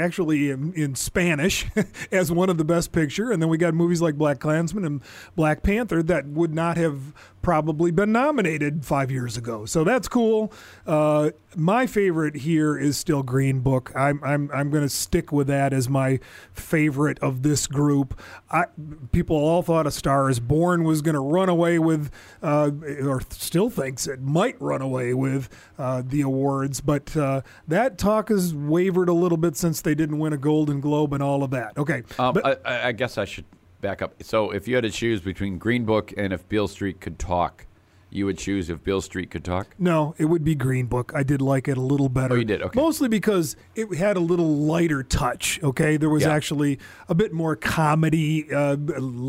actually 0.00 0.50
in, 0.50 0.72
in 0.74 0.94
Spanish, 0.94 1.66
as 2.12 2.32
one 2.32 2.48
of 2.48 2.58
the 2.58 2.64
best 2.64 2.92
picture, 2.92 3.30
and 3.30 3.42
then 3.42 3.48
we 3.48 3.58
got 3.58 3.74
movies 3.74 4.00
like 4.00 4.16
BlacKkKlansman 4.16 4.86
and 4.86 5.02
Black 5.36 5.62
Panther 5.62 6.02
that 6.02 6.26
would 6.26 6.54
not 6.54 6.76
have 6.76 7.14
probably 7.42 7.90
been 7.90 8.12
nominated 8.12 8.84
five 8.84 9.10
years 9.10 9.36
ago. 9.36 9.66
So 9.66 9.84
that's 9.84 10.08
cool. 10.08 10.52
Uh, 10.86 11.30
my 11.56 11.86
favorite 11.86 12.36
here 12.36 12.78
is 12.78 12.96
still 12.96 13.22
Green 13.22 13.60
Book. 13.60 13.92
I'm 13.94 14.22
I'm 14.24 14.50
I'm 14.54 14.70
going 14.70 14.84
to 14.84 14.88
stick 14.88 15.32
with 15.32 15.48
that 15.48 15.72
as 15.72 15.88
my 15.88 16.20
favorite 16.52 17.18
of 17.18 17.42
this 17.42 17.66
group. 17.66 18.18
I, 18.50 18.66
people 19.10 19.36
all 19.36 19.62
thought 19.62 19.86
A 19.86 19.90
Star 19.90 20.30
Is 20.30 20.40
Born 20.40 20.84
was 20.84 21.02
going 21.02 21.14
to 21.14 21.20
run 21.20 21.48
away 21.48 21.78
with, 21.78 22.10
uh, 22.42 22.70
or 23.02 23.20
still 23.30 23.68
thinks 23.68 24.06
it 24.06 24.22
might 24.22 24.60
run 24.60 24.80
away 24.80 25.12
with 25.12 25.48
uh, 25.78 26.02
the 26.04 26.22
awards, 26.22 26.80
but 26.80 27.01
uh, 27.16 27.42
that 27.68 27.98
talk 27.98 28.28
has 28.28 28.54
wavered 28.54 29.08
a 29.08 29.12
little 29.12 29.38
bit 29.38 29.56
since 29.56 29.80
they 29.80 29.94
didn't 29.94 30.18
win 30.18 30.32
a 30.32 30.36
Golden 30.38 30.80
Globe 30.80 31.12
and 31.12 31.22
all 31.22 31.42
of 31.42 31.50
that. 31.50 31.76
Okay, 31.76 32.02
Um, 32.18 32.34
but- 32.34 32.46
I, 32.66 32.70
I- 32.74 32.88
I 32.88 32.92
guess 32.92 33.18
I 33.18 33.24
should 33.24 33.44
back 33.80 34.00
up. 34.02 34.22
So, 34.22 34.50
if 34.52 34.68
you 34.68 34.74
had 34.76 34.84
to 34.84 34.90
choose 34.90 35.20
between 35.20 35.58
Green 35.58 35.84
Book 35.84 36.12
and 36.16 36.32
if 36.32 36.48
Beale 36.48 36.68
Street 36.68 37.00
could 37.00 37.18
talk, 37.18 37.66
you 38.12 38.26
would 38.26 38.38
choose 38.38 38.68
if 38.70 38.82
Beale 38.84 39.00
Street 39.00 39.30
could 39.30 39.44
talk. 39.44 39.68
No, 39.78 40.14
it 40.18 40.26
would 40.26 40.44
be 40.44 40.54
Green 40.54 40.86
Book. 40.86 41.12
I 41.14 41.22
did 41.22 41.40
like 41.40 41.66
it 41.68 41.76
a 41.76 41.80
little 41.80 42.08
better. 42.08 42.34
Oh, 42.34 42.36
you 42.36 42.44
did? 42.44 42.62
Okay. 42.62 42.78
Mostly 42.80 43.08
because 43.08 43.56
it 43.74 43.94
had 43.94 44.16
a 44.16 44.20
little 44.20 44.56
lighter 44.56 45.02
touch. 45.02 45.58
Okay, 45.62 45.96
there 45.96 46.10
was 46.10 46.22
Yeah. 46.24 46.32
actually 46.34 46.78
a 47.08 47.14
bit 47.14 47.32
more 47.32 47.56
comedy, 47.56 48.52
uh, 48.52 48.76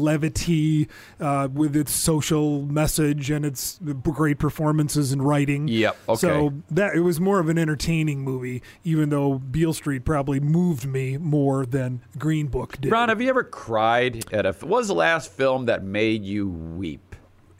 levity 0.03 0.87
uh, 1.19 1.47
with 1.53 1.75
its 1.75 1.91
social 1.93 2.63
message 2.65 3.29
and 3.29 3.45
its 3.45 3.79
great 4.03 4.39
performances 4.39 5.11
and 5.11 5.25
writing. 5.25 5.67
Yep, 5.67 5.97
okay. 6.09 6.19
So 6.19 6.53
that 6.71 6.95
it 6.95 7.01
was 7.01 7.19
more 7.19 7.39
of 7.39 7.49
an 7.49 7.57
entertaining 7.57 8.21
movie, 8.21 8.61
even 8.83 9.09
though 9.09 9.39
Beale 9.39 9.73
Street 9.73 10.03
probably 10.05 10.39
moved 10.39 10.85
me 10.85 11.17
more 11.17 11.65
than 11.65 12.01
Green 12.17 12.47
Book 12.47 12.79
did. 12.81 12.91
Ron, 12.91 13.09
have 13.09 13.21
you 13.21 13.29
ever 13.29 13.43
cried 13.43 14.25
at 14.33 14.45
a? 14.45 14.51
What 14.53 14.79
was 14.79 14.87
the 14.87 14.95
last 14.95 15.31
film 15.31 15.65
that 15.65 15.83
made 15.83 16.23
you 16.25 16.49
weep? 16.49 17.12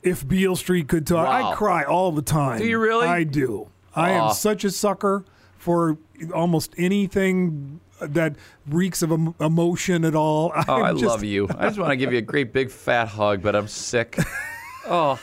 If 0.04 0.26
Beale 0.26 0.56
Street 0.56 0.88
could 0.88 1.06
talk, 1.06 1.26
Wow. 1.26 1.52
I 1.52 1.54
cry 1.54 1.82
all 1.84 2.12
the 2.12 2.22
time. 2.22 2.58
Do 2.58 2.66
you 2.66 2.78
really? 2.78 3.06
I 3.08 3.24
do. 3.24 3.68
I 3.96 4.10
am 4.10 4.32
such 4.34 4.64
a 4.64 4.70
sucker 4.70 5.24
for 5.58 5.96
almost 6.34 6.74
anything 6.76 7.80
that 8.00 8.36
reeks 8.66 9.02
of 9.02 9.10
emotion 9.40 10.04
at 10.04 10.14
all. 10.14 10.52
Oh, 10.68 10.74
I'm 10.76 10.84
I 10.84 10.92
just- 10.92 11.04
love 11.04 11.24
you. 11.24 11.48
I 11.58 11.66
just 11.68 11.78
want 11.78 11.90
to 11.90 11.96
give 11.96 12.12
you 12.12 12.18
a 12.18 12.22
great 12.22 12.52
big 12.52 12.70
fat 12.70 13.08
hug, 13.08 13.42
but 13.42 13.54
I'm 13.56 13.68
sick. 13.68 14.18
Oh, 14.86 15.18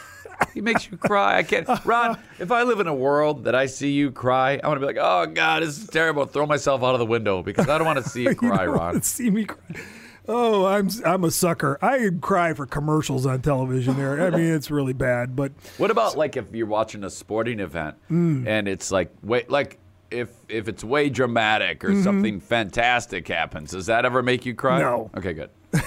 he 0.56 0.60
makes 0.60 0.90
you 0.90 0.98
cry. 0.98 1.38
I 1.38 1.44
can't. 1.44 1.68
Ron, 1.86 2.18
if 2.40 2.52
I 2.52 2.64
live 2.64 2.80
in 2.80 2.88
a 2.88 2.96
world 2.96 3.44
that 3.44 3.54
I 3.54 3.68
see 3.68 3.92
you 3.92 4.10
cry, 4.10 4.60
I 4.64 4.68
want 4.68 4.78
to 4.82 4.88
be 4.88 4.92
like, 4.92 4.98
oh 5.00 5.28
God, 5.28 5.62
this 5.62 5.78
is 5.78 5.86
terrible. 5.88 6.26
Throw 6.26 6.48
myself 6.48 6.82
out 6.82 6.96
of 6.96 7.00
the 7.00 7.06
window 7.06 7.44
because 7.44 7.70
I 7.70 7.78
don't 7.78 7.86
want 7.86 8.04
to 8.04 8.10
see 8.10 8.24
you 8.24 8.30
You 8.32 8.36
cry, 8.36 8.66
don't 8.66 8.74
Ron. 8.76 9.02
See 9.04 9.30
me 9.30 9.46
cry. 9.46 9.60
Oh, 10.34 10.66
I'm 10.66 10.90
I'm 11.06 11.24
a 11.26 11.32
sucker. 11.32 11.78
I 11.82 12.10
cry 12.22 12.54
for 12.54 12.66
commercials 12.66 13.26
on 13.26 13.42
television. 13.42 13.98
There, 13.98 14.22
I 14.26 14.30
mean, 14.30 14.54
it's 14.54 14.72
really 14.72 14.94
bad. 14.94 15.36
But 15.36 15.52
What 15.78 15.92
about 15.92 16.16
like 16.18 16.38
if 16.38 16.46
you're 16.54 16.68
watching 16.68 17.04
a 17.04 17.10
sporting 17.10 17.60
event 17.60 17.96
Mm. 18.10 18.48
and 18.48 18.68
it's 18.68 18.92
like 18.92 19.12
wait 19.24 19.50
like 19.50 19.78
if 20.10 20.30
if 20.48 20.68
it's 20.68 20.84
way 20.84 21.10
dramatic 21.10 21.84
or 21.84 21.90
Mm-hmm. 21.90 22.04
something 22.04 22.40
fantastic 22.40 23.28
happens, 23.28 23.72
does 23.72 23.88
that 23.88 24.06
ever 24.06 24.24
make 24.24 24.46
you 24.46 24.54
cry? 24.56 24.80
No. 24.80 25.10
Okay, 25.18 25.34
good. 25.34 25.50
I 25.74 25.82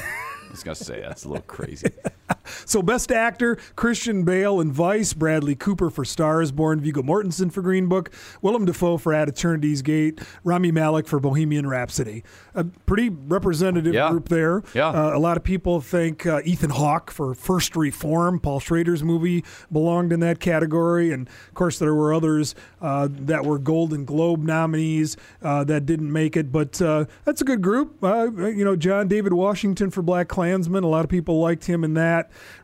was 0.50 0.62
gonna 0.62 0.74
say 0.74 1.00
that's 1.00 1.24
a 1.24 1.28
little 1.28 1.44
crazy. 1.46 1.88
So, 2.66 2.82
Best 2.82 3.10
Actor 3.12 3.56
Christian 3.76 4.22
Bale 4.24 4.60
in 4.60 4.72
Vice, 4.72 5.12
Bradley 5.12 5.54
Cooper 5.54 5.90
for 5.90 6.04
Stars 6.04 6.50
Born, 6.52 6.80
Viggo 6.80 7.02
Mortensen 7.02 7.50
for 7.52 7.60
Green 7.62 7.86
Book, 7.88 8.10
Willem 8.42 8.64
Dafoe 8.64 8.96
for 8.96 9.12
At 9.12 9.28
Eternity's 9.28 9.82
Gate, 9.82 10.20
Rami 10.44 10.70
Malek 10.70 11.06
for 11.06 11.20
Bohemian 11.20 11.66
Rhapsody. 11.66 12.22
A 12.54 12.64
pretty 12.64 13.08
representative 13.10 13.92
Yeah. 13.94 14.10
group 14.10 14.28
there. 14.28 14.62
Yeah. 14.74 14.88
Uh, 14.88 15.16
a 15.16 15.18
lot 15.18 15.36
of 15.36 15.44
people 15.44 15.80
think 15.80 16.26
uh, 16.26 16.40
Ethan 16.44 16.70
Hawke 16.70 17.10
for 17.10 17.34
First 17.34 17.76
Reform, 17.76 18.40
Paul 18.40 18.60
Schrader's 18.60 19.02
movie, 19.02 19.44
belonged 19.70 20.12
in 20.12 20.20
that 20.20 20.40
category. 20.40 21.12
And 21.12 21.28
of 21.28 21.54
course, 21.54 21.78
there 21.78 21.94
were 21.94 22.14
others 22.14 22.54
uh, 22.80 23.08
that 23.10 23.44
were 23.44 23.58
Golden 23.58 24.04
Globe 24.04 24.42
nominees 24.42 25.16
uh, 25.42 25.64
that 25.64 25.84
didn't 25.86 26.12
make 26.12 26.36
it. 26.36 26.50
But 26.52 26.80
uh, 26.80 27.06
that's 27.24 27.40
a 27.40 27.44
good 27.44 27.60
group. 27.62 28.02
Uh, 28.02 28.30
you 28.32 28.64
know, 28.64 28.76
John 28.76 29.08
David 29.08 29.32
Washington 29.34 29.90
for 29.90 30.02
BlacKkKlansman. 30.02 30.82
A 30.82 30.86
lot 30.86 31.04
of 31.04 31.10
people 31.10 31.40
liked 31.40 31.64
him 31.64 31.84
in 31.84 31.94
that. 31.94 32.13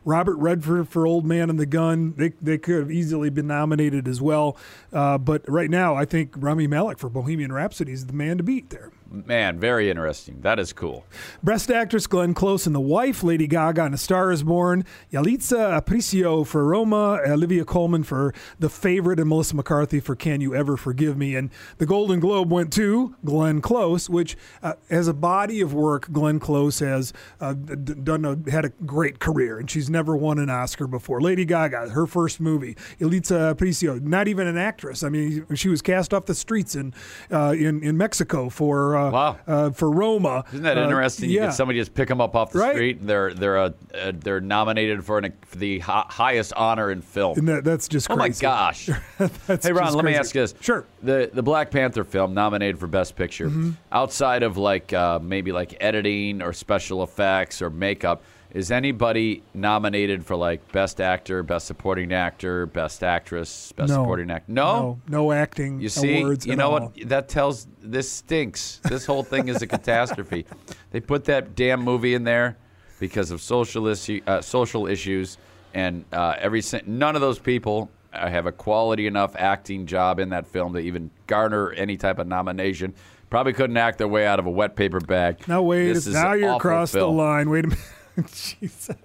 Robert 0.05 0.35
Redford 0.37 0.89
for 0.89 1.05
Old 1.05 1.25
Man 1.25 1.49
and 1.49 1.59
the 1.59 1.65
Gun. 1.65 2.13
They, 2.17 2.29
they 2.41 2.57
could 2.57 2.79
have 2.79 2.91
easily 2.91 3.29
been 3.29 3.47
nominated 3.47 4.07
as 4.07 4.21
well. 4.21 4.57
Uh, 4.91 5.17
but 5.17 5.47
right 5.47 5.69
now, 5.69 5.95
I 5.95 6.05
think 6.05 6.33
Rami 6.35 6.67
Malek 6.67 6.97
for 6.97 7.09
Bohemian 7.09 7.51
Rhapsody 7.51 7.91
is 7.91 8.05
the 8.07 8.13
man 8.13 8.37
to 8.37 8.43
beat 8.43 8.69
there. 8.69 8.91
Man, 9.11 9.59
very 9.59 9.89
interesting. 9.89 10.41
That 10.41 10.59
is 10.59 10.73
cool. 10.73 11.05
Breast 11.43 11.69
Actress 11.69 12.07
Glenn 12.07 12.33
Close 12.33 12.65
and 12.65 12.73
The 12.73 12.79
Wife, 12.79 13.23
Lady 13.23 13.47
Gaga 13.47 13.85
in 13.85 13.93
A 13.93 13.97
Star 13.97 14.31
is 14.31 14.43
Born, 14.43 14.85
Yalitza 15.11 15.81
Aparicio 15.81 16.45
for 16.45 16.65
Roma, 16.65 17.19
Olivia 17.27 17.65
Colman 17.65 18.03
for 18.03 18.33
The 18.59 18.69
Favorite, 18.69 19.19
and 19.19 19.29
Melissa 19.29 19.55
McCarthy 19.55 19.99
for 19.99 20.15
Can 20.15 20.41
You 20.41 20.55
Ever 20.55 20.77
Forgive 20.77 21.17
Me? 21.17 21.35
And 21.35 21.49
the 21.77 21.85
Golden 21.85 22.19
Globe 22.19 22.51
went 22.51 22.71
to 22.73 23.15
Glenn 23.25 23.61
Close, 23.61 24.09
which, 24.09 24.37
uh, 24.63 24.73
as 24.89 25.07
a 25.07 25.13
body 25.13 25.61
of 25.61 25.73
work, 25.73 26.11
Glenn 26.11 26.39
Close 26.39 26.79
has 26.79 27.13
uh, 27.39 27.53
done 27.53 28.25
a, 28.25 28.49
had 28.49 28.65
a 28.65 28.69
great 28.85 29.19
career, 29.19 29.59
and 29.59 29.69
she's 29.69 29.89
never 29.89 30.15
won 30.15 30.39
an 30.39 30.49
Oscar 30.49 30.87
before. 30.87 31.21
Lady 31.21 31.45
Gaga, 31.45 31.89
her 31.89 32.07
first 32.07 32.39
movie, 32.39 32.75
Yalitza 32.99 33.53
Aparicio, 33.55 34.01
not 34.01 34.27
even 34.27 34.47
an 34.47 34.57
actress. 34.57 35.03
I 35.03 35.09
mean, 35.09 35.45
she 35.55 35.69
was 35.69 35.81
cast 35.81 36.13
off 36.13 36.25
the 36.25 36.35
streets 36.35 36.75
in 36.75 36.93
uh, 37.31 37.55
in 37.57 37.83
in 37.83 37.97
Mexico 37.97 38.49
for 38.49 38.95
uh, 39.07 39.11
Wow. 39.11 39.37
uh, 39.47 39.69
for 39.71 39.89
Roma. 39.91 40.43
Isn't 40.51 40.63
that 40.63 40.77
Uh, 40.77 40.83
interesting? 40.83 41.29
You 41.29 41.37
yeah. 41.37 41.45
get 41.47 41.53
somebody 41.53 41.79
just 41.79 41.93
pick 41.93 42.07
them 42.07 42.21
up 42.21 42.35
off 42.35 42.51
the 42.51 42.59
Right. 42.59 42.73
street, 42.73 42.99
and 42.99 43.09
they're 43.09 43.33
they're 43.33 43.57
uh, 43.57 43.69
uh, 43.93 44.11
they're 44.13 44.41
nominated 44.41 45.03
for, 45.03 45.17
an, 45.17 45.33
for 45.45 45.57
the 45.57 45.79
hi- 45.79 46.05
highest 46.07 46.53
honor 46.53 46.91
in 46.91 47.01
film. 47.01 47.37
And 47.37 47.47
that, 47.47 47.63
that's 47.63 47.87
just 47.87 48.07
crazy. 48.09 48.19
Oh 48.19 48.23
my 48.23 48.29
gosh! 48.29 48.89
Hey 49.61 49.71
Ron, 49.71 49.93
let 49.93 50.05
me 50.05 50.15
ask 50.15 50.33
you 50.35 50.41
this: 50.41 50.55
Sure. 50.61 50.85
the 51.03 51.29
the 51.33 51.43
Black 51.43 51.71
Panther 51.71 52.03
film 52.03 52.33
nominated 52.33 52.79
for 52.79 52.87
Best 52.87 53.15
Picture, 53.15 53.47
Mm-hmm. 53.47 53.71
outside 53.91 54.43
of 54.43 54.57
like 54.57 54.93
uh, 54.93 55.19
maybe 55.21 55.51
like 55.51 55.75
editing 55.81 56.41
or 56.41 56.53
special 56.53 57.03
effects 57.03 57.61
or 57.61 57.69
makeup, 57.69 58.21
is 58.53 58.71
anybody 58.71 59.43
nominated 59.53 60.25
for 60.25 60.35
like 60.35 60.71
Best 60.71 60.99
Actor, 60.99 61.43
Best 61.43 61.67
Supporting 61.67 62.13
Actor, 62.13 62.65
Best 62.67 63.03
Actress, 63.03 63.71
Best 63.73 63.89
no. 63.89 63.95
Supporting 64.03 64.29
Actor? 64.31 64.51
no, 64.51 64.99
no 65.07 65.31
acting. 65.31 65.79
You 65.79 65.89
see, 65.89 66.19
awards 66.21 66.45
you 66.45 66.55
know 66.55 66.71
all. 66.71 66.79
what? 66.87 67.09
That 67.09 67.29
tells 67.29 67.67
this 67.81 68.11
stinks. 68.11 68.79
This 68.83 69.05
whole 69.05 69.23
thing 69.23 69.47
is 69.47 69.61
a 69.61 69.67
catastrophe. 69.67 70.45
They 70.91 70.99
put 70.99 71.25
that 71.25 71.55
damn 71.55 71.81
movie 71.81 72.13
in 72.13 72.23
there 72.23 72.57
because 72.99 73.31
of 73.31 73.41
social 73.41 73.87
issue, 73.87 74.21
uh, 74.27 74.41
social 74.41 74.87
issues, 74.87 75.37
and 75.73 76.05
uh, 76.11 76.35
every 76.37 76.61
none 76.85 77.15
of 77.15 77.21
those 77.21 77.39
people 77.39 77.89
uh, 78.13 78.29
have 78.29 78.45
a 78.45 78.51
quality 78.51 79.07
enough 79.07 79.35
acting 79.37 79.85
job 79.85 80.19
in 80.19 80.29
that 80.29 80.45
film 80.45 80.73
to 80.73 80.79
even 80.79 81.09
garner 81.27 81.71
any 81.71 81.95
type 81.97 82.19
of 82.19 82.27
nomination. 82.27 82.93
Probably 83.29 83.53
couldn't 83.53 83.77
act 83.77 83.97
their 83.97 84.09
way 84.09 84.27
out 84.27 84.39
of 84.39 84.45
a 84.45 84.49
wet 84.49 84.75
paper 84.75 84.99
bag. 84.99 85.47
Now 85.47 85.61
wait, 85.61 85.87
This 85.87 86.05
it's- 86.05 86.07
is 86.07 86.13
now 86.15 86.33
you're 86.33 86.55
across 86.57 86.91
the 86.91 87.05
line. 87.07 87.49
Wait 87.49 87.63
a 87.63 87.69
minute. 87.69 87.83
Jeez. 88.21 88.95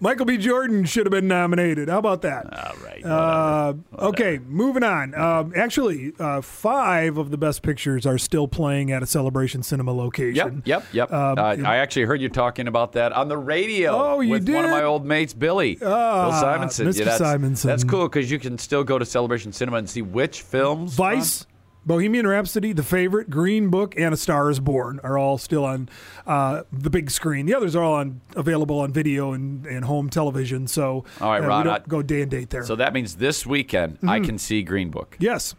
Michael 0.00 0.24
B. 0.24 0.38
Jordan 0.38 0.84
should 0.84 1.04
have 1.06 1.10
been 1.10 1.28
nominated. 1.28 1.88
How 1.88 1.98
about 1.98 2.22
that? 2.22 2.46
All 2.46 2.76
right. 2.84 3.04
Uh, 3.04 3.74
okay, 3.98 4.38
moving 4.46 4.82
on. 4.82 5.14
Um, 5.14 5.52
actually, 5.56 6.12
uh, 6.18 6.40
five 6.40 7.18
of 7.18 7.30
the 7.30 7.36
best 7.36 7.62
pictures 7.62 8.06
are 8.06 8.18
still 8.18 8.48
playing 8.48 8.92
at 8.92 9.02
a 9.02 9.06
Celebration 9.06 9.62
Cinema 9.62 9.92
Yep, 9.92 9.98
location. 9.98 10.62
yep, 10.64 10.84
yep. 10.92 11.12
Um, 11.12 11.38
uh, 11.38 11.42
I 11.42 11.76
actually 11.76 12.04
heard 12.04 12.20
you 12.20 12.28
talking 12.28 12.68
about 12.68 12.92
that 12.92 13.12
on 13.12 13.28
the 13.28 13.36
radio. 13.36 13.90
Oh, 13.92 14.20
you 14.20 14.30
with 14.30 14.48
one 14.48 14.64
of 14.64 14.70
my 14.70 14.84
old 14.84 15.04
mates, 15.04 15.34
Billy. 15.34 15.78
Ah, 15.82 16.30
Bill 16.30 16.40
Simonson. 16.40 16.86
Mr. 16.86 17.04
that's, 17.04 17.18
Simonson. 17.18 17.68
That's 17.68 17.84
cool 17.84 18.08
because 18.08 18.30
you 18.30 18.38
can 18.38 18.56
still 18.58 18.84
go 18.84 18.98
to 18.98 19.04
Celebration 19.04 19.52
Cinema 19.52 19.78
and 19.78 19.90
see 19.90 20.02
which 20.02 20.42
films. 20.42 20.94
Vice, 20.94 21.46
Bohemian 21.86 22.26
Rhapsody, 22.26 22.72
The 22.72 22.82
Favorite, 22.82 23.30
Green 23.30 23.68
Book, 23.70 23.94
and 23.96 24.12
A 24.12 24.16
Star 24.16 24.50
Is 24.50 24.58
Born 24.58 24.98
are 25.04 25.16
all 25.16 25.38
still 25.38 25.64
on 25.64 25.88
uh, 26.26 26.64
the 26.72 26.90
big 26.90 27.10
screen. 27.10 27.46
The 27.46 27.54
others 27.54 27.76
are 27.76 27.84
all 27.84 27.94
on 27.94 28.20
available 28.34 28.80
on 28.80 28.92
video 28.92 29.32
and, 29.32 29.64
and 29.66 29.84
home 29.84 30.10
television. 30.10 30.66
So 30.66 31.04
All 31.20 31.30
right, 31.30 31.42
uh, 31.42 31.46
Ron, 31.46 31.68
I- 31.68 31.78
go 31.86 32.02
day 32.02 32.22
and 32.22 32.30
date 32.30 32.50
there. 32.50 32.64
So 32.64 32.74
that 32.76 32.92
means 32.92 33.14
this 33.16 33.46
weekend 33.46 33.98
I 34.06 34.18
can 34.20 34.36
see 34.36 34.62
Green 34.62 34.90
Book. 34.90 35.16
yes, 35.20 35.54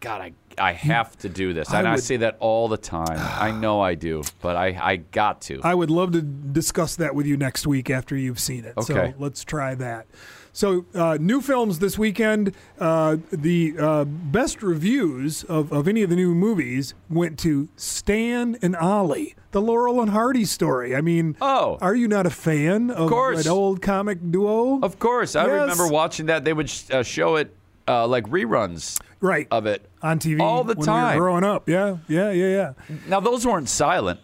God, 0.00 0.20
I 0.20 0.32
I 0.58 0.72
have 0.72 1.16
to 1.18 1.28
do 1.30 1.54
this, 1.54 1.70
I 1.72 1.78
and 1.78 1.88
I, 1.88 1.94
would- 1.94 2.02
say 2.04 2.18
that 2.18 2.36
all 2.38 2.68
the 2.68 2.76
time. 2.76 3.16
I 3.18 3.50
know 3.58 3.80
I 3.80 3.94
do, 3.94 4.22
but 4.40 4.54
I 4.54 4.78
I 4.80 4.96
got 4.96 5.40
to. 5.42 5.60
I 5.64 5.74
would 5.74 5.90
love 5.90 6.12
to 6.12 6.22
discuss 6.22 6.94
that 6.96 7.14
with 7.14 7.26
you 7.26 7.36
next 7.36 7.66
week 7.66 7.88
after 7.90 8.16
you've 8.16 8.38
seen 8.40 8.64
it. 8.64 8.74
Okay. 8.76 8.92
So 8.92 9.14
let's 9.18 9.42
try 9.44 9.74
that. 9.76 10.06
So, 10.54 10.84
uh, 10.94 11.16
new 11.18 11.40
films 11.40 11.78
this 11.78 11.96
weekend. 11.98 12.54
Uh, 12.78 13.16
the 13.32 13.74
uh, 13.78 14.04
best 14.04 14.62
reviews 14.62 15.44
of, 15.44 15.72
of 15.72 15.88
any 15.88 16.02
of 16.02 16.10
the 16.10 16.16
new 16.16 16.34
movies 16.34 16.94
went 17.08 17.38
to 17.40 17.68
Stan 17.76 18.58
and 18.60 18.76
Ollie, 18.76 19.34
the 19.52 19.62
Laurel 19.62 20.00
and 20.02 20.10
Hardy 20.10 20.44
story. 20.44 20.94
I 20.94 21.00
mean, 21.00 21.36
Oh. 21.40 21.78
are 21.80 21.94
you 21.94 22.06
not 22.06 22.26
a 22.26 22.30
fan 22.30 22.90
of 22.90 23.08
course. 23.08 23.46
an 23.46 23.50
old 23.50 23.80
comic 23.80 24.18
duo? 24.30 24.78
of 24.82 24.98
course, 24.98 25.34
I 25.36 25.46
Yes. 25.46 25.52
remember 25.52 25.88
watching 25.88 26.26
that. 26.26 26.44
They 26.44 26.52
would 26.52 26.68
sh- 26.68 26.90
uh, 26.90 27.02
show 27.02 27.36
it 27.36 27.54
uh, 27.88 28.06
like 28.06 28.26
reruns 28.28 29.00
right. 29.20 29.48
of 29.50 29.64
it. 29.66 29.88
on 30.02 30.18
TV 30.18 30.40
all 30.40 30.64
the 30.64 30.74
when 30.74 30.86
time. 30.86 31.14
We 31.14 31.20
were 31.20 31.26
growing 31.28 31.44
up. 31.44 31.68
Yeah, 31.68 31.96
yeah, 32.08 32.30
yeah, 32.30 32.46
yeah. 32.88 32.96
Now 33.08 33.20
those 33.20 33.46
weren't 33.46 33.68
silent. 33.70 34.20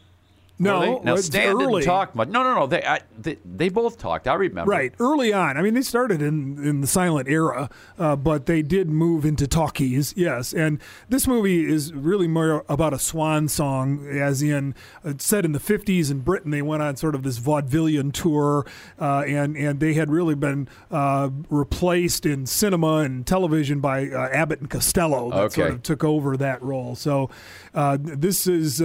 No, 0.59 0.81
they? 0.81 1.05
now 1.05 1.17
Stan 1.17 1.55
early. 1.55 1.83
didn't 1.83 1.85
talk 1.85 2.15
much. 2.15 2.29
No, 2.29 2.43
no, 2.43 2.55
no. 2.55 2.67
They, 2.67 2.83
I, 2.83 3.01
they 3.17 3.39
they 3.45 3.69
both 3.69 3.99
talked. 3.99 4.27
I 4.27 4.35
remember. 4.35 4.71
Right, 4.71 4.93
early 4.99 5.33
on. 5.33 5.57
I 5.57 5.63
mean, 5.63 5.75
they 5.75 5.83
started 5.83 6.21
in, 6.21 6.63
in 6.65 6.81
the 6.81 6.87
silent 6.87 7.29
era, 7.29 7.71
uh, 7.99 8.17
but 8.17 8.47
they 8.47 8.63
did 8.63 8.89
move 8.89 9.25
into 9.25 9.47
talkies, 9.47 10.15
yes. 10.17 10.53
And 10.53 10.81
this 11.09 11.27
movie 11.27 11.65
is 11.65 11.93
really 11.93 12.27
more 12.27 12.65
about 12.69 12.93
a 12.93 12.99
swan 12.99 13.49
song, 13.49 14.07
as 14.09 14.43
in, 14.43 14.75
uh, 15.05 15.15
set 15.19 15.45
in 15.45 15.53
the 15.53 15.61
50s 15.61 16.11
in 16.11 16.21
Britain. 16.21 16.51
They 16.51 16.63
went 16.63 16.83
on 16.83 16.97
sort 16.97 17.15
of 17.15 17.23
this 17.23 17.39
vaudevillian 17.39 18.13
tour, 18.13 18.67
uh, 19.01 19.21
and, 19.27 19.57
and 19.57 19.81
they 19.81 19.95
had 19.95 20.11
really 20.11 20.35
been 20.35 20.69
uh, 20.91 21.31
replaced 21.51 22.27
in 22.27 22.47
cinema 22.47 22.99
and 22.99 23.27
television 23.27 23.81
by 23.81 24.09
uh, 24.09 24.29
Abbott 24.31 24.61
and 24.61 24.71
Costello 24.71 25.31
that 25.31 25.53
sort 25.53 25.71
of 25.71 25.83
took 25.83 26.03
over 26.03 26.37
that 26.37 26.63
role. 26.63 26.95
So 26.97 27.31
uh, 27.75 27.99
this 28.01 28.47
is 28.47 28.83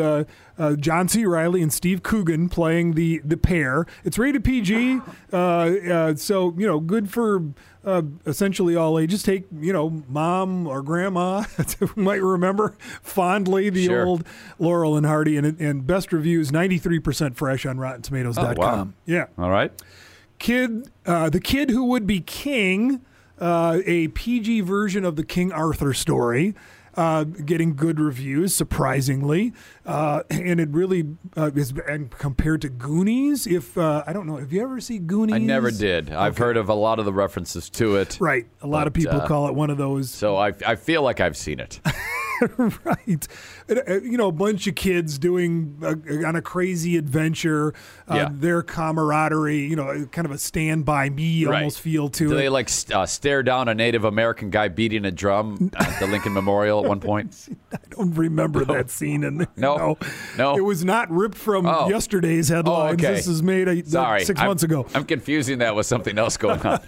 uh, 0.58 0.76
John 0.76 1.08
C. 1.08 1.26
Reilly 1.26 1.62
and 1.62 1.72
Steve 1.74 2.04
Coogan 2.04 2.50
playing 2.50 2.94
the 2.94 3.20
the 3.26 3.38
pair. 3.38 3.86
It's 4.04 4.18
rated 4.18 4.44
PG, 4.44 5.00
uh, 5.32 5.36
uh, 5.38 6.16
so 6.16 6.54
you 6.58 6.68
know, 6.68 6.80
good 6.80 7.10
for 7.10 7.42
uh, 7.86 8.04
essentially 8.26 8.76
all 8.76 8.98
ages. 9.00 9.24
Take 9.24 9.46
you 9.60 9.74
know, 9.74 10.04
mom 10.08 10.68
or 10.68 10.82
grandma 10.82 11.44
might 11.96 12.22
remember 12.22 12.76
fondly 13.02 13.70
the 13.70 13.86
Sure. 13.86 14.06
old 14.06 14.26
Laurel 14.60 14.96
and 14.96 15.06
Hardy, 15.06 15.38
and, 15.38 15.60
and 15.60 15.86
best 15.88 16.14
reviews 16.14 16.52
ninety 16.52 16.78
three 16.78 17.00
percent 17.00 17.36
fresh 17.36 17.66
on 17.66 17.78
RottenTomatoes.com. 17.78 18.56
Oh, 18.58 18.62
wow. 18.62 18.88
Yeah, 19.06 19.26
All 19.38 19.50
right. 19.50 19.72
kid, 20.40 20.90
uh, 21.06 21.30
the 21.30 21.40
kid 21.40 21.70
who 21.72 21.86
would 21.86 22.06
be 22.08 22.22
king, 22.22 23.02
uh, 23.40 23.80
a 23.86 24.10
PG 24.10 24.62
version 24.62 25.04
of 25.04 25.16
the 25.16 25.24
King 25.24 25.52
Arthur 25.52 25.94
story. 25.94 26.54
Uh, 26.96 27.24
getting 27.24 27.76
good 27.76 28.00
reviews, 28.00 28.54
surprisingly, 28.54 29.52
uh, 29.86 30.22
and 30.30 30.60
it 30.60 30.70
really 30.70 31.04
uh, 31.36 31.50
is 31.56 31.74
and 31.88 32.12
compared 32.12 32.62
to 32.62 32.70
Goonies. 32.70 33.48
If 33.48 33.76
uh, 33.78 34.04
I 34.06 34.14
don't 34.14 34.28
know, 34.28 34.38
have 34.38 34.54
you 34.54 34.62
ever 34.62 34.80
seen 34.80 35.08
Goonies? 35.08 35.34
I 35.34 35.40
never 35.40 35.72
did. 35.72 36.12
I've 36.12 36.38
heard 36.38 36.56
of 36.56 36.70
a 36.70 36.76
lot 36.76 37.00
of 37.00 37.06
the 37.06 37.14
references 37.14 37.70
to 37.72 37.96
it. 37.96 38.18
Right, 38.22 38.46
a 38.62 38.68
lot 38.68 38.86
of 38.86 38.94
people 38.94 39.22
uh, 39.22 39.28
call 39.28 39.48
it 39.48 39.56
one 39.56 39.72
of 39.72 39.78
those. 39.78 40.12
So 40.12 40.38
I, 40.38 40.54
I 40.68 40.76
feel 40.76 41.02
like 41.02 41.20
I've 41.20 41.36
seen 41.36 41.60
it. 41.60 41.80
right, 42.84 43.28
Uh, 43.70 44.00
you 44.02 44.18
know, 44.18 44.28
a 44.28 44.32
bunch 44.32 44.68
of 44.68 44.76
kids 44.76 45.18
doing 45.18 45.78
uh, 45.84 46.28
on 46.28 46.36
a 46.36 46.42
crazy 46.42 46.98
adventure. 46.98 47.74
Uh, 48.10 48.16
Yeah. 48.16 48.30
Their 48.32 48.62
camaraderie, 48.64 49.60
you 49.68 49.76
know, 49.76 50.06
kind 50.12 50.26
of 50.26 50.32
a 50.32 50.38
Stand 50.38 50.86
by 50.86 51.10
Me 51.10 51.46
Right. 51.46 51.58
almost 51.58 51.80
feel 51.80 52.10
to 52.10 52.26
it. 52.26 52.28
Do 52.30 52.34
it. 52.36 52.38
they 52.38 52.50
like 52.50 52.70
st- 52.70 52.96
uh, 52.96 53.06
stare 53.06 53.44
down 53.44 53.68
a 53.68 53.74
Native 53.76 54.04
American 54.04 54.50
guy 54.50 54.68
beating 54.68 55.06
a 55.06 55.12
drum 55.12 55.72
at 55.78 56.00
the 56.00 56.08
Lincoln 56.08 56.34
Memorial 56.34 56.84
at 56.84 56.90
one 56.90 57.00
point? 57.00 57.48
I 57.74 57.78
don't 57.90 58.14
remember 58.14 58.66
that 58.66 58.90
scene. 58.90 59.24
In, 59.24 59.48
No. 59.56 59.78
no, 59.78 59.98
No. 60.38 60.58
it 60.58 60.62
was 60.62 60.84
not 60.86 61.10
ripped 61.12 61.38
from 61.38 61.66
Oh. 61.66 61.90
yesterday's 61.90 62.52
Oh, 62.52 62.56
headlines. 62.56 62.94
okay. 63.04 63.14
This 63.16 63.28
is 63.28 63.42
made 63.44 63.68
a, 63.68 63.86
Sorry, 63.86 64.26
6 64.26 64.40
I'm- 64.40 64.48
months 64.50 64.64
ago. 64.64 64.86
I'm 64.94 65.06
confusing 65.06 65.60
that 65.60 65.76
with 65.76 65.86
something 65.86 66.18
else 66.18 66.38
going 66.38 66.60
on. 66.62 66.80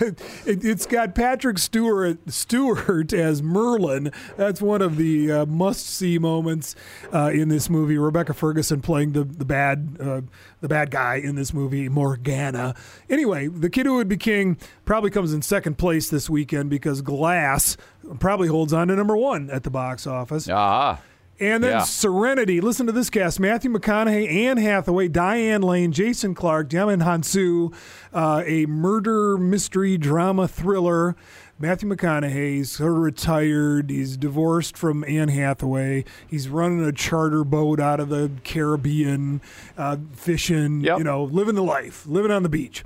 It, 0.46 0.64
it's 0.64 0.86
got 0.86 1.14
Patrick 1.14 1.58
Stewart 1.58 2.18
Stewart 2.28 3.12
as 3.12 3.42
Merlin. 3.42 4.10
That's 4.36 4.62
one 4.62 4.80
of 4.80 4.96
the 4.96 5.30
uh, 5.30 5.46
must-see 5.46 6.18
moments 6.18 6.74
uh, 7.12 7.30
in 7.32 7.48
this 7.48 7.68
movie. 7.68 7.98
Rebecca 7.98 8.32
Ferguson 8.32 8.80
playing 8.80 9.12
the 9.12 9.24
the 9.24 9.44
bad 9.44 9.98
uh, 10.00 10.22
the 10.60 10.68
bad 10.68 10.90
guy 10.90 11.16
in 11.16 11.34
this 11.34 11.52
movie, 11.52 11.88
Morgana. 11.88 12.74
Anyway, 13.10 13.48
the 13.48 13.68
kid 13.68 13.86
who 13.86 13.96
would 13.96 14.08
be 14.08 14.16
king 14.16 14.56
probably 14.84 15.10
comes 15.10 15.34
in 15.34 15.42
second 15.42 15.76
place 15.76 16.08
this 16.08 16.30
weekend 16.30 16.70
because 16.70 17.02
Glass 17.02 17.76
probably 18.18 18.48
holds 18.48 18.72
on 18.72 18.88
to 18.88 18.96
number 18.96 19.16
one 19.16 19.50
at 19.50 19.62
the 19.62 19.70
box 19.70 20.06
office. 20.06 20.48
ah, 20.48 21.00
And 21.40 21.64
then 21.64 21.70
Yeah. 21.72 21.82
Serenity. 21.84 22.60
Listen 22.60 22.86
to 22.86 22.92
this 22.92 23.08
cast: 23.10 23.40
Matthew 23.40 23.70
McConaughey, 23.72 24.30
Anne 24.30 24.58
Hathaway, 24.58 25.08
Diane 25.08 25.62
Lane, 25.62 25.90
Jason 25.92 26.34
Clarke, 26.34 26.68
Djimon 26.68 27.02
Hounsou. 27.02 27.72
Uh, 28.12 28.42
a 28.46 28.66
murder 28.66 29.38
mystery 29.38 29.96
drama 29.96 30.46
thriller. 30.46 31.16
Matthew 31.58 31.90
McConaughey's 31.90 32.70
sort 32.72 32.92
of 32.92 32.98
retired. 32.98 33.90
He's 33.90 34.16
divorced 34.16 34.78
from 34.78 35.04
Anne 35.06 35.28
Hathaway. 35.28 36.04
He's 36.26 36.48
running 36.48 36.82
a 36.82 36.92
charter 36.92 37.44
boat 37.44 37.78
out 37.80 38.00
of 38.00 38.08
the 38.08 38.30
Caribbean, 38.44 39.42
uh, 39.76 39.98
fishing. 40.12 40.80
Yep. 40.80 40.98
You 40.98 41.04
know, 41.04 41.24
living 41.24 41.54
the 41.56 41.62
life, 41.62 42.06
living 42.06 42.30
on 42.30 42.42
the 42.42 42.48
beach. 42.48 42.82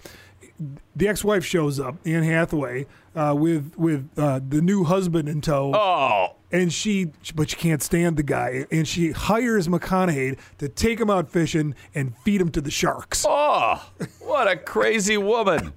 the 0.95 1.09
ex-wife 1.09 1.45
shows 1.45 1.81
up, 1.81 1.97
Anne 2.07 2.23
Hathaway, 2.23 2.87
uh, 3.15 3.35
with 3.37 3.75
with 3.77 4.11
uh, 4.17 4.41
the 4.47 4.61
new 4.61 4.85
husband 4.85 5.29
in 5.29 5.41
tow. 5.41 5.73
Oh, 5.75 6.37
and 6.55 6.73
she 6.73 7.11
but 7.35 7.51
she 7.51 7.57
can't 7.57 7.83
stand 7.83 8.17
the 8.17 8.23
guy 8.23 8.65
and 8.71 8.87
she 8.87 9.11
hires 9.11 9.67
mcconaughey 9.67 10.39
to 10.57 10.69
take 10.69 11.01
him 11.01 11.11
out 11.11 11.29
fishing 11.29 11.75
and 11.95 12.17
feed 12.19 12.41
him 12.41 12.49
to 12.49 12.61
the 12.61 12.71
sharks 12.71 13.25
oh, 13.29 13.85
what 14.21 14.47
a 14.47 14.57
crazy 14.57 15.17
woman! 15.17 15.73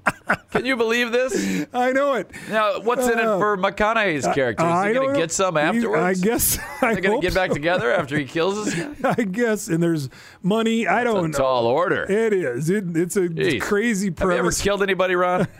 Can 0.52 0.66
you 0.66 0.76
believe 0.76 1.12
this? 1.12 1.66
i 1.74 1.92
know 1.92 2.14
it 2.14 2.30
Now, 2.50 2.80
what's 2.82 3.08
in 3.08 3.18
it 3.18 3.24
for 3.24 3.58
McConaughey's 3.58 4.26
character? 4.34 4.66
Is 4.66 4.86
he 4.88 4.94
going 4.94 5.14
to 5.14 5.20
get 5.20 5.32
some 5.32 5.58
afterwards? 5.58 6.04
i 6.04 6.14
guess 6.14 6.60
i 6.82 6.94
They're 6.94 7.02
going 7.02 7.22
to 7.22 7.28
get 7.28 7.34
back 7.34 7.50
so. 7.50 7.56
together 7.56 7.92
after 7.92 8.18
he 8.18 8.26
kills 8.26 8.64
this 8.66 8.76
guy? 8.76 9.16
i 9.18 9.24
guess 9.24 9.68
and 9.68 9.82
there's 9.82 10.10
money 10.44 10.88
i 10.88 11.04
don't 11.04 11.32
know 11.32 11.38
tall 11.38 11.66
order. 11.66 12.04
it 12.04 12.34
is 12.34 12.70
it, 12.70 12.96
it's 12.96 13.16
a 13.18 13.28
Jeez. 13.28 13.62
crazy 13.62 14.14
Have 14.16 14.30
you 14.30 14.36
ever 14.38 14.52
killed 14.52 14.84
anybody, 14.84 15.16
Ron? 15.16 15.48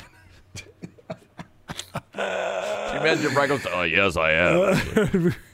Can 2.14 2.96
you 2.96 3.00
imagine 3.02 3.34
Brian 3.34 3.50
goes, 3.50 3.66
Oh, 3.72 3.84
yes, 3.84 4.18
I 4.18 4.30
have. 4.32 5.38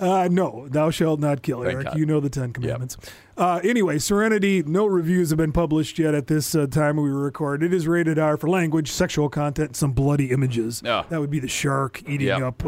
Uh, 0.00 0.28
no, 0.30 0.66
thou 0.68 0.90
shalt 0.90 1.20
not 1.20 1.42
kill, 1.42 1.62
Thank 1.62 1.74
Eric. 1.74 1.86
God. 1.88 1.98
You 1.98 2.04
know 2.06 2.18
the 2.20 2.28
Ten 2.30 2.52
Commandments. 2.52 2.96
Uh, 3.36 3.60
anyway, 3.62 3.98
Serenity, 3.98 4.62
no 4.62 4.86
reviews 4.86 5.30
have 5.30 5.36
been 5.36 5.52
published 5.52 5.98
yet 5.98 6.14
at 6.14 6.26
this 6.26 6.54
uh, 6.54 6.66
time 6.66 6.96
we 6.96 7.08
record. 7.10 7.62
It 7.62 7.72
is 7.72 7.86
rated 7.86 8.18
R 8.18 8.36
for 8.36 8.48
language, 8.50 8.90
sexual 8.90 9.28
content, 9.28 9.76
some 9.76 9.92
bloody 9.92 10.30
images. 10.30 10.82
Yeah. 10.84 11.04
That 11.08 11.20
would 11.20 11.30
be 11.30 11.38
the 11.40 11.48
shark 11.48 12.02
eating 12.08 12.26
Yeah. 12.28 12.48
up 12.48 12.64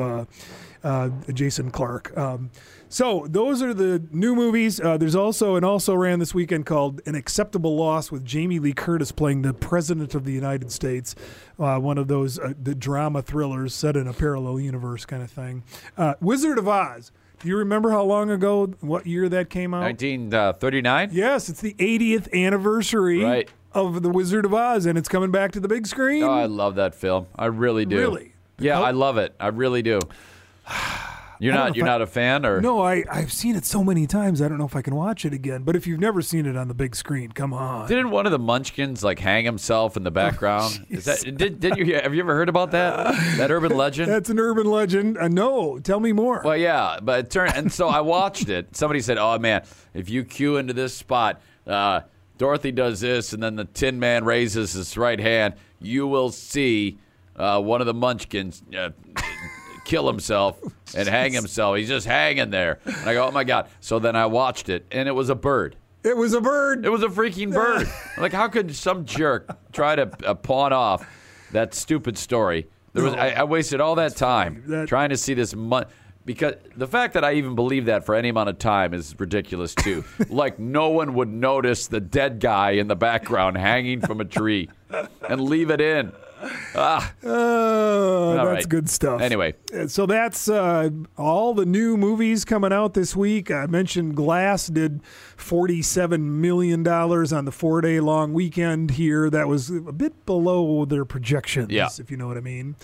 uh, 0.84 0.88
uh, 0.88 1.32
Jason 1.32 1.70
Clarke. 1.70 2.16
Um, 2.16 2.50
so 2.88 3.26
those 3.28 3.62
are 3.62 3.74
the 3.74 4.02
new 4.12 4.34
movies. 4.34 4.80
Uh, 4.80 4.96
there's 4.96 5.16
also 5.16 5.56
an 5.56 5.64
also 5.64 5.94
ran 5.94 6.18
this 6.18 6.34
weekend 6.34 6.66
called 6.66 7.00
An 7.06 7.14
Acceptable 7.14 7.76
Loss 7.76 8.12
with 8.12 8.24
Jamie 8.24 8.58
Lee 8.58 8.72
Curtis 8.72 9.10
playing 9.12 9.42
the 9.42 9.52
President 9.52 10.14
of 10.14 10.24
the 10.24 10.32
United 10.32 10.70
States. 10.70 11.14
Uh, 11.58 11.78
one 11.78 11.98
of 11.98 12.08
those 12.08 12.38
uh, 12.38 12.52
the 12.62 12.74
drama 12.74 13.22
thrillers 13.22 13.74
set 13.74 13.96
in 13.96 14.06
a 14.06 14.12
parallel 14.12 14.60
universe 14.60 15.04
kind 15.04 15.22
of 15.22 15.30
thing. 15.30 15.64
Uh, 15.96 16.14
Wizard 16.20 16.58
of 16.58 16.68
Oz. 16.68 17.10
Do 17.40 17.48
you 17.48 17.58
remember 17.58 17.90
how 17.90 18.02
long 18.02 18.30
ago, 18.30 18.66
what 18.80 19.06
year 19.06 19.28
that 19.28 19.50
came 19.50 19.74
out? 19.74 19.82
1939? 19.82 21.10
Yes, 21.12 21.48
it's 21.50 21.60
the 21.60 21.74
80th 21.74 22.32
anniversary 22.32 23.22
Right. 23.22 23.48
of 23.72 24.02
The 24.02 24.08
Wizard 24.08 24.46
of 24.46 24.54
Oz, 24.54 24.86
and 24.86 24.96
it's 24.96 25.08
coming 25.08 25.30
back 25.30 25.52
to 25.52 25.60
the 25.60 25.68
big 25.68 25.86
screen. 25.86 26.22
Oh, 26.22 26.30
I 26.30 26.46
love 26.46 26.76
that 26.76 26.94
film. 26.94 27.26
I 27.36 27.46
really 27.46 27.84
do. 27.84 27.98
Really? 27.98 28.32
Yeah, 28.58 28.76
How- 28.76 28.84
I 28.84 28.90
love 28.92 29.18
it. 29.18 29.34
I 29.38 29.48
really 29.48 29.82
do. 29.82 30.00
You're 31.38 31.52
not 31.52 31.76
you're 31.76 31.84
I- 31.84 31.90
not 31.90 32.02
a 32.02 32.06
fan 32.06 32.46
or 32.46 32.60
No, 32.62 32.80
I, 32.80 33.04
I've 33.10 33.30
seen 33.32 33.56
it 33.56 33.66
so 33.66 33.84
many 33.84 34.06
times. 34.06 34.40
I 34.40 34.48
don't 34.48 34.56
know 34.56 34.64
if 34.64 34.74
I 34.74 34.82
can 34.82 34.94
watch 34.94 35.24
it 35.26 35.34
again. 35.34 35.64
But 35.64 35.76
if 35.76 35.86
you've 35.86 36.00
never 36.00 36.22
seen 36.22 36.46
it 36.46 36.56
on 36.56 36.68
the 36.68 36.74
big 36.74 36.96
screen, 36.96 37.30
come 37.32 37.52
on. 37.52 37.88
Didn't 37.88 38.10
one 38.10 38.24
of 38.24 38.32
the 38.32 38.38
Munchkins 38.38 39.04
like 39.04 39.18
hang 39.18 39.44
himself 39.44 39.96
in 39.96 40.02
the 40.02 40.10
background? 40.10 40.86
Is 40.90 41.04
that 41.04 41.20
did, 41.36 41.60
did 41.60 41.76
you 41.76 41.84
hear, 41.84 42.00
have 42.00 42.14
you 42.14 42.20
ever 42.20 42.34
heard 42.34 42.48
about 42.48 42.70
that? 42.70 43.14
That 43.36 43.50
urban 43.50 43.76
legend? 43.76 44.10
That's 44.10 44.30
an 44.30 44.38
urban 44.38 44.66
legend. 44.66 45.18
Uh, 45.18 45.28
no, 45.28 45.78
tell 45.78 46.00
me 46.00 46.12
more. 46.12 46.40
Well, 46.42 46.56
yeah, 46.56 46.98
but 47.02 47.26
it 47.26 47.30
turned 47.30 47.54
and 47.54 47.70
so 47.70 47.88
I 47.88 48.00
watched 48.00 48.48
it. 48.48 48.74
Somebody 48.74 49.00
said, 49.00 49.18
"Oh 49.18 49.38
man, 49.38 49.62
if 49.92 50.08
you 50.08 50.24
cue 50.24 50.56
into 50.56 50.72
this 50.72 50.94
spot, 50.94 51.42
uh, 51.66 52.00
Dorothy 52.38 52.72
does 52.72 53.00
this, 53.00 53.34
and 53.34 53.42
then 53.42 53.56
the 53.56 53.66
Tin 53.66 53.98
Man 54.00 54.24
raises 54.24 54.72
his 54.72 54.96
right 54.96 55.20
hand, 55.20 55.54
you 55.80 56.06
will 56.06 56.30
see 56.30 56.98
uh, 57.36 57.60
one 57.60 57.80
of 57.82 57.86
the 57.86 57.94
Munchkins 57.94 58.62
uh, 58.76 58.90
kill 59.86 60.06
himself 60.06 60.60
and 60.94 61.08
hang 61.08 61.32
himself. 61.32 61.76
He's 61.78 61.88
just 61.88 62.06
hanging 62.06 62.50
there." 62.50 62.80
And 62.84 63.08
I 63.08 63.14
go, 63.14 63.26
"Oh 63.28 63.30
my 63.30 63.44
god!" 63.44 63.68
So 63.80 63.98
then 63.98 64.16
I 64.16 64.26
watched 64.26 64.68
it, 64.68 64.84
and 64.90 65.08
it 65.08 65.12
was 65.12 65.30
a 65.30 65.34
bird. 65.34 65.76
It 66.04 66.16
was 66.16 66.34
a 66.34 66.40
bird. 66.40 66.84
It 66.84 66.90
was 66.90 67.02
a 67.02 67.08
freaking 67.08 67.52
bird. 67.52 67.88
like, 68.18 68.32
how 68.32 68.46
could 68.48 68.74
some 68.76 69.04
jerk 69.06 69.56
try 69.72 69.96
to 69.96 70.10
uh, 70.24 70.34
pawn 70.34 70.72
off 70.72 71.04
that 71.52 71.74
stupid 71.74 72.16
story? 72.16 72.68
There 72.92 73.02
was, 73.02 73.14
I, 73.14 73.30
I 73.30 73.44
wasted 73.44 73.80
all 73.80 73.96
that 73.96 74.14
time 74.16 74.62
That- 74.68 74.88
trying 74.88 75.08
to 75.10 75.16
see 75.16 75.34
this 75.34 75.54
mon- 75.54 75.86
because 76.24 76.54
the 76.76 76.86
fact 76.86 77.14
that 77.14 77.24
I 77.24 77.34
even 77.34 77.54
believe 77.56 77.86
that 77.86 78.04
for 78.06 78.14
any 78.14 78.28
amount 78.28 78.48
of 78.50 78.58
time 78.58 78.94
is 78.94 79.14
ridiculous 79.18 79.74
too. 79.74 80.04
like, 80.28 80.58
no 80.60 80.88
one 80.90 81.14
would 81.14 81.28
notice 81.28 81.88
the 81.88 82.00
dead 82.00 82.38
guy 82.40 82.72
in 82.72 82.86
the 82.88 82.96
background 82.96 83.56
hanging 83.56 84.00
from 84.00 84.20
a 84.20 84.24
tree 84.24 84.68
and 85.28 85.40
leave 85.40 85.70
it 85.70 85.80
in. 85.80 86.12
Ah, 86.74 87.14
All 87.24 88.34
that's 88.34 88.46
right. 88.46 88.68
good 88.68 88.90
stuff. 88.90 89.20
Anyway. 89.20 89.54
Uh, 89.74 89.86
so 89.86 90.04
that's 90.06 90.48
uh, 90.48 90.90
all 91.16 91.54
the 91.54 91.64
new 91.64 91.96
movies 91.96 92.44
coming 92.44 92.72
out 92.72 92.94
this 92.94 93.16
week. 93.16 93.50
I 93.50 93.66
mentioned 93.66 94.14
Glass 94.16 94.66
did 94.66 95.00
$47 95.38 96.20
million 96.20 96.86
on 96.86 97.44
the 97.44 97.52
four 97.52 97.80
day 97.80 98.00
long 98.00 98.32
weekend 98.34 98.92
here. 98.92 99.30
That 99.30 99.48
was 99.48 99.70
a 99.70 99.80
bit 99.92 100.26
below 100.26 100.84
their 100.84 101.04
projections, 101.04 101.70
Yeah. 101.70 101.88
if 101.98 102.10
you 102.10 102.16
know 102.16 102.26
what 102.28 102.36
I 102.36 102.40
mean. 102.40 102.76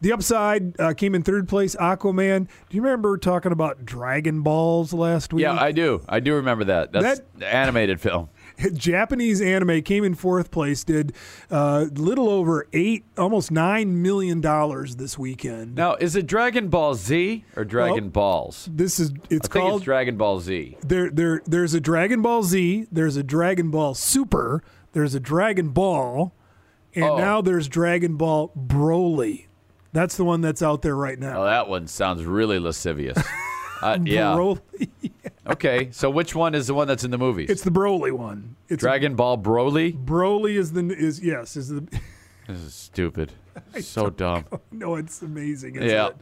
The 0.00 0.12
upside 0.12 0.78
uh, 0.78 0.92
came 0.92 1.14
in 1.14 1.22
third 1.22 1.48
place. 1.48 1.74
Aquaman. 1.76 2.48
Do 2.68 2.76
you 2.76 2.82
remember 2.82 3.16
talking 3.16 3.50
about 3.50 3.84
Dragon 3.86 4.42
Balls 4.42 4.92
last 4.92 5.32
week? 5.32 5.42
yeah, 5.42 5.54
I 5.58 5.72
do. 5.72 6.02
I 6.06 6.20
do 6.20 6.34
remember 6.34 6.64
that. 6.64 6.92
That's 6.92 7.22
the 7.34 7.46
animated 7.52 7.98
film. 7.98 8.28
Japanese 8.72 9.40
anime 9.40 9.82
came 9.82 10.04
in 10.04 10.14
fourth 10.14 10.50
place. 10.50 10.82
Did 10.84 11.12
uh, 11.50 11.86
little 11.92 12.28
over 12.28 12.66
eight, 12.72 13.04
almost 13.18 13.50
nine 13.50 14.00
million 14.02 14.40
dollars 14.40 14.96
this 14.96 15.18
weekend. 15.18 15.74
Now, 15.74 15.94
is 15.96 16.16
it 16.16 16.26
Dragon 16.26 16.68
Ball 16.68 16.94
Z 16.94 17.44
or 17.56 17.64
Dragon 17.64 18.04
Well, 18.04 18.10
Balls? 18.10 18.68
This 18.72 18.98
is 18.98 19.12
it's 19.30 19.48
I 19.48 19.52
called 19.52 19.80
it's 19.80 19.84
Dragon 19.84 20.16
Ball 20.16 20.40
Z. 20.40 20.76
there 20.82 21.10
there 21.10 21.42
there's 21.46 21.74
a 21.74 21.80
Dragon 21.80 22.22
Ball 22.22 22.42
Z, 22.42 22.86
there's 22.90 23.16
a 23.16 23.22
Dragon 23.22 23.70
Ball 23.70 23.94
Super, 23.94 24.62
there's 24.92 25.14
a 25.14 25.20
Dragon 25.20 25.68
Ball, 25.70 26.32
and 26.94 27.04
Oh. 27.04 27.16
now 27.18 27.40
there's 27.42 27.68
Dragon 27.68 28.16
Ball 28.16 28.50
Broly. 28.56 29.46
That's 29.92 30.16
the 30.16 30.24
one 30.24 30.40
that's 30.42 30.62
out 30.62 30.82
there 30.82 30.96
right 30.96 31.18
now. 31.18 31.42
Oh, 31.42 31.44
that 31.44 31.68
one 31.68 31.86
sounds 31.86 32.24
really 32.24 32.58
lascivious. 32.58 33.16
Uh, 33.82 33.98
yeah. 34.04 34.34
Broly. 34.34 34.60
Okay. 35.48 35.90
So 35.92 36.10
which 36.10 36.34
one 36.34 36.56
is 36.56 36.66
the 36.66 36.74
one 36.74 36.88
that's 36.88 37.04
in 37.04 37.12
the 37.12 37.18
movies? 37.18 37.48
It's 37.48 37.62
the 37.62 37.70
Broly 37.70 38.10
one. 38.10 38.56
It's 38.68 38.80
Dragon 38.80 39.14
Ball 39.14 39.38
Broly. 39.38 39.96
Broly 39.96 40.56
is 40.56 40.72
the 40.72 40.92
is 40.92 41.20
yes 41.20 41.56
is 41.56 41.68
the 41.68 41.82
This 42.48 42.58
is 42.58 42.74
stupid. 42.74 43.32
So 43.80 44.10
dumb. 44.10 44.44
no 44.72 44.96
it's 44.96 45.22
amazing. 45.22 45.76
Yeah. 45.76 46.08
it? 46.08 46.16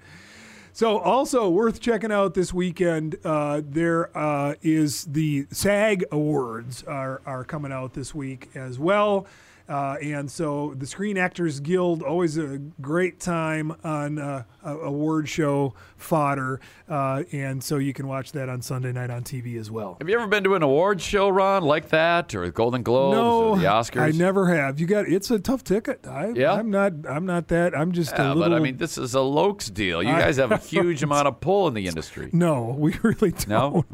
So 0.74 0.98
also 0.98 1.48
worth 1.48 1.80
checking 1.80 2.10
out 2.10 2.34
this 2.34 2.52
weekend. 2.52 3.16
Uh, 3.24 3.62
there 3.64 4.16
uh, 4.16 4.56
is 4.60 5.04
the 5.04 5.46
SAG 5.52 6.04
Awards 6.10 6.82
are 6.82 7.22
are 7.24 7.44
coming 7.44 7.72
out 7.72 7.94
this 7.94 8.14
week 8.14 8.50
as 8.54 8.78
well. 8.78 9.26
Uh, 9.68 9.96
and 10.02 10.30
so 10.30 10.74
the 10.76 10.86
Screen 10.86 11.16
Actors 11.16 11.58
Guild 11.60 12.02
always 12.02 12.36
a 12.36 12.58
great 12.82 13.18
time 13.18 13.74
on 13.82 14.18
uh, 14.18 14.42
award 14.62 15.26
show 15.28 15.72
fodder, 15.96 16.60
uh, 16.88 17.22
and 17.32 17.64
so 17.64 17.78
you 17.78 17.94
can 17.94 18.06
watch 18.06 18.32
that 18.32 18.50
on 18.50 18.60
Sunday 18.60 18.92
night 18.92 19.08
on 19.08 19.22
TV 19.24 19.58
as 19.58 19.70
well. 19.70 19.96
Have 20.00 20.08
you 20.08 20.14
ever 20.16 20.26
been 20.26 20.44
to 20.44 20.54
an 20.54 20.62
award 20.62 21.00
show, 21.00 21.30
Ron, 21.30 21.62
like 21.62 21.88
that, 21.88 22.34
or 22.34 22.50
Golden 22.50 22.82
Globes, 22.82 23.16
no, 23.16 23.48
or 23.50 23.56
the 23.56 23.64
Oscars? 23.64 24.00
I 24.02 24.10
never 24.10 24.54
have. 24.54 24.78
You 24.78 24.86
got 24.86 25.06
it's 25.08 25.30
a 25.30 25.38
tough 25.38 25.64
ticket. 25.64 26.06
I, 26.06 26.28
Yeah? 26.34 26.52
I'm 26.52 26.70
not. 26.70 26.92
I'm 27.08 27.24
not 27.24 27.48
that. 27.48 27.74
I'm 27.76 27.92
just 27.92 28.12
Yeah, 28.12 28.32
a 28.32 28.34
little. 28.34 28.50
but 28.50 28.52
I 28.52 28.58
mean, 28.58 28.76
this 28.76 28.98
is 28.98 29.14
a 29.14 29.18
Lokes 29.18 29.72
deal. 29.72 30.02
You 30.02 30.10
I- 30.10 30.20
guys 30.20 30.36
have 30.36 30.52
a 30.52 30.58
huge 30.74 31.02
amount 31.02 31.26
of 31.26 31.40
pull 31.40 31.68
in 31.68 31.74
the 31.74 31.86
industry. 31.86 32.28
no, 32.34 32.74
we 32.78 32.92
really 33.02 33.30
don't. 33.32 33.48
No. 33.48 33.84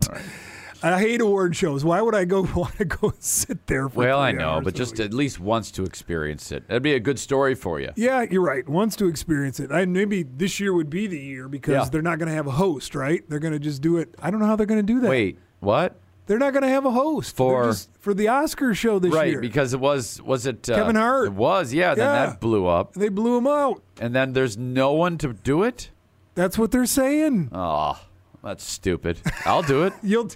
I 0.82 0.98
hate 1.00 1.20
award 1.20 1.54
shows. 1.56 1.84
Why 1.84 2.00
would 2.00 2.14
I 2.14 2.24
go 2.24 2.42
want 2.56 2.76
to 2.78 2.84
go 2.84 3.08
and 3.10 3.22
sit 3.22 3.66
there 3.66 3.88
for 3.88 3.94
a 4.04 4.06
while? 4.08 4.08
Well, 4.16 4.20
I 4.20 4.32
know, 4.32 4.60
but 4.62 4.74
just 4.74 4.98
at 5.00 5.12
least 5.12 5.38
once 5.40 5.70
to 5.72 5.84
experience 5.84 6.50
it. 6.52 6.66
That'd 6.68 6.82
be 6.82 6.94
a 6.94 7.00
good 7.00 7.18
story 7.18 7.54
for 7.54 7.80
you. 7.80 7.90
Yeah, 7.96 8.22
you're 8.30 8.42
right. 8.42 8.66
Once 8.68 8.96
to 8.96 9.06
experience 9.06 9.60
it. 9.60 9.70
I 9.72 9.84
maybe 9.84 10.22
this 10.22 10.58
year 10.60 10.72
would 10.72 10.90
be 10.90 11.06
the 11.06 11.18
year 11.18 11.48
because 11.48 11.72
Yeah. 11.72 11.88
they're 11.90 12.02
not 12.02 12.18
going 12.18 12.28
to 12.28 12.34
have 12.34 12.46
a 12.46 12.52
host, 12.52 12.94
right? 12.94 13.22
They're 13.28 13.38
going 13.38 13.52
to 13.54 13.58
just 13.58 13.82
do 13.82 13.98
it. 13.98 14.14
I 14.22 14.30
don't 14.30 14.40
know 14.40 14.46
how 14.46 14.56
they're 14.56 14.66
going 14.66 14.84
to 14.84 14.92
do 14.92 15.00
that. 15.00 15.10
Wait, 15.10 15.38
what? 15.60 15.96
they're 16.26 16.38
not 16.38 16.52
going 16.52 16.62
to 16.62 16.68
have 16.68 16.84
a 16.86 16.90
host 16.92 17.36
They're 17.36 17.46
For- 17.48 17.64
just- 17.70 17.90
for 17.98 18.14
the 18.14 18.28
Oscar 18.28 18.72
show 18.72 19.00
this 19.00 19.10
year. 19.10 19.20
right, 19.20 19.30
year. 19.32 19.40
because 19.40 19.74
it 19.74 19.80
was 19.80 20.22
was 20.22 20.46
it 20.46 20.70
uh, 20.70 20.76
Kevin 20.76 20.94
Hart. 20.96 21.26
It 21.26 21.32
was, 21.32 21.74
yeah. 21.74 21.94
Then 21.94 22.04
Yeah. 22.06 22.26
that 22.26 22.40
blew 22.40 22.66
up, 22.66 22.94
they 22.94 23.08
blew 23.08 23.36
him 23.36 23.46
out. 23.48 23.82
and 24.00 24.14
then 24.14 24.32
there's 24.32 24.56
no 24.56 24.92
one 24.92 25.18
to 25.18 25.32
do 25.32 25.62
it. 25.64 25.90
That's 26.36 26.56
what 26.56 26.70
they're 26.70 26.86
saying. 26.86 27.48
Oh, 27.52 28.00
that's 28.44 28.62
stupid. 28.64 29.20
I'll 29.44 29.62
do 29.64 29.82
it. 29.82 29.92
You'll, 30.04 30.30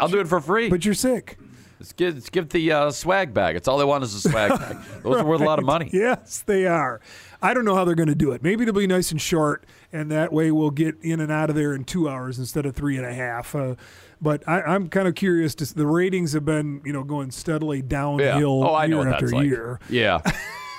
I'll 0.00 0.08
do 0.08 0.20
it 0.20 0.28
for 0.28 0.40
free. 0.40 0.68
but 0.68 0.84
you're 0.84 0.94
sick. 0.94 1.38
Let's 1.80 1.92
give, 1.92 2.14
let's 2.14 2.30
give 2.30 2.48
the 2.48 2.72
uh, 2.72 2.90
swag 2.92 3.34
bag. 3.34 3.56
It's 3.56 3.68
all 3.68 3.76
they 3.78 3.84
want 3.84 4.04
is 4.04 4.14
a 4.14 4.20
swag 4.30 4.50
bag. 4.58 4.76
Those 5.02 5.16
are 5.16 5.24
worth 5.24 5.40
a 5.40 5.44
lot 5.44 5.58
of 5.58 5.64
money. 5.66 5.90
Yes, 5.92 6.42
they 6.46 6.66
are. 6.66 7.00
I 7.42 7.52
don't 7.52 7.64
know 7.66 7.74
how 7.74 7.84
they're 7.84 7.94
going 7.96 8.08
to 8.08 8.14
do 8.14 8.30
it. 8.32 8.42
Maybe 8.42 8.62
it'll 8.62 8.74
be 8.74 8.86
nice 8.86 9.10
and 9.10 9.20
short, 9.20 9.66
and 9.92 10.10
that 10.10 10.32
way 10.32 10.50
we'll 10.50 10.70
get 10.70 10.96
in 11.02 11.20
and 11.20 11.30
out 11.30 11.50
of 11.50 11.56
there 11.56 11.74
in 11.74 11.84
two 11.84 12.08
hours 12.08 12.38
instead 12.38 12.64
of 12.64 12.74
three 12.74 12.96
and 12.96 13.04
a 13.04 13.12
half. 13.12 13.54
Uh, 13.54 13.74
but 14.20 14.48
I, 14.48 14.62
I'm 14.62 14.88
kind 14.88 15.06
of 15.08 15.14
curious. 15.14 15.54
To, 15.56 15.74
the 15.74 15.86
ratings 15.86 16.32
have 16.32 16.44
been, 16.46 16.80
you 16.86 16.92
know, 16.92 17.02
going 17.04 17.30
steadily 17.32 17.78
Yeah. 17.78 17.84
downhill 17.88 18.64
Oh, 18.64 18.72
I 18.72 18.86
year 18.86 18.96
what 18.98 19.08
after 19.08 19.26
that's 19.26 19.32
like. 19.34 19.46
year. 19.46 19.78
Yeah. 19.90 20.20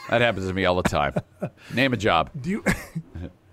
That 0.07 0.21
happens 0.21 0.47
to 0.47 0.53
me 0.53 0.65
all 0.65 0.75
the 0.75 0.87
time. 0.87 1.15
Name 1.73 1.91
a 1.91 1.97
job. 1.97 2.29
Do 2.39 2.47
you 2.51 2.63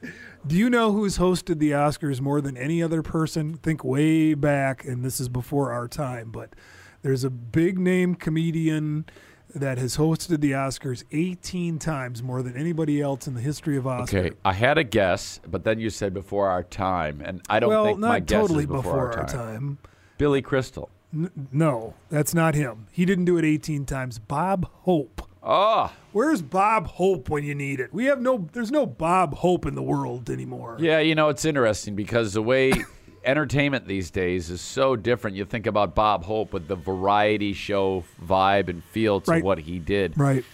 do 0.47 0.57
you 0.57 0.69
know 0.69 0.93
who's 0.93 1.19
hosted 1.19 1.59
the 1.59 1.71
Oscars 1.71 2.21
more 2.21 2.41
than 2.41 2.57
any 2.57 2.83
other 2.83 3.03
person? 3.03 3.55
Think 3.55 3.85
way 3.85 4.35
back, 4.35 4.85
and 4.85 5.05
this 5.05 5.21
is 5.21 5.29
before 5.29 5.73
our 5.73 5.89
time, 5.89 6.31
but 6.31 6.55
there's 7.03 7.25
a 7.25 7.31
big 7.31 7.79
name 7.79 8.15
comedian 8.15 9.07
that 9.55 9.79
has 9.79 9.97
hosted 9.97 10.41
the 10.41 10.53
Oscars 10.53 11.05
18 11.13 11.79
times 11.79 12.23
more 12.23 12.43
than 12.43 12.57
anybody 12.57 13.01
else 13.01 13.27
in 13.27 13.35
the 13.35 13.41
history 13.41 13.77
of 13.77 13.85
Oscars. 13.85 14.15
Okay, 14.15 14.31
I 14.45 14.53
had 14.53 14.79
a 14.79 14.85
guess, 14.85 15.41
but 15.47 15.65
then 15.65 15.79
you 15.79 15.91
said 15.91 16.15
before 16.15 16.49
our 16.49 16.63
time, 16.63 17.21
and 17.25 17.43
I 17.49 17.61
don't 17.61 17.71
well, 17.71 17.85
think 17.85 17.99
my 17.99 18.21
guess 18.21 18.41
totally 18.41 18.65
is 18.65 18.71
before, 18.71 19.19
our, 19.19 19.27
time. 19.27 19.79
Billy 20.19 20.43
Crystal. 20.43 20.91
N- 21.13 21.49
no, 21.53 21.95
that's 22.09 22.35
not 22.35 22.55
him. 22.55 22.87
He 22.91 23.05
didn't 23.05 23.27
do 23.27 23.37
it 23.37 23.45
18 23.45 23.85
times. 23.85 24.19
Bob 24.19 24.69
Hope. 24.83 25.29
Oh, 25.43 25.93
Where's 26.13 26.41
Bob 26.43 26.87
Hope 26.87 27.29
when 27.31 27.43
you 27.45 27.55
need 27.55 27.81
it? 27.81 27.93
We 27.93 28.05
have 28.05 28.21
no. 28.21 28.49
There's 28.53 28.71
no 28.71 28.87
Bob 28.87 29.35
Hope 29.35 29.67
in 29.67 29.75
the 29.75 29.83
world 29.83 30.31
anymore. 30.31 30.77
yeah. 30.79 30.99
You 31.01 31.15
know, 31.15 31.31
it's 31.31 31.45
interesting 31.45 31.97
because 31.97 32.35
the 32.35 32.43
way 32.43 32.73
entertainment 33.25 33.89
these 33.89 34.11
days 34.11 34.51
is 34.51 34.61
so 34.61 34.95
different. 34.95 35.37
You 35.37 35.45
think 35.45 35.67
about 35.67 35.95
Bob 35.95 36.25
Hope 36.25 36.53
with 36.53 36.69
the 36.69 36.77
variety 36.77 37.55
show 37.55 38.05
vibe 38.25 38.69
and 38.69 38.85
feel 38.85 39.21
to 39.23 39.31
Right. 39.31 39.43
what 39.45 39.59
he 39.59 39.79
did. 39.79 40.19
Right. 40.19 40.45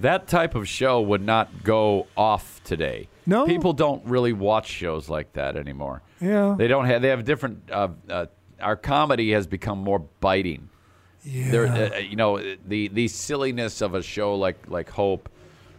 That 0.00 0.26
type 0.28 0.54
of 0.54 0.68
show 0.68 1.00
would 1.00 1.22
not 1.22 1.62
go 1.64 2.06
off 2.16 2.60
today. 2.64 3.08
No. 3.24 3.46
people 3.46 3.72
don't 3.72 4.04
really 4.04 4.32
watch 4.34 4.66
shows 4.68 5.08
like 5.08 5.32
that 5.32 5.56
anymore. 5.56 6.02
Yeah. 6.20 6.54
They 6.58 6.68
don't 6.68 6.84
have. 6.84 7.00
They 7.00 7.08
have 7.08 7.24
different. 7.24 7.70
Uh, 7.70 7.88
uh, 8.10 8.26
our 8.60 8.76
comedy 8.76 9.32
has 9.32 9.46
become 9.46 9.78
more 9.78 10.00
biting. 10.20 10.68
Yeah. 11.26 11.50
There, 11.50 11.66
uh, 11.66 11.98
you 11.98 12.16
know, 12.16 12.38
the 12.66 12.88
the 12.88 13.08
silliness 13.08 13.80
of 13.80 13.94
a 13.94 14.02
show 14.02 14.36
like 14.36 14.68
like 14.68 14.88
Hope, 14.88 15.28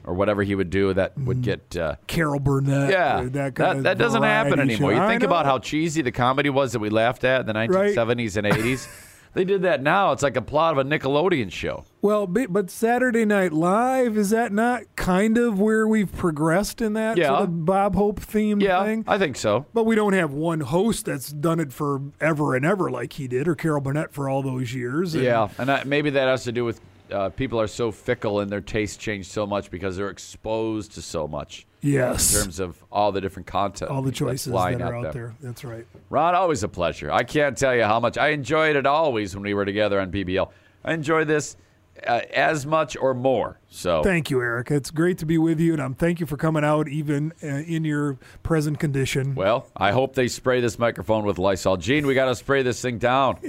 or 0.03 0.14
whatever 0.14 0.44
he 0.44 0.56
would 0.56 0.69
do 0.69 0.94
that 0.94 1.18
would 1.18 1.41
get. 1.41 1.76
Uh, 1.76 1.95
Carol 2.07 2.40
Burnett. 2.40 2.91
yeah, 2.91 3.22
that 3.24 3.34
that 3.34 3.56
kind 3.56 3.86
that, 3.86 3.98
doesn't 3.98 4.24
happen 4.24 4.60
anymore. 4.60 4.94
show. 4.94 5.02
You 5.02 5.07
think 5.07 5.24
about 5.24 5.45
how 5.45 5.60
cheesy 5.60 6.02
the 6.02 6.11
comedy 6.11 6.49
was 6.49 6.74
that 6.74 6.80
we 6.80 6.90
laughed 6.90 7.24
at 7.24 7.41
in 7.41 7.45
the 7.48 7.53
1970s 7.53 8.38
and 8.38 8.48
80s. 8.48 8.88
They 9.34 9.44
did 9.45 9.62
that 9.62 9.84
now. 9.84 10.12
It's 10.14 10.24
like 10.24 10.36
a 10.36 10.41
plot 10.41 10.78
of 10.78 10.80
a 10.80 10.90
Nickelodeon 10.90 11.52
show. 11.52 11.84
Well, 12.02 12.26
but 12.26 12.72
Saturday 12.72 13.26
Night 13.26 13.54
Live 13.54 14.18
is 14.18 14.30
that 14.32 14.52
not 14.52 14.84
kind 14.95 15.38
of 15.38 15.60
where 15.60 15.88
we've 15.88 16.12
progressed 16.12 16.82
in 16.82 16.94
that 16.94 17.18
Yeah. 17.18 17.28
sort 17.30 17.41
of 17.41 17.66
Bob 17.66 17.95
Hope 17.95 18.20
themed 18.20 18.62
Yeah, 18.64 18.84
thing? 18.84 19.04
I 19.08 19.18
think 19.20 19.36
so. 19.36 19.66
But 19.74 19.84
we 19.86 19.95
don't 19.95 20.14
have 20.14 20.32
one 20.34 20.62
host 20.62 21.06
that's 21.06 21.30
done 21.32 21.60
it 21.60 21.72
for 21.72 22.02
ever 22.20 22.56
and 22.56 22.66
ever 22.66 22.90
like 22.90 23.14
he 23.14 23.28
did, 23.28 23.48
or 23.48 23.54
Carol 23.56 23.82
Burnett 23.82 24.12
for 24.14 24.30
all 24.30 24.41
those 24.41 24.74
years. 24.74 25.14
And 25.14 25.24
Yeah, 25.24 25.49
and 25.60 25.70
I, 25.72 25.84
maybe 25.84 26.10
that 26.12 26.28
has 26.28 26.44
to 26.45 26.52
do 26.52 26.66
with 26.66 26.80
uh, 27.12 27.30
people 27.30 27.62
are 27.62 27.68
so 27.68 27.91
fickle 27.91 28.40
and 28.40 28.49
their 28.52 28.62
tastes 28.62 28.98
change 28.98 29.28
so 29.28 29.45
much 29.45 29.70
because 29.70 29.95
they're 29.98 30.10
exposed 30.10 30.94
to 30.94 31.02
so 31.02 31.28
much. 31.28 31.66
Yes. 31.82 32.36
In 32.36 32.41
terms 32.44 32.60
of 32.60 32.84
all 32.91 33.12
the 33.12 33.22
different 33.22 33.48
content, 33.48 33.91
all 33.91 34.02
the 34.02 34.12
choices 34.12 34.52
that 34.52 34.82
are 34.82 34.95
out 34.95 35.04
them. 35.04 35.14
there. 35.14 35.36
That's 35.41 35.64
right. 35.64 35.86
Ron, 36.10 36.36
always 36.36 36.64
a 36.64 36.68
pleasure. 36.68 37.12
I 37.12 37.24
can't 37.24 37.58
tell 37.58 37.76
you 37.76 37.84
how 37.84 37.99
much 37.99 38.18
I 38.18 38.30
enjoyed 38.30 38.76
it 38.76 38.86
always 38.86 39.36
when 39.36 39.44
we 39.44 39.54
were 39.54 39.66
together 39.66 39.99
on 39.99 40.12
BBL. 40.12 40.49
I 40.84 40.94
enjoy 40.94 41.26
this 41.26 41.58
uh, 42.06 42.22
as 42.34 42.66
much 42.66 42.95
or 42.98 43.14
more. 43.14 43.60
So 43.70 44.04
Thank 44.04 44.30
you, 44.30 44.41
Eric. 44.41 44.72
It's 44.72 44.91
great 44.91 45.18
to 45.20 45.26
be 45.26 45.38
with 45.38 45.60
you, 45.60 45.74
and 45.74 45.82
I'm 45.82 45.94
thank 45.94 46.20
you 46.20 46.26
for 46.26 46.38
coming 46.38 46.64
out 46.64 46.88
even 46.88 47.34
uh, 47.44 47.48
in 47.48 47.84
your 47.84 48.18
present 48.44 48.80
condition. 48.80 49.36
Well, 49.36 49.68
I 49.76 49.91
hope 49.91 50.16
they 50.16 50.28
spray 50.28 50.62
this 50.62 50.78
microphone 50.80 51.26
with 51.26 51.38
Lysol. 51.38 51.78
Gene, 51.78 52.06
we 52.06 52.14
got 52.14 52.26
to 52.26 52.36
spray 52.36 52.64
this 52.64 52.82
thing 52.82 52.98
down. 52.98 53.40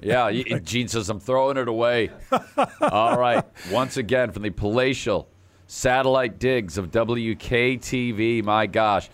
Yeah, 0.00 0.30
Gene 0.64 0.88
says 0.88 1.08
I'm 1.08 1.20
throwing 1.20 1.56
it 1.56 1.68
away. 1.68 2.10
All 2.80 3.18
right. 3.18 3.44
Once 3.70 3.96
again, 3.96 4.30
from 4.30 4.42
the 4.42 4.50
palatial 4.50 5.28
satellite 5.66 6.38
digs 6.38 6.78
of 6.78 6.90
WKTV, 6.90 8.42
my 8.44 8.66
gosh. 8.66 9.08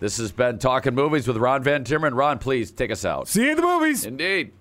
This 0.00 0.18
has 0.18 0.32
been 0.32 0.58
Talking 0.58 0.94
Movies 0.94 1.26
with 1.26 1.36
Ron 1.36 1.62
Van 1.62 1.84
Timmer. 1.84 2.10
Ron, 2.10 2.38
please 2.38 2.70
take 2.70 2.90
us 2.90 3.04
out. 3.04 3.28
See 3.28 3.44
you 3.44 3.50
in 3.52 3.56
the 3.56 3.62
movies. 3.62 4.04
Indeed. 4.04 4.52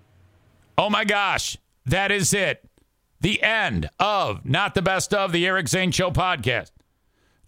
Oh 0.78 0.90
my 0.90 1.04
gosh, 1.04 1.58
that 1.86 2.12
is 2.12 2.34
it. 2.34 2.64
The 3.20 3.42
end 3.42 3.90
of 4.00 4.46
Not 4.46 4.76
the 4.76 4.82
Best 4.82 5.14
of 5.14 5.32
the 5.32 5.46
Eric 5.46 5.68
Zane 5.68 5.92
Show 5.92 6.12
podcast. 6.12 6.72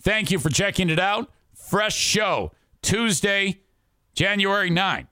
Thank 0.02 0.32
you 0.32 0.40
for 0.40 0.50
checking 0.50 0.90
it 0.90 1.00
out. 1.00 1.32
Fresh 1.54 1.96
show 1.96 2.52
Tuesday, 2.82 3.62
January 4.14 4.70
9. 4.70 5.08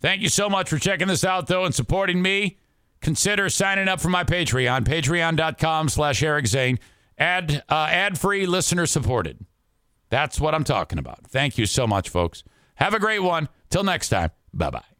Thank 0.00 0.20
you 0.20 0.28
so 0.28 0.50
much 0.50 0.68
for 0.68 0.78
checking 0.78 1.08
this 1.08 1.24
out, 1.24 1.46
though, 1.46 1.64
and 1.64 1.74
supporting 1.74 2.20
me. 2.20 2.58
Consider 3.00 3.48
signing 3.48 3.88
up 3.88 4.00
for 4.00 4.08
my 4.08 4.24
Patreon, 4.24 4.84
patreon.com 4.84 5.88
slash 5.88 6.22
Eric 6.22 6.46
Zane. 6.46 6.78
Ad, 7.18 7.62
uh, 7.68 7.88
ad-free, 7.90 8.46
listener 8.46 8.86
supported. 8.86 9.44
That's 10.10 10.40
what 10.40 10.54
I'm 10.54 10.64
talking 10.64 10.98
about. 10.98 11.26
Thank 11.26 11.58
you 11.58 11.66
so 11.66 11.86
much, 11.86 12.08
folks. 12.08 12.44
Have 12.76 12.94
a 12.94 13.00
great 13.00 13.20
one. 13.20 13.48
Till 13.70 13.84
next 13.84 14.08
time. 14.08 14.30
Bye-bye. 14.52 14.93